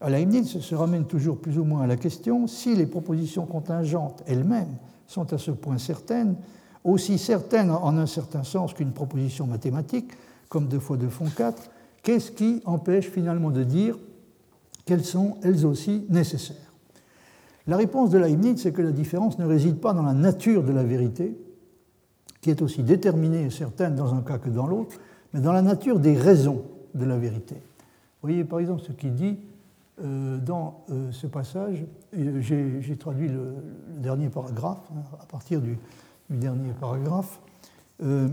à 0.00 0.10
Leibniz 0.10 0.60
se 0.60 0.74
ramène 0.74 1.06
toujours 1.06 1.38
plus 1.38 1.58
ou 1.58 1.64
moins 1.64 1.82
à 1.82 1.86
la 1.86 1.96
question 1.96 2.46
si 2.46 2.74
les 2.74 2.86
propositions 2.86 3.46
contingentes 3.46 4.22
elles-mêmes 4.26 4.76
sont 5.06 5.32
à 5.32 5.38
ce 5.38 5.50
point 5.50 5.78
certaines, 5.78 6.36
aussi 6.84 7.18
certaines 7.18 7.70
en 7.70 7.96
un 7.96 8.06
certain 8.06 8.44
sens 8.44 8.74
qu'une 8.74 8.92
proposition 8.92 9.46
mathématique, 9.46 10.12
comme 10.48 10.68
2 10.68 10.78
fois 10.78 10.96
2 10.98 11.08
font 11.08 11.30
4, 11.34 11.70
qu'est-ce 12.02 12.30
qui 12.30 12.60
empêche 12.64 13.08
finalement 13.08 13.50
de 13.50 13.64
dire 13.64 13.96
qu'elles 14.88 15.04
sont 15.04 15.36
elles 15.42 15.66
aussi 15.66 16.06
nécessaires 16.08 16.72
La 17.66 17.76
réponse 17.76 18.08
de 18.08 18.16
Leibniz, 18.16 18.62
c'est 18.62 18.72
que 18.72 18.80
la 18.80 18.90
différence 18.90 19.38
ne 19.38 19.44
réside 19.44 19.76
pas 19.76 19.92
dans 19.92 20.02
la 20.02 20.14
nature 20.14 20.62
de 20.62 20.72
la 20.72 20.82
vérité, 20.82 21.36
qui 22.40 22.48
est 22.48 22.62
aussi 22.62 22.82
déterminée 22.82 23.44
et 23.44 23.50
certaine 23.50 23.94
dans 23.94 24.14
un 24.14 24.22
cas 24.22 24.38
que 24.38 24.48
dans 24.48 24.66
l'autre, 24.66 24.96
mais 25.34 25.40
dans 25.40 25.52
la 25.52 25.60
nature 25.60 26.00
des 26.00 26.16
raisons 26.16 26.62
de 26.94 27.04
la 27.04 27.18
vérité. 27.18 27.54
Vous 27.54 28.28
voyez 28.28 28.44
par 28.44 28.60
exemple 28.60 28.80
ce 28.80 28.92
qu'il 28.92 29.14
dit 29.14 29.36
euh, 30.02 30.38
dans 30.38 30.84
euh, 30.90 31.12
ce 31.12 31.26
passage, 31.26 31.84
j'ai 32.14 32.96
traduit 32.98 33.28
le, 33.28 33.56
dernier 33.98 34.30
paragraphe, 34.30 34.90
hein, 34.90 35.02
à 35.20 35.26
partir 35.26 35.60
du, 35.60 35.76
dernier 36.30 36.72
paragraphe. 36.80 37.40
Euh, 38.02 38.28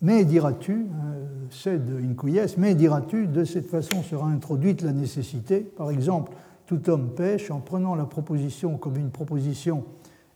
mais 0.00 0.24
diras-tu, 0.24 0.86
c'est 1.50 1.84
de 1.84 1.98
Incouyès, 1.98 2.56
mais 2.58 2.74
diras-tu, 2.74 3.26
de 3.26 3.44
cette 3.44 3.68
façon 3.68 4.02
sera 4.02 4.26
introduite 4.26 4.82
la 4.82 4.92
nécessité. 4.92 5.60
Par 5.60 5.90
exemple, 5.90 6.32
tout 6.66 6.90
homme 6.90 7.10
pêche 7.10 7.50
en 7.50 7.60
prenant 7.60 7.94
la 7.94 8.04
proposition 8.04 8.76
comme 8.76 8.96
une 8.96 9.10
proposition 9.10 9.84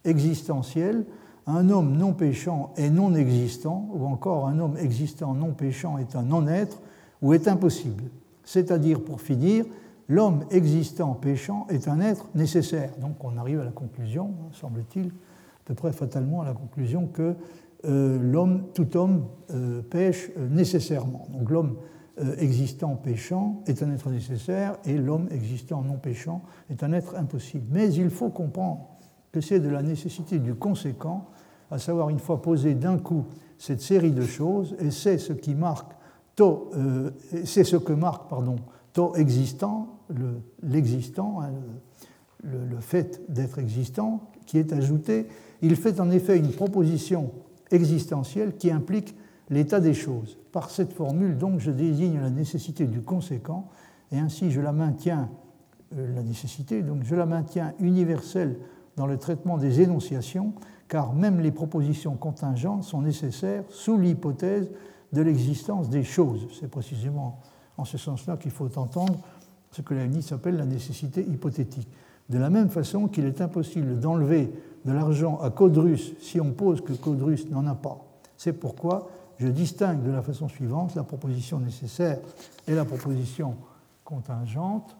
existentielle. 0.05 1.05
Un 1.47 1.69
homme 1.69 1.97
non 1.97 2.13
péchant 2.13 2.73
est 2.77 2.91
non 2.91 3.15
existant, 3.15 3.89
ou 3.93 4.07
encore 4.07 4.47
un 4.47 4.59
homme 4.59 4.77
existant 4.79 5.35
non 5.35 5.53
péchant 5.53 5.99
est 5.99 6.15
un 6.15 6.23
non-être, 6.23 6.81
ou 7.23 7.35
est 7.35 7.49
impossible. 7.49 8.05
C'est-à-dire, 8.45 9.03
pour 9.03 9.21
finir, 9.21 9.65
l'homme 10.09 10.45
existant 10.51 11.15
péchant 11.15 11.67
est 11.69 11.89
un 11.89 12.01
être 12.01 12.27
nécessaire. 12.35 12.91
Donc 13.01 13.23
on 13.25 13.37
arrive 13.37 13.61
à 13.61 13.65
la 13.65 13.71
conclusion, 13.71 14.31
semble-t-il, 14.53 15.07
à 15.07 15.65
peu 15.65 15.75
près 15.75 15.93
fatalement 15.93 16.43
à 16.43 16.45
la 16.45 16.55
conclusion 16.55 17.07
que 17.07 17.23
euh, 17.23 17.35
l'homme, 17.85 18.65
tout 18.75 18.97
homme 18.97 19.27
euh, 19.51 19.83
pêche 19.83 20.31
euh, 20.37 20.49
nécessairement. 20.49 21.27
Donc 21.33 21.51
l'homme 21.51 21.77
existant 22.37 22.97
péchant 22.97 23.63
est 23.67 23.83
un 23.83 23.91
être 23.91 24.11
nécessaire 24.11 24.77
et 24.85 24.99
l'homme 24.99 25.29
existant 25.31 25.81
non 25.81 25.97
péchant 25.97 26.43
est 26.69 26.83
un 26.83 26.93
être 26.93 27.17
impossible. 27.17 27.65
Mais 27.71 27.91
il 27.95 28.11
faut 28.11 28.29
comprendre 28.29 28.89
que 29.33 29.41
c'est 29.41 29.59
de 29.59 29.71
la 29.71 29.81
nécessité 29.81 30.39
du 30.39 30.55
conséquent, 30.55 31.31
à 31.71 31.79
savoir 31.79 32.11
une 32.11 32.19
fois 32.19 32.43
posé 32.43 32.75
d'un 32.75 32.99
coup 32.99 33.25
cette 33.57 33.81
série 33.81 34.11
de 34.11 34.27
choses, 34.27 34.77
et 34.81 34.91
c'est 34.91 35.17
ce 35.17 35.33
qui 35.33 35.55
marque 35.55 35.93
c'est 37.45 37.65
ce 37.65 37.77
que 37.77 37.93
marque 37.93 38.29
pardon, 38.29 38.57
existant, 39.17 39.99
l'existant, 40.63 41.41
hein, 41.43 41.51
le, 42.43 42.81
fait 42.81 43.21
d'être 43.29 43.59
existant, 43.59 44.31
qui 44.47 44.59
est 44.59 44.73
ajouté. 44.73 45.27
Il 45.63 45.77
fait 45.77 46.01
en 46.01 46.11
effet 46.11 46.39
une 46.39 46.53
proposition 46.53 47.31
existentielle 47.71 48.57
qui 48.57 48.71
implique 48.71 49.15
l'état 49.49 49.81
des 49.81 49.95
choses. 49.95 50.39
Par 50.53 50.71
cette 50.71 50.93
formule, 50.93 51.37
donc, 51.37 51.61
je 51.61 51.71
désigne 51.71 52.21
la 52.21 52.31
nécessité 52.31 52.87
du 52.87 53.03
conséquent, 53.03 53.69
et 54.13 54.19
ainsi 54.19 54.51
je 54.51 54.61
la 54.61 54.73
maintiens, 54.73 55.29
euh, 55.97 56.15
la 56.15 56.23
nécessité, 56.23 56.83
donc 56.83 57.05
je 57.05 57.15
la 57.15 57.27
maintiens 57.27 57.75
universelle 57.81 58.57
dans 58.97 59.07
le 59.07 59.19
traitement 59.19 59.59
des 59.59 59.81
énonciations, 59.81 60.53
car 60.89 61.13
même 61.13 61.41
les 61.41 61.53
propositions 61.53 62.17
contingentes 62.17 62.85
sont 62.85 63.03
nécessaires 63.03 63.65
sous 63.69 63.97
l'hypothèse 63.97 64.71
de 65.13 65.23
l'existence 65.23 65.89
des 65.89 66.05
choses. 66.05 66.47
C'est 66.59 66.71
précisément 66.71 67.41
en 67.77 67.85
ce 67.85 67.99
sens-là 67.99 68.37
qu'il 68.37 68.51
faut 68.51 68.79
entendre 68.79 69.19
ce 69.71 69.83
que 69.83 69.95
Leibniz 69.95 70.33
appelle 70.33 70.57
la 70.57 70.67
nécessité 70.67 71.23
hypothétique. 71.23 71.89
De 72.29 72.39
la 72.39 72.51
même 72.51 72.71
façon 72.71 73.09
qu'il 73.09 73.25
est 73.25 73.41
impossible 73.41 73.99
d'enlever 73.99 74.53
de 74.85 74.93
l'argent 74.93 75.39
à 75.41 75.51
Codrus 75.51 76.15
si 76.21 76.41
on 76.41 76.53
pose 76.53 76.81
que 76.81 76.93
Codrus 76.93 77.49
n'en 77.51 77.67
a 77.67 77.75
pas. 77.75 77.99
C'est 78.37 78.53
pourquoi 78.53 79.11
je 79.39 79.49
distingue 79.49 80.03
de 80.03 80.11
la 80.11 80.23
façon 80.23 80.49
suivante 80.49 80.95
la 80.95 81.03
proposition 81.03 81.59
nécessaire 81.59 82.19
et 82.67 82.75
la 82.75 82.85
proposition 82.85 83.57
contingente. 84.05 84.97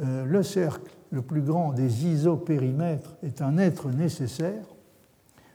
Euh, 0.00 0.24
le 0.24 0.42
cercle 0.42 0.90
le 1.10 1.22
plus 1.22 1.42
grand 1.42 1.72
des 1.72 2.06
isopérimètres 2.06 3.16
est 3.22 3.40
un 3.40 3.58
être 3.58 3.90
nécessaire, 3.90 4.64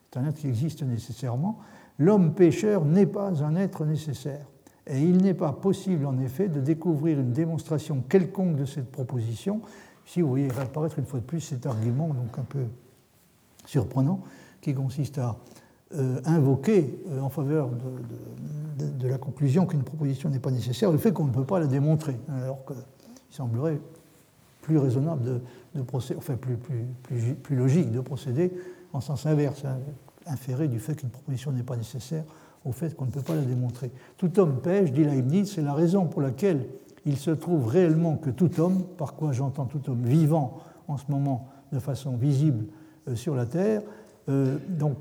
c'est 0.09 0.19
un 0.19 0.25
être 0.25 0.37
qui 0.37 0.47
existe 0.47 0.83
nécessairement. 0.83 1.59
L'homme 1.97 2.33
pécheur 2.33 2.85
n'est 2.85 3.05
pas 3.05 3.43
un 3.43 3.55
être 3.55 3.85
nécessaire. 3.85 4.45
Et 4.87 5.01
il 5.01 5.17
n'est 5.17 5.33
pas 5.35 5.51
possible, 5.51 6.05
en 6.05 6.17
effet, 6.17 6.47
de 6.47 6.61
découvrir 6.61 7.19
une 7.19 7.31
démonstration 7.31 8.01
quelconque 8.09 8.55
de 8.55 8.65
cette 8.65 8.91
proposition. 8.91 9.61
Si 10.05 10.21
vous 10.21 10.29
voyez 10.29 10.49
apparaître 10.59 10.97
une 10.97 11.05
fois 11.05 11.19
de 11.19 11.25
plus 11.25 11.41
cet 11.41 11.65
argument, 11.67 12.07
donc 12.07 12.39
un 12.39 12.43
peu 12.43 12.65
surprenant 13.69 14.21
qui 14.61 14.73
consiste 14.73 15.19
à 15.19 15.37
euh, 15.95 16.19
invoquer 16.25 16.99
euh, 17.09 17.21
en 17.21 17.29
faveur 17.29 17.69
de, 18.77 19.07
la 19.07 19.17
conclusion 19.17 19.65
qu'une 19.65 19.83
proposition 19.83 20.29
n'est 20.29 20.39
pas 20.39 20.51
nécessaire 20.51 20.91
le 20.91 20.97
fait 20.97 21.11
qu'on 21.11 21.25
ne 21.25 21.31
peut 21.31 21.45
pas 21.45 21.59
la 21.59 21.67
démontrer, 21.67 22.17
alors 22.29 22.63
qu'il 22.65 22.75
semblerait 23.29 23.79
plus 24.61 24.77
raisonnable 24.77 25.41
de, 25.73 25.81
procéder, 25.81 26.17
enfin 26.17 26.35
plus, 26.35 26.57
plus, 26.57 26.85
plus, 27.41 27.55
logique 27.55 27.91
de 27.91 27.99
procéder 28.01 28.53
en 28.93 29.01
sens 29.01 29.25
inverse, 29.25 29.65
hein, 29.65 29.79
inférer 30.27 30.67
du 30.67 30.79
fait 30.79 30.95
qu'une 30.95 31.09
proposition 31.09 31.51
n'est 31.51 31.63
pas 31.63 31.75
nécessaire 31.75 32.23
au 32.65 32.71
fait 32.71 32.95
qu'on 32.95 33.05
ne 33.05 33.11
peut 33.11 33.21
pas 33.21 33.35
la 33.35 33.41
démontrer. 33.41 33.91
Tout 34.17 34.39
homme 34.39 34.61
pêche, 34.61 34.91
dit 34.91 35.03
Leibniz, 35.03 35.53
c'est 35.53 35.61
la 35.61 35.73
raison 35.73 36.05
pour 36.05 36.21
laquelle 36.21 36.67
il 37.05 37.17
se 37.17 37.31
trouve 37.31 37.67
réellement 37.67 38.15
que 38.17 38.29
tout 38.29 38.59
homme, 38.59 38.83
par 38.97 39.15
quoi 39.15 39.31
j'entends 39.31 39.65
tout 39.65 39.89
homme 39.89 40.03
vivant 40.03 40.59
en 40.87 40.97
ce 40.97 41.05
moment 41.09 41.47
de 41.71 41.79
façon 41.79 42.15
visible 42.15 42.65
sur 43.15 43.35
la 43.35 43.45
Terre. 43.45 43.81
Euh, 44.29 44.57
donc, 44.67 44.97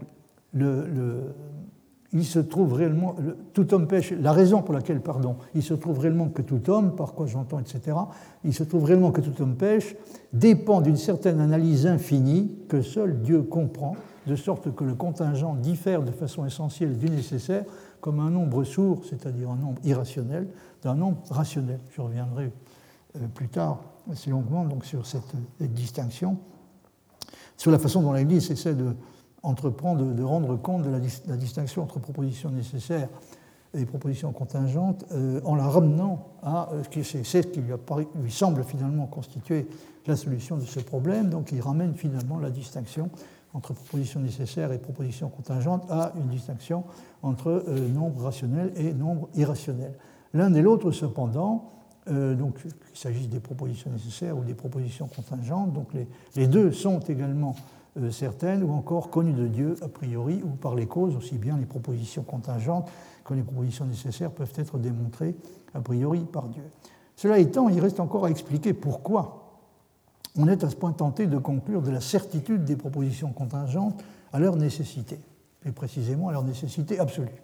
il 2.13 2.25
se 2.25 2.39
trouve 2.39 2.73
réellement, 2.73 3.17
tout 3.53 3.75
homme 3.75 3.87
pêche, 3.87 4.13
la 4.13 4.33
raison 4.33 4.63
pour 4.63 4.75
laquelle, 4.75 5.01
pardon, 5.01 5.37
il 5.55 5.63
se 5.63 5.75
trouve 5.75 5.99
réellement 5.99 6.29
que 6.29 6.43
tout 6.43 6.71
homme, 6.71 6.97
par 6.97 7.13
quoi 7.13 7.27
j'entends, 7.27 7.59
etc., 7.59 7.97
il 8.45 8.55
se 8.55 8.65
trouve 8.65 8.85
réellement 8.85 9.13
que 9.13 9.21
tout 9.21 9.43
homme 9.43 9.57
pêche, 9.57 9.95
dépend 10.33 10.81
d'une 10.81 10.97
certaine 10.97 11.41
analyse 11.41 11.87
infinie 11.87 12.57
que 12.69 12.81
seul 12.81 13.21
Dieu 13.21 13.43
comprend, 13.43 13.95
de 14.27 14.37
sorte 14.37 14.75
que 14.75 14.85
le 14.85 14.95
contingent 14.95 15.55
diffère 15.55 16.03
de 16.03 16.11
façon 16.11 16.47
essentielle 16.47 16.97
du 16.97 17.11
nécessaire 17.11 17.65
comme 18.01 18.21
un 18.21 18.31
nombre 18.31 18.65
sourd, 18.65 19.03
c'est-à-dire 19.09 19.51
un 19.51 19.57
nombre 19.57 19.81
irrationnel, 19.85 20.49
d'un 20.83 20.95
nombre 20.95 21.19
rationnel. 21.31 21.81
Je 21.91 22.01
reviendrai 22.01 22.53
euh, 23.17 23.27
plus 23.35 23.49
tard 23.49 23.81
assez 24.11 24.31
longuement 24.31 24.65
donc, 24.65 24.85
sur 24.85 25.07
cette 25.07 25.35
distinction 25.61 26.39
sur 27.59 27.71
la 27.71 27.79
façon 27.79 28.01
dont 28.01 28.15
l'Église 28.15 28.51
essaie 28.51 28.75
de, 28.75 28.95
entreprend 29.43 29.95
de, 29.95 30.23
rendre 30.23 30.57
compte 30.57 30.83
de 30.83 30.91
la, 30.91 31.37
distinction 31.37 31.83
entre 31.83 31.99
propositions 31.99 32.51
nécessaires 32.51 33.09
et 33.75 33.85
propositions 33.85 34.33
contingentes 34.33 35.05
euh, 35.13 35.43
en 35.45 35.55
la 35.55 35.65
ramenant 35.65 36.29
à 36.43 36.71
ce 36.83 36.89
qui, 36.89 37.05
c'est, 37.05 37.25
ce 37.25 37.39
qui 37.39 37.61
lui, 37.61 37.75
lui, 38.23 38.31
semble 38.31 38.65
finalement 38.65 39.07
constituer 39.07 39.69
la 40.07 40.17
solution 40.17 40.57
de 40.57 40.63
ce 40.63 40.81
problème. 40.81 41.29
Donc 41.29 41.53
il 41.53 41.61
ramène 41.61 41.95
finalement 41.95 42.39
la 42.39 42.51
distinction 42.51 43.11
entre 43.53 43.75
propositions 43.75 44.21
nécessaires 44.21 44.73
et 44.73 44.79
propositions 44.79 45.29
contingentes 45.29 45.85
à 45.91 46.13
une 46.17 46.29
distinction 46.29 46.85
entre 47.23 47.65
euh, 47.69 47.89
nombre 47.89 48.23
rationnel 48.23 48.73
et 48.77 48.95
nombre 48.95 49.29
irrationnel. 49.35 49.93
L'un 50.33 50.55
et 50.55 50.63
l'autre, 50.63 50.93
cependant, 50.93 51.73
euh, 52.11 52.35
donc 52.35 52.63
qu'il 52.63 52.73
s'agisse 52.95 53.29
des 53.29 53.41
propositions 53.41 53.91
nécessaires 53.91 54.37
ou 54.37 54.45
des 54.45 54.55
propositions 54.55 55.09
contingentes, 55.09 55.73
donc 55.73 55.89
les, 56.37 56.47
deux 56.47 56.73
sont 56.73 57.01
également 57.01 57.55
euh, 57.99 58.11
certaines 58.11 58.63
ou 58.63 58.73
encore 58.73 59.11
connues 59.11 59.33
de 59.33 59.47
Dieu 59.47 59.77
a 59.83 59.89
priori 59.89 60.43
ou 60.43 60.49
par 60.49 60.75
les 60.75 60.87
causes, 60.87 61.17
aussi 61.17 61.37
bien 61.37 61.57
les 61.57 61.67
propositions 61.67 62.23
contingentes 62.23 62.91
que 63.25 63.35
les 63.35 63.43
propositions 63.43 63.85
nécessaires 63.85 64.31
peuvent 64.31 64.53
être 64.57 64.79
démontrées 64.79 65.37
a 65.75 65.81
priori 65.81 66.21
par 66.21 66.49
Dieu. 66.49 66.63
Cela 67.17 67.39
étant, 67.39 67.69
il 67.69 67.81
reste 67.81 68.01
encore 68.01 68.27
à 68.27 68.31
expliquer 68.31 68.73
pourquoi 68.73 69.61
on 70.37 70.47
est 70.47 70.63
à 70.63 70.71
ce 70.71 70.77
point 70.77 70.93
tenté 70.93 71.27
de 71.27 71.39
conclure 71.39 71.83
de 71.83 71.91
la 71.91 72.01
certitude 72.01 72.65
des 72.65 72.77
propositions 72.77 73.33
contingentes 73.33 74.03
à 74.33 74.39
leur 74.39 74.57
nécessité, 74.57 75.19
et 75.67 75.73
précisément 75.73 76.29
à 76.29 76.33
leur 76.33 76.45
nécessité 76.45 76.99
absolue. 76.99 77.43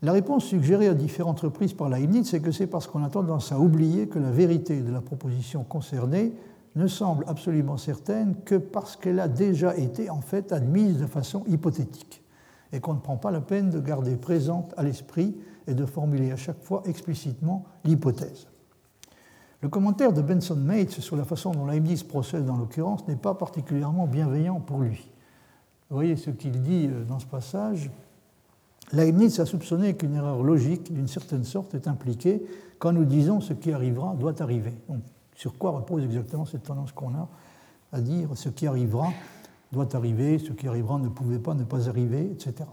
La 0.00 0.12
réponse 0.12 0.44
suggérée 0.44 0.86
à 0.86 0.94
différentes 0.94 1.40
reprises 1.40 1.72
par 1.72 1.88
Leibniz, 1.88 2.28
c'est 2.28 2.40
que 2.40 2.52
c'est 2.52 2.68
parce 2.68 2.86
qu'on 2.86 3.02
a 3.02 3.10
tendance 3.10 3.50
à 3.50 3.58
oublier 3.58 4.06
que 4.06 4.20
la 4.20 4.30
vérité 4.30 4.80
de 4.80 4.92
la 4.92 5.00
proposition 5.00 5.64
concernée 5.64 6.34
ne 6.76 6.86
semble 6.86 7.24
absolument 7.26 7.76
certaine 7.76 8.36
que 8.44 8.54
parce 8.54 8.94
qu'elle 8.94 9.18
a 9.18 9.26
déjà 9.26 9.76
été 9.76 10.08
en 10.08 10.20
fait 10.20 10.52
admise 10.52 10.98
de 10.98 11.06
façon 11.06 11.42
hypothétique 11.48 12.22
et 12.72 12.78
qu'on 12.78 12.94
ne 12.94 13.00
prend 13.00 13.16
pas 13.16 13.32
la 13.32 13.40
peine 13.40 13.70
de 13.70 13.80
garder 13.80 14.14
présente 14.16 14.72
à 14.76 14.84
l'esprit 14.84 15.36
et 15.66 15.74
de 15.74 15.84
formuler 15.84 16.30
à 16.30 16.36
chaque 16.36 16.62
fois 16.62 16.82
explicitement 16.84 17.64
l'hypothèse. 17.84 18.46
Le 19.62 19.68
commentaire 19.68 20.12
de 20.12 20.22
Benson 20.22 20.54
Mates 20.54 20.90
sur 21.00 21.16
la 21.16 21.24
façon 21.24 21.50
dont 21.50 21.66
Leibniz 21.66 22.04
procède 22.04 22.44
dans 22.44 22.56
l'occurrence 22.56 23.08
n'est 23.08 23.16
pas 23.16 23.34
particulièrement 23.34 24.06
bienveillant 24.06 24.60
pour 24.60 24.78
lui. 24.78 25.10
Vous 25.90 25.96
voyez 25.96 26.14
ce 26.14 26.30
qu'il 26.30 26.62
dit 26.62 26.86
euh, 26.86 27.02
dans 27.04 27.18
ce 27.18 27.26
passage. 27.26 27.90
Leibniz 28.92 29.38
a 29.40 29.46
soupçonné 29.46 29.94
qu'une 29.94 30.14
erreur 30.14 30.42
logique, 30.42 30.92
d'une 30.92 31.08
certaine 31.08 31.44
sorte, 31.44 31.74
est 31.74 31.88
impliquée 31.88 32.42
quand 32.78 32.92
nous 32.92 33.04
disons 33.04 33.40
ce 33.40 33.52
qui 33.52 33.72
arrivera 33.72 34.14
doit 34.14 34.40
arriver. 34.40 34.74
sur 35.34 35.56
quoi 35.58 35.72
repose 35.72 36.04
exactement 36.04 36.46
cette 36.46 36.64
tendance 36.64 36.92
qu'on 36.92 37.14
a 37.14 37.28
à 37.92 38.00
dire 38.00 38.30
ce 38.34 38.48
qui 38.48 38.66
arrivera 38.66 39.08
doit 39.72 39.94
arriver, 39.94 40.38
ce 40.38 40.52
qui 40.52 40.68
arrivera 40.68 40.98
ne 40.98 41.08
pouvait 41.08 41.38
pas 41.38 41.54
ne 41.54 41.64
pas 41.64 41.88
arriver, 41.88 42.30
etc. 42.32 42.64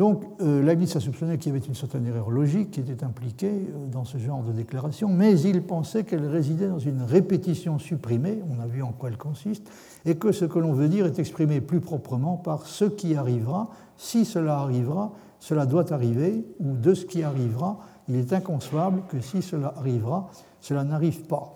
Donc, 0.00 0.24
euh, 0.40 0.62
Leibniz 0.62 0.96
a 0.96 1.00
soupçonné 1.00 1.36
qu'il 1.36 1.52
y 1.52 1.56
avait 1.56 1.66
une 1.66 1.74
certaine 1.74 2.06
erreur 2.06 2.30
logique 2.30 2.70
qui 2.70 2.80
était 2.80 3.04
impliquée 3.04 3.50
euh, 3.50 3.86
dans 3.92 4.06
ce 4.06 4.16
genre 4.16 4.42
de 4.42 4.50
déclaration, 4.50 5.10
mais 5.10 5.38
il 5.38 5.62
pensait 5.62 6.04
qu'elle 6.04 6.26
résidait 6.26 6.68
dans 6.68 6.78
une 6.78 7.02
répétition 7.02 7.78
supprimée, 7.78 8.40
on 8.50 8.62
a 8.62 8.66
vu 8.66 8.82
en 8.82 8.92
quoi 8.92 9.10
elle 9.10 9.18
consiste, 9.18 9.70
et 10.06 10.14
que 10.14 10.32
ce 10.32 10.46
que 10.46 10.58
l'on 10.58 10.72
veut 10.72 10.88
dire 10.88 11.04
est 11.04 11.18
exprimé 11.18 11.60
plus 11.60 11.80
proprement 11.80 12.38
par 12.38 12.66
ce 12.66 12.86
qui 12.86 13.14
arrivera, 13.14 13.68
si 14.00 14.24
cela 14.24 14.60
arrivera, 14.60 15.12
cela 15.40 15.66
doit 15.66 15.92
arriver, 15.92 16.46
ou 16.58 16.74
de 16.74 16.94
ce 16.94 17.04
qui 17.04 17.22
arrivera, 17.22 17.80
il 18.08 18.16
est 18.16 18.32
inconcevable 18.32 19.02
que 19.08 19.20
si 19.20 19.42
cela 19.42 19.74
arrivera, 19.76 20.30
cela 20.62 20.84
n'arrive 20.84 21.26
pas. 21.26 21.52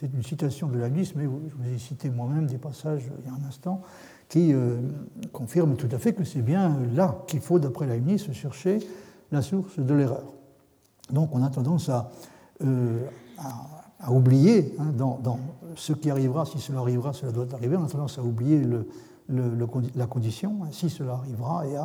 C'est 0.00 0.10
une 0.10 0.22
citation 0.22 0.68
de 0.68 0.78
Leibniz, 0.78 1.14
mais 1.14 1.24
je 1.24 1.28
vous 1.28 1.74
ai 1.74 1.78
cité 1.78 2.08
moi-même 2.08 2.46
des 2.46 2.56
passages 2.56 3.02
il 3.18 3.26
y 3.26 3.28
a 3.28 3.34
un 3.34 3.46
instant 3.46 3.82
qui 4.30 4.54
euh, 4.54 4.78
confirme 5.30 5.76
tout 5.76 5.90
à 5.92 5.98
fait 5.98 6.14
que 6.14 6.24
c'est 6.24 6.40
bien 6.40 6.74
là 6.94 7.18
qu'il 7.26 7.40
faut, 7.40 7.58
d'après 7.58 7.86
Leibniz, 7.86 8.32
chercher 8.32 8.78
la 9.30 9.42
source 9.42 9.78
de 9.78 9.92
l'erreur. 9.92 10.32
Donc 11.10 11.34
on 11.34 11.42
a 11.42 11.50
tendance 11.50 11.90
à, 11.90 12.10
euh, 12.62 13.04
à, 13.98 14.10
oublier, 14.10 14.74
hein, 14.78 14.90
dans, 14.96 15.38
ce 15.76 15.92
qui 15.92 16.10
arrivera, 16.10 16.46
si 16.46 16.58
cela 16.60 16.78
arrivera, 16.78 17.12
cela 17.12 17.30
doit 17.30 17.46
arriver, 17.52 17.76
on 17.76 17.84
a 17.84 17.88
tendance 17.88 18.18
à 18.18 18.22
oublier 18.22 18.58
le, 18.58 18.88
la 19.28 20.06
condition, 20.06 20.60
hein, 20.62 20.68
si 20.70 20.90
cela 20.90 21.14
arrivera, 21.14 21.66
et, 21.66 21.76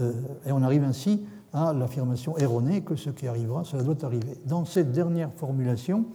euh, 0.00 0.12
et 0.46 0.52
on 0.52 0.62
arrive 0.62 0.84
ainsi 0.84 1.24
à 1.52 1.72
l'affirmation 1.72 2.36
erronée 2.38 2.82
que 2.82 2.96
ce 2.96 3.10
qui 3.10 3.28
arrivera, 3.28 3.64
cela 3.64 3.82
doit 3.82 4.04
arriver. 4.04 4.36
Dans 4.46 4.64
cette 4.64 4.92
dernière 4.92 5.30
formulation, 5.32 6.06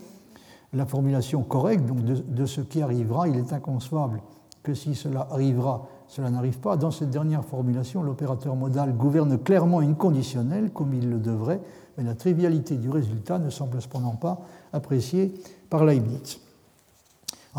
la 0.74 0.86
formulation 0.86 1.44
correcte 1.44 1.86
donc 1.86 2.04
de 2.04 2.46
ce 2.46 2.62
qui 2.62 2.82
arrivera, 2.82 3.28
il 3.28 3.38
est 3.38 3.54
inconcevable 3.54 4.22
que 4.64 4.74
si 4.74 4.96
cela 4.96 5.28
arrivera, 5.32 5.88
cela 6.08 6.30
n'arrive 6.30 6.60
pas. 6.60 6.76
Dans 6.76 6.92
cette 6.92 7.10
dernière 7.10 7.46
formulation, 7.46 8.04
l'opérateur 8.04 8.56
modal 8.56 8.94
gouverne 8.94 9.38
clairement 9.38 9.82
une 9.82 9.96
conditionnelle, 9.96 10.72
comme 10.72 10.94
il 10.94 11.10
le 11.10 11.20
devrait, 11.20 11.62
mais 11.98 12.04
la 12.04 12.16
trivialité 12.16 12.76
du 12.76 12.90
résultat 12.90 13.40
ne 13.40 13.50
semble 13.50 13.82
cependant 13.82 14.16
pas 14.16 14.42
appréciée 14.74 15.34
par 15.70 15.86
Leibniz. 15.86 16.40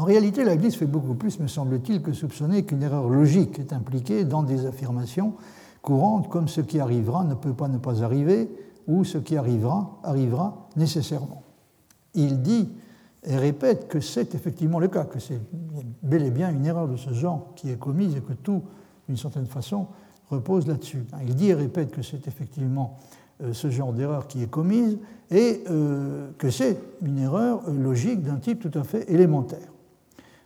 En 0.00 0.04
réalité, 0.04 0.44
Leibniz 0.44 0.76
fait 0.76 0.86
beaucoup 0.86 1.12
plus, 1.12 1.38
me 1.40 1.46
semble-t-il, 1.46 2.00
que 2.00 2.14
soupçonner 2.14 2.64
qu'une 2.64 2.82
erreur 2.82 3.10
logique 3.10 3.58
est 3.58 3.74
impliquée 3.74 4.24
dans 4.24 4.42
des 4.42 4.64
affirmations 4.64 5.34
courantes 5.82 6.30
comme 6.30 6.48
ce 6.48 6.62
qui 6.62 6.80
arrivera 6.80 7.22
ne 7.22 7.34
peut 7.34 7.52
pas 7.52 7.68
ne 7.68 7.76
pas 7.76 8.02
arriver 8.02 8.50
ou 8.88 9.04
ce 9.04 9.18
qui 9.18 9.36
arrivera 9.36 10.00
arrivera 10.02 10.68
nécessairement. 10.74 11.42
Il 12.14 12.40
dit 12.40 12.70
et 13.24 13.36
répète 13.36 13.88
que 13.88 14.00
c'est 14.00 14.34
effectivement 14.34 14.78
le 14.78 14.88
cas, 14.88 15.04
que 15.04 15.18
c'est 15.18 15.38
bel 16.02 16.22
et 16.24 16.30
bien 16.30 16.50
une 16.50 16.64
erreur 16.64 16.88
de 16.88 16.96
ce 16.96 17.12
genre 17.12 17.52
qui 17.54 17.68
est 17.68 17.78
commise 17.78 18.16
et 18.16 18.22
que 18.22 18.32
tout, 18.32 18.62
d'une 19.06 19.18
certaine 19.18 19.44
façon, 19.44 19.86
repose 20.30 20.66
là-dessus. 20.66 21.04
Il 21.26 21.34
dit 21.34 21.50
et 21.50 21.54
répète 21.54 21.90
que 21.90 22.00
c'est 22.00 22.26
effectivement 22.26 22.96
euh, 23.42 23.52
ce 23.52 23.68
genre 23.68 23.92
d'erreur 23.92 24.28
qui 24.28 24.42
est 24.42 24.50
commise 24.50 24.96
et 25.30 25.62
euh, 25.68 26.30
que 26.38 26.48
c'est 26.48 26.78
une 27.02 27.18
erreur 27.18 27.60
euh, 27.68 27.76
logique 27.78 28.22
d'un 28.22 28.36
type 28.36 28.60
tout 28.60 28.78
à 28.78 28.82
fait 28.82 29.10
élémentaire. 29.12 29.69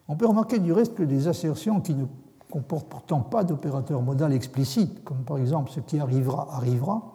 On 0.09 0.17
peut 0.17 0.27
remarquer 0.27 0.59
du 0.59 0.73
reste 0.73 0.95
que 0.95 1.03
des 1.03 1.29
assertions 1.29 1.81
qui 1.81 1.95
ne 1.95 2.05
comportent 2.51 2.89
pourtant 2.89 3.21
pas 3.21 3.43
d'opérateur 3.43 4.03
modal 4.03 4.33
explicite, 4.33 5.03
comme 5.03 5.25
par 5.25 5.39
exemple 5.39 5.71
ce 5.71 5.81
qui 5.81 5.99
arrivera 5.99 6.49
arrivera, 6.53 7.15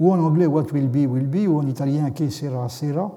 ou 0.00 0.12
en 0.12 0.18
anglais 0.18 0.46
what 0.46 0.66
will 0.72 0.88
be 0.88 1.06
will 1.08 1.28
be, 1.28 1.48
ou 1.48 1.58
en 1.58 1.66
italien 1.66 2.10
che 2.10 2.30
sera 2.30 2.68
sera, 2.68 3.12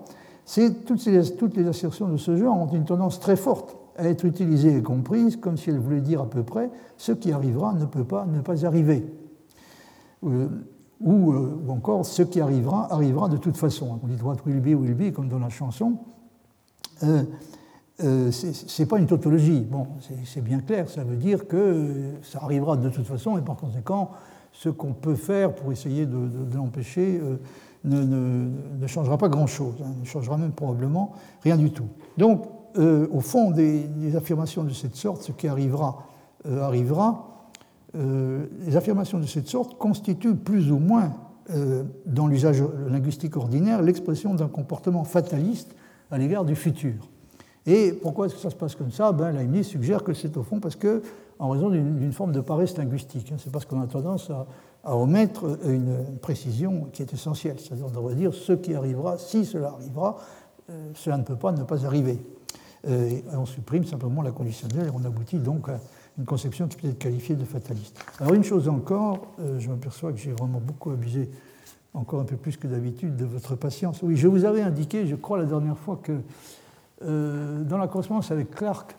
toutes, 0.85 1.55
les 1.55 1.67
assertions 1.67 2.07
de 2.07 2.17
ce 2.17 2.35
genre 2.35 2.57
ont 2.57 2.67
une 2.67 2.85
tendance 2.85 3.19
très 3.19 3.35
forte 3.35 3.75
à 3.97 4.07
être 4.07 4.25
utilisées 4.25 4.77
et 4.77 4.83
comprises 4.83 5.37
comme 5.37 5.57
si 5.57 5.69
elles 5.69 5.79
voulaient 5.79 6.01
dire 6.01 6.21
à 6.21 6.29
peu 6.29 6.43
près 6.43 6.69
ce 6.97 7.11
qui 7.11 7.31
arrivera 7.31 7.73
ne 7.73 7.85
peut 7.85 8.03
pas 8.03 8.25
ne 8.25 8.41
pas 8.41 8.65
arriver. 8.65 9.05
Euh, 10.25 10.47
ou, 11.01 11.33
euh, 11.33 11.59
ou, 11.65 11.71
encore 11.71 12.05
ce 12.05 12.21
qui 12.21 12.39
arrivera 12.39 12.91
arrivera 12.93 13.29
de 13.29 13.37
toute 13.37 13.57
façon. 13.57 13.99
On 14.03 14.07
dit 14.07 14.21
what 14.21 14.37
will 14.45 14.61
be, 14.61 14.79
will 14.79 14.93
be, 14.93 15.13
comme 15.13 15.27
dans 15.27 15.39
la 15.39 15.49
chanson. 15.49 15.97
Euh, 17.03 17.23
euh 18.03 18.31
ce 18.31 18.81
n'est 18.81 18.85
pas 18.87 18.99
une 18.99 19.07
tautologie. 19.07 19.61
Bon, 19.61 19.87
c'est 20.25 20.43
bien 20.43 20.59
clair, 20.59 20.89
ça 20.89 21.03
veut 21.03 21.15
dire 21.15 21.47
que 21.47 22.13
ça 22.23 22.39
arrivera 22.41 22.77
de 22.77 22.89
toute 22.89 23.05
façon 23.05 23.37
et 23.37 23.41
par 23.41 23.55
conséquent, 23.55 24.11
ce 24.51 24.69
qu'on 24.69 24.93
peut 24.93 25.15
faire 25.15 25.53
pour 25.53 25.71
essayer 25.71 26.05
de, 26.05 26.17
l'empêcher 26.55 27.21
ne, 27.83 28.87
changera 28.87 29.17
pas 29.17 29.29
grand-chose, 29.29 29.75
hein, 29.83 29.93
ne 29.99 30.05
changera 30.05 30.37
même 30.37 30.51
probablement 30.51 31.13
rien 31.43 31.57
du 31.57 31.71
tout. 31.71 31.87
Donc, 32.17 32.45
euh, 32.77 33.07
au 33.11 33.21
fond 33.21 33.51
des, 33.51 34.15
affirmations 34.15 34.63
de 34.63 34.73
cette 34.73 34.95
sorte, 34.95 35.21
ce 35.21 35.31
qui 35.31 35.47
arrivera 35.47 36.07
euh, 36.45 36.61
arrivera. 36.61 37.47
Euh, 37.95 38.47
les 38.65 38.75
affirmations 38.75 39.19
de 39.19 39.25
cette 39.25 39.47
sorte 39.47 39.77
constituent 39.77 40.35
plus 40.35 40.71
ou 40.71 40.79
moins, 40.79 41.13
dans 42.07 42.25
l'usage 42.25 42.63
linguistique 42.89 43.37
ordinaire, 43.37 43.83
l'expression 43.83 44.33
d'un 44.33 44.47
comportement 44.47 45.03
fataliste 45.03 45.75
à 46.09 46.17
l'égard 46.17 46.43
du 46.43 46.55
futur. 46.55 46.95
Et 47.65 47.93
pourquoi 47.93 48.27
est-ce 48.27 48.35
que 48.35 48.41
ça 48.41 48.49
se 48.49 48.55
passe 48.55 48.75
comme 48.75 48.91
ça? 48.91 49.11
Ben, 49.11 49.31
Leibniz 49.31 49.67
suggère 49.67 50.03
que 50.03 50.13
c'est 50.13 50.37
au 50.37 50.43
fond 50.43 50.59
parce 50.59 50.75
que, 50.75 51.01
en 51.39 51.49
raison 51.49 51.69
d'une 51.69 52.13
forme 52.13 52.31
de 52.31 52.41
paresse 52.41 52.77
linguistique. 52.77 53.31
Hein, 53.31 53.37
c'est 53.39 53.51
parce 53.51 53.65
qu'on 53.65 53.81
a 53.81 53.87
tendance 53.87 54.29
à, 54.29 54.45
omettre 54.95 55.57
une 55.67 56.19
précision 56.21 56.87
qui 56.93 57.01
est 57.01 57.11
essentielle. 57.11 57.59
C'est-à-dire, 57.59 57.87
on 57.87 57.91
devrait 57.91 58.13
dire 58.13 58.33
ce 58.35 58.53
qui 58.53 58.75
arrivera, 58.75 59.17
si 59.17 59.43
cela 59.43 59.69
arrivera, 59.69 60.17
euh, 60.69 60.91
cela 60.93 61.17
ne 61.17 61.23
peut 61.23 61.35
pas 61.35 61.51
ne 61.51 61.63
pas 61.63 61.85
arriver. 61.85 62.19
Euh, 62.87 63.09
et 63.09 63.23
on 63.33 63.47
supprime 63.47 63.83
simplement 63.83 64.21
la 64.21 64.31
conditionnelle 64.31 64.87
et 64.87 64.91
on 64.93 65.03
aboutit 65.03 65.39
donc 65.39 65.69
à 65.69 65.79
une 66.19 66.25
conception 66.25 66.67
qui 66.67 66.77
peut 66.77 66.87
être 66.87 66.99
qualifiée 66.99 67.35
de 67.35 67.45
fataliste. 67.45 67.99
Alors, 68.19 68.33
une 68.35 68.43
chose 68.43 68.69
encore, 68.69 69.27
euh, 69.39 69.59
je 69.59 69.69
m'aperçois 69.69 70.11
que 70.11 70.19
j'ai 70.19 70.31
vraiment 70.31 70.59
beaucoup 70.59 70.91
abusé, 70.91 71.29
encore 71.93 72.19
un 72.19 72.25
peu 72.25 72.37
plus 72.37 72.57
que 72.57 72.67
d'habitude, 72.67 73.15
de 73.15 73.25
votre 73.25 73.55
patience. 73.55 74.01
Oui, 74.03 74.15
je 74.15 74.27
vous 74.27 74.45
avais 74.45 74.61
indiqué, 74.61 75.07
je 75.07 75.15
crois, 75.15 75.37
la 75.37 75.45
dernière 75.45 75.77
fois 75.77 75.99
que 76.01 76.13
dans 77.01 77.77
la 77.77 77.87
correspondance 77.87 78.31
avec 78.31 78.51
Clark, 78.51 78.95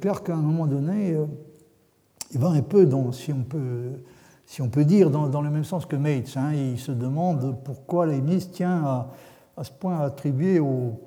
Clark, 0.00 0.28
à 0.28 0.34
un 0.34 0.42
moment 0.42 0.66
donné, 0.66 1.16
il 2.32 2.38
va 2.38 2.48
un 2.48 2.62
peu 2.62 2.86
dans, 2.86 3.12
si 3.12 3.32
on 3.32 3.42
peut 3.42 3.92
si 4.52 4.60
on 4.60 4.68
peut 4.68 4.84
dire, 4.84 5.08
dans, 5.08 5.40
le 5.40 5.48
même 5.48 5.64
sens 5.64 5.86
que 5.86 5.96
Mates. 5.96 6.36
Hein, 6.36 6.52
il 6.52 6.78
se 6.78 6.92
demande 6.92 7.56
pourquoi 7.64 8.04
Leibniz 8.04 8.50
tient 8.50 9.08
à, 9.56 9.64
ce 9.64 9.70
point 9.70 9.96
à 9.98 10.04
attribuer 10.04 10.60
aux, 10.60 11.00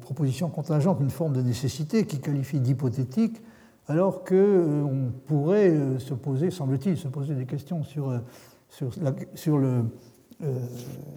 propositions 0.00 0.48
contingentes 0.48 0.98
une 1.00 1.10
forme 1.10 1.34
de 1.34 1.42
nécessité 1.42 2.06
qui 2.06 2.18
qualifie 2.18 2.58
d'hypothétique, 2.58 3.40
alors 3.86 4.24
qu'on 4.24 5.12
pourrait 5.26 5.98
se 5.98 6.12
poser, 6.12 6.50
semble-t-il, 6.50 6.96
se 6.96 7.06
poser 7.06 7.36
des 7.36 7.46
questions 7.46 7.84
sur, 7.84 8.20
sur, 8.68 8.90
sur 9.34 9.56
le, 9.56 9.84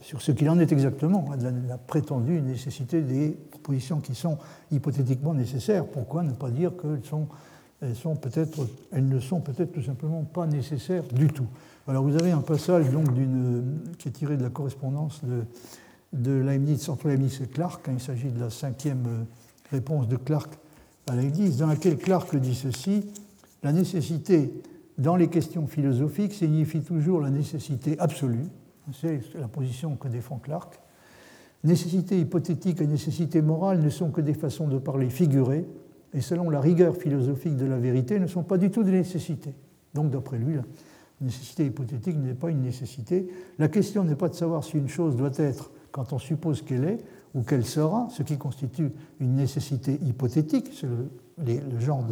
sur 0.02 0.22
ce 0.22 0.32
qu'il 0.32 0.50
en 0.50 0.60
est 0.60 0.72
exactement, 0.72 1.30
de 1.38 1.68
la, 1.68 1.78
prétendue 1.78 2.42
nécessité 2.42 3.02
des 3.02 3.32
propositions 3.52 4.00
qui 4.00 4.16
sont 4.16 4.38
hypothétiquement 4.72 5.34
nécessaires. 5.34 5.86
Pourquoi 5.86 6.24
ne 6.24 6.34
pas 6.34 6.50
dire 6.50 6.74
qu'elles 6.76 7.02
elles 7.82 7.96
sont 7.96 8.16
peut-être, 8.16 8.68
elles 8.92 9.08
ne 9.08 9.20
sont 9.20 9.42
peut-être 9.42 9.72
tout 9.72 9.84
simplement 9.84 10.24
pas 10.24 10.46
nécessaires 10.46 11.04
du 11.14 11.28
tout? 11.28 11.48
Alors 11.88 12.04
vous 12.04 12.16
avez 12.16 12.32
un 12.32 12.42
passage 12.42 12.90
donc 12.92 13.08
qui 13.98 14.08
est 14.08 14.12
tiré 14.12 14.38
de 14.38 14.44
la 14.44 14.50
correspondance 14.50 15.22
de, 15.24 15.44
de 16.14 16.32
Leibniz, 16.32 16.90
entre 16.90 17.10
Leibniz 17.10 17.42
et 17.42 17.48
Clark. 17.48 17.88
Hein, 17.90 17.94
il 17.96 18.00
s'agit 18.00 18.30
de 18.30 18.40
la 18.40 18.50
cinquième 18.50 19.06
euh, 19.08 19.24
réponse 19.72 20.08
de 20.08 20.16
Clark 20.16 20.54
à 21.10 21.16
Leibniz, 21.16 21.58
dans 21.58 21.68
laquelle 21.68 21.98
Clark 21.98 22.36
dit 22.38 22.56
ceci 22.56 23.06
La 23.64 23.74
nécessité 23.74 24.54
dans 24.98 25.16
les 25.16 25.28
questions 25.28 25.68
philosophiques 25.68 26.34
signifie 26.34 26.82
toujours 26.82 27.20
la 27.20 27.30
nécessité 27.30 28.00
absolue. 28.00 28.48
C'est 28.92 29.22
la 29.36 29.48
position 29.48 29.96
que 29.96 30.08
défend 30.08 30.38
Clark. 30.38 30.80
Nécessité 31.64 32.20
hypothétique 32.20 32.82
et 32.82 32.88
nécessité 32.88 33.42
morale 33.42 33.80
ne 33.80 33.90
sont 33.90 34.12
que 34.12 34.20
des 34.20 34.34
façons 34.34 34.68
de 34.68 34.78
parler 34.78 35.10
figurées, 35.10 35.66
et 36.14 36.22
selon 36.22 36.50
la 36.50 36.60
rigueur 36.60 36.96
philosophique 36.98 37.56
de 37.56 37.66
la 37.66 37.78
vérité, 37.78 38.20
ne 38.20 38.28
sont 38.28 38.44
pas 38.44 38.58
du 38.58 38.70
tout 38.70 38.84
des 38.84 38.92
nécessités. 38.92 39.54
Donc, 39.94 40.12
d'après 40.12 40.38
lui, 40.38 40.56
la 40.56 40.64
nécessité 41.22 41.66
hypothétique 41.66 42.18
n'est 42.18 42.34
pas 42.34 42.50
une 42.50 42.62
nécessité. 42.62 43.28
La 43.58 43.70
question 43.70 44.04
n'est 44.04 44.16
pas 44.16 44.28
de 44.28 44.34
savoir 44.34 44.64
si 44.64 44.78
une 44.78 44.90
chose 44.90 45.16
doit 45.16 45.32
être 45.38 45.72
quand 45.92 46.12
on 46.12 46.20
suppose 46.20 46.62
qu'elle 46.62 46.84
est 46.84 46.98
ou 47.34 47.44
qu'elle 47.44 47.66
sera, 47.66 48.08
ce 48.12 48.24
qui 48.24 48.38
constitue 48.38 48.92
une 49.20 49.36
nécessité 49.36 49.98
hypothétique, 50.04 50.72
c'est 50.74 50.88
le, 50.88 51.80
genre 51.80 52.04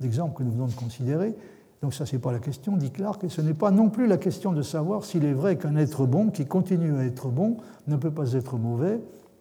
d'exemple 0.00 0.38
que 0.38 0.42
nous 0.42 0.52
venons 0.52 0.66
de 0.66 0.72
considérer. 0.72 1.34
Donc 1.82 1.94
ça, 1.94 2.04
ce 2.04 2.14
n'est 2.14 2.20
pas 2.20 2.32
la 2.32 2.40
question, 2.40 2.76
dit 2.76 2.90
Clark, 2.90 3.24
et 3.24 3.28
ce 3.28 3.40
n'est 3.40 3.54
pas 3.54 3.70
non 3.70 3.88
plus 3.88 4.06
la 4.06 4.18
question 4.18 4.52
de 4.52 4.60
savoir 4.62 5.04
s'il 5.04 5.24
est 5.24 5.32
vrai 5.32 5.56
qu'un 5.56 5.76
être 5.76 6.06
bon 6.06 6.30
qui 6.30 6.46
continue 6.46 6.96
à 6.96 7.04
être 7.04 7.28
bon 7.28 7.56
ne 7.86 7.96
peut 7.96 8.10
pas 8.10 8.34
être 8.34 8.58
mauvais, 8.58 9.00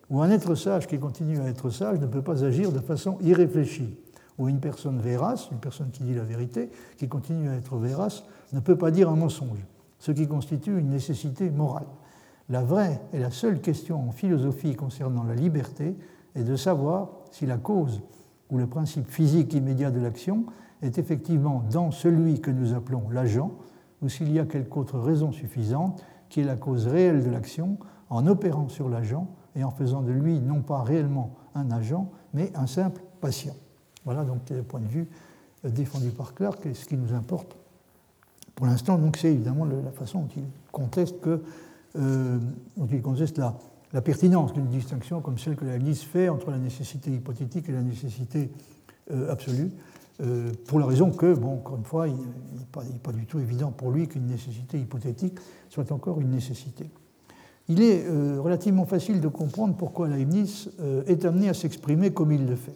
ou 0.10 0.22
un 0.22 0.30
être 0.30 0.56
sage 0.56 0.88
qui 0.88 0.98
continue 1.00 1.40
à 1.40 1.46
être 1.48 1.70
sage 1.70 2.00
ne 2.00 2.08
peut 2.08 2.22
pas 2.22 2.44
agir 2.46 2.72
de 2.72 2.80
façon 2.80 3.18
irréfléchie, 3.22 3.98
ou 4.38 4.48
une 4.48 4.62
personne 4.62 5.00
vérace, 5.00 5.50
une 5.52 5.60
personne 5.60 5.92
qui 5.92 6.04
dit 6.04 6.14
la 6.14 6.24
vérité, 6.24 6.70
qui 6.98 7.10
continue 7.10 7.50
à 7.50 7.56
être 7.56 7.76
vérace, 7.76 8.24
ne 8.54 8.62
peut 8.62 8.78
pas 8.78 8.92
dire 8.92 9.10
un 9.10 9.18
mensonge, 9.18 9.66
ce 10.00 10.14
qui 10.14 10.26
constitue 10.26 10.80
une 10.80 10.90
nécessité 10.90 11.50
morale. 11.50 11.88
La 12.48 12.64
vraie 12.64 13.02
et 13.12 13.20
la 13.20 13.32
seule 13.32 13.60
question 13.60 14.08
en 14.08 14.12
philosophie 14.12 14.76
concernant 14.76 15.24
la 15.24 15.36
liberté 15.36 15.96
est 16.36 16.44
de 16.44 16.56
savoir 16.56 17.10
si 17.32 17.46
la 17.46 17.58
cause 17.58 18.02
ou 18.50 18.58
le 18.58 18.66
principe 18.66 19.08
physique 19.08 19.54
immédiat 19.54 19.92
de 19.92 20.00
l'action 20.00 20.46
est 20.82 20.98
effectivement 20.98 21.64
dans 21.72 21.92
celui 21.92 22.40
que 22.42 22.52
nous 22.52 22.74
appelons 22.74 23.10
l'agent, 23.10 23.52
ou 24.02 24.10
s'il 24.10 24.32
y 24.32 24.40
a 24.40 24.46
quelque 24.46 24.78
autre 24.78 25.00
raison 25.00 25.32
suffisante 25.32 26.04
qui 26.30 26.42
est 26.42 26.46
la 26.46 26.56
cause 26.56 26.88
réelle 26.88 27.24
de 27.24 27.30
l'action 27.30 27.78
en 28.10 28.26
opérant 28.28 28.70
sur 28.70 28.90
l'agent 28.90 29.28
et 29.56 29.64
en 29.64 29.72
faisant 29.72 30.02
de 30.02 30.12
lui 30.12 30.40
non 30.40 30.62
pas 30.62 30.84
réellement 30.84 31.36
un 31.56 31.72
agent, 31.72 32.10
mais 32.34 32.52
un 32.56 32.68
simple 32.68 33.02
patient. 33.20 33.56
Voilà 34.06 34.24
donc 34.24 34.50
le 34.50 34.64
point 34.64 34.80
de 34.80 34.88
vue 34.88 35.08
euh, 35.66 35.70
défendu 35.70 36.10
par 36.10 36.34
Clark 36.34 36.66
et 36.66 36.74
ce 36.74 36.86
qui 36.86 36.96
nous 36.96 37.14
importe 37.14 37.58
pour 38.56 38.66
l'instant. 38.66 38.98
Donc 38.98 39.18
c'est 39.18 39.34
évidemment 39.34 39.66
la 39.66 39.92
façon 39.92 40.22
dont 40.22 40.30
il 40.38 40.44
conteste 40.72 41.20
que 41.20 41.44
euh, 41.98 42.38
dont 42.78 42.88
il 42.92 43.02
conteste 43.02 43.40
la, 43.40 44.02
pertinence 44.02 44.54
d'une 44.54 44.68
distinction 44.68 45.22
comme 45.22 45.40
celle 45.40 45.56
que 45.56 45.66
la 45.66 45.74
Leibniz 45.74 46.04
fait 46.04 46.30
entre 46.30 46.52
la 46.52 46.60
nécessité 46.60 47.12
hypothétique 47.12 47.68
et 47.68 47.72
la 47.72 47.82
nécessité 47.82 48.52
euh, 49.10 49.32
absolue, 49.32 49.72
euh, 50.22 50.52
pour 50.68 50.80
la 50.80 50.86
raison 50.86 51.12
que, 51.12 51.34
bon, 51.34 51.56
encore 51.56 51.78
une 51.78 51.86
fois, 51.86 52.08
il 52.08 52.16
n'est 52.16 52.66
pas, 52.72 52.84
pas, 53.04 53.12
du 53.12 53.26
tout 53.26 53.40
évident 53.40 53.72
pour 53.72 53.92
lui 53.92 54.08
qu'une 54.08 54.28
nécessité 54.28 54.80
hypothétique 54.80 55.40
soit 55.70 55.92
encore 55.92 56.20
une 56.20 56.30
nécessité. 56.30 56.90
Il 57.68 57.84
est 57.84 58.10
relativement 58.40 58.88
facile 58.88 59.22
de 59.22 59.28
comprendre 59.28 59.76
pourquoi 59.76 60.08
Leibniz 60.08 60.72
est 61.06 61.24
amené 61.24 61.50
à 61.50 61.54
s'exprimer 61.54 62.10
comme 62.12 62.32
il 62.32 62.48
le 62.48 62.56
fait. 62.56 62.76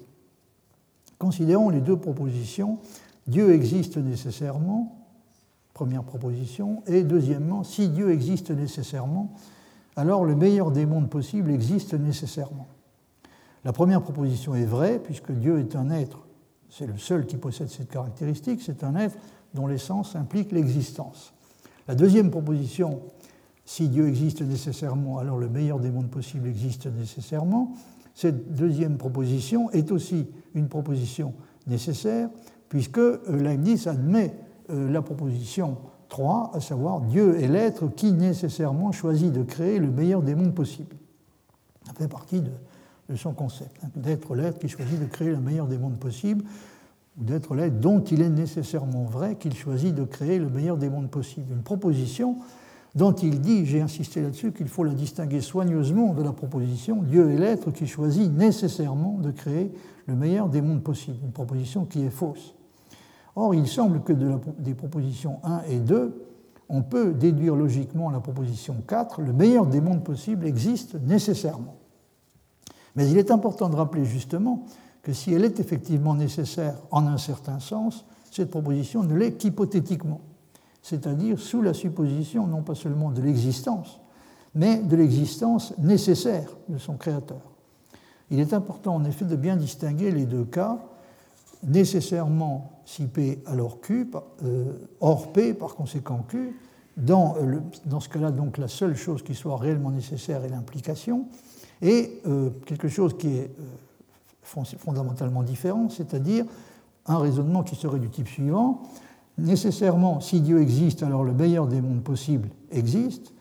Considérons 1.17 1.69
les 1.69 1.81
deux 1.81 1.97
propositions. 1.97 2.77
Dieu 3.25 3.51
existe 3.53 3.97
nécessairement 3.97 5.03
première 5.73 6.03
proposition, 6.03 6.83
et 6.85 7.03
deuxièmement, 7.03 7.63
si 7.63 7.89
Dieu 7.89 8.11
existe 8.11 8.51
nécessairement, 8.51 9.33
alors 9.95 10.23
le 10.23 10.35
meilleur 10.35 10.71
des 10.71 10.85
mondes 10.85 11.09
possibles 11.09 11.51
existe 11.51 11.93
nécessairement. 11.93 12.67
La 13.65 13.73
première 13.73 14.01
proposition 14.01 14.55
est 14.55 14.65
vraie, 14.65 14.99
puisque 14.99 15.31
Dieu 15.31 15.59
est 15.59 15.75
un 15.75 15.89
être, 15.89 16.22
c'est 16.75 16.87
le 16.87 16.97
seul 16.97 17.27
qui 17.27 17.37
possède 17.37 17.69
cette 17.69 17.89
caractéristique, 17.89 18.61
c'est 18.63 18.83
un 18.83 18.95
être 18.95 19.15
dont 19.53 19.67
l'essence 19.67 20.15
implique 20.15 20.51
l'existence. 20.51 21.33
La 21.87 21.93
deuxième 21.93 22.31
proposition, 22.31 23.01
si 23.63 23.89
Dieu 23.89 24.07
existe 24.07 24.41
nécessairement, 24.41 25.19
alors 25.19 25.37
le 25.37 25.49
meilleur 25.49 25.79
des 25.79 25.91
mondes 25.91 26.09
possibles 26.09 26.47
existe 26.47 26.87
nécessairement, 26.87 27.73
cette 28.15 28.55
deuxième 28.55 28.97
proposition 28.97 29.69
est 29.71 29.91
aussi 29.91 30.27
une 30.55 30.67
proposition 30.67 31.33
nécessaire, 31.67 32.29
puisque 32.69 33.01
Leibniz 33.27 33.87
admet 33.87 34.33
euh, 34.71 34.89
la 34.89 35.03
proposition 35.03 35.77
3, 36.09 36.51
à 36.55 36.59
savoir 36.59 37.01
Dieu 37.01 37.39
est 37.39 37.47
l'être 37.47 37.87
qui 37.87 38.13
nécessairement 38.13 38.91
choisit 38.91 39.31
de 39.31 39.43
créer 39.43 39.77
le 39.77 39.91
meilleur 39.91 40.23
des 40.23 40.33
mondes 40.33 40.55
possibles. 40.55 40.95
Ça 41.85 41.93
fait 41.93 42.07
partie 42.07 42.41
de, 42.41 42.51
son 43.15 43.33
concept, 43.33 43.77
hein, 43.83 43.89
d'être 43.95 44.35
l'être 44.35 44.59
qui 44.59 44.69
choisit 44.69 44.99
de 44.99 45.05
créer 45.05 45.29
le 45.29 45.39
meilleur 45.39 45.67
des 45.67 45.77
mondes 45.77 45.97
possibles, 45.97 46.43
ou 47.19 47.23
d'être 47.23 47.55
l'être 47.55 47.79
dont 47.79 48.01
il 48.01 48.21
est 48.21 48.29
nécessairement 48.29 49.03
vrai 49.03 49.35
qu'il 49.35 49.55
choisit 49.55 49.93
de 49.93 50.03
créer 50.03 50.39
le 50.39 50.49
meilleur 50.49 50.77
des 50.77 50.89
mondes 50.89 51.09
possibles. 51.09 51.53
Une 51.53 51.63
proposition 51.63 52.37
dont 52.95 53.13
il 53.13 53.41
dit, 53.41 53.65
j'ai 53.65 53.81
insisté 53.81 54.21
là-dessus, 54.21 54.51
qu'il 54.51 54.67
faut 54.67 54.83
la 54.83 54.93
distinguer 54.93 55.41
soigneusement 55.41 56.13
de 56.13 56.21
la 56.21 56.31
proposition 56.31 57.01
Dieu 57.01 57.31
est 57.31 57.37
l'être 57.37 57.71
qui 57.71 57.87
choisit 57.87 58.31
nécessairement 58.31 59.17
de 59.17 59.31
créer 59.31 59.71
le 60.05 60.15
meilleur 60.15 60.49
des 60.49 60.61
mondes 60.61 60.83
possibles, 60.83 61.17
une 61.23 61.31
proposition 61.31 61.85
qui 61.85 62.03
est 62.03 62.11
fausse. 62.11 62.55
Or, 63.35 63.55
il 63.55 63.67
semble 63.67 64.01
que 64.01 64.13
de 64.13 64.33
des 64.59 64.75
propositions 64.75 65.39
1 65.43 65.63
et 65.69 65.79
2, 65.79 66.23
on 66.69 66.83
peut 66.83 67.13
déduire 67.13 67.55
logiquement 67.55 68.09
la 68.09 68.19
proposition 68.19 68.75
4, 68.87 69.21
le 69.21 69.33
meilleur 69.33 69.65
des 69.65 69.81
mondes 69.81 70.03
possibles 70.03 70.45
existe 70.45 70.95
nécessairement. 70.95 71.77
Mais 72.95 73.09
il 73.09 73.17
est 73.17 73.31
important 73.31 73.69
de 73.69 73.75
rappeler 73.75 74.05
justement 74.05 74.65
que 75.01 75.13
si 75.13 75.33
elle 75.33 75.43
est 75.43 75.59
effectivement 75.59 76.15
nécessaire 76.15 76.75
en 76.91 77.07
un 77.07 77.17
certain 77.17 77.59
sens, 77.59 78.05
cette 78.31 78.49
proposition 78.49 79.03
ne 79.03 79.15
l'est 79.15 79.33
qu'hypothétiquement, 79.33 80.21
c'est-à-dire 80.81 81.39
sous 81.39 81.61
la 81.61 81.73
supposition 81.73 82.47
non 82.47 82.61
pas 82.61 82.75
seulement 82.75 83.11
de 83.11 83.21
l'existence, 83.21 83.99
mais 84.55 84.77
de 84.77 84.95
l'existence 84.95 85.77
nécessaire 85.77 86.49
de 86.69 86.77
son 86.77 86.95
créateur. 86.95 87.41
Il 88.31 88.39
est 88.39 88.53
important 88.53 88.95
en 88.95 89.05
effet 89.05 89.25
de 89.25 89.35
bien 89.35 89.55
distinguer 89.55 90.11
les 90.11 90.25
deux 90.25 90.45
cas, 90.45 90.79
nécessairement 91.63 92.81
si 92.85 93.05
P 93.05 93.43
alors 93.45 93.81
Q, 93.81 94.09
hors 94.99 95.31
P 95.31 95.53
par 95.53 95.75
conséquent 95.75 96.25
Q. 96.27 96.55
Euh, 97.09 97.59
dans 97.85 97.99
ce 97.99 98.09
cas-là, 98.09 98.31
donc, 98.31 98.57
la 98.57 98.67
seule 98.67 98.95
chose 98.95 99.23
qui 99.23 99.33
soit 99.33 99.57
réellement 99.57 99.91
nécessaire 99.91 100.43
est 100.43 100.49
l'implication, 100.49 101.25
et 101.83 102.21
euh, 102.25 102.49
quelque 102.65 102.87
chose 102.87 103.15
qui 103.17 103.27
est 103.27 103.51
fondamentalement 104.41 105.43
différent, 105.43 105.89
c'est-à-dire 105.89 106.45
un 107.05 107.17
raisonnement 107.17 107.63
qui 107.63 107.75
serait 107.75 107.99
du 107.99 108.09
type 108.09 108.27
suivant. 108.27 108.83
Nécessairement, 109.37 110.21
si 110.21 110.41
Dieu 110.41 110.61
existe, 110.61 111.03
alors 111.03 111.23
le 111.23 111.33
meilleur 111.33 111.67
des 111.67 111.81
mondes 111.81 112.03
possibles 112.03 112.49
existe. 112.71 113.33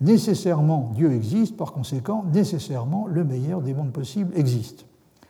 Nécessairement, 0.00 0.92
Dieu 0.94 1.12
existe, 1.12 1.56
par 1.56 1.72
conséquent, 1.72 2.24
nécessairement, 2.32 3.06
le 3.06 3.24
meilleur 3.24 3.62
des 3.62 3.72
mondes 3.72 3.92
possibles 3.92 4.36
existe. 4.36 4.84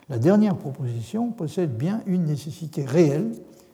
La 0.09 0.19
dernière 0.19 0.57
proposition 0.57 1.33
possède 1.33 1.77
bien 1.77 2.03
une 2.07 2.25
nécessité 2.25 2.85
réelle, 2.85 3.33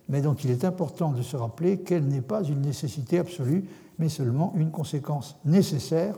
mais 0.09 0.23
dont 0.23 0.35
il 0.35 0.51
est 0.51 0.65
important 0.65 1.13
de 1.13 1.23
se 1.23 1.37
rappeler 1.37 1.79
qu'elle 1.79 2.05
n'est 2.05 2.23
pas 2.23 2.43
une 2.43 2.63
nécessité 2.63 3.19
absolue, 3.19 3.65
mais 3.99 4.09
seulement 4.09 4.53
une 4.57 4.71
conséquence 4.71 5.37
nécessaire. 5.45 6.17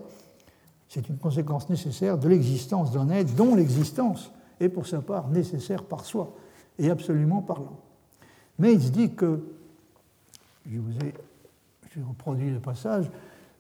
C'est 0.94 1.08
une 1.08 1.18
conséquence 1.18 1.68
nécessaire 1.68 2.18
de 2.18 2.28
l'existence 2.28 2.92
d'un 2.92 3.10
être 3.10 3.34
dont 3.34 3.56
l'existence 3.56 4.30
est 4.60 4.68
pour 4.68 4.86
sa 4.86 5.00
part 5.00 5.28
nécessaire 5.28 5.82
par 5.82 6.04
soi 6.04 6.36
et 6.78 6.88
absolument 6.88 7.42
parlant. 7.42 7.80
Mais 8.60 8.74
il 8.74 8.80
se 8.80 8.92
dit 8.92 9.12
que, 9.12 9.42
je 10.70 10.78
vous 10.78 10.92
ai, 10.98 11.12
reproduit 12.00 12.48
le 12.48 12.60
passage, 12.60 13.10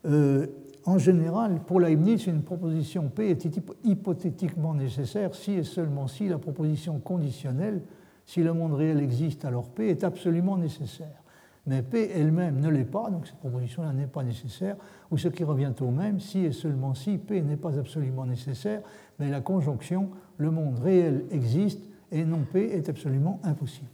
euh, 0.06 0.46
en 0.84 0.98
général, 0.98 1.58
pour 1.66 1.80
Leibniz, 1.80 2.24
une 2.28 2.44
proposition 2.44 3.08
P 3.08 3.30
est 3.30 3.48
hypothétiquement 3.82 4.72
nécessaire 4.72 5.34
si 5.34 5.54
et 5.54 5.64
seulement 5.64 6.06
si 6.06 6.28
la 6.28 6.38
proposition 6.38 7.00
conditionnelle, 7.00 7.82
si 8.26 8.44
le 8.44 8.54
monde 8.54 8.74
réel 8.74 9.00
existe, 9.00 9.44
alors 9.44 9.70
P 9.70 9.88
est 9.88 10.04
absolument 10.04 10.56
nécessaire. 10.56 11.23
Mais 11.66 11.82
P 11.82 12.10
elle-même 12.14 12.60
ne 12.60 12.68
l'est 12.68 12.84
pas, 12.84 13.08
donc 13.10 13.26
cette 13.26 13.38
proposition-là 13.38 13.92
n'est 13.92 14.06
pas 14.06 14.22
nécessaire, 14.22 14.76
ou 15.10 15.16
ce 15.16 15.28
qui 15.28 15.44
revient 15.44 15.72
au 15.80 15.90
même, 15.90 16.20
si 16.20 16.40
et 16.40 16.52
seulement 16.52 16.94
si 16.94 17.16
P 17.16 17.40
n'est 17.40 17.56
pas 17.56 17.78
absolument 17.78 18.26
nécessaire, 18.26 18.82
mais 19.18 19.30
la 19.30 19.40
conjonction 19.40 20.10
le 20.36 20.50
monde 20.50 20.78
réel 20.80 21.24
existe 21.30 21.80
et 22.12 22.24
non 22.24 22.40
P 22.50 22.70
est 22.72 22.88
absolument 22.88 23.40
impossible. 23.44 23.88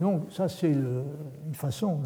Donc 0.00 0.24
ça, 0.30 0.48
c'est 0.48 0.72
une 0.72 1.54
façon 1.54 2.00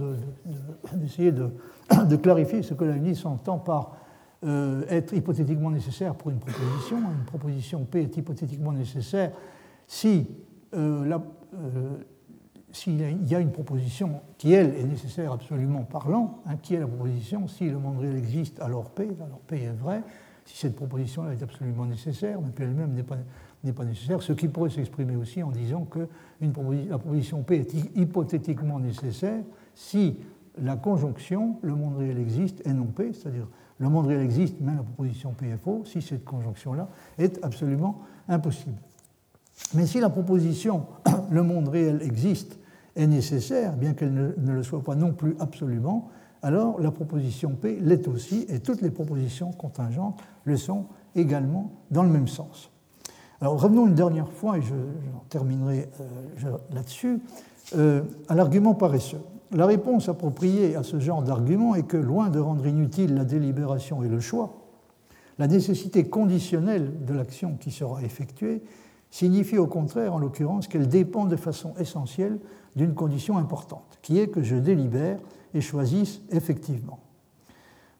d'essayer 0.93 1.33
de, 1.33 2.17
clarifier 2.17 2.63
ce 2.63 2.75
que 2.75 2.85
Leibniz 2.85 3.25
entend 3.25 3.59
par 3.59 3.97
euh, 4.45 4.85
être 4.89 5.15
hypothétiquement 5.15 5.71
nécessaire 5.71 6.15
pour 6.15 6.31
une 6.31 6.39
proposition. 6.39 6.99
Une 6.99 7.25
proposition 7.27 7.85
P 7.85 8.03
est 8.03 8.17
hypothétiquement 8.17 8.73
nécessaire 8.73 9.33
si, 9.87 10.29
euh, 10.75 11.19
euh, 11.55 11.97
s'il 12.73 13.01
y 13.27 13.35
a 13.35 13.41
une 13.41 13.53
proposition 13.53 14.21
qui, 14.37 14.53
elle, 14.53 14.75
est 14.75 14.85
nécessaire 14.85 15.33
absolument 15.33 15.85
parlant, 15.85 16.41
hein, 16.47 16.57
qui 16.61 16.75
est 16.75 16.81
la 16.81 16.87
proposition 16.87 17.49
si 17.49 17.69
le 17.69 17.79
monde 17.79 17.99
réel 17.99 18.17
existe, 18.17 18.61
alors 18.61 18.91
P, 18.91 19.09
alors 19.21 19.41
P 19.41 19.63
est 19.63 19.73
vrai, 19.73 20.03
si 20.45 20.57
cette 20.57 20.77
proposition-là 20.77 21.33
est 21.33 21.43
absolument 21.43 21.87
nécessaire, 21.87 22.41
mais 22.41 22.51
elle-même 22.59 22.95
n'est 22.95 23.73
pas 23.73 23.85
nécessaire, 23.85 24.23
ce 24.23 24.33
qui 24.33 24.49
pourrait 24.49 24.71
s'exprimer 24.71 25.17
aussi 25.17 25.43
en 25.43 25.51
disant 25.51 25.85
que 25.85 26.09
la 26.41 26.99
proposition 26.99 27.43
P 27.43 27.57
est 27.57 27.97
hypothétiquement 27.97 28.79
nécessaire 28.79 29.43
si 29.75 30.17
la 30.61 30.77
conjonction 30.77 31.59
le 31.63 31.75
monde 31.75 31.99
réel 31.99 32.19
existe 32.19 32.67
et 32.67 32.73
non 32.73 32.87
P, 32.87 33.13
c'est-à-dire 33.13 33.47
le 33.79 33.89
monde 33.89 34.07
réel 34.07 34.23
existe 34.23 34.57
mais 34.61 34.75
la 34.75 34.83
proposition 34.83 35.33
P 35.33 35.49
est 35.49 35.59
faux, 35.59 35.83
si 35.85 36.03
cette 36.03 36.25
conjonction-là 36.25 36.89
est 37.19 37.43
absolument 37.45 38.03
impossible. 38.29 38.77
Mais 39.75 39.87
si 39.87 40.01
la 40.01 40.11
proposition 40.11 40.87
le 41.31 41.43
monde 41.43 41.69
réel 41.69 42.01
existe 42.03 42.58
est 42.99 43.07
nécessaire, 43.07 43.77
bien 43.77 43.95
qu'elle 43.95 44.13
ne, 44.13 44.53
le 44.53 44.63
soit 44.63 44.83
pas 44.83 44.97
non 44.97 45.13
plus 45.13 45.37
absolument, 45.39 46.11
alors 46.43 46.81
la 46.81 46.91
proposition 46.91 47.51
P 47.51 47.79
l'est 47.81 48.07
aussi, 48.09 48.45
et 48.49 48.61
toutes 48.61 48.83
les 48.83 48.91
propositions 48.91 49.53
contingentes 49.53 50.21
le 50.45 50.57
sont 50.57 50.87
également 51.15 51.71
dans 51.91 52.03
le 52.03 52.11
même 52.11 52.29
sens. 52.29 52.71
Alors 53.41 53.61
revenons 53.61 53.87
une 53.87 53.95
dernière 53.95 54.31
fois, 54.31 54.59
et 54.59 54.63
je, 54.63 54.75
terminerai 55.31 55.89
euh, 56.01 56.57
là-dessus, 56.73 57.21
euh, 57.77 58.03
à 58.29 58.35
l'argument 58.35 58.75
paresseux. 58.75 59.21
La 59.53 59.67
réponse 59.67 60.09
appropriée 60.09 60.77
à 60.77 60.83
ce 60.83 60.99
genre 60.99 61.23
d'argument 61.23 61.75
est 61.75 61.85
que, 61.85 61.97
loin 61.97 62.29
de 62.29 62.41
rendre 62.41 62.67
inutile 62.67 63.15
la 63.15 63.25
délibération 63.25 64.03
et 64.03 64.09
le 64.09 64.21
choix, 64.21 64.59
la 65.39 65.47
nécessité 65.47 66.09
conditionnelle 66.09 67.05
de 67.07 67.15
l'action 67.15 67.57
qui 67.59 67.71
sera 67.71 68.03
effectuée 68.03 68.63
signifie 69.11 69.59
au 69.59 69.67
contraire, 69.67 70.15
en 70.15 70.19
l'occurrence, 70.19 70.69
qu'elle 70.69 70.89
dépend 70.89 71.25
de 71.25 71.37
façon 71.37 71.75
essentielle 71.79 72.39
d'une 72.77 72.95
condition 72.95 73.39
importante, 73.39 73.99
qui 74.03 74.19
est 74.19 74.29
que 74.29 74.43
je 74.43 74.57
délibère 74.57 75.19
et 75.55 75.61
choisisse 75.61 76.21
effectivement. 76.31 77.01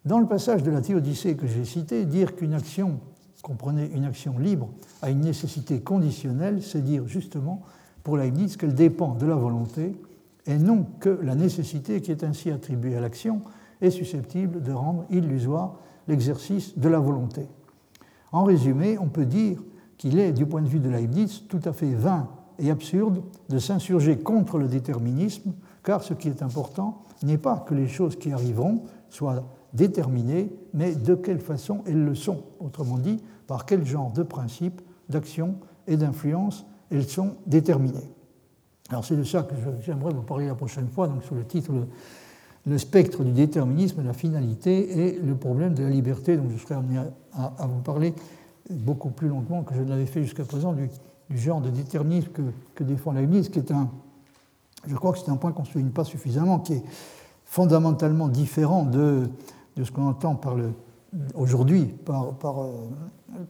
Dans 0.05 0.21
le 0.21 0.27
passage 0.27 0.63
de 0.63 0.71
la 0.71 0.81
théodicée 0.81 1.37
que 1.37 1.47
j'ai 1.47 1.65
cité, 1.65 2.05
dire 2.05 2.37
qu'une 2.37 2.55
action 2.55 3.01
comprenez, 3.43 3.91
une 3.95 4.05
action 4.05 4.39
libre 4.39 4.69
a 5.03 5.11
une 5.11 5.21
nécessité 5.21 5.81
conditionnelle, 5.81 6.63
c'est 6.63 6.83
dire 6.83 7.07
justement 7.07 7.63
pour 8.03 8.17
Leibniz 8.17 8.57
qu'elle 8.57 8.75
dépend 8.75 9.15
de 9.15 9.27
la 9.27 9.37
volonté 9.37 9.97
et 10.47 10.59
non 10.59 10.87
que 11.01 11.19
la 11.23 11.35
nécessité 11.35 12.01
qui 12.01 12.11
est 12.11 12.25
ainsi 12.25 12.51
attribuée 12.51 12.97
à 12.97 13.01
l'action 13.01 13.43
est 13.81 13.91
susceptible 13.91 14.63
de 14.63 14.73
rendre 14.73 15.05
illusoire 15.11 15.77
l'exercice 16.09 16.79
de 16.79 16.89
la 16.89 16.99
volonté. 16.99 17.47
En 18.33 18.45
résumé, 18.45 18.99
on 18.99 19.09
peut 19.09 19.27
dire 19.27 19.63
qu'il 19.99 20.19
est, 20.19 20.33
du 20.33 20.47
point 20.47 20.63
de 20.63 20.69
vue 20.69 20.81
de 20.81 20.89
Leibniz, 20.89 21.43
tout 21.49 21.61
à 21.65 21.73
fait 21.73 21.93
vain 21.93 22.29
et 22.59 22.71
absurde 22.71 23.23
de 23.49 23.59
s'insurger 23.59 24.17
contre 24.17 24.59
le 24.59 24.69
déterminisme, 24.69 25.53
car 25.85 26.03
ce 26.03 26.15
qui 26.15 26.29
est 26.29 26.43
important 26.43 27.03
n'est 27.23 27.39
pas 27.39 27.65
que 27.67 27.75
les 27.75 27.89
choses 27.89 28.17
qui 28.17 28.33
arriveront 28.33 28.83
soient 29.11 29.45
déterminées, 29.75 30.51
mais 30.73 30.95
de 30.95 31.15
quelle 31.15 31.41
façon 31.41 31.83
elles 31.87 32.05
le 32.05 32.15
sont. 32.15 32.45
Autrement 32.61 32.99
dit, 32.99 33.23
par 33.47 33.67
quel 33.67 33.85
genre 33.85 34.13
de 34.13 34.23
principe, 34.23 34.81
d'action 35.09 35.57
et 35.87 35.97
d'influence 35.97 36.67
elles 36.91 37.09
sont 37.09 37.35
déterminées. 37.47 38.11
Alors 38.91 39.05
c'est 39.05 39.17
de 39.17 39.25
ça 39.25 39.43
que 39.43 39.55
j'aimerais 39.81 40.13
vous 40.13 40.23
parler 40.23 40.47
la 40.47 40.55
prochaine 40.55 40.89
fois, 40.89 41.09
donc 41.09 41.23
sous 41.23 41.35
le 41.35 41.45
titre 41.45 41.73
Le 42.67 42.79
spectre 42.79 43.23
du 43.23 43.33
déterminisme, 43.33 44.03
la 44.03 44.15
finalité 44.15 45.09
et 45.09 45.19
le 45.19 45.35
problème 45.35 45.75
de 45.75 45.83
la 45.83 45.91
liberté, 45.91 46.37
donc 46.37 46.51
je 46.51 46.57
serai 46.57 46.75
amené 46.75 46.99
à, 47.35 47.67
vous 47.67 47.81
parler 47.81 48.15
beaucoup 48.71 49.11
plus 49.11 49.29
longuement 49.29 49.63
que 49.63 49.75
je 49.75 49.81
ne 49.81 49.89
l'avais 49.89 50.07
fait 50.07 50.23
jusqu'à 50.23 50.45
présent 50.45 50.73
du, 50.73 50.89
genre 51.39 51.61
de 51.61 51.71
déterminisme 51.71 52.31
que, 52.33 52.43
que 52.75 52.85
défend 52.85 53.13
Leibniz, 53.13 53.49
qui 53.49 53.59
est 53.59 53.71
un, 53.71 53.91
je 54.87 54.95
crois 54.95 55.13
que 55.13 55.19
c'est 55.19 55.31
un 55.31 55.37
point 55.37 55.53
qu'on 55.53 55.63
ne 55.63 55.69
souligne 55.69 55.91
pas 55.91 56.05
suffisamment, 56.05 56.59
qui 56.59 56.75
est 56.75 56.83
fondamentalement 57.45 58.29
différent 58.29 58.85
de, 58.85 59.29
de 59.77 59.85
ce 59.85 59.91
qu'on 59.91 60.07
entend 60.07 60.39
aujourd'hui 61.35 61.85
par, 61.85 62.35
euh, 62.63 62.73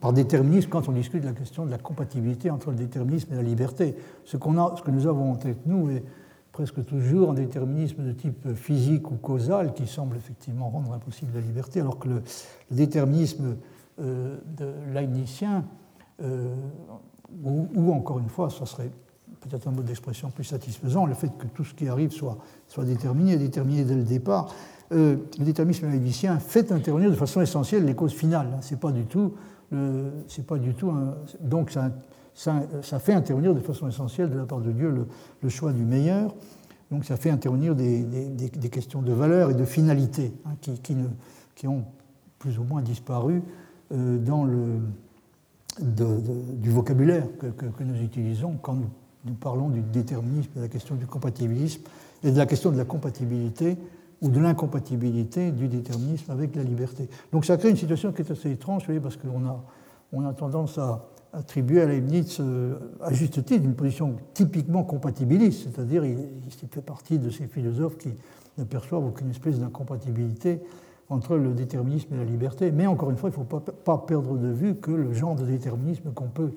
par, 0.01 0.13
déterminisme 0.13 0.69
quand 0.69 0.89
on 0.89 0.93
discute 0.93 1.23
de 1.23 1.27
la 1.27 1.33
question 1.33 1.67
de 1.67 1.71
la 1.71 1.79
compatibilité 1.79 2.51
entre 2.51 2.71
le 2.71 2.77
déterminisme 2.77 3.33
et 3.33 3.37
la 3.37 3.43
liberté. 3.43 3.97
Ce, 4.25 4.37
qu'on 4.37 4.59
a, 4.59 4.77
ce 4.77 4.83
que 4.83 4.91
nous 4.91 5.07
avons 5.07 5.33
en 5.33 5.37
tête, 5.37 5.59
nous, 5.67 5.91
est 5.91 6.05
presque 6.53 6.85
toujours 6.87 7.31
un 7.31 7.35
déterminisme 7.35 8.05
de 8.05 8.13
type 8.13 8.55
physique 8.55 9.11
ou 9.11 9.17
causal 9.17 9.75
qui 9.75 9.87
semble 9.87 10.17
effectivement 10.17 10.69
rendre 10.69 10.93
impossible 10.93 11.33
la 11.35 11.41
liberté, 11.41 11.81
alors 11.81 11.99
que 11.99 12.09
le, 12.09 12.23
déterminisme 12.71 13.57
de 13.99 14.73
leibnizien, 14.93 15.65
euh, 16.23 16.55
ou, 17.45 17.93
encore 17.93 18.19
une 18.19 18.29
fois, 18.29 18.51
ça 18.51 18.65
serait 18.67 18.91
peut-être 19.41 19.69
un 19.69 19.71
mode 19.71 19.85
d'expression 19.85 20.31
plus 20.31 20.45
satisfaisant, 20.45 21.07
le 21.07 21.15
fait 21.15 21.31
que 21.37 21.47
tout 21.47 21.65
ce 21.65 21.75
qui 21.75 21.89
arrive 21.89 22.11
soit, 22.11 22.39
soit 22.67 22.85
déterminé, 22.85 23.37
déterminé 23.37 23.85
dès 23.85 23.95
le 23.95 24.03
départ, 24.03 24.53
euh, 24.93 25.17
le 25.39 25.45
déterminisme 25.45 25.91
leibnizien 25.91 26.39
fait 26.39 26.73
intervenir 26.73 27.11
de 27.11 27.15
façon 27.15 27.41
essentielle 27.41 27.85
les 27.85 27.95
causes 27.95 28.15
finales. 28.15 28.49
C'est 28.63 28.81
pas 28.81 28.91
du 28.91 29.05
tout, 29.05 29.35
c'est 30.29 30.47
pas 30.47 30.57
du 30.57 30.73
tout 30.75 30.91
donc 31.41 31.71
ça, 31.71 31.91
ça, 32.33 32.99
fait 32.99 33.13
intervenir 33.13 33.55
de 33.55 33.61
façon 33.61 33.89
essentielle 33.89 34.31
de 34.31 34.39
la 34.39 34.47
part 34.47 34.61
de 34.61 34.73
Dieu 34.73 35.07
le, 35.43 35.49
choix 35.49 35.73
du 35.73 35.85
meilleur. 35.85 36.35
Donc 36.91 37.05
ça 37.05 37.17
fait 37.17 37.31
intervenir 37.31 37.75
des, 37.75 38.03
des, 38.03 38.69
questions 38.71 39.03
de 39.03 39.13
valeur 39.13 39.51
et 39.51 39.55
de 39.55 39.65
finalité 39.65 40.33
hein, 40.47 40.53
qui, 40.61 40.81
qui, 41.55 41.67
ont 41.67 41.85
plus 42.39 42.59
ou 42.59 42.65
moins 42.65 42.81
disparu 42.81 43.35
euh, 43.37 43.68
dans 43.91 44.45
le, 44.45 44.81
du 45.81 46.71
vocabulaire 46.71 47.27
que, 47.39 47.85
nous 47.85 48.03
utilisons 48.03 48.57
quand 48.61 48.75
nous, 48.75 49.35
parlons 49.35 49.69
du 49.69 49.83
déterminisme, 49.83 50.51
de 50.57 50.61
la 50.63 50.69
question 50.69 50.95
du 50.95 51.07
compatibilisme 51.07 51.83
et 52.23 52.31
de 52.31 52.39
la 52.39 52.47
question 52.47 52.71
de 52.71 52.77
la 52.77 52.85
compatibilité 52.85 53.77
ou 54.21 54.31
de 54.31 54.41
l'incompatibilité 54.41 55.53
du 55.53 55.69
déterminisme 55.69 56.33
avec 56.33 56.57
la 56.57 56.65
liberté. 56.65 57.09
Donc 57.33 57.45
ça 57.45 57.57
crée 57.57 57.71
une 57.71 57.77
situation 57.77 58.13
qui 58.13 58.23
est 58.23 58.31
assez 58.31 58.51
étrange, 58.51 58.85
parce 59.01 59.17
qu'on 59.17 59.47
a, 59.47 59.65
on 60.13 60.25
a 60.25 60.33
tendance 60.33 60.79
à 60.79 61.09
attribuer 61.33 61.83
à 61.83 61.87
Leibniz, 61.87 62.39
euh, 62.41 62.79
à 63.03 63.13
juste 63.13 63.45
titre, 63.45 63.65
une 63.65 63.75
position 63.75 64.17
typiquement 64.35 64.83
compatibiliste, 64.83 65.65
c'est-à-dire 65.65 66.05
il, 66.05 66.19
il 66.19 66.69
fait 66.69 66.81
partie 66.81 67.19
de 67.19 67.31
ces 67.31 67.47
philosophes 67.47 67.99
qui 67.99 68.11
ne 68.57 68.65
perçoivent 68.65 69.05
aucune 69.05 69.31
espèce 69.31 69.61
d'incompatibilité 69.61 70.61
entre 71.11 71.37
le 71.37 71.53
déterminisme 71.53 72.15
et 72.15 72.17
la 72.19 72.25
liberté. 72.25 72.71
Mais 72.71 72.87
encore 72.87 73.11
une 73.11 73.17
fois, 73.17 73.31
il 73.31 73.39
ne 73.39 73.47
faut 73.47 73.61
pas, 73.61 73.99
perdre 73.99 74.37
de 74.37 74.49
vue 74.49 74.75
que 74.77 74.91
le 74.91 75.13
genre 75.13 75.35
de 75.35 75.45
déterminisme 75.45 76.13
qu'on 76.13 76.29
peut 76.29 76.53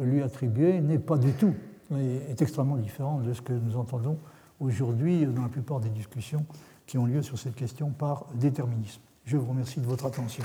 lui 0.00 0.22
attribuer 0.22 0.80
n'est 0.80 0.98
pas 0.98 1.18
du 1.18 1.32
tout, 1.32 1.54
est 1.94 2.40
extrêmement 2.40 2.76
différent 2.76 3.20
de 3.20 3.32
ce 3.32 3.42
que 3.42 3.52
nous 3.52 3.76
entendons 3.76 4.18
aujourd'hui 4.60 5.26
dans 5.26 5.42
la 5.42 5.48
plupart 5.48 5.80
des 5.80 5.90
discussions 5.90 6.44
qui 6.86 6.96
ont 6.98 7.06
lieu 7.06 7.22
sur 7.22 7.38
cette 7.38 7.54
question 7.54 7.90
par 7.90 8.26
déterminisme. 8.34 9.00
Je 9.24 9.36
vous 9.36 9.46
remercie 9.46 9.80
de 9.80 9.86
votre 9.86 10.06
attention. 10.06 10.44